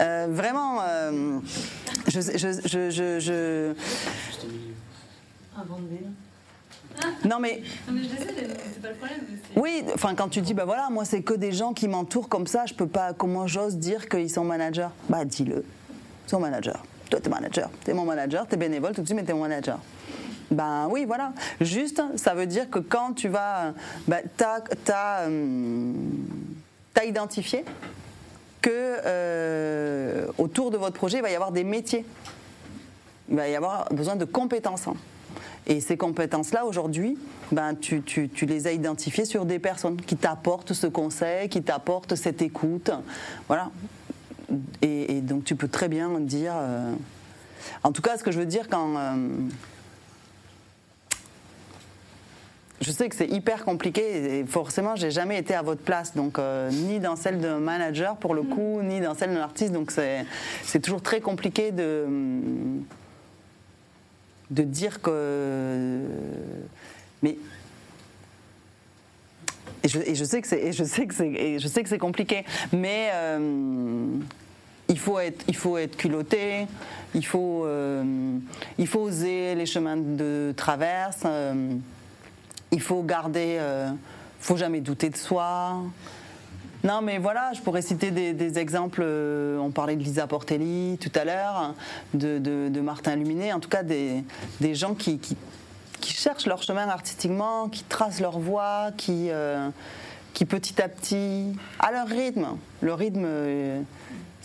Euh, 0.00 0.26
vraiment, 0.30 0.80
je, 2.08 2.20
je, 2.20 2.90
je, 2.90 3.20
je, 3.20 3.74
non 7.24 7.38
mais. 7.40 7.62
Non 7.86 7.94
mais 7.94 8.02
je 8.02 8.08
c'est 8.08 8.82
pas 8.82 8.88
le 8.88 8.94
problème. 8.94 9.20
Oui, 9.56 9.84
enfin 9.94 10.14
quand 10.14 10.28
tu 10.28 10.40
dis 10.40 10.54
bah 10.54 10.64
voilà, 10.64 10.88
moi 10.90 11.04
c'est 11.04 11.22
que 11.22 11.34
des 11.34 11.52
gens 11.52 11.74
qui 11.74 11.88
m'entourent 11.88 12.28
comme 12.28 12.46
ça, 12.46 12.64
je 12.66 12.74
peux 12.74 12.86
pas. 12.86 13.12
Comment 13.12 13.46
j'ose 13.46 13.76
dire 13.76 14.08
qu'ils 14.08 14.30
sont 14.30 14.44
managers? 14.44 14.88
Bah 15.08 15.24
dis-le 15.24 15.64
son 16.26 16.40
manager. 16.40 16.82
Toi, 17.10 17.20
t'es 17.20 17.30
manager. 17.30 17.70
T'es 17.84 17.94
mon 17.94 18.04
manager, 18.04 18.46
t'es 18.46 18.56
bénévole 18.56 18.94
tout 18.94 19.02
de 19.02 19.06
suite, 19.06 19.16
mais 19.16 19.24
t'es 19.24 19.32
mon 19.32 19.42
manager. 19.42 19.78
Ben 20.50 20.88
oui, 20.90 21.04
voilà. 21.04 21.32
Juste, 21.60 22.02
ça 22.16 22.34
veut 22.34 22.46
dire 22.46 22.70
que 22.70 22.78
quand 22.78 23.12
tu 23.14 23.28
vas. 23.28 23.72
Ben, 24.06 24.22
t'as, 24.36 24.60
t'as, 24.84 25.22
euh, 25.22 25.92
identifié 27.04 27.64
que 28.62 28.70
euh, 28.72 30.26
autour 30.38 30.70
de 30.70 30.76
votre 30.76 30.96
projet, 30.96 31.18
il 31.18 31.22
va 31.22 31.30
y 31.30 31.34
avoir 31.34 31.52
des 31.52 31.64
métiers. 31.64 32.04
Il 33.28 33.36
va 33.36 33.48
y 33.48 33.54
avoir 33.54 33.92
besoin 33.92 34.16
de 34.16 34.24
compétences. 34.24 34.88
Et 35.66 35.80
ces 35.80 35.96
compétences-là, 35.96 36.64
aujourd'hui, 36.64 37.18
ben, 37.52 37.74
tu, 37.74 38.02
tu, 38.02 38.28
tu, 38.28 38.46
les 38.46 38.66
as 38.66 38.72
identifiées 38.72 39.24
sur 39.24 39.44
des 39.44 39.58
personnes 39.58 40.00
qui 40.00 40.16
t'apportent 40.16 40.72
ce 40.72 40.86
conseil, 40.86 41.48
qui 41.48 41.62
t'apportent 41.62 42.14
cette 42.14 42.40
écoute. 42.40 42.90
Voilà 43.48 43.70
et, 44.82 45.20
donc 45.20 45.44
tu 45.44 45.56
peux 45.56 45.68
très 45.68 45.88
bien 45.88 46.20
dire. 46.20 46.52
Euh, 46.56 46.92
en 47.82 47.92
tout 47.92 48.02
cas, 48.02 48.16
ce 48.16 48.24
que 48.24 48.30
je 48.30 48.38
veux 48.38 48.46
dire 48.46 48.68
quand. 48.68 48.96
Euh, 48.96 49.28
je 52.82 52.92
sais 52.92 53.08
que 53.08 53.16
c'est 53.16 53.28
hyper 53.28 53.64
compliqué 53.64 54.38
et 54.38 54.44
forcément, 54.44 54.96
j'ai 54.96 55.10
jamais 55.10 55.38
été 55.38 55.54
à 55.54 55.62
votre 55.62 55.80
place, 55.80 56.14
donc 56.14 56.38
euh, 56.38 56.70
ni 56.70 57.00
dans 57.00 57.16
celle 57.16 57.40
d'un 57.40 57.58
manager 57.58 58.16
pour 58.16 58.34
le 58.34 58.42
mm. 58.42 58.48
coup, 58.48 58.82
ni 58.82 59.00
dans 59.00 59.14
celle 59.14 59.32
d'un 59.32 59.40
artiste. 59.40 59.72
Donc 59.72 59.90
c'est 59.90 60.80
toujours 60.80 61.02
très 61.02 61.20
compliqué 61.20 61.72
de 61.72 62.06
de 64.50 64.62
dire 64.62 65.00
que. 65.00 66.00
Mais 67.22 67.36
et 69.86 70.14
je, 70.14 70.24
sais 70.24 70.42
que 70.42 70.48
c'est, 70.48 70.72
je 70.72 70.84
sais 70.84 71.06
que 71.06 71.14
c'est, 71.14 71.58
je 71.60 71.68
sais 71.68 71.82
que 71.82 71.88
c'est 71.88 71.98
compliqué, 71.98 72.44
mais 72.72 73.10
euh, 73.12 74.06
il 74.88 74.98
faut 74.98 75.20
être, 75.20 75.44
il 75.46 75.54
faut 75.54 75.78
être 75.78 75.96
culotté, 75.96 76.66
il 77.14 77.24
faut, 77.24 77.64
euh, 77.64 78.36
il 78.78 78.86
faut 78.88 79.00
oser 79.00 79.54
les 79.54 79.66
chemins 79.66 79.96
de 79.96 80.52
traverse, 80.56 81.22
euh, 81.24 81.74
il 82.72 82.80
faut 82.80 83.02
garder, 83.02 83.60
faut 84.40 84.56
jamais 84.56 84.80
douter 84.80 85.08
de 85.08 85.16
soi. 85.16 85.82
Non, 86.82 87.00
mais 87.00 87.18
voilà, 87.18 87.52
je 87.54 87.60
pourrais 87.60 87.82
citer 87.82 88.10
des, 88.10 88.58
exemples. 88.58 89.02
On 89.02 89.70
parlait 89.70 89.94
de 89.94 90.02
Lisa 90.02 90.26
Portelli 90.26 90.98
tout 91.00 91.12
à 91.14 91.24
l'heure, 91.24 91.74
de, 92.12 92.80
Martin 92.80 93.14
Luminet, 93.14 93.52
en 93.52 93.60
tout 93.60 93.68
cas 93.68 93.84
des, 93.84 94.24
gens 94.74 94.94
qui, 94.94 95.20
cherchent 96.12 96.46
leur 96.46 96.62
chemin 96.62 96.88
artistiquement, 96.88 97.68
qui 97.68 97.84
tracent 97.84 98.20
leur 98.20 98.38
voie, 98.38 98.90
qui, 98.96 99.30
qui 100.34 100.44
petit 100.44 100.80
à 100.80 100.88
petit, 100.88 101.52
à 101.78 101.92
leur 101.92 102.08
rythme, 102.08 102.56
le 102.80 102.94
rythme 102.94 103.26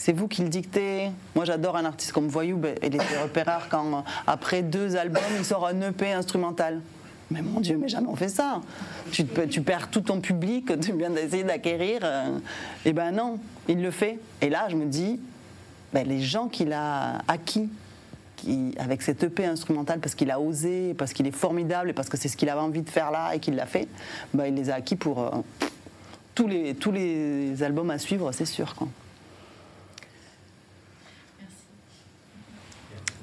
c'est 0.01 0.13
vous 0.13 0.27
qui 0.27 0.41
le 0.41 0.49
dictez. 0.49 1.11
Moi, 1.35 1.45
j'adore 1.45 1.77
un 1.77 1.85
artiste 1.85 2.11
comme 2.11 2.27
Voyou. 2.27 2.57
Ben, 2.57 2.75
il 2.81 2.95
était 2.95 3.21
repérard 3.21 3.69
quand, 3.69 4.03
après 4.25 4.63
deux 4.63 4.95
albums, 4.95 5.21
il 5.37 5.45
sort 5.45 5.67
un 5.67 5.79
EP 5.79 6.11
instrumental. 6.11 6.81
Mais 7.29 7.43
mon 7.43 7.59
Dieu, 7.59 7.77
mais 7.79 7.87
jamais 7.87 8.07
on 8.07 8.15
fait 8.15 8.27
ça. 8.27 8.61
Tu, 9.11 9.27
tu 9.27 9.61
perds 9.61 9.91
tout 9.91 10.01
ton 10.01 10.19
public, 10.19 10.73
tu 10.81 10.93
viens 10.93 11.11
d'essayer 11.11 11.43
d'acquérir. 11.43 11.99
Euh, 12.03 12.39
eh 12.83 12.93
ben 12.93 13.11
non, 13.11 13.37
il 13.69 13.83
le 13.83 13.91
fait. 13.91 14.17
Et 14.41 14.49
là, 14.49 14.65
je 14.69 14.75
me 14.75 14.85
dis, 14.85 15.19
ben, 15.93 16.07
les 16.07 16.19
gens 16.19 16.47
qu'il 16.47 16.73
a 16.73 17.19
acquis 17.27 17.69
qui, 18.41 18.73
avec 18.77 19.01
cet 19.01 19.23
EP 19.23 19.45
instrumental, 19.45 19.99
parce 19.99 20.15
qu'il 20.15 20.31
a 20.31 20.39
osé, 20.39 20.93
parce 20.93 21.13
qu'il 21.13 21.27
est 21.27 21.35
formidable 21.35 21.89
et 21.89 21.93
parce 21.93 22.09
que 22.09 22.17
c'est 22.17 22.27
ce 22.27 22.37
qu'il 22.37 22.49
avait 22.49 22.61
envie 22.61 22.81
de 22.81 22.89
faire 22.89 23.11
là 23.11 23.35
et 23.35 23.39
qu'il 23.39 23.55
l'a 23.55 23.65
fait, 23.65 23.87
ben, 24.33 24.45
il 24.45 24.55
les 24.55 24.69
a 24.69 24.75
acquis 24.75 24.95
pour 24.95 25.19
euh, 25.19 25.29
tous, 26.35 26.47
les, 26.47 26.75
tous 26.75 26.91
les 26.91 27.63
albums 27.63 27.89
à 27.89 27.97
suivre, 27.97 28.31
c'est 28.31 28.45
sûr. 28.45 28.75
Quoi. 28.75 28.87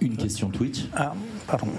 Une 0.00 0.16
question 0.16 0.48
Twitch. 0.48 0.86
Ah, 0.94 1.14
pardon. 1.46 1.72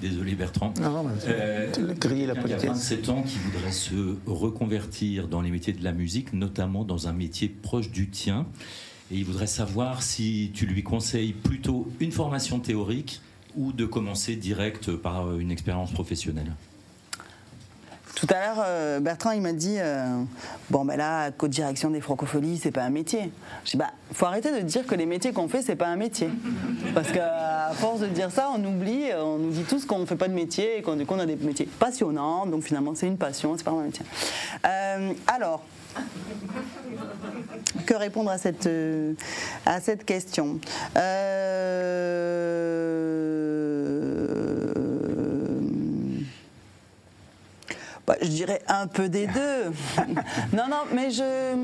Désolé 0.00 0.34
Bertrand. 0.34 0.74
Non, 0.80 1.06
euh, 1.26 1.72
griller 1.98 2.26
la 2.26 2.34
politique. 2.34 2.60
Il 2.62 2.66
y 2.66 2.68
a 2.68 2.72
27 2.72 3.08
ans 3.08 3.22
qui 3.22 3.38
voudrait 3.38 3.72
se 3.72 4.16
reconvertir 4.26 5.26
dans 5.26 5.40
les 5.40 5.50
métiers 5.50 5.72
de 5.72 5.82
la 5.82 5.92
musique, 5.92 6.34
notamment 6.34 6.84
dans 6.84 7.08
un 7.08 7.12
métier 7.12 7.48
proche 7.48 7.90
du 7.90 8.10
tien. 8.10 8.46
Et 9.10 9.16
il 9.16 9.24
voudrait 9.24 9.46
savoir 9.46 10.02
si 10.02 10.50
tu 10.54 10.66
lui 10.66 10.82
conseilles 10.82 11.32
plutôt 11.32 11.88
une 12.00 12.12
formation 12.12 12.58
théorique 12.58 13.20
ou 13.56 13.72
de 13.72 13.86
commencer 13.86 14.36
direct 14.36 14.96
par 14.96 15.38
une 15.38 15.50
expérience 15.50 15.92
professionnelle. 15.92 16.52
Tout 18.16 18.26
à 18.30 18.40
l'heure, 18.40 18.64
euh, 18.66 18.98
Bertrand, 18.98 19.32
il 19.32 19.42
m'a 19.42 19.52
dit 19.52 19.76
euh, 19.78 20.22
Bon, 20.70 20.86
ben 20.86 20.96
là, 20.96 21.30
co-direction 21.30 21.90
des 21.90 22.00
francopholies, 22.00 22.56
c'est 22.56 22.70
pas 22.70 22.82
un 22.82 22.90
métier. 22.90 23.30
Je 23.66 23.72
dis 23.72 23.76
Bah, 23.76 23.90
faut 24.10 24.24
arrêter 24.24 24.50
de 24.52 24.60
dire 24.60 24.86
que 24.86 24.94
les 24.94 25.04
métiers 25.04 25.34
qu'on 25.34 25.48
fait, 25.48 25.60
c'est 25.60 25.76
pas 25.76 25.88
un 25.88 25.96
métier. 25.96 26.30
Parce 26.94 27.12
qu'à 27.12 27.72
force 27.74 28.00
de 28.00 28.06
dire 28.06 28.30
ça, 28.30 28.50
on 28.56 28.64
oublie, 28.64 29.10
on 29.18 29.36
nous 29.36 29.50
dit 29.50 29.64
tous 29.64 29.84
qu'on 29.84 30.06
fait 30.06 30.16
pas 30.16 30.28
de 30.28 30.34
métier 30.34 30.78
et 30.78 30.82
qu'on 30.82 31.18
a 31.18 31.26
des 31.26 31.36
métiers 31.36 31.68
passionnants. 31.78 32.46
Donc 32.46 32.62
finalement, 32.62 32.94
c'est 32.94 33.06
une 33.06 33.18
passion, 33.18 33.54
c'est 33.58 33.64
pas 33.64 33.72
un 33.72 33.82
métier. 33.82 34.06
Euh, 34.64 35.12
alors. 35.26 35.62
Que 37.86 37.94
répondre 37.94 38.30
à 38.30 38.38
cette, 38.38 38.68
à 39.64 39.80
cette 39.80 40.04
question? 40.04 40.58
Bah, 48.06 48.14
je 48.22 48.28
dirais 48.28 48.62
un 48.68 48.86
peu 48.86 49.08
des 49.08 49.26
deux. 49.26 49.72
non, 50.52 50.68
non, 50.70 50.84
mais 50.92 51.10
je. 51.10 51.54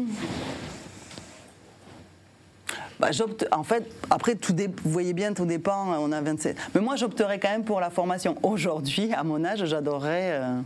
Bah, 2.98 3.10
en 3.52 3.62
fait, 3.62 3.84
après, 4.10 4.34
tout 4.34 4.54
vous 4.84 4.90
voyez 4.90 5.12
bien, 5.12 5.32
tout 5.34 5.44
dépend, 5.44 5.94
on 5.98 6.10
a 6.12 6.20
27. 6.20 6.56
Mais 6.74 6.80
moi, 6.80 6.96
j'opterais 6.96 7.38
quand 7.38 7.50
même 7.50 7.64
pour 7.64 7.80
la 7.80 7.90
formation. 7.90 8.36
Aujourd'hui, 8.42 9.12
à 9.12 9.22
mon 9.22 9.44
âge, 9.44 9.64
j'adorerais 9.64 10.32
euh, 10.32 10.60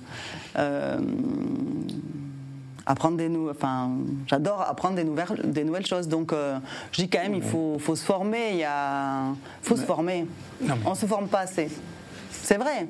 euh, 0.58 0.98
apprendre 2.86 3.16
des 3.16 3.30
enfin, 3.50 3.90
j'adore 4.26 4.62
apprendre 4.62 4.96
des 4.96 5.04
nouvelles, 5.04 5.26
des 5.44 5.64
nouvelles 5.64 5.86
choses. 5.86 6.08
Donc, 6.08 6.32
euh, 6.32 6.58
je 6.92 7.02
dis 7.02 7.08
quand 7.08 7.22
même, 7.22 7.34
il 7.34 7.42
faut, 7.42 7.78
faut 7.78 7.96
se 7.96 8.04
former. 8.04 8.50
Il 8.52 8.58
y 8.58 8.64
a, 8.64 9.24
faut 9.62 9.76
se 9.76 9.84
former. 9.84 10.26
On 10.84 10.94
se 10.94 11.06
forme 11.06 11.28
pas 11.28 11.40
assez. 11.40 11.68
C'est 12.30 12.58
vrai. 12.58 12.86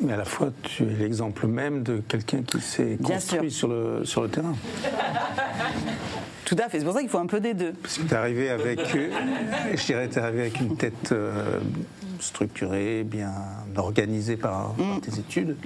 Mais 0.00 0.14
à 0.14 0.16
la 0.16 0.24
fois, 0.24 0.50
tu 0.62 0.84
es 0.84 0.94
l'exemple 0.94 1.46
même 1.46 1.82
de 1.82 1.98
quelqu'un 2.08 2.42
qui 2.42 2.60
s'est 2.60 2.98
construit 3.02 3.50
sur 3.50 3.68
le, 3.68 4.04
sur 4.04 4.22
le 4.22 4.28
terrain. 4.28 4.54
Tout 6.46 6.56
à 6.58 6.68
fait, 6.68 6.78
c'est 6.78 6.84
pour 6.84 6.94
ça 6.94 7.00
qu'il 7.00 7.08
faut 7.10 7.18
un 7.18 7.26
peu 7.26 7.38
des 7.38 7.54
deux. 7.54 7.72
Parce 7.74 7.98
que 7.98 8.02
tu 8.02 8.14
es 8.14 8.16
arrivé 8.16 8.50
avec, 8.50 8.80
je 8.88 9.86
dirais, 9.86 10.08
es 10.10 10.18
arrivé 10.18 10.40
avec 10.40 10.60
une 10.60 10.76
tête 10.76 11.12
euh, 11.12 11.60
structurée, 12.18 13.04
bien 13.04 13.32
organisée 13.76 14.36
par, 14.36 14.74
mm. 14.78 15.00
tes 15.00 15.20
études. 15.20 15.56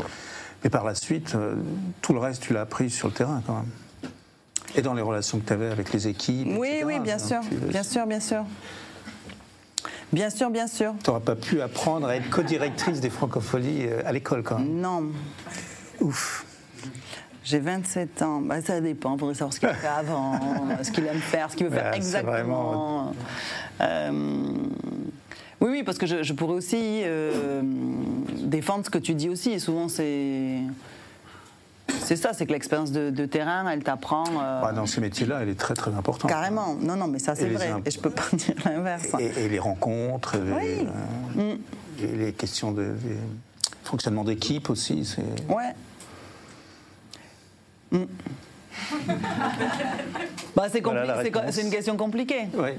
Mais 0.65 0.71
par 0.71 0.85
la 0.85 0.95
suite, 0.95 1.35
euh, 1.35 1.55
tout 2.01 2.15
le 2.15 2.19
reste, 2.19 2.43
tu 2.43 2.55
l'as 2.55 2.63
appris 2.63 2.89
sur 2.89 3.09
le 3.09 3.15
terrain 3.15 3.43
quand 3.47 3.55
même. 3.55 4.11
Et 4.75 4.83
dans 4.83 4.95
les 4.95 5.03
relations 5.03 5.39
que 5.39 5.47
tu 5.47 5.53
avais 5.53 5.71
avec 5.71 5.93
les 5.93 6.09
équipes. 6.09 6.49
Oui, 6.59 6.83
oui, 6.85 6.99
bien 6.99 7.19
sûr, 7.19 7.41
bien 7.69 7.83
sûr, 7.83 8.07
bien 8.07 8.19
sûr. 8.21 8.45
Bien 10.13 10.31
sûr, 10.31 10.51
bien 10.51 10.67
sûr. 10.67 10.95
Tu 11.03 11.11
n'auras 11.11 11.21
pas 11.21 11.37
pu 11.37 11.61
apprendre 11.61 12.07
à 12.07 12.17
être 12.17 12.31
co-directrice 12.31 13.01
des 13.01 13.11
francopholies 13.11 13.87
euh, 13.87 14.03
à 14.07 14.13
l'école 14.13 14.43
quand 14.43 14.59
même 14.59 14.81
Non. 14.81 15.05
Ouf. 16.01 16.47
J'ai 17.45 17.59
27 17.59 18.23
ans. 18.23 18.41
Bah, 18.41 18.63
ça 18.63 18.81
dépend. 18.81 19.15
Il 19.15 19.21
faudrait 19.21 19.35
savoir 19.35 19.53
ce 19.53 19.61
qu'il 19.61 19.69
fait 19.69 19.87
avant, 19.87 20.41
ce 20.83 20.91
qu'il 20.91 21.07
aime 21.07 21.21
faire, 21.21 21.51
ce 21.51 21.57
qu'il 21.57 21.67
veut 21.67 21.73
faire 21.77 21.93
exactement. 21.93 23.13
Euh, 23.81 24.53
oui, 25.65 25.71
oui, 25.71 25.83
parce 25.83 25.97
que 25.97 26.05
je, 26.07 26.33
pourrais 26.35 26.53
aussi 26.53 27.01
euh, 27.05 27.63
défendre 28.43 28.85
ce 28.85 28.91
que 28.91 28.99
tu 28.99 29.15
dis 29.15 29.31
aussi. 29.31 29.51
Et 29.51 29.59
souvent, 29.59 29.89
c'est 29.89 30.59
c'est 32.01 32.17
ça, 32.17 32.35
c'est 32.35 32.45
que 32.45 32.53
l'expérience 32.53 32.93
de, 32.93 33.25
terrain, 33.25 33.67
elle 33.71 33.83
t'apprend. 33.83 34.25
Euh, 34.27 34.61
bah, 34.61 34.73
dans 34.73 34.85
ces 34.85 35.01
métiers-là, 35.01 35.39
elle 35.41 35.49
est 35.49 35.59
très 35.59 35.73
très 35.73 35.95
importante. 35.95 36.31
Carrément. 36.31 36.75
Non, 36.75 36.97
non, 36.97 37.07
mais 37.07 37.19
ça 37.19 37.35
c'est 37.35 37.49
vrai. 37.49 37.73
Et 37.87 37.91
je 37.91 37.99
peux 37.99 38.11
pas 38.11 38.27
dire 38.35 38.55
l'inverse. 38.67 39.09
Et, 39.19 39.49
les 39.49 39.59
rencontres, 39.59 40.37
les, 40.37 40.87
euh, 41.41 41.55
mm. 41.55 42.19
les, 42.19 42.33
questions 42.35 42.71
de 42.71 42.95
fonctionnement 43.85 44.25
d'équipe 44.25 44.69
aussi. 44.69 45.07
C'est... 45.07 45.23
Ouais. 45.51 45.73
Mm. 47.91 48.05
bah, 50.55 50.67
c'est, 50.71 50.83
c'est, 51.53 51.63
une 51.63 51.71
question 51.71 51.97
compliquée. 51.97 52.49
Oui. 52.53 52.71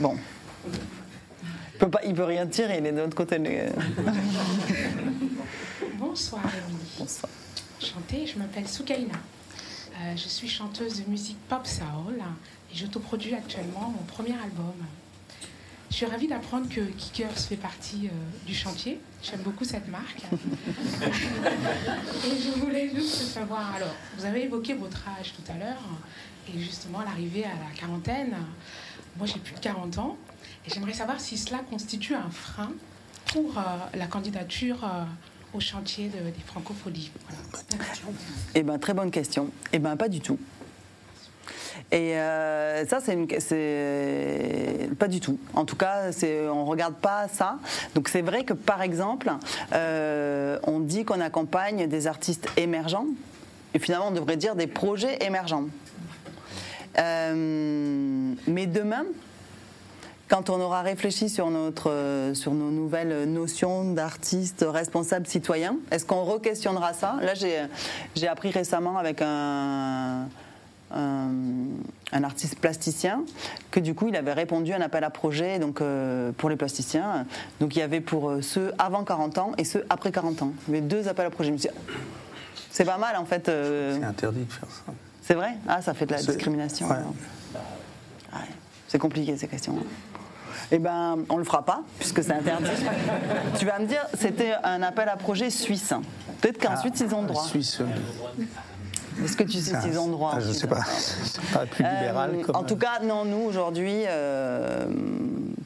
Bon. 0.00 0.16
Il 1.80 1.86
peut, 1.86 1.90
pas, 1.92 2.00
il 2.04 2.12
peut 2.12 2.24
rien 2.24 2.46
tirer, 2.46 2.76
il 2.76 2.84
est 2.84 2.92
de 2.92 3.00
l'autre 3.00 3.16
côté. 3.16 3.38
Bonsoir, 5.98 6.42
Bonsoir. 6.98 7.32
Chanter, 7.80 8.26
je 8.26 8.38
m'appelle 8.38 8.68
Soukaina. 8.68 9.14
Euh, 9.14 10.12
je 10.14 10.28
suis 10.28 10.46
chanteuse 10.46 11.02
de 11.02 11.10
musique 11.10 11.38
pop 11.48 11.66
soul 11.66 12.20
et 12.70 12.76
j'autoproduis 12.76 13.34
actuellement 13.34 13.94
mon 13.96 14.02
premier 14.02 14.34
album. 14.34 14.74
Je 15.88 15.96
suis 15.96 16.04
ravie 16.04 16.28
d'apprendre 16.28 16.68
que 16.68 16.82
Kickers 16.82 17.38
fait 17.38 17.56
partie 17.56 18.08
euh, 18.08 18.46
du 18.46 18.54
chantier. 18.54 19.00
J'aime 19.22 19.40
beaucoup 19.40 19.64
cette 19.64 19.88
marque. 19.88 20.20
et 20.32 20.36
je 22.42 22.50
voulais 22.60 22.90
juste 22.94 23.14
savoir, 23.14 23.74
alors, 23.74 23.94
vous 24.18 24.26
avez 24.26 24.44
évoqué 24.44 24.74
votre 24.74 25.08
âge 25.18 25.32
tout 25.32 25.50
à 25.50 25.54
l'heure 25.56 25.82
et 26.54 26.60
justement 26.60 27.00
l'arrivée 27.00 27.44
à 27.44 27.54
la 27.54 27.70
quarantaine. 27.74 28.36
Moi, 29.16 29.26
j'ai 29.26 29.38
plus 29.38 29.54
de 29.54 29.60
40 29.60 29.96
ans 29.96 30.18
et 30.66 30.70
j'aimerais 30.70 30.92
savoir 30.92 31.20
si 31.20 31.38
cela 31.38 31.58
constitue 31.58 32.14
un 32.14 32.30
frein 32.30 32.72
pour 33.32 33.58
euh, 33.58 33.62
la 33.94 34.06
candidature 34.06 34.88
au 35.54 35.60
chantier 35.60 36.08
des 36.08 36.42
francopholies 36.46 37.10
Eh 38.54 38.62
bien, 38.62 38.78
très 38.78 38.94
bonne 38.94 39.10
question. 39.10 39.50
Eh 39.72 39.78
bien, 39.78 39.96
pas 39.96 40.08
du 40.08 40.20
tout. 40.20 40.38
Et 41.92 42.16
euh, 42.16 42.86
ça, 42.86 43.00
c'est 43.00 43.16
pas 44.98 45.08
du 45.08 45.20
tout. 45.20 45.38
En 45.54 45.64
tout 45.64 45.76
cas, 45.76 46.10
on 46.52 46.64
regarde 46.64 46.94
pas 46.94 47.26
ça. 47.28 47.58
Donc 47.94 48.08
c'est 48.08 48.22
vrai 48.22 48.44
que 48.44 48.52
par 48.52 48.82
exemple, 48.82 49.32
euh, 49.72 50.58
on 50.64 50.78
dit 50.80 51.04
qu'on 51.04 51.20
accompagne 51.20 51.88
des 51.88 52.06
artistes 52.06 52.48
émergents, 52.56 53.06
et 53.74 53.78
finalement 53.78 54.08
on 54.08 54.12
devrait 54.12 54.36
dire 54.36 54.54
des 54.54 54.66
projets 54.68 55.18
émergents. 55.24 55.66
Euh, 56.98 58.34
mais 58.46 58.66
demain, 58.66 59.04
quand 60.30 60.48
on 60.48 60.60
aura 60.60 60.82
réfléchi 60.82 61.28
sur, 61.28 61.50
notre, 61.50 61.90
euh, 61.90 62.34
sur 62.34 62.54
nos 62.54 62.70
nouvelles 62.70 63.28
notions 63.28 63.92
d'artistes 63.92 64.64
responsables 64.66 65.26
citoyens, 65.26 65.76
est-ce 65.90 66.06
qu'on 66.06 66.22
re-questionnera 66.22 66.94
ça? 66.94 67.16
Là, 67.20 67.34
j'ai 67.34 68.28
appris 68.28 68.50
récemment 68.50 68.96
avec 68.96 69.22
un, 69.22 70.28
un, 70.94 72.22
artiste 72.22 72.60
plasticien 72.60 73.24
que 73.72 73.80
du 73.80 73.94
coup, 73.94 74.06
il 74.06 74.16
avait 74.16 74.32
répondu 74.32 74.72
à 74.72 74.76
un 74.76 74.80
appel 74.80 75.02
à 75.02 75.10
projet 75.10 75.58
donc, 75.58 75.80
euh, 75.80 76.30
pour 76.32 76.48
les 76.48 76.56
plasticiens. 76.56 77.26
Donc 77.58 77.74
il 77.74 77.80
y 77.80 77.82
avait 77.82 78.00
pour 78.00 78.30
euh, 78.30 78.40
ceux 78.40 78.72
avant 78.78 79.02
40 79.02 79.38
ans 79.38 79.52
et 79.58 79.64
ceux 79.64 79.84
après 79.90 80.12
40 80.12 80.42
ans. 80.42 80.52
Il 80.68 80.74
y 80.74 80.78
avait 80.78 80.86
deux 80.86 81.08
appels 81.08 81.26
à 81.26 81.30
projet. 81.30 81.48
Je 81.48 81.54
me 81.54 81.58
suis 81.58 81.70
c'est 82.70 82.84
pas 82.84 82.98
mal 82.98 83.16
en 83.16 83.24
fait. 83.24 83.46
C'est 83.46 84.04
interdit 84.04 84.44
de 84.44 84.52
faire 84.52 84.68
ça. 84.70 84.92
C'est 85.22 85.34
vrai? 85.34 85.56
Ah, 85.66 85.82
ça 85.82 85.92
fait 85.92 86.06
de 86.06 86.12
la 86.12 86.22
discrimination. 86.22 86.86
C'est 88.86 88.98
compliqué 88.98 89.36
ces 89.36 89.46
questions. 89.46 89.76
Eh 90.72 90.78
ben, 90.78 91.18
on 91.28 91.36
le 91.36 91.44
fera 91.44 91.64
pas, 91.64 91.82
puisque 91.98 92.22
c'est 92.22 92.32
interdit. 92.32 92.70
tu 93.58 93.66
vas 93.66 93.78
me 93.78 93.86
dire, 93.86 94.06
c'était 94.18 94.52
un 94.62 94.82
appel 94.82 95.08
à 95.08 95.16
projet 95.16 95.50
suisse. 95.50 95.92
Peut-être 96.40 96.58
qu'ensuite 96.58 96.94
ah, 97.00 97.04
ils 97.04 97.14
ont 97.14 97.22
droit. 97.22 97.42
Suisse. 97.42 97.80
Est-ce 99.22 99.36
que 99.36 99.42
tu 99.42 99.58
sais 99.58 99.78
s'ils 99.80 99.98
ont 99.98 100.08
droit 100.08 100.38
Je 100.40 100.48
ne 100.48 100.52
sais 100.52 100.66
pas. 100.66 100.82
C'est 100.84 101.42
pas 101.52 101.66
plus 101.66 101.84
libéral. 101.84 102.36
Euh, 102.36 102.52
en 102.54 102.62
tout 102.62 102.76
cas, 102.76 103.00
non, 103.02 103.24
nous 103.24 103.42
aujourd'hui, 103.42 104.04
euh, 104.06 104.86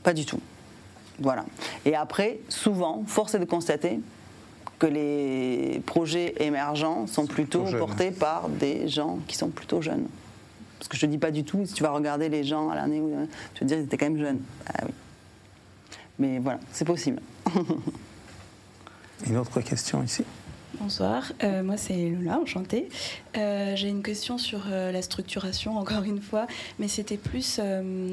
pas 0.02 0.12
du 0.12 0.24
tout. 0.24 0.40
Voilà. 1.20 1.44
Et 1.84 1.94
après, 1.94 2.40
souvent, 2.48 3.04
force 3.06 3.34
est 3.34 3.38
de 3.38 3.44
constater 3.44 4.00
que 4.78 4.86
les 4.86 5.82
projets 5.86 6.34
émergents 6.40 7.06
sont 7.06 7.26
plutôt 7.26 7.64
portés 7.78 8.10
par 8.10 8.48
des 8.48 8.88
gens 8.88 9.18
qui 9.28 9.36
sont 9.36 9.48
plutôt 9.48 9.80
jeunes. 9.80 10.06
Parce 10.84 10.88
que 10.90 10.96
je 10.98 11.06
ne 11.06 11.12
dis 11.12 11.18
pas 11.18 11.30
du 11.30 11.44
tout, 11.44 11.64
si 11.64 11.72
tu 11.72 11.82
vas 11.82 11.92
regarder 11.92 12.28
les 12.28 12.44
gens 12.44 12.68
à 12.68 12.74
l'année 12.74 13.00
où 13.00 13.10
tu 13.54 13.64
vas 13.64 13.66
dire 13.66 13.78
qu'ils 13.78 13.86
étaient 13.86 13.96
quand 13.96 14.10
même 14.10 14.18
jeunes. 14.18 14.40
Ah 14.68 14.82
oui. 14.84 14.92
Mais 16.18 16.38
voilà, 16.40 16.60
c'est 16.72 16.84
possible. 16.84 17.22
Une 19.26 19.38
autre 19.38 19.62
question 19.62 20.02
ici 20.02 20.24
Bonsoir, 20.80 21.32
euh, 21.42 21.62
moi 21.62 21.76
c'est 21.78 22.10
Lola, 22.10 22.38
enchantée. 22.38 22.88
Euh, 23.38 23.76
j'ai 23.76 23.88
une 23.88 24.02
question 24.02 24.36
sur 24.38 24.64
euh, 24.70 24.92
la 24.92 25.02
structuration, 25.02 25.78
encore 25.78 26.02
une 26.02 26.20
fois, 26.20 26.46
mais 26.78 26.88
c'était 26.88 27.16
plus 27.16 27.60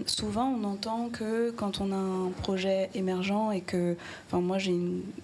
souvent 0.06 0.56
on 0.58 0.64
entend 0.64 1.10
que 1.10 1.52
quand 1.52 1.82
on 1.82 1.92
a 1.92 1.96
un 1.96 2.30
projet 2.42 2.90
émergent 2.94 3.52
et 3.52 3.62
que, 3.62 3.98
enfin 4.28 4.42
moi 4.42 4.58
j'ai, 4.60 4.80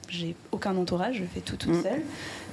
j'ai 0.09 0.35
aucun 0.51 0.75
entourage, 0.75 1.17
je 1.17 1.23
fais 1.25 1.41
tout 1.41 1.55
toute 1.55 1.73
mm. 1.73 1.83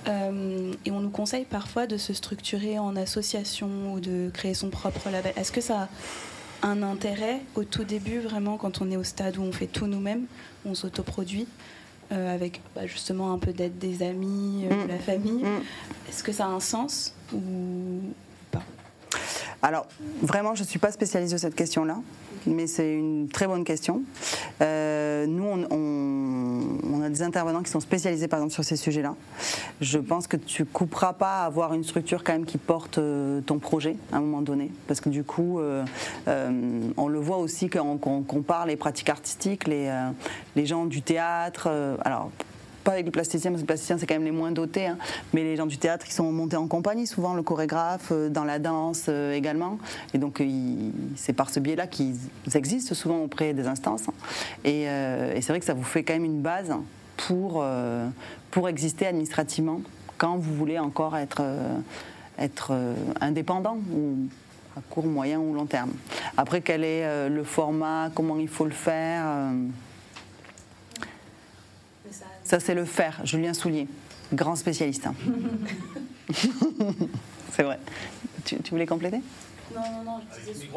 Seule, 0.07 0.76
et 0.84 0.90
on 0.90 1.00
nous 1.00 1.11
conseille 1.11 1.44
parfois 1.44 1.86
de 1.86 1.96
se 1.96 2.12
structurer 2.12 2.78
en 2.78 2.96
association 2.96 3.92
ou 3.92 4.00
de 4.00 4.30
créer 4.32 4.55
son 4.55 4.70
propre 4.70 5.11
label. 5.11 5.32
Est-ce 5.36 5.52
que 5.52 5.61
ça 5.61 5.88
a 6.62 6.68
un 6.68 6.82
intérêt 6.82 7.40
au 7.55 7.64
tout 7.64 7.84
début 7.84 8.20
vraiment 8.20 8.57
quand 8.57 8.80
on 8.80 8.90
est 8.90 8.96
au 8.96 9.05
stade 9.05 9.36
où 9.36 9.42
on 9.42 9.52
fait 9.52 9.66
tout 9.66 9.86
nous-mêmes, 9.86 10.24
où 10.64 10.70
on 10.70 10.74
s'autoproduit 10.74 11.46
euh, 12.12 12.34
avec 12.34 12.61
bah, 12.74 12.86
justement 12.86 13.32
un 13.32 13.38
peu 13.38 13.52
d'aide 13.52 13.78
des 13.78 14.02
amis, 14.02 14.64
euh, 14.64 14.84
de 14.84 14.88
la 14.88 14.96
mm. 14.96 15.00
famille? 15.00 15.42
Mm. 15.42 15.62
Est-ce 16.09 16.22
que 16.22 16.32
ça 16.32 16.46
a 16.46 16.48
un 16.48 16.61
sens 16.61 17.14
ou 17.32 17.40
pas? 18.50 18.62
Alors, 19.64 19.86
vraiment, 20.22 20.54
je 20.54 20.62
ne 20.62 20.68
suis 20.68 20.78
pas 20.78 20.92
spécialiste 20.92 21.32
de 21.32 21.38
cette 21.38 21.54
question-là 21.54 21.96
mais 22.46 22.66
c'est 22.66 22.94
une 22.94 23.28
très 23.28 23.46
bonne 23.46 23.64
question. 23.64 24.02
Euh, 24.60 25.26
nous, 25.26 25.44
on, 25.70 27.02
a 27.02 27.08
des 27.08 27.22
intervenants 27.22 27.62
qui 27.62 27.70
sont 27.70 27.80
spécialisés, 27.80 28.28
par 28.28 28.38
exemple, 28.38 28.54
sur 28.54 28.64
ces 28.64 28.76
sujets-là. 28.76 29.14
Je 29.80 29.98
pense 29.98 30.26
que 30.26 30.36
tu 30.36 30.64
couperas 30.64 31.12
pas 31.12 31.42
à 31.42 31.44
avoir 31.44 31.74
une 31.74 31.84
structure 31.84 32.24
quand 32.24 32.32
même 32.32 32.46
qui 32.46 32.58
porte 32.58 32.98
euh, 32.98 33.40
ton 33.42 33.58
projet 33.58 33.96
à 34.12 34.16
un 34.16 34.20
moment 34.20 34.42
donné, 34.42 34.70
parce 34.86 35.00
que 35.00 35.08
du 35.08 35.24
coup, 35.24 35.60
euh, 35.60 35.84
on 36.96 37.08
le 37.08 37.18
voit 37.18 37.38
aussi 37.38 37.68
quand 37.68 37.98
on 38.02 38.22
compare 38.22 38.66
les 38.66 38.76
pratiques 38.76 39.10
artistiques, 39.10 39.66
les, 39.66 39.90
les 40.56 40.66
gens 40.66 40.86
du 40.86 41.02
théâtre. 41.02 41.68
alors, 42.04 42.30
pas 42.85 42.93
avec 42.93 43.07
les 43.07 43.11
plasticiens, 43.11 43.51
parce 43.51 43.62
que 43.62 43.64
les 43.64 43.66
plasticiens, 43.66 43.99
c'est 43.99 44.07
quand 44.07 44.14
même 44.14 44.24
les 44.24 44.30
moins 44.30 44.53
dotés, 44.53 44.87
hein. 44.87 44.99
mais 45.32 45.43
les 45.43 45.57
gens 45.57 45.66
du 45.66 45.78
théâtre 45.78 46.05
qui 46.05 46.12
sont 46.12 46.30
montés 46.30 46.57
en 46.57 46.68
compagnie, 46.68 47.07
souvent 47.07 47.35
le 47.35 47.43
chorégraphe, 47.43 48.12
euh, 48.12 48.28
dans 48.28 48.45
la 48.45 48.59
danse 48.59 49.07
euh, 49.09 49.32
également. 49.32 49.78
Et 50.12 50.18
donc, 50.18 50.43
c'est 51.16 51.32
par 51.32 51.51
ce 51.51 51.59
biais-là 51.61 51.87
qu'ils 51.87 52.16
existent 52.55 52.95
souvent 52.95 53.18
auprès 53.22 53.55
des 53.55 53.66
instances. 53.66 54.05
Euh, 54.66 55.35
et, 55.35 55.41
c'est 55.41 55.53
vrai 55.53 55.61
que 55.61 55.66
ça 55.66 55.74
vous 55.74 55.82
fait 55.82 56.03
quand 56.03 56.12
même 56.12 56.24
une 56.24 56.43
base 56.43 56.72
pour, 57.16 57.64
pour 58.51 58.68
exister 58.68 59.07
administrativement 59.07 59.80
quand 60.18 60.37
vous 60.37 60.55
voulez 60.55 60.78
encore 60.78 61.16
être, 61.16 61.43
être 62.39 62.72
indépendant 63.20 63.78
à 64.76 64.80
court, 64.91 65.07
moyen 65.07 65.39
ou 65.39 65.55
long 65.55 65.66
terme. 65.66 65.93
Après, 66.37 66.61
quel 66.61 66.85
est 66.85 67.28
le 67.28 67.45
format, 67.45 68.11
comment 68.14 68.39
il 68.39 68.49
faut 68.49 68.64
le 68.64 68.72
faire 68.72 69.24
ça, 72.45 72.61
c'est 72.61 72.74
le 72.74 72.84
fer, 72.84 73.20
Julien 73.24 73.55
Soulier, 73.55 73.88
grand 74.32 74.55
spécialiste. 74.55 75.07
Hein. 75.07 75.14
c'est 77.53 77.62
vrai. 77.62 77.78
Tu, 78.45 78.57
voulais 78.70 78.86
compléter? 78.86 79.20
Non, 79.74 79.80
non, 79.80 80.05
non. 80.05 80.20
Je 80.47 80.53
disais... 80.53 80.68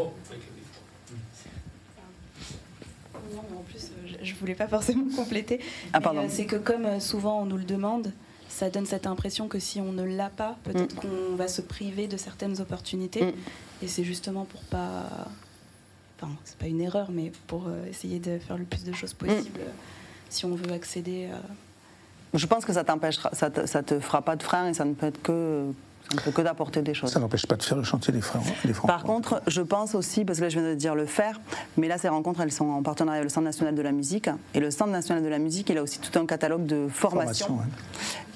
Non, 3.34 3.40
en 3.60 3.64
plus, 3.64 3.92
euh, 3.92 4.18
je 4.22 4.34
ne 4.34 4.38
voulais 4.38 4.56
pas 4.56 4.68
forcément 4.68 5.06
compléter. 5.14 5.60
Ah, 5.92 6.00
pardon. 6.00 6.22
Euh, 6.22 6.28
c'est 6.30 6.46
que 6.46 6.56
comme 6.56 6.86
euh, 6.86 7.00
souvent 7.02 7.42
on 7.42 7.46
nous 7.46 7.58
le 7.58 7.66
demande, 7.66 8.14
ça 8.48 8.70
donne 8.70 8.86
cette 8.86 9.06
impression 9.06 9.50
que 9.50 9.60
si 9.60 9.82
on 9.82 9.92
ne 9.92 10.04
l'a 10.04 10.30
pas, 10.30 10.58
peut-être 10.64 10.96
mm. 10.96 11.00
qu'on 11.00 11.36
va 11.36 11.50
se 11.50 11.62
priver 11.62 12.08
de 12.08 12.16
certaines 12.16 12.62
opportunités. 12.62 13.26
Mm. 13.26 13.34
Et 13.84 13.88
c'est 13.88 14.06
justement 14.06 14.46
pour 14.46 14.62
pas. 14.62 15.10
Enfin, 16.20 16.32
c'est 16.46 16.58
pas 16.58 16.68
une 16.68 16.82
erreur, 16.82 17.12
mais 17.12 17.32
pour 17.48 17.70
essayer 17.90 18.20
de 18.20 18.40
faire 18.40 18.58
le 18.58 18.64
plus 18.64 18.84
de 18.86 18.94
choses 18.94 19.14
possible 19.14 19.60
si 20.30 20.46
on 20.46 20.56
veut 20.56 20.72
accéder 20.74 21.30
à... 21.34 21.40
Je 22.38 22.46
pense 22.46 22.66
que 22.66 22.74
ça 22.74 22.84
t'empêchera, 22.84 23.30
ça, 23.34 23.50
te, 23.50 23.80
te 23.82 24.00
fera 24.00 24.22
pas 24.22 24.36
de 24.36 24.44
frein 24.44 24.68
et 24.68 24.74
ça 24.74 24.86
ne 24.86 24.94
peut 24.94 25.08
être 25.08 25.22
que 25.22 25.72
ça 26.10 26.22
peut 26.22 26.32
que 26.32 26.42
d'apporter 26.42 26.82
des 26.82 26.94
choses. 26.94 27.12
Ça 27.12 27.20
n'empêche 27.20 27.46
pas 27.46 27.56
de 27.56 27.64
faire 27.64 27.78
le 27.78 27.84
chantier 27.84 28.14
des 28.14 28.22
freins. 28.22 28.42
Par 28.86 29.04
contre, 29.04 29.42
je 29.48 29.62
pense 29.62 29.94
aussi, 29.94 30.24
parce 30.24 30.40
que 30.40 30.44
là 30.46 30.50
je 30.50 30.60
viens 30.60 30.70
de 30.70 30.76
dire 30.76 30.96
le 30.96 31.06
faire, 31.06 31.42
mais 31.76 31.88
là 31.88 31.98
ces 31.98 32.08
rencontres 32.08 32.42
elles 32.42 32.52
sont 32.52 32.66
en 32.66 32.82
partenariat 32.82 33.20
avec 33.20 33.30
le 33.30 33.34
Centre 33.34 33.46
national 33.46 33.76
de 33.76 33.82
la 33.82 33.92
musique. 33.92 34.30
Et 34.54 34.60
le 34.60 34.72
Centre 34.72 34.92
national 34.92 35.22
de 35.24 35.28
la 35.28 35.40
musique, 35.40 35.70
il 35.70 35.78
a 35.78 35.84
aussi 35.84 36.00
tout 36.00 36.18
un 36.18 36.26
catalogue 36.26 36.66
de 36.66 36.88
formations 36.90 37.60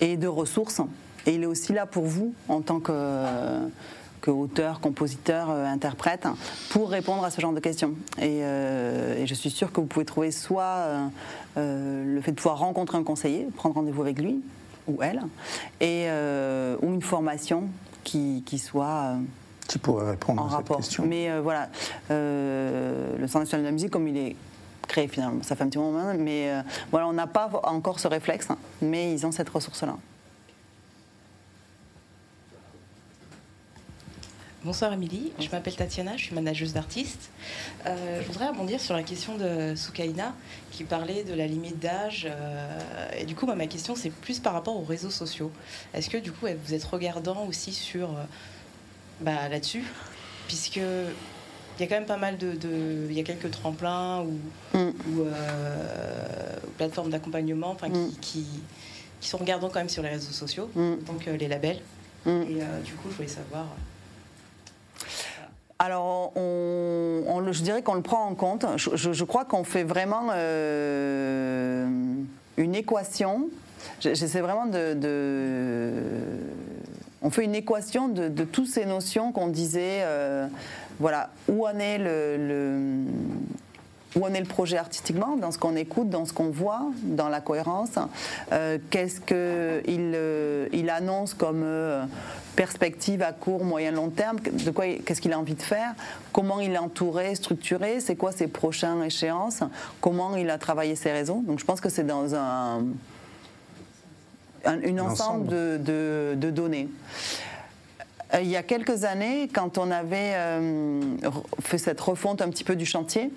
et 0.01 0.17
de 0.17 0.27
ressources. 0.27 0.81
Et 1.25 1.35
il 1.35 1.43
est 1.43 1.47
aussi 1.47 1.71
là 1.71 1.85
pour 1.85 2.05
vous 2.05 2.33
en 2.49 2.61
tant 2.61 2.79
que 2.79 2.91
que 4.21 4.31
auteurs, 4.31 4.79
compositeurs, 4.79 5.49
euh, 5.49 5.65
interprètes, 5.65 6.27
pour 6.69 6.89
répondre 6.89 7.23
à 7.23 7.31
ce 7.31 7.41
genre 7.41 7.53
de 7.53 7.59
questions. 7.59 7.93
Et, 8.19 8.43
euh, 8.43 9.25
je 9.25 9.33
suis 9.33 9.49
sûre 9.49 9.71
que 9.71 9.81
vous 9.81 9.87
pouvez 9.87 10.05
trouver 10.05 10.31
soit 10.31 11.09
euh, 11.57 12.15
le 12.15 12.21
fait 12.21 12.31
de 12.31 12.37
pouvoir 12.37 12.59
rencontrer 12.59 12.97
un 12.97 13.03
conseiller, 13.03 13.47
prendre 13.55 13.75
rendez-vous 13.75 14.01
avec 14.01 14.19
lui 14.19 14.41
ou 14.87 15.01
elle, 15.01 15.21
et, 15.79 16.07
ou 16.81 16.93
une 16.93 17.01
formation 17.01 17.65
qui, 18.03 18.43
qui 18.45 18.57
soit 18.57 19.13
qui 19.67 19.77
pourrait 19.77 20.09
répondre 20.11 20.41
en 20.41 20.47
à 20.47 20.49
rapport. 20.49 20.77
cette 20.77 20.85
question. 20.85 21.05
Mais 21.05 21.39
voilà, 21.39 21.69
le 22.09 23.25
Centre 23.27 23.39
national 23.39 23.61
de 23.61 23.67
la 23.67 23.71
musique, 23.71 23.91
comme 23.91 24.07
il 24.07 24.17
est 24.17 24.35
créé 24.87 25.07
finalement, 25.07 25.43
ça 25.43 25.55
fait 25.55 25.63
un 25.63 25.67
petit 25.67 25.77
moment, 25.77 26.13
mais 26.17 26.51
voilà, 26.89 27.07
on 27.07 27.13
n'a 27.13 27.27
pas 27.27 27.49
encore 27.63 27.99
ce 27.99 28.07
réflexe, 28.07 28.47
mais 28.81 29.13
ils 29.13 29.25
ont 29.25 29.31
cette 29.31 29.49
ressource-là. 29.49 29.95
Bonsoir 34.63 34.93
Émilie, 34.93 35.31
je 35.39 35.49
m'appelle 35.49 35.75
Tatiana, 35.75 36.15
je 36.17 36.25
suis 36.25 36.35
manageuse 36.35 36.73
d'artistes. 36.73 37.31
Euh, 37.87 38.21
je 38.21 38.27
voudrais 38.27 38.47
rebondir 38.47 38.79
sur 38.79 38.93
la 38.93 39.01
question 39.01 39.35
de 39.35 39.73
Soukaina 39.75 40.35
qui 40.69 40.83
parlait 40.83 41.23
de 41.23 41.33
la 41.33 41.47
limite 41.47 41.79
d'âge. 41.79 42.27
Euh, 42.29 43.09
et 43.17 43.25
du 43.25 43.33
coup, 43.33 43.47
ma 43.47 43.65
question, 43.65 43.95
c'est 43.95 44.11
plus 44.11 44.37
par 44.37 44.53
rapport 44.53 44.77
aux 44.77 44.83
réseaux 44.83 45.09
sociaux. 45.09 45.51
Est-ce 45.95 46.11
que 46.11 46.17
du 46.17 46.31
coup, 46.31 46.45
vous 46.63 46.73
êtes 46.75 46.83
regardant 46.83 47.47
aussi 47.47 47.73
sur 47.73 48.11
euh, 48.11 48.23
bah, 49.21 49.49
là-dessus? 49.49 49.83
Puisque 50.47 50.75
il 50.75 51.79
y 51.79 51.83
a 51.83 51.87
quand 51.87 51.95
même 51.95 52.05
pas 52.05 52.17
mal 52.17 52.37
de. 52.37 53.07
Il 53.09 53.17
y 53.17 53.19
a 53.19 53.23
quelques 53.23 53.49
tremplins 53.49 54.21
ou, 54.21 54.77
mm. 54.77 54.91
plateformes 56.77 57.09
d'accompagnement 57.09 57.73
mm. 57.73 58.11
qui, 58.21 58.45
qui, 59.21 59.27
sont 59.27 59.39
regardants 59.39 59.69
quand 59.69 59.79
même 59.79 59.89
sur 59.89 60.03
les 60.03 60.09
réseaux 60.09 60.33
sociaux, 60.33 60.69
mm. 60.75 60.97
donc 61.07 61.25
les 61.25 61.47
labels. 61.47 61.81
Et 62.27 62.61
du 62.85 62.93
coup, 62.93 63.09
je 63.09 63.15
voulais 63.15 63.27
savoir. 63.27 63.65
Alors, 65.83 66.31
on, 66.35 67.43
je 67.51 67.63
dirais 67.63 67.81
qu'on 67.81 67.95
le 67.95 68.03
prend 68.03 68.27
en 68.27 68.35
compte. 68.35 68.67
Je, 68.77 69.23
crois 69.23 69.45
qu'on 69.45 69.63
fait 69.63 69.81
vraiment 69.81 70.27
euh, 70.31 71.87
une 72.57 72.75
équation. 72.75 73.49
J'essaie 73.99 74.41
vraiment 74.41 74.67
de, 74.67 75.95
On 77.23 77.31
fait 77.31 77.45
une 77.45 77.55
équation 77.55 78.09
de, 78.09 78.43
toutes 78.43 78.67
ces 78.67 78.85
notions 78.85 79.31
qu'on 79.31 79.47
disait. 79.47 80.01
Euh, 80.03 80.45
voilà, 80.99 81.31
où 81.49 81.65
en 81.65 81.79
est 81.79 81.97
le, 81.97 83.07
où 84.15 84.23
en 84.23 84.31
est 84.35 84.39
le 84.39 84.45
projet 84.45 84.77
artistiquement, 84.77 85.35
dans 85.35 85.49
ce 85.49 85.57
qu'on 85.57 85.75
écoute, 85.75 86.11
dans 86.11 86.25
ce 86.25 86.33
qu'on 86.33 86.51
voit, 86.51 86.91
dans 87.01 87.27
la 87.27 87.41
cohérence. 87.41 87.97
Euh, 88.51 88.77
qu'est-ce 88.91 89.19
qu'il 89.19 90.15
il 90.79 90.89
annonce 90.91 91.33
comme 91.33 91.65
perspective 92.55 93.21
à 93.21 93.31
court, 93.31 93.63
moyen, 93.63 93.91
long 93.91 94.09
terme, 94.09 94.39
de 94.39 94.71
quoi, 94.71 94.85
qu'est-ce 95.05 95.21
qu'il 95.21 95.33
a 95.33 95.39
envie 95.39 95.55
de 95.55 95.61
faire, 95.61 95.93
comment 96.31 96.59
il 96.59 96.71
est 96.73 96.77
entouré, 96.77 97.35
structuré, 97.35 97.99
c'est 97.99 98.15
quoi 98.15 98.31
ses 98.31 98.47
prochaines 98.47 99.03
échéances, 99.03 99.63
comment 99.99 100.35
il 100.35 100.49
a 100.49 100.57
travaillé 100.57 100.95
ses 100.95 101.11
réseaux. 101.11 101.41
Donc 101.45 101.59
je 101.59 101.65
pense 101.65 101.81
que 101.81 101.89
c'est 101.89 102.03
dans 102.03 102.35
un, 102.35 102.83
une 104.83 105.01
ensemble, 105.01 105.47
De, 105.47 106.35
données. 106.51 106.89
Euh, 108.33 108.41
il 108.41 108.49
y 108.49 108.55
a 108.55 108.63
quelques 108.63 109.03
années, 109.03 109.49
quand 109.53 109.77
on 109.77 109.91
avait 109.91 110.33
euh, 110.35 111.01
fait 111.61 111.77
cette 111.77 111.99
refonte 111.99 112.41
un 112.41 112.49
petit 112.49 112.63
peu 112.63 112.75
du 112.75 112.85
chantier, 112.85 113.31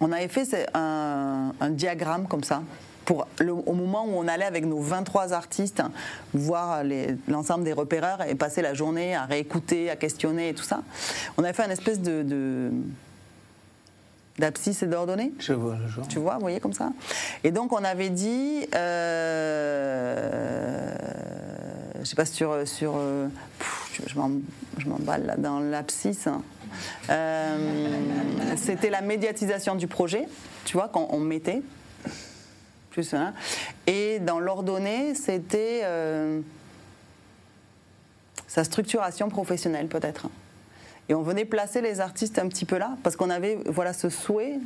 on 0.00 0.12
avait 0.12 0.28
fait 0.28 0.68
un, 0.74 1.52
un 1.60 1.70
diagramme 1.70 2.26
comme 2.26 2.44
ça 2.44 2.62
pour 3.08 3.26
au 3.66 3.72
moment 3.72 4.04
où 4.04 4.10
on 4.18 4.28
allait 4.28 4.44
avec 4.44 4.66
nos 4.66 4.82
23 4.82 5.32
artistes 5.32 5.82
voir 6.34 6.82
l'ensemble 7.26 7.64
des 7.64 7.72
repéreurs 7.72 8.20
et 8.28 8.34
passer 8.34 8.60
la 8.60 8.74
journée 8.74 9.14
à 9.14 9.24
réécouter, 9.24 9.88
à 9.88 9.96
questionner 9.96 10.50
et 10.50 10.54
tout 10.54 10.62
ça, 10.62 10.82
on 11.38 11.42
avait 11.42 11.54
fait 11.54 11.62
un 11.62 11.70
espèce 11.70 12.02
de, 12.02 12.70
d'abscisse 14.38 14.82
et 14.82 14.86
d'ordonnée. 14.86 15.32
Je 15.38 15.54
vois 15.54 15.76
le 15.76 15.88
genre. 15.88 16.06
Tu 16.06 16.18
vois, 16.18 16.34
vous 16.34 16.42
voyez 16.42 16.60
comme 16.60 16.74
ça. 16.74 16.92
Et 17.44 17.50
donc 17.50 17.72
on 17.72 17.82
avait 17.82 18.10
dit, 18.10 18.66
euh, 18.74 19.34
je 22.00 22.04
sais 22.04 22.14
pas 22.14 22.26
sur 22.26 22.68
sur, 22.68 22.96
euh, 22.98 23.26
je 24.06 24.18
m'emballe 24.86 25.24
là 25.24 25.36
dans 25.38 25.60
l'abscisse. 25.60 26.26
Hein. 26.26 26.42
Euh, 27.08 27.56
c'était 28.56 28.90
la 28.90 29.00
médiatisation 29.00 29.76
du 29.76 29.86
projet, 29.86 30.28
tu 30.66 30.76
vois, 30.76 30.90
quand 30.92 31.08
on 31.10 31.20
mettait 31.20 31.62
et 33.86 34.18
dans 34.20 34.40
l'ordonnée, 34.40 35.14
c'était 35.14 35.80
euh, 35.84 36.40
sa 38.46 38.64
structuration 38.64 39.28
professionnelle 39.28 39.88
peut-être. 39.88 40.28
Et 41.10 41.14
on 41.14 41.22
venait 41.22 41.46
placer 41.46 41.80
les 41.80 42.00
artistes 42.00 42.38
un 42.38 42.48
petit 42.48 42.66
peu 42.66 42.76
là, 42.76 42.98
parce 43.02 43.16
qu'on 43.16 43.30
avait 43.30 43.58
voilà, 43.64 43.94
ce 43.94 44.10
souhait 44.10 44.58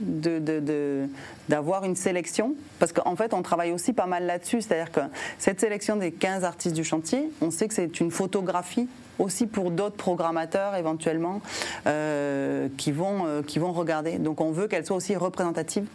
d'avoir 1.48 1.82
de, 1.82 1.86
une 1.86 1.94
sélection, 1.94 2.56
parce 2.80 2.92
qu'en 2.92 3.14
fait 3.14 3.32
on 3.32 3.42
travaille 3.42 3.70
aussi 3.70 3.92
pas 3.92 4.06
mal 4.06 4.26
là-dessus, 4.26 4.60
c'est-à-dire 4.60 4.90
que 4.90 5.00
cette 5.38 5.60
sélection 5.60 5.94
des 5.96 6.10
15 6.10 6.42
artistes 6.42 6.74
du 6.74 6.82
chantier, 6.82 7.30
on 7.40 7.52
sait 7.52 7.68
que 7.68 7.74
c'est 7.74 8.00
une 8.00 8.10
photographie 8.10 8.88
aussi 9.22 9.46
pour 9.46 9.70
d'autres 9.70 9.96
programmateurs 9.96 10.74
éventuellement 10.74 11.40
euh, 11.86 12.68
qui, 12.76 12.92
vont, 12.92 13.26
euh, 13.26 13.42
qui 13.42 13.58
vont 13.58 13.72
regarder. 13.72 14.18
Donc 14.18 14.40
on 14.40 14.50
veut 14.50 14.66
qu'elle 14.66 14.84
soit 14.84 14.96
aussi 14.96 15.16
représentative 15.16 15.86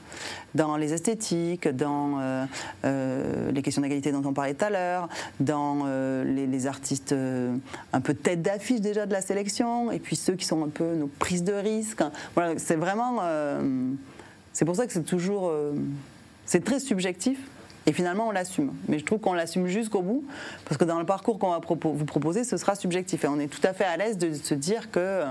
dans 0.55 0.77
les 0.77 0.93
esthétiques, 0.93 1.67
dans 1.67 2.19
euh, 2.83 3.51
les 3.51 3.61
questions 3.61 3.81
d'égalité 3.81 4.11
dont 4.11 4.23
on 4.25 4.33
parlait 4.33 4.53
tout 4.53 4.65
à 4.65 4.69
l'heure, 4.69 5.09
dans 5.39 5.85
les, 6.25 6.67
artistes 6.67 7.13
un 7.93 8.01
peu 8.01 8.13
tête 8.15 8.41
d'affiche 8.41 8.81
déjà 8.81 9.05
de 9.05 9.13
la 9.13 9.21
sélection, 9.21 9.91
et 9.91 9.99
puis 9.99 10.15
ceux 10.15 10.33
qui 10.33 10.45
sont 10.45 10.63
un 10.63 10.69
peu 10.69 10.95
nos 10.95 11.07
prises 11.07 11.43
de 11.43 11.53
risque. 11.53 12.01
Voilà, 12.33 12.57
c'est 12.57 12.75
vraiment... 12.75 13.21
c'est 14.53 14.65
pour 14.65 14.75
ça 14.75 14.87
que 14.87 14.93
c'est 14.93 15.03
toujours... 15.03 15.51
c'est 16.45 16.63
très 16.63 16.79
subjectif 16.79 17.37
et 17.87 17.93
finalement, 17.93 18.27
on 18.27 18.31
l'assume. 18.31 18.73
Mais 18.89 18.99
je 18.99 19.05
trouve 19.05 19.19
qu'on 19.19 19.33
l'assume 19.33 19.65
jusqu'au 19.65 20.01
bout, 20.01 20.25
parce 20.65 20.77
que 20.77 20.83
dans 20.83 20.99
le 20.99 21.05
parcours 21.05 21.39
qu'on 21.39 21.51
va 21.51 21.61
vous 21.65 22.05
proposer, 22.05 22.43
ce 22.43 22.57
sera 22.57 22.75
subjectif. 22.75 23.23
Et 23.23 23.27
on 23.27 23.39
est 23.39 23.47
tout 23.47 23.65
à 23.65 23.73
fait 23.73 23.85
à 23.85 23.95
l'aise 23.95 24.17
de 24.17 24.33
se 24.33 24.53
dire 24.53 24.91
que 24.91 25.23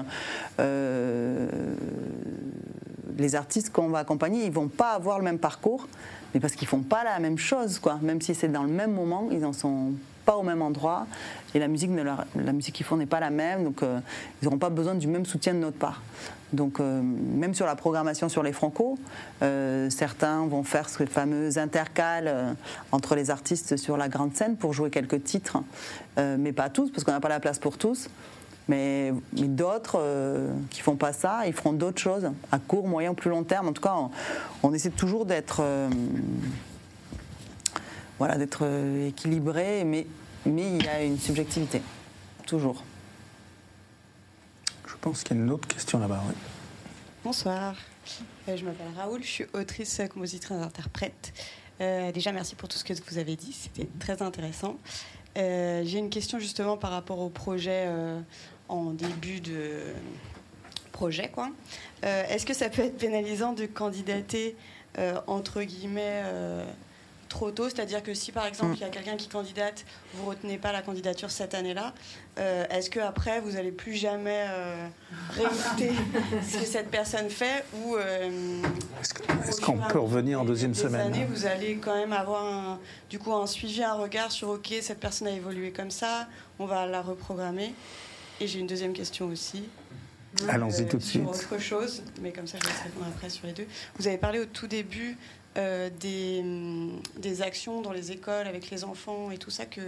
euh, 0.59 1.49
les 3.19 3.35
artistes 3.35 3.71
qu'on 3.71 3.89
va 3.89 3.99
accompagner, 3.99 4.47
ils 4.47 4.53
vont 4.53 4.69
pas 4.69 4.93
avoir 4.93 5.19
le 5.19 5.25
même 5.25 5.39
parcours, 5.39 5.87
mais 6.33 6.41
parce 6.41 6.55
qu'ils 6.55 6.67
font 6.67 6.81
pas 6.81 7.05
la 7.05 7.19
même 7.19 7.37
chose, 7.37 7.79
quoi. 7.79 7.99
Même 8.01 8.23
si 8.23 8.35
c'est 8.35 8.49
dans 8.49 8.63
le 8.63 8.73
même 8.73 8.93
moment, 8.93 9.29
ils 9.31 9.45
en 9.45 9.53
sont 9.53 9.93
pas 10.27 10.37
au 10.37 10.43
même 10.43 10.61
endroit 10.61 11.07
et 11.55 11.59
la 11.59 11.69
musique, 11.69 11.91
la 12.35 12.53
musique 12.53 12.75
qu'ils 12.75 12.85
font 12.85 12.99
n'est 12.99 13.07
pas 13.07 13.21
la 13.21 13.31
même, 13.31 13.65
donc 13.65 13.83
euh, 13.83 13.99
ils 14.43 14.45
n'auront 14.45 14.59
pas 14.59 14.69
besoin 14.69 14.95
du 14.95 15.07
même 15.07 15.25
soutien 15.25 15.55
de 15.55 15.61
notre 15.61 15.79
part. 15.79 16.03
Donc 16.53 16.81
euh, 16.81 17.01
même 17.01 17.55
sur 17.55 17.65
la 17.65 17.77
programmation 17.77 18.29
sur 18.29 18.43
les 18.43 18.53
Franco, 18.53 18.99
euh, 19.43 19.89
certains 19.89 20.47
vont 20.47 20.65
faire 20.65 20.89
ce 20.91 21.07
fameux 21.07 21.57
intercale 21.57 22.57
entre 22.93 23.15
les 23.15 23.31
artistes 23.31 23.77
sur 23.79 23.97
la 23.97 24.09
grande 24.09 24.35
scène 24.35 24.57
pour 24.57 24.75
jouer 24.75 24.91
quelques 24.91 25.23
titres, 25.25 25.59
mais 26.19 26.53
pas 26.53 26.69
tous 26.69 26.91
parce 26.91 27.05
qu'on 27.05 27.13
n'a 27.13 27.21
pas 27.21 27.29
la 27.29 27.41
place 27.41 27.59
pour 27.59 27.79
tous. 27.79 28.11
Mais, 28.69 29.15
d'autres 29.33 30.03
qui 30.71 30.81
font 30.81 30.97
pas 30.97 31.13
ça, 31.13 31.47
ils 31.47 31.53
feront 31.53 31.73
d'autres 31.73 32.01
choses 32.01 32.31
à 32.51 32.59
court, 32.59 32.89
moyen 32.89 33.13
ou 33.13 33.15
plus 33.15 33.31
long 33.31 33.45
terme. 33.45 33.69
En 33.69 33.73
tout 33.73 33.83
cas, 33.83 33.95
on 34.65 34.75
essaie 34.75 34.91
toujours 34.91 35.25
d'être 35.25 35.63
voilà, 38.19 38.37
d'être 38.39 38.61
euh, 38.63 39.09
équilibré, 39.09 39.85
mais, 39.85 40.07
mais 40.47 40.77
il 40.77 40.85
y 40.85 40.89
a 40.89 41.03
une 41.03 41.19
subjectivité, 41.19 41.83
toujours. 42.47 42.83
Je 44.87 44.95
pense 45.01 45.23
qu'il 45.23 45.37
y 45.37 45.41
a 45.41 45.43
une 45.43 45.51
autre 45.51 45.69
question 45.69 45.99
là-bas. 45.99 46.23
Oui. 46.27 46.35
Bonsoir, 47.25 47.75
euh, 48.49 48.57
je 48.57 48.65
m'appelle 48.65 48.87
Raoul, 48.97 49.23
je 49.23 49.29
suis 49.29 49.47
autrice, 49.53 50.01
compositrice, 50.13 50.53
interprète. 50.53 51.33
Euh, 51.81 52.11
déjà, 52.13 52.33
merci 52.33 52.55
pour 52.55 52.69
tout 52.69 52.79
ce 52.79 52.85
que 52.85 52.95
vous 53.11 53.19
avez 53.19 53.37
dit, 53.37 53.53
c'était 53.53 53.89
très 53.99 54.23
intéressant. 54.23 54.79
J'ai 55.37 55.99
une 55.99 56.09
question 56.09 56.39
justement 56.39 56.79
par 56.79 56.91
rapport 56.93 57.19
au 57.19 57.29
projet 57.29 57.87
en 58.71 58.93
début 58.93 59.41
de 59.41 59.83
projet. 60.93 61.29
quoi. 61.29 61.51
Est-ce 62.03 62.47
que 62.47 62.55
ça 62.55 62.71
peut 62.71 62.81
être 62.81 62.97
pénalisant 62.97 63.53
de 63.53 63.67
candidater 63.67 64.57
entre 65.27 65.63
guillemets 65.63 66.23
trop 67.37 67.51
tôt, 67.51 67.69
c'est-à-dire 67.69 68.03
que 68.03 68.15
si 68.15 68.33
par 68.33 68.47
exemple 68.47 68.77
il 68.77 68.81
y 68.81 68.85
a 68.85 68.89
quelqu'un 68.89 69.17
qui 69.17 69.29
candidate, 69.29 69.85
vous 70.15 70.25
retenez 70.25 70.57
pas 70.57 70.73
la 70.73 70.81
candidature 70.81 71.31
cette 71.31 71.55
année-là, 71.55 71.93
euh, 72.39 72.65
est-ce 72.71 72.89
que 72.89 72.99
après 72.99 73.41
vous 73.41 73.57
allez 73.57 73.73
plus 73.73 73.95
jamais 73.95 74.47
euh, 74.49 74.89
réécouter 75.33 75.91
ce 76.49 76.59
que 76.59 76.65
cette 76.65 76.91
personne 76.91 77.29
fait 77.29 77.65
ou 77.75 77.97
euh, 77.97 78.63
est-ce 79.47 79.61
qu'on 79.61 79.77
peut 79.77 79.99
revenir 79.99 80.41
en 80.41 80.47
deuxième 80.47 80.75
semaine 80.75 81.13
années, 81.13 81.27
Vous 81.29 81.45
allez 81.45 81.77
quand 81.77 81.95
même 81.95 82.15
avoir 82.15 82.43
un, 82.43 82.79
du 83.11 83.19
coup 83.19 83.35
un 83.35 83.47
suivi, 83.47 83.83
un 83.83 83.95
regard 83.95 84.33
sur 84.33 84.49
ok 84.49 84.73
cette 84.81 85.01
personne 85.01 85.29
a 85.29 85.33
évolué 85.33 85.73
comme 85.73 85.91
ça, 85.91 86.29
on 86.59 86.65
va 86.65 86.87
la 86.87 87.03
reprogrammer. 87.03 87.75
Et 88.41 88.47
j'ai 88.47 88.61
une 88.61 88.67
deuxième 88.67 88.93
question 88.95 89.27
aussi. 89.27 89.65
Allons-y 90.49 90.87
tout 90.87 90.99
de 90.99 91.03
suite. 91.03 91.27
Autre 91.27 91.59
chose, 91.59 92.03
mais 92.21 92.33
comme 92.33 92.47
ça 92.47 92.59
je 92.63 92.67
vais 92.67 92.83
répondre 92.85 93.07
après 93.15 93.29
sur 93.29 93.47
les 93.47 93.53
deux. 93.53 93.67
Vous 93.99 94.07
avez 94.07 94.19
parlé 94.19 94.41
au 94.41 94.47
tout 94.47 94.67
début 94.67 95.13
euh, 95.13 95.46
des, 95.57 96.43
mm, 96.43 97.01
des, 97.19 97.43
actions 97.43 97.81
dans 97.81 97.93
les 97.93 98.13
écoles 98.13 98.47
avec 98.47 98.71
les 98.71 98.85
enfants 98.85 99.31
et 99.31 99.39
tout 99.39 99.51
ça 99.51 99.65
que, 99.65 99.81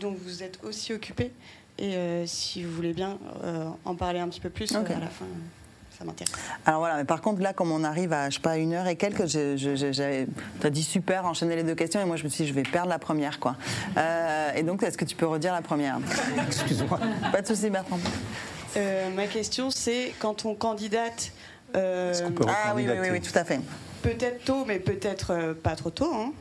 dont 0.00 0.14
vous 0.18 0.42
êtes 0.42 0.58
aussi 0.64 0.92
occupé. 0.92 1.32
Et 1.78 1.94
euh, 1.94 2.26
si 2.26 2.62
vous 2.62 2.72
voulez 2.72 2.92
bien 2.92 3.18
euh, 3.44 3.66
en 3.84 3.94
parler 3.94 4.18
un 4.18 4.28
petit 4.28 4.40
peu 4.40 4.50
plus 4.50 4.74
à 4.74 4.80
la 4.80 5.08
fin. 5.08 5.26
Ça 5.98 6.04
m'intéresse. 6.04 6.34
Alors 6.66 6.80
voilà, 6.80 6.96
mais 6.96 7.04
par 7.04 7.22
contre, 7.22 7.40
là, 7.40 7.54
comme 7.54 7.72
on 7.72 7.82
arrive 7.82 8.12
à, 8.12 8.28
je 8.28 8.34
sais 8.34 8.40
pas, 8.42 8.58
une 8.58 8.74
heure 8.74 8.86
et 8.86 8.96
quelques, 8.96 9.26
tu 9.28 9.38
as 9.38 10.70
dit 10.70 10.82
super, 10.82 11.24
enchaîner 11.24 11.56
les 11.56 11.62
deux 11.62 11.74
questions, 11.74 12.02
et 12.02 12.04
moi 12.04 12.16
je 12.16 12.24
me 12.24 12.28
suis 12.28 12.44
dit, 12.44 12.50
je 12.50 12.54
vais 12.54 12.64
perdre 12.64 12.90
la 12.90 12.98
première, 12.98 13.40
quoi. 13.40 13.56
et 14.54 14.62
donc, 14.62 14.82
est-ce 14.82 14.98
que 14.98 15.06
tu 15.06 15.16
peux 15.16 15.26
redire 15.26 15.54
la 15.54 15.62
première? 15.62 15.98
Excuse-moi. 16.46 17.00
Pas 17.32 17.40
de 17.40 17.46
souci, 17.46 17.70
Bertrand. 17.70 17.98
ma 19.14 19.26
question, 19.26 19.70
c'est 19.70 20.12
quand 20.18 20.44
on 20.44 20.54
candidate. 20.54 21.32
ah 21.74 22.74
oui, 22.74 22.86
oui, 22.86 23.08
oui, 23.12 23.20
tout 23.22 23.38
à 23.38 23.44
fait 23.44 23.60
peut-être 24.06 24.44
tôt, 24.44 24.64
mais 24.64 24.78
peut-être 24.78 25.32
euh, 25.32 25.54
pas 25.54 25.76
trop 25.76 25.90
tôt. 25.90 26.12
Hein. 26.12 26.32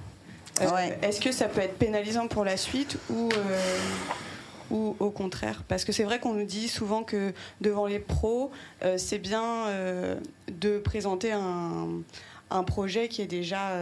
Euh, 0.61 0.89
est-ce 1.01 1.19
que 1.19 1.31
ça 1.31 1.47
peut 1.47 1.61
être 1.61 1.77
pénalisant 1.77 2.27
pour 2.27 2.45
la 2.45 2.55
suite 2.55 2.97
ou, 3.09 3.29
euh, 3.35 3.59
ou 4.71 4.95
au 4.99 5.09
contraire? 5.09 5.63
Parce 5.67 5.83
que 5.83 5.91
c'est 5.91 6.03
vrai 6.03 6.19
qu'on 6.19 6.33
nous 6.33 6.45
dit 6.45 6.69
souvent 6.69 7.03
que 7.03 7.33
devant 7.59 7.87
les 7.87 7.99
pros, 7.99 8.51
c'est 8.95 9.17
bien 9.17 9.65
de 10.47 10.77
présenter 10.77 11.33
un, 11.33 11.87
un, 12.51 12.63
projet 12.63 13.09
qui 13.09 13.21
est 13.21 13.27
déjà. 13.27 13.73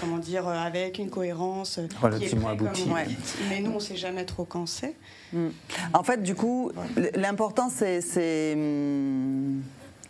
comment 0.00 0.18
dire, 0.18 0.48
avec 0.48 0.98
une 0.98 1.10
cohérence 1.10 1.78
relativement 2.00 2.48
aboutie. 2.48 2.88
Mais 3.48 3.60
nous, 3.60 3.70
on 3.70 3.74
ne 3.74 3.80
sait 3.80 3.96
jamais 3.96 4.24
trop 4.24 4.44
quand 4.44 4.66
c'est. 4.66 4.96
Mm. 5.32 5.48
En 5.94 6.02
fait, 6.02 6.24
du 6.24 6.34
coup, 6.34 6.72
l'important, 7.14 7.70
c'est 7.70 8.54
hum, 8.54 9.62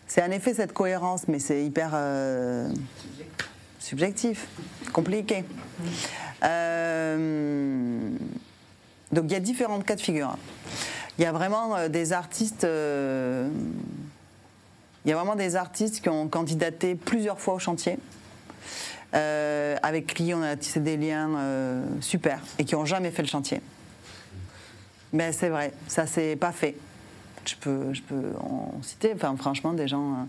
c'est 0.07 0.23
en 0.23 0.31
effet 0.31 0.55
cette 0.55 0.73
cohérence, 0.73 1.29
mais 1.29 1.39
c'est 1.39 1.65
hyper 1.65 1.93
euh, 1.95 2.69
subjectif, 3.79 4.47
compliqué. 4.93 5.45
Euh, 6.45 8.11
donc 9.11 9.24
il 9.29 9.33
y 9.33 9.37
a 9.37 9.41
différents 9.41 9.81
cas 9.81 9.97
de 9.97 10.01
figure. 10.01 10.37
Il 11.19 11.24
y 11.24 11.27
a 11.27 11.33
vraiment 11.33 11.77
euh, 11.77 11.89
des 11.89 12.12
artistes. 12.12 12.65
il 12.65 13.49
y 15.09 15.12
a 15.12 15.16
vraiment 15.16 15.37
des 15.37 15.57
artistes 15.57 16.03
qui 16.03 16.09
ont 16.09 16.29
candidaté 16.29 16.95
plusieurs 16.95 17.41
fois 17.41 17.55
au 17.55 17.59
chantier. 17.59 17.99
avec 19.12 20.15
qui 20.15 20.33
on 20.35 20.43
a 20.43 20.57
tissé 20.57 20.81
des 20.81 20.97
liens 20.97 21.85
super 22.01 22.41
et 22.59 22.65
qui 22.65 22.74
n'ont 22.74 22.85
jamais 22.85 23.11
fait 23.11 23.23
le 23.23 23.29
chantier. 23.29 23.61
Mais 25.12 25.33
c'est 25.33 25.51
vrai, 25.51 25.73
ça 25.89 26.07
s'est 26.07 26.37
pas 26.37 26.53
fait 26.53 26.74
je 27.44 27.55
peux, 27.56 27.93
je 27.93 28.02
peux 28.02 28.32
en 28.40 28.73
citer, 28.82 29.12
enfin, 29.14 29.35
franchement, 29.36 29.73
des 29.73 29.89
gens. 29.89 30.28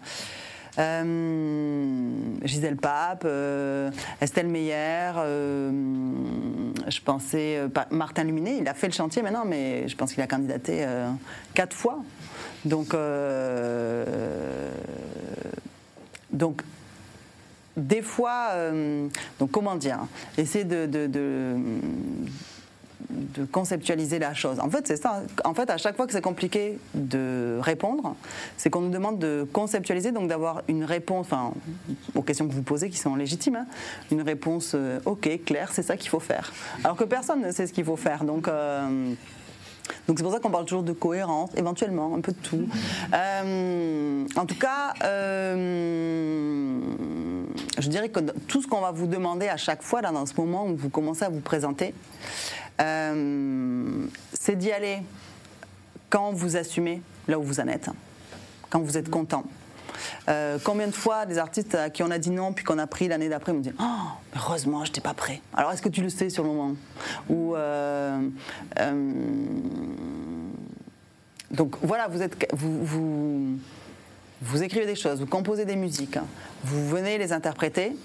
Gisèle 2.43 2.77
Pape, 2.77 3.27
Estelle 4.19 4.47
Meyer, 4.47 5.11
je 6.87 6.99
pensais 7.05 7.61
Martin 7.91 8.23
Luminet, 8.23 8.57
il 8.57 8.67
a 8.67 8.73
fait 8.73 8.87
le 8.87 8.93
chantier 8.93 9.21
maintenant, 9.21 9.45
mais 9.45 9.87
je 9.87 9.95
pense 9.95 10.13
qu'il 10.13 10.23
a 10.23 10.27
candidaté 10.27 10.83
quatre 11.53 11.75
fois. 11.75 11.99
Donc, 12.65 12.95
donc 16.31 16.63
des 17.77 18.01
fois, 18.01 18.49
donc 19.37 19.51
comment 19.51 19.75
dire, 19.75 19.99
essayer 20.39 20.65
de 20.65 21.55
conceptualiser 23.51 24.19
la 24.19 24.33
chose. 24.33 24.59
En 24.59 24.69
fait, 24.69 24.87
c'est 24.87 24.97
ça. 24.97 25.23
En 25.43 25.53
fait, 25.53 25.69
à 25.69 25.77
chaque 25.77 25.95
fois 25.95 26.07
que 26.07 26.13
c'est 26.13 26.21
compliqué 26.21 26.79
de 26.93 27.57
répondre, 27.61 28.15
c'est 28.57 28.69
qu'on 28.69 28.81
nous 28.81 28.91
demande 28.91 29.19
de 29.19 29.47
conceptualiser, 29.51 30.11
donc 30.11 30.27
d'avoir 30.27 30.61
une 30.67 30.83
réponse, 30.83 31.27
enfin, 31.27 31.53
aux 32.15 32.21
questions 32.21 32.47
que 32.47 32.53
vous 32.53 32.63
posez 32.63 32.89
qui 32.89 32.97
sont 32.97 33.15
légitimes, 33.15 33.55
hein. 33.55 33.65
une 34.11 34.21
réponse 34.21 34.73
euh, 34.75 34.99
OK, 35.05 35.29
claire, 35.45 35.69
c'est 35.71 35.83
ça 35.83 35.97
qu'il 35.97 36.09
faut 36.09 36.19
faire. 36.19 36.51
Alors 36.83 36.97
que 36.97 37.03
personne 37.03 37.41
ne 37.41 37.51
sait 37.51 37.67
ce 37.67 37.73
qu'il 37.73 37.85
faut 37.85 37.97
faire. 37.97 38.23
Donc. 38.23 38.47
Euh, 38.47 39.13
donc 40.07 40.17
c'est 40.17 40.23
pour 40.23 40.33
ça 40.33 40.39
qu'on 40.39 40.49
parle 40.49 40.63
toujours 40.65 40.83
de 40.83 40.93
cohérence, 40.93 41.49
éventuellement, 41.55 42.15
un 42.15 42.21
peu 42.21 42.31
de 42.31 42.37
tout. 42.37 42.67
Euh, 43.13 44.25
en 44.35 44.45
tout 44.45 44.55
cas, 44.55 44.93
je 47.79 47.89
dirais 47.89 48.09
que 48.09 48.19
tout 48.47 48.61
ce 48.61 48.67
qu'on 48.67 48.81
va 48.81 48.91
vous 48.91 49.07
demander 49.07 49.47
à 49.47 49.57
chaque 49.57 49.81
fois, 49.81 50.01
là, 50.01 50.11
dans 50.11 50.25
ce 50.25 50.33
moment 50.37 50.67
où 50.67 50.75
vous 50.75 50.89
commencez 50.89 51.23
à 51.25 51.29
vous 51.29 51.41
présenter, 51.41 51.93
euh, 52.81 54.05
c'est 54.33 54.57
d'y 54.57 54.71
aller 54.71 55.01
quand 56.09 56.31
vous 56.31 56.57
assumez 56.57 57.01
là 57.27 57.39
où 57.39 57.43
vous 57.43 57.59
en 57.59 57.67
êtes, 57.67 57.89
quand 58.69 58.79
vous 58.79 58.97
êtes 58.97 59.09
content. 59.09 59.43
Euh, 60.27 60.57
combien 60.63 60.87
de 60.87 60.93
fois 60.93 61.25
des 61.25 61.37
artistes 61.37 61.75
à 61.75 61.89
qui 61.89 62.03
on 62.03 62.11
a 62.11 62.17
dit 62.17 62.31
non 62.31 62.53
puis 62.53 62.63
qu'on 62.65 62.79
a 62.79 62.87
pris 62.87 63.07
l'année 63.07 63.29
d'après 63.29 63.53
me 63.53 63.61
disent 63.61 63.73
oh 63.79 63.83
heureusement 64.35 64.83
je 64.85 64.89
n'étais 64.89 65.01
pas 65.01 65.13
prêt. 65.13 65.41
Alors 65.53 65.71
est-ce 65.71 65.81
que 65.81 65.89
tu 65.89 66.01
le 66.01 66.09
sais 66.09 66.29
sur 66.29 66.43
le 66.43 66.49
moment? 66.49 66.75
Euh, 67.29 68.29
donc 71.51 71.75
voilà 71.81 72.07
vous 72.07 72.21
êtes 72.21 72.51
vous, 72.53 73.59
écrivez 74.63 74.85
des 74.85 74.95
choses 74.95 75.19
vous 75.19 75.27
composez 75.27 75.65
des 75.65 75.75
musiques 75.75 76.17
vous 76.63 76.87
venez 76.87 77.17
les 77.17 77.31
interpréter 77.31 77.95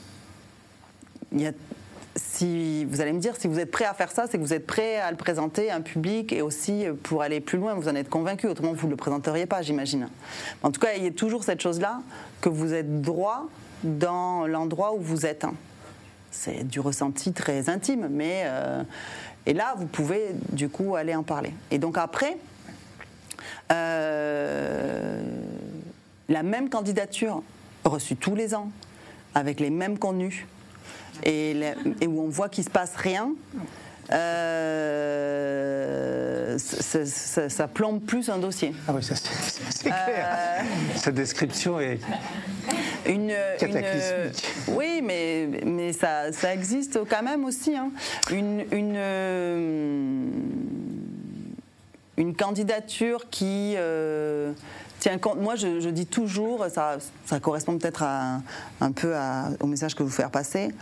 si 2.38 2.84
vous 2.84 3.00
allez 3.00 3.12
me 3.12 3.18
dire, 3.18 3.34
si 3.36 3.48
vous 3.48 3.58
êtes 3.58 3.72
prêt 3.72 3.84
à 3.84 3.94
faire 3.94 4.12
ça, 4.12 4.26
c'est 4.30 4.38
que 4.38 4.42
vous 4.44 4.52
êtes 4.52 4.64
prêt 4.64 4.98
à 4.98 5.10
le 5.10 5.16
présenter 5.16 5.72
à 5.72 5.74
un 5.74 5.80
public 5.80 6.32
et 6.32 6.40
aussi 6.40 6.84
pour 7.02 7.22
aller 7.22 7.40
plus 7.40 7.58
loin, 7.58 7.74
vous 7.74 7.88
en 7.88 7.96
êtes 7.96 8.08
convaincu, 8.08 8.46
autrement 8.46 8.72
vous 8.72 8.86
ne 8.86 8.92
le 8.92 8.96
présenteriez 8.96 9.46
pas, 9.46 9.60
j'imagine. 9.60 10.08
En 10.62 10.70
tout 10.70 10.80
cas, 10.80 10.90
il 10.96 11.02
y 11.02 11.08
a 11.08 11.10
toujours 11.10 11.42
cette 11.42 11.60
chose-là, 11.60 12.00
que 12.40 12.48
vous 12.48 12.74
êtes 12.74 13.02
droit 13.02 13.48
dans 13.82 14.46
l'endroit 14.46 14.94
où 14.94 15.00
vous 15.00 15.26
êtes. 15.26 15.46
C'est 16.30 16.62
du 16.62 16.78
ressenti 16.78 17.32
très 17.32 17.68
intime, 17.68 18.06
mais... 18.08 18.42
Euh, 18.44 18.84
et 19.46 19.54
là, 19.54 19.74
vous 19.76 19.86
pouvez 19.86 20.28
du 20.52 20.68
coup 20.68 20.94
aller 20.94 21.16
en 21.16 21.24
parler. 21.24 21.54
Et 21.72 21.78
donc 21.78 21.98
après, 21.98 22.36
euh, 23.72 25.22
la 26.28 26.42
même 26.44 26.68
candidature 26.68 27.42
reçue 27.84 28.14
tous 28.14 28.36
les 28.36 28.54
ans, 28.54 28.70
avec 29.34 29.58
les 29.58 29.70
mêmes 29.70 29.98
contenus, 29.98 30.44
et, 31.24 31.74
où 32.06 32.20
on 32.20 32.28
voit 32.28 32.48
qu'il 32.48 32.62
ne 32.62 32.68
se 32.68 32.72
passe 32.72 32.94
rien, 32.96 33.32
euh, 34.10 35.38
ça, 36.58 37.68
plombe 37.68 38.00
plus 38.00 38.30
un 38.30 38.38
dossier. 38.38 38.72
Ah 38.86 38.92
oui, 38.94 39.02
c'est 39.02 39.82
clair. 39.82 39.94
Euh, 40.08 40.62
Cette 40.96 41.14
description 41.14 41.78
est 41.78 42.00
une, 43.06 43.34
cataclysmique. 43.58 44.46
oui, 44.68 45.02
mais, 45.04 45.46
mais 45.64 45.92
ça, 45.92 46.32
ça, 46.32 46.54
existe 46.54 47.00
quand 47.08 47.22
même 47.22 47.44
aussi. 47.44 47.76
Hein. 47.76 47.90
Une, 48.30 48.64
une, 48.72 48.94
euh, 48.96 50.26
une, 52.16 52.34
candidature 52.34 53.28
qui 53.30 53.76
Tiens, 55.00 55.18
moi 55.36 55.54
je, 55.54 55.88
dis 55.90 56.06
toujours, 56.06 56.66
ça, 56.72 56.98
ça 57.26 57.38
correspond 57.40 57.78
peut-être 57.78 58.02
un 58.02 58.92
peu 58.92 59.14
au 59.60 59.66
message 59.66 59.94
que 59.94 60.02
vous 60.02 60.10
faire 60.10 60.30
passer. 60.30 60.72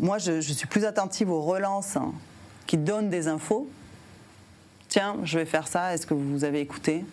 Moi, 0.00 0.18
je, 0.18 0.40
suis 0.40 0.66
plus 0.66 0.84
attentive 0.84 1.30
aux 1.30 1.42
relances 1.42 1.98
qui 2.66 2.76
donnent 2.76 3.10
des 3.10 3.28
infos. 3.28 3.68
Tiens, 4.88 5.16
je 5.22 5.38
vais 5.38 5.44
faire 5.44 5.68
ça. 5.68 5.94
Est-ce 5.94 6.06
que 6.06 6.14
vous 6.14 6.44
avez 6.44 6.60
écouté? 6.60 7.04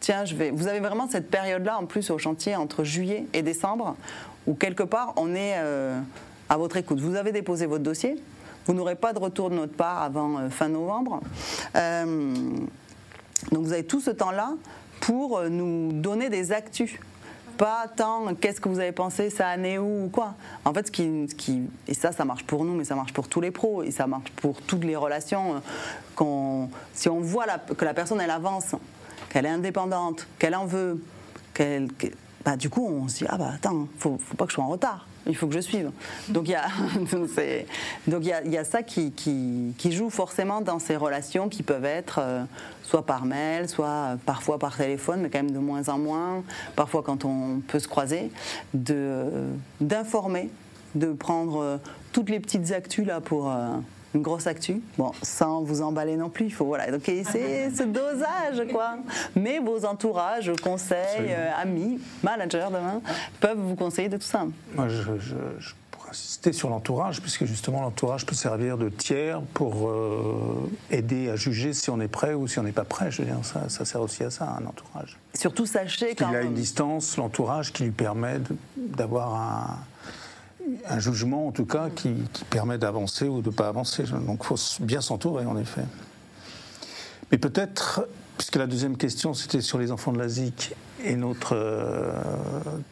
Tiens, 0.00 0.24
je 0.24 0.34
vais. 0.34 0.50
Vous 0.50 0.66
avez 0.66 0.80
vraiment 0.80 1.08
cette 1.08 1.30
période-là 1.30 1.78
en 1.78 1.86
plus 1.86 2.10
au 2.10 2.18
chantier 2.18 2.56
entre 2.56 2.84
juillet 2.84 3.26
et 3.32 3.42
décembre 3.42 3.96
où 4.46 4.54
quelque 4.54 4.82
part 4.82 5.12
on 5.16 5.34
est 5.34 5.54
euh, 5.58 6.00
à 6.48 6.56
votre 6.56 6.76
écoute. 6.76 7.00
Vous 7.00 7.14
avez 7.14 7.32
déposé 7.32 7.66
votre 7.66 7.84
dossier. 7.84 8.16
Vous 8.66 8.74
n'aurez 8.74 8.96
pas 8.96 9.12
de 9.12 9.18
retour 9.18 9.50
de 9.50 9.54
notre 9.54 9.74
part 9.74 10.02
avant 10.02 10.38
euh, 10.38 10.50
fin 10.50 10.68
novembre. 10.68 11.20
Euh, 11.76 12.34
donc 13.52 13.64
vous 13.64 13.72
avez 13.72 13.84
tout 13.84 14.00
ce 14.00 14.10
temps-là 14.10 14.54
pour 15.00 15.38
euh, 15.38 15.48
nous 15.48 15.92
donner 15.92 16.28
des 16.28 16.52
actus. 16.52 16.92
Pas 17.58 17.86
tant 17.94 18.34
qu'est-ce 18.34 18.60
que 18.60 18.70
vous 18.70 18.78
avez 18.78 18.92
pensé, 18.92 19.28
ça 19.28 19.48
année 19.48 19.78
où 19.78 20.04
ou 20.04 20.08
quoi. 20.08 20.34
En 20.64 20.72
fait, 20.72 20.86
ce 20.86 20.92
qui, 20.92 21.26
qui, 21.36 21.62
et 21.86 21.94
ça, 21.94 22.10
ça 22.10 22.24
marche 22.24 22.44
pour 22.44 22.64
nous, 22.64 22.74
mais 22.74 22.84
ça 22.84 22.94
marche 22.94 23.12
pour 23.12 23.28
tous 23.28 23.42
les 23.42 23.50
pros 23.50 23.82
et 23.82 23.90
ça 23.90 24.06
marche 24.06 24.30
pour 24.36 24.62
toutes 24.62 24.84
les 24.84 24.96
relations. 24.96 25.56
Euh, 25.56 26.66
si 26.94 27.08
on 27.08 27.20
voit 27.20 27.46
que 27.76 27.84
la 27.84 27.94
personne 27.94 28.20
elle 28.20 28.30
avance, 28.30 28.74
qu'elle 29.30 29.46
est 29.46 29.50
indépendante, 29.50 30.26
qu'elle 30.38 30.54
en 30.54 30.66
veut, 30.66 31.02
qu'elle, 31.54 31.88
bah, 32.44 32.56
du 32.56 32.70
coup 32.70 32.86
on 32.86 33.08
se 33.08 33.18
dit 33.18 33.26
ah 33.28 33.38
bah 33.38 33.52
attends, 33.54 33.88
faut, 33.98 34.18
faut 34.18 34.36
pas 34.36 34.44
que 34.44 34.50
je 34.50 34.56
sois 34.56 34.64
en 34.64 34.68
retard 34.68 35.06
il 35.26 35.36
faut 35.36 35.46
que 35.46 35.54
je 35.54 35.60
suive. 35.60 35.90
Donc 36.28 36.48
il 36.48 36.52
y 36.52 36.54
a, 36.54 36.66
donc 38.06 38.24
il 38.24 38.52
y 38.52 38.56
a, 38.56 38.64
ça 38.64 38.82
qui, 38.82 39.74
joue 39.90 40.10
forcément 40.10 40.60
dans 40.60 40.78
ces 40.78 40.96
relations 40.96 41.48
qui 41.48 41.62
peuvent 41.62 41.84
être 41.84 42.20
euh, 42.22 42.42
soit 42.82 43.04
par 43.04 43.24
mail, 43.24 43.68
soit 43.68 44.16
parfois 44.26 44.58
par 44.58 44.76
téléphone, 44.76 45.22
mais 45.22 45.30
quand 45.30 45.38
même 45.38 45.52
de 45.52 45.58
moins 45.58 45.88
en 45.88 45.98
moins, 45.98 46.42
parfois 46.76 47.02
quand 47.02 47.24
on 47.24 47.60
peut 47.66 47.78
se 47.78 47.88
croiser, 47.88 48.30
d'informer, 48.74 50.50
de, 50.94 51.12
prendre 51.12 51.62
euh, 51.62 51.76
toutes 52.12 52.30
les 52.30 52.40
petites 52.40 52.72
actus 52.72 53.06
là 53.06 53.20
pour... 53.20 53.52
Une 54.14 54.22
grosse 54.22 54.46
actu. 54.46 54.80
Bon, 54.98 55.12
sans 55.22 55.62
vous 55.62 55.82
emballer 55.82 56.16
non 56.16 56.30
plus, 56.30 56.46
il 56.46 56.52
faut 56.52 56.64
voilà. 56.64 56.90
Donc 56.90 57.02
c'est 57.04 57.70
ce 57.74 57.82
dosage 57.84 58.66
quoi. 58.72 58.96
Mais 59.36 59.60
vos 59.60 59.84
entourages, 59.84 60.50
conseils, 60.62 61.28
euh, 61.28 61.50
amis, 61.56 62.00
managers 62.22 62.66
demain 62.68 63.00
peuvent 63.40 63.58
vous 63.58 63.76
conseiller 63.76 64.08
de 64.08 64.16
tout 64.16 64.22
ça. 64.22 64.46
Moi, 64.74 64.88
je, 64.88 65.12
pourrais 65.92 66.10
insister 66.10 66.52
sur 66.52 66.70
l'entourage, 66.70 67.20
puisque 67.20 67.44
justement 67.44 67.82
l'entourage 67.82 68.26
peut 68.26 68.34
servir 68.34 68.78
de 68.78 68.88
tiers 68.88 69.42
pour 69.54 69.88
euh, 69.88 70.68
aider 70.90 71.28
à 71.30 71.36
juger 71.36 71.72
si 71.72 71.88
on 71.90 72.00
est 72.00 72.08
prêt 72.08 72.34
ou 72.34 72.48
si 72.48 72.58
on 72.58 72.64
n'est 72.64 72.72
pas 72.72 72.84
prêt. 72.84 73.12
Je 73.12 73.22
veux 73.22 73.28
dire, 73.28 73.38
ça, 73.44 73.68
ça 73.68 73.84
sert 73.84 74.00
aussi 74.00 74.24
à 74.24 74.30
ça, 74.30 74.56
un 74.60 74.66
entourage. 74.66 75.18
Surtout 75.34 75.66
sachez 75.66 76.16
qu'il 76.16 76.26
a 76.26 76.42
une 76.42 76.54
distance, 76.54 77.16
l'entourage 77.16 77.72
qui 77.72 77.84
lui 77.84 77.92
permet 77.92 78.40
d'avoir 78.76 79.34
un 79.34 79.78
un 80.88 80.98
jugement 80.98 81.46
en 81.48 81.52
tout 81.52 81.66
cas 81.66 81.88
qui, 81.94 82.14
permet 82.50 82.78
d'avancer 82.78 83.26
ou 83.26 83.42
de 83.42 83.50
ne 83.50 83.54
pas 83.54 83.68
avancer. 83.68 84.04
Donc 84.04 84.40
il 84.42 84.46
faut 84.46 84.58
bien 84.80 85.00
s'entourer 85.00 85.46
en 85.46 85.56
effet. 85.56 85.84
Mais 87.30 87.38
peut-être, 87.38 88.06
puisque 88.36 88.56
la 88.56 88.66
deuxième 88.66 88.96
question 88.96 89.34
c'était 89.34 89.60
sur 89.60 89.78
les 89.78 89.92
enfants 89.92 90.12
de 90.12 90.18
la 90.18 90.28
ZIC 90.28 90.74
et 91.04 91.16
notre 91.16 91.54
euh, 91.56 92.12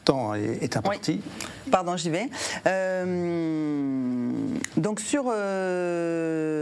temps 0.04 0.34
est, 0.34 0.76
imparti. 0.76 1.20
Pardon, 1.70 1.96
j'y 1.96 2.10
vais. 2.10 2.28
Euh, 2.66 4.30
donc 4.76 5.00
sur 5.00 5.24
euh, 5.28 6.54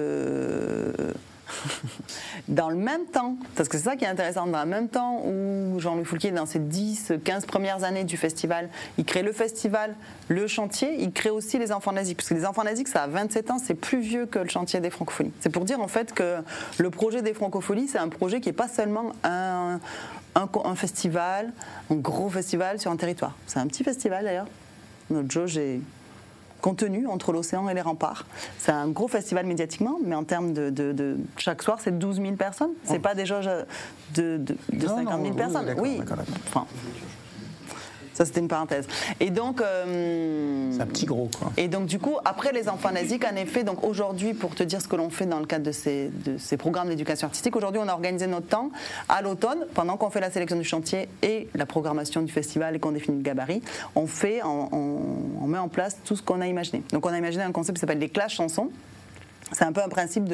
dans 2.49 2.69
le 2.69 2.77
même 2.77 3.07
temps, 3.07 3.37
parce 3.57 3.69
que 3.69 3.77
c'est 3.77 3.85
ça 3.85 3.97
qui 3.97 4.05
est 4.05 4.09
intéressant, 4.09 4.47
dans 4.47 4.63
le 4.63 4.69
même 4.69 4.89
temps 4.89 5.23
où 5.25 5.81
Jean-Louis 5.81 6.05
Foulquier, 6.05 6.31
dans 6.31 6.47
ses 6.47 6.61
10, 6.61 7.15
15 7.25 7.47
premières 7.47 7.83
années 7.83 8.05
du 8.05 8.17
festival, 8.17 8.69
il 8.99 9.05
crée 9.05 9.23
le 9.23 9.33
festival, 9.33 9.97
le 10.29 10.47
chantier, 10.47 11.03
il 11.03 11.13
crée 11.13 11.31
aussi 11.31 11.59
les 11.59 11.73
enfants 11.73 11.93
naziques. 11.93 12.19
Parce 12.19 12.29
que 12.29 12.35
les 12.35 12.47
enfants 12.47 12.65
naziques, 12.65 12.89
ça 12.89 13.03
a 13.03 13.07
27 13.09 13.51
ans, 13.51 13.59
c'est 13.59 13.75
plus 13.75 14.01
vieux 14.01 14.27
que 14.27 14.39
le 14.39 14.49
chantier 14.49 14.81
des 14.81 14.91
francophonies. 14.91 15.33
C'est 15.41 15.51
pour 15.51 15.65
dire 15.65 15.81
en 15.81 15.89
fait 15.89 16.13
que 16.13 16.37
le 16.79 16.91
projet 16.91 17.23
des 17.23 17.35
francophonies, 17.35 17.89
c'est 17.89 17.99
un 17.99 18.09
projet 18.09 18.41
qui 18.41 18.49
n'est 18.49 18.55
pas 18.55 18.69
seulement 18.69 19.13
un, 19.25 19.81
festival, 20.77 21.53
un 21.91 21.97
gros 21.97 22.29
festival 22.29 22.79
sur 22.79 22.93
un 22.93 22.97
territoire. 22.97 23.37
C'est 23.47 23.59
un 23.59 23.67
petit 23.67 23.83
festival 23.83 24.25
d'ailleurs. 24.25 24.47
Notre 25.11 25.31
jauge 25.31 25.59
est 25.59 25.81
contenu 26.61 27.07
entre 27.07 27.33
l'océan 27.33 27.69
et 27.69 27.75
les 27.75 27.81
remparts. 27.81 28.27
C'est 28.59 28.73
un 28.73 28.89
gros 28.89 29.09
festival 29.09 29.47
médiatiquement, 29.47 29.99
mais 30.05 30.15
en 30.15 30.25
termes 30.25 30.53
de, 30.53 31.17
chaque 31.37 31.63
soir, 31.63 31.79
c'est 31.81 31.99
12 31.99 32.21
000 32.21 32.33
personnes. 32.37 32.73
C'est 32.85 32.99
pas 32.99 33.15
des 33.15 33.27
jauges 33.27 33.51
de, 34.15 34.41
50 34.79 35.23
000 35.23 35.35
personnes. 35.35 35.75
oui. 35.79 36.01
Ça, 38.17 38.25
c'était 38.25 38.41
une 38.41 38.49
parenthèse. 38.49 38.87
Et 39.21 39.29
donc. 39.29 39.61
c'est 39.61 40.81
un 40.81 40.87
petit 40.87 41.05
gros, 41.05 41.29
quoi. 41.39 41.53
Et 41.59 41.69
donc, 41.69 41.85
du 41.85 41.99
coup, 41.99 42.17
après 42.25 42.53
les 42.53 42.71
enfants 42.71 42.91
nasiques, 42.91 43.27
en 43.31 43.37
effet, 43.37 43.63
donc 43.63 43.85
aujourd'hui, 43.85 44.33
pour 44.33 44.55
te 44.55 44.63
dire 44.63 44.81
ce 44.81 44.89
que 44.89 44.97
l'on 44.97 45.11
fait 45.11 45.27
dans 45.27 45.39
le 45.39 45.45
cadre 45.45 45.67
de 45.67 45.73
ces, 45.73 46.11
de 46.25 46.39
ces 46.39 46.57
programmes 46.57 46.89
d'éducation 46.89 47.27
artistique, 47.27 47.55
aujourd'hui, 47.57 47.81
on 47.85 47.89
a 47.89 47.93
organisé 47.93 48.27
notre 48.27 48.47
temps 48.47 48.71
à 49.11 49.21
l'automne, 49.21 49.67
pendant 49.75 49.99
qu'on 49.99 50.09
fait 50.09 50.21
la 50.21 50.31
sélection 50.31 50.57
du 50.57 50.65
chantier 50.65 51.11
et 51.23 51.49
la 51.55 51.67
programmation 51.67 52.23
du 52.23 52.33
festival 52.33 52.75
et 52.75 52.79
qu'on 52.79 52.93
définit 52.93 53.19
le 53.19 53.23
gabarit, 53.23 53.63
on 53.95 54.07
fait, 54.07 54.41
on 54.43 55.47
met 55.47 55.59
en 55.59 55.69
place 55.69 55.99
tout 56.05 56.17
ce 56.17 56.23
qu'on 56.23 56.41
a 56.41 56.47
imaginé. 56.47 56.83
Donc, 56.93 57.05
on 57.05 57.11
a 57.11 57.19
imaginé 57.19 57.45
un 57.45 57.53
concept 57.53 57.77
qui 57.77 57.81
s'appelle 57.81 57.99
les 57.99 58.09
classes 58.09 58.33
chansons. 58.33 58.71
C'est 59.53 59.65
un 59.65 59.73
peu 59.73 59.83
un 59.83 59.89
principe 59.89 60.25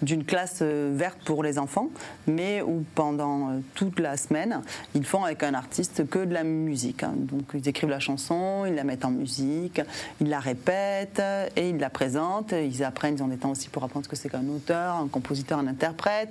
d'une 0.00 0.24
classe 0.24 0.60
euh, 0.62 0.92
verte 0.94 1.18
pour 1.24 1.42
les 1.42 1.58
enfants, 1.58 1.88
mais 2.28 2.62
où 2.62 2.84
pendant 2.94 3.50
euh, 3.50 3.58
toute 3.74 3.98
la 3.98 4.16
semaine, 4.16 4.60
ils 4.94 5.04
font 5.04 5.24
avec 5.24 5.42
un 5.42 5.54
artiste 5.54 6.08
que 6.08 6.20
de 6.24 6.32
la 6.32 6.44
musique. 6.44 7.02
Hein. 7.02 7.14
Donc 7.16 7.42
ils 7.52 7.68
écrivent 7.68 7.90
la 7.90 7.98
chanson, 7.98 8.64
ils 8.64 8.76
la 8.76 8.84
mettent 8.84 9.04
en 9.04 9.10
musique, 9.10 9.80
ils 10.20 10.28
la 10.28 10.38
répètent 10.38 11.20
et 11.56 11.70
ils 11.70 11.78
la 11.78 11.90
présentent. 11.90 12.52
Ils 12.52 12.84
apprennent, 12.84 13.16
ils 13.16 13.22
ont 13.24 13.28
des 13.28 13.38
temps 13.38 13.50
aussi 13.50 13.68
pour 13.68 13.82
apprendre 13.82 14.04
ce 14.04 14.08
que 14.08 14.14
c'est 14.14 14.28
qu'un 14.28 14.46
auteur, 14.46 14.96
un 14.96 15.08
compositeur, 15.08 15.58
un 15.58 15.66
interprète, 15.66 16.28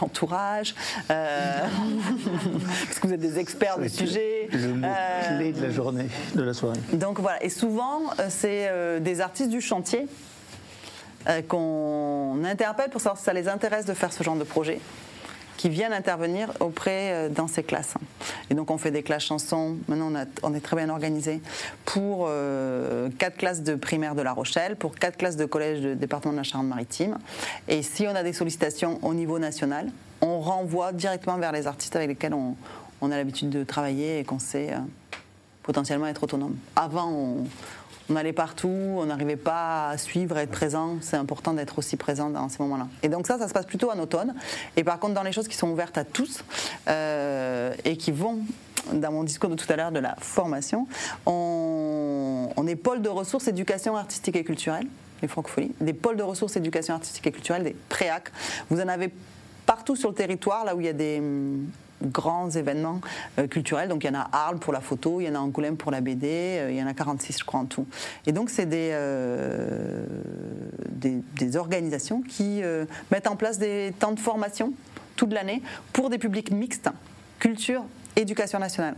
l'entourage. 0.00 0.74
Euh, 1.10 1.66
parce 2.86 2.98
que 2.98 3.06
vous 3.08 3.12
êtes 3.12 3.20
des 3.20 3.38
experts 3.38 3.78
du 3.78 3.90
sujet. 3.90 4.48
Le 4.52 4.72
mot 4.72 4.88
clé 5.36 5.52
de 5.52 5.62
la 5.62 5.70
journée, 5.70 6.08
de 6.34 6.42
la 6.42 6.54
soirée. 6.54 6.80
Donc 6.94 7.20
voilà, 7.20 7.44
et 7.44 7.50
souvent, 7.50 8.04
c'est 8.30 8.70
des 9.00 9.20
artistes 9.20 9.50
du 9.50 9.60
chantier 9.60 10.06
euh, 11.26 11.42
qu'on 11.42 12.44
interpelle 12.44 12.90
pour 12.90 13.00
savoir 13.00 13.18
si 13.18 13.24
ça 13.24 13.32
les 13.32 13.48
intéresse 13.48 13.84
de 13.84 13.94
faire 13.94 14.12
ce 14.12 14.22
genre 14.22 14.36
de 14.36 14.44
projet 14.44 14.80
qui 15.58 15.68
viennent 15.68 15.92
intervenir 15.92 16.52
auprès 16.60 17.12
euh, 17.12 17.28
dans 17.28 17.48
ces 17.48 17.64
classes. 17.64 17.94
Et 18.48 18.54
donc 18.54 18.70
on 18.70 18.78
fait 18.78 18.92
des 18.92 19.02
classes 19.02 19.24
chansons, 19.24 19.76
maintenant 19.88 20.24
on, 20.42 20.54
est 20.54 20.60
très 20.60 20.76
bien 20.76 20.88
organisé, 20.88 21.42
pour 21.84 22.26
euh, 22.28 23.10
quatre 23.18 23.36
classes 23.36 23.62
de 23.62 23.74
primaire 23.74 24.14
de 24.14 24.22
La 24.22 24.32
Rochelle, 24.32 24.76
pour 24.76 24.94
quatre 24.94 25.18
classes 25.18 25.36
de 25.36 25.44
collège 25.44 25.80
de 25.80 25.94
département 25.94 26.32
de 26.32 26.38
la 26.38 26.44
Charente-Maritime. 26.44 27.18
Et 27.66 27.82
si 27.82 28.06
on 28.06 28.14
a 28.14 28.22
des 28.22 28.32
sollicitations 28.32 28.98
au 29.02 29.12
niveau 29.12 29.38
national, 29.38 29.90
on 30.20 30.40
renvoie 30.40 30.92
directement 30.92 31.36
vers 31.36 31.52
les 31.52 31.66
artistes 31.66 31.96
avec 31.96 32.08
lesquels 32.08 32.34
on, 32.34 32.56
a 33.10 33.16
l'habitude 33.16 33.50
de 33.50 33.64
travailler 33.64 34.20
et 34.20 34.24
qu'on 34.24 34.38
sait 34.38 34.70
potentiellement 35.62 36.06
être 36.06 36.24
autonome. 36.24 36.56
Avant, 36.76 37.10
on, 37.10 37.44
on 38.10 38.16
allait 38.16 38.32
partout, 38.32 38.68
on 38.68 39.06
n'arrivait 39.06 39.36
pas 39.36 39.90
à 39.90 39.98
suivre, 39.98 40.36
à 40.36 40.42
être 40.42 40.50
présent. 40.50 40.96
C'est 41.00 41.16
important 41.16 41.52
d'être 41.52 41.78
aussi 41.78 41.96
présent 41.96 42.30
dans 42.30 42.48
ces 42.48 42.62
moments-là. 42.62 42.88
Et 43.02 43.08
donc 43.08 43.26
ça, 43.26 43.38
ça 43.38 43.48
se 43.48 43.52
passe 43.52 43.66
plutôt 43.66 43.90
en 43.90 43.98
automne. 43.98 44.34
Et 44.76 44.84
par 44.84 44.98
contre, 44.98 45.14
dans 45.14 45.22
les 45.22 45.32
choses 45.32 45.48
qui 45.48 45.56
sont 45.56 45.68
ouvertes 45.70 45.98
à 45.98 46.04
tous 46.04 46.44
euh, 46.88 47.74
et 47.84 47.96
qui 47.96 48.12
vont 48.12 48.38
dans 48.92 49.12
mon 49.12 49.24
discours 49.24 49.50
de 49.50 49.54
tout 49.54 49.70
à 49.70 49.76
l'heure 49.76 49.92
de 49.92 49.98
la 49.98 50.16
formation, 50.20 50.86
on, 51.26 52.66
est 52.66 52.76
pôle 52.76 53.02
de 53.02 53.08
ressources 53.08 53.48
éducation 53.48 53.96
artistique 53.96 54.36
et 54.36 54.44
culturelle, 54.44 54.86
les 55.22 55.28
francophonies, 55.28 55.72
des 55.80 55.92
pôles 55.92 56.16
de 56.16 56.22
ressources 56.22 56.56
éducation 56.56 56.94
artistique 56.94 57.26
et 57.26 57.32
culturelle, 57.32 57.64
des 57.64 57.76
préac. 57.88 58.30
Vous 58.70 58.80
en 58.80 58.88
avez 58.88 59.10
partout 59.66 59.96
sur 59.96 60.10
le 60.10 60.14
territoire, 60.14 60.64
là 60.64 60.74
où 60.74 60.80
il 60.80 60.86
y 60.86 60.90
a 60.90 60.92
des 60.92 61.22
grands 62.02 62.50
événements 62.50 63.00
euh, 63.38 63.46
culturels. 63.46 63.88
Donc 63.88 64.04
il 64.04 64.08
y 64.08 64.10
en 64.10 64.18
a 64.18 64.28
Arles 64.32 64.58
pour 64.58 64.72
la 64.72 64.80
photo, 64.80 65.20
il 65.20 65.24
y 65.24 65.28
en 65.28 65.34
a 65.34 65.38
Angoulême 65.38 65.76
pour 65.76 65.90
la 65.90 66.00
BD, 66.00 66.26
euh, 66.26 66.70
il 66.70 66.76
y 66.76 66.82
en 66.82 66.86
a 66.86 66.94
46 66.94 67.38
je 67.38 67.44
crois 67.44 67.60
en 67.60 67.66
tout. 67.66 67.86
Et 68.26 68.32
donc 68.32 68.50
c'est 68.50 68.66
des, 68.66 68.90
euh, 68.92 70.04
des, 70.90 71.56
organisations 71.56 72.20
qui 72.20 72.62
mettent 73.10 73.26
en 73.26 73.34
place 73.34 73.58
des 73.58 73.92
temps 73.98 74.12
de 74.12 74.20
formation 74.20 74.74
toute 75.16 75.32
l'année 75.32 75.62
pour 75.92 76.10
des 76.10 76.18
publics 76.18 76.50
mixtes, 76.50 76.90
culture, 77.38 77.84
éducation 78.16 78.58
nationale. 78.58 78.94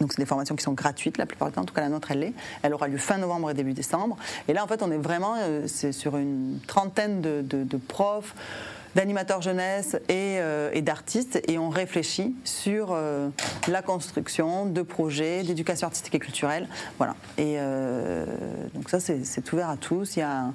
Donc 0.00 0.12
c'est 0.12 0.20
des 0.20 0.26
formations 0.26 0.54
qui 0.54 0.62
sont 0.62 0.74
gratuites 0.74 1.16
la 1.16 1.24
plupart 1.24 1.48
du 1.48 1.54
temps, 1.54 1.62
en 1.62 1.64
tout 1.64 1.74
cas 1.74 1.80
la 1.80 1.88
nôtre 1.88 2.10
elle 2.10 2.20
l'est. 2.20 2.34
Elle 2.62 2.74
aura 2.74 2.88
lieu 2.88 2.98
fin 2.98 3.16
novembre 3.16 3.50
et 3.50 3.54
début 3.54 3.72
décembre. 3.72 4.16
Et 4.48 4.52
là 4.52 4.62
en 4.62 4.66
fait 4.66 4.82
on 4.82 4.90
est 4.90 4.98
vraiment 4.98 5.36
c'est 5.66 5.92
sur 5.92 6.16
une 6.18 6.60
trentaine 6.66 7.22
de, 7.22 7.42
de 7.42 7.76
profs, 7.76 8.34
d'animateurs 8.94 9.42
jeunesse 9.42 9.96
euh, 10.10 10.70
et, 10.72 10.82
d'artistes 10.82 11.40
et 11.48 11.58
on 11.58 11.68
réfléchit 11.68 12.34
sur 12.44 12.88
euh, 12.90 13.28
la 13.68 13.82
construction 13.82 14.66
de 14.66 14.82
projets 14.82 15.42
d'éducation 15.42 15.86
artistique 15.86 16.14
et 16.14 16.18
culturelle. 16.18 16.68
Voilà. 16.98 17.14
Et 17.38 17.56
euh, 17.58 18.24
donc 18.74 18.88
ça, 18.90 19.00
c'est 19.00 19.52
ouvert 19.52 19.68
à 19.68 19.76
tous. 19.76 20.16
Il 20.16 20.20
y 20.20 20.22
a 20.22 20.52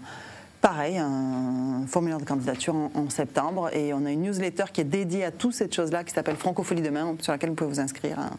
pareil, 0.61 0.97
un 0.97 1.85
formulaire 1.87 2.19
de 2.19 2.25
candidature 2.25 2.75
en, 2.75 3.09
septembre 3.09 3.73
et 3.73 3.93
on 3.93 4.05
a 4.05 4.11
une 4.11 4.23
newsletter 4.23 4.65
qui 4.73 4.81
est 4.81 4.85
dédiée 4.85 5.23
à 5.23 5.31
toutes 5.31 5.53
ces 5.53 5.71
choses-là 5.71 6.03
qui 6.03 6.13
s'appelle 6.13 6.35
Francophonie 6.35 6.81
demain, 6.81 7.15
sur 7.21 7.31
laquelle 7.31 7.49
vous 7.49 7.55
pouvez 7.55 7.69
vous 7.69 7.79
inscrire 7.79 8.19
hein, 8.19 8.31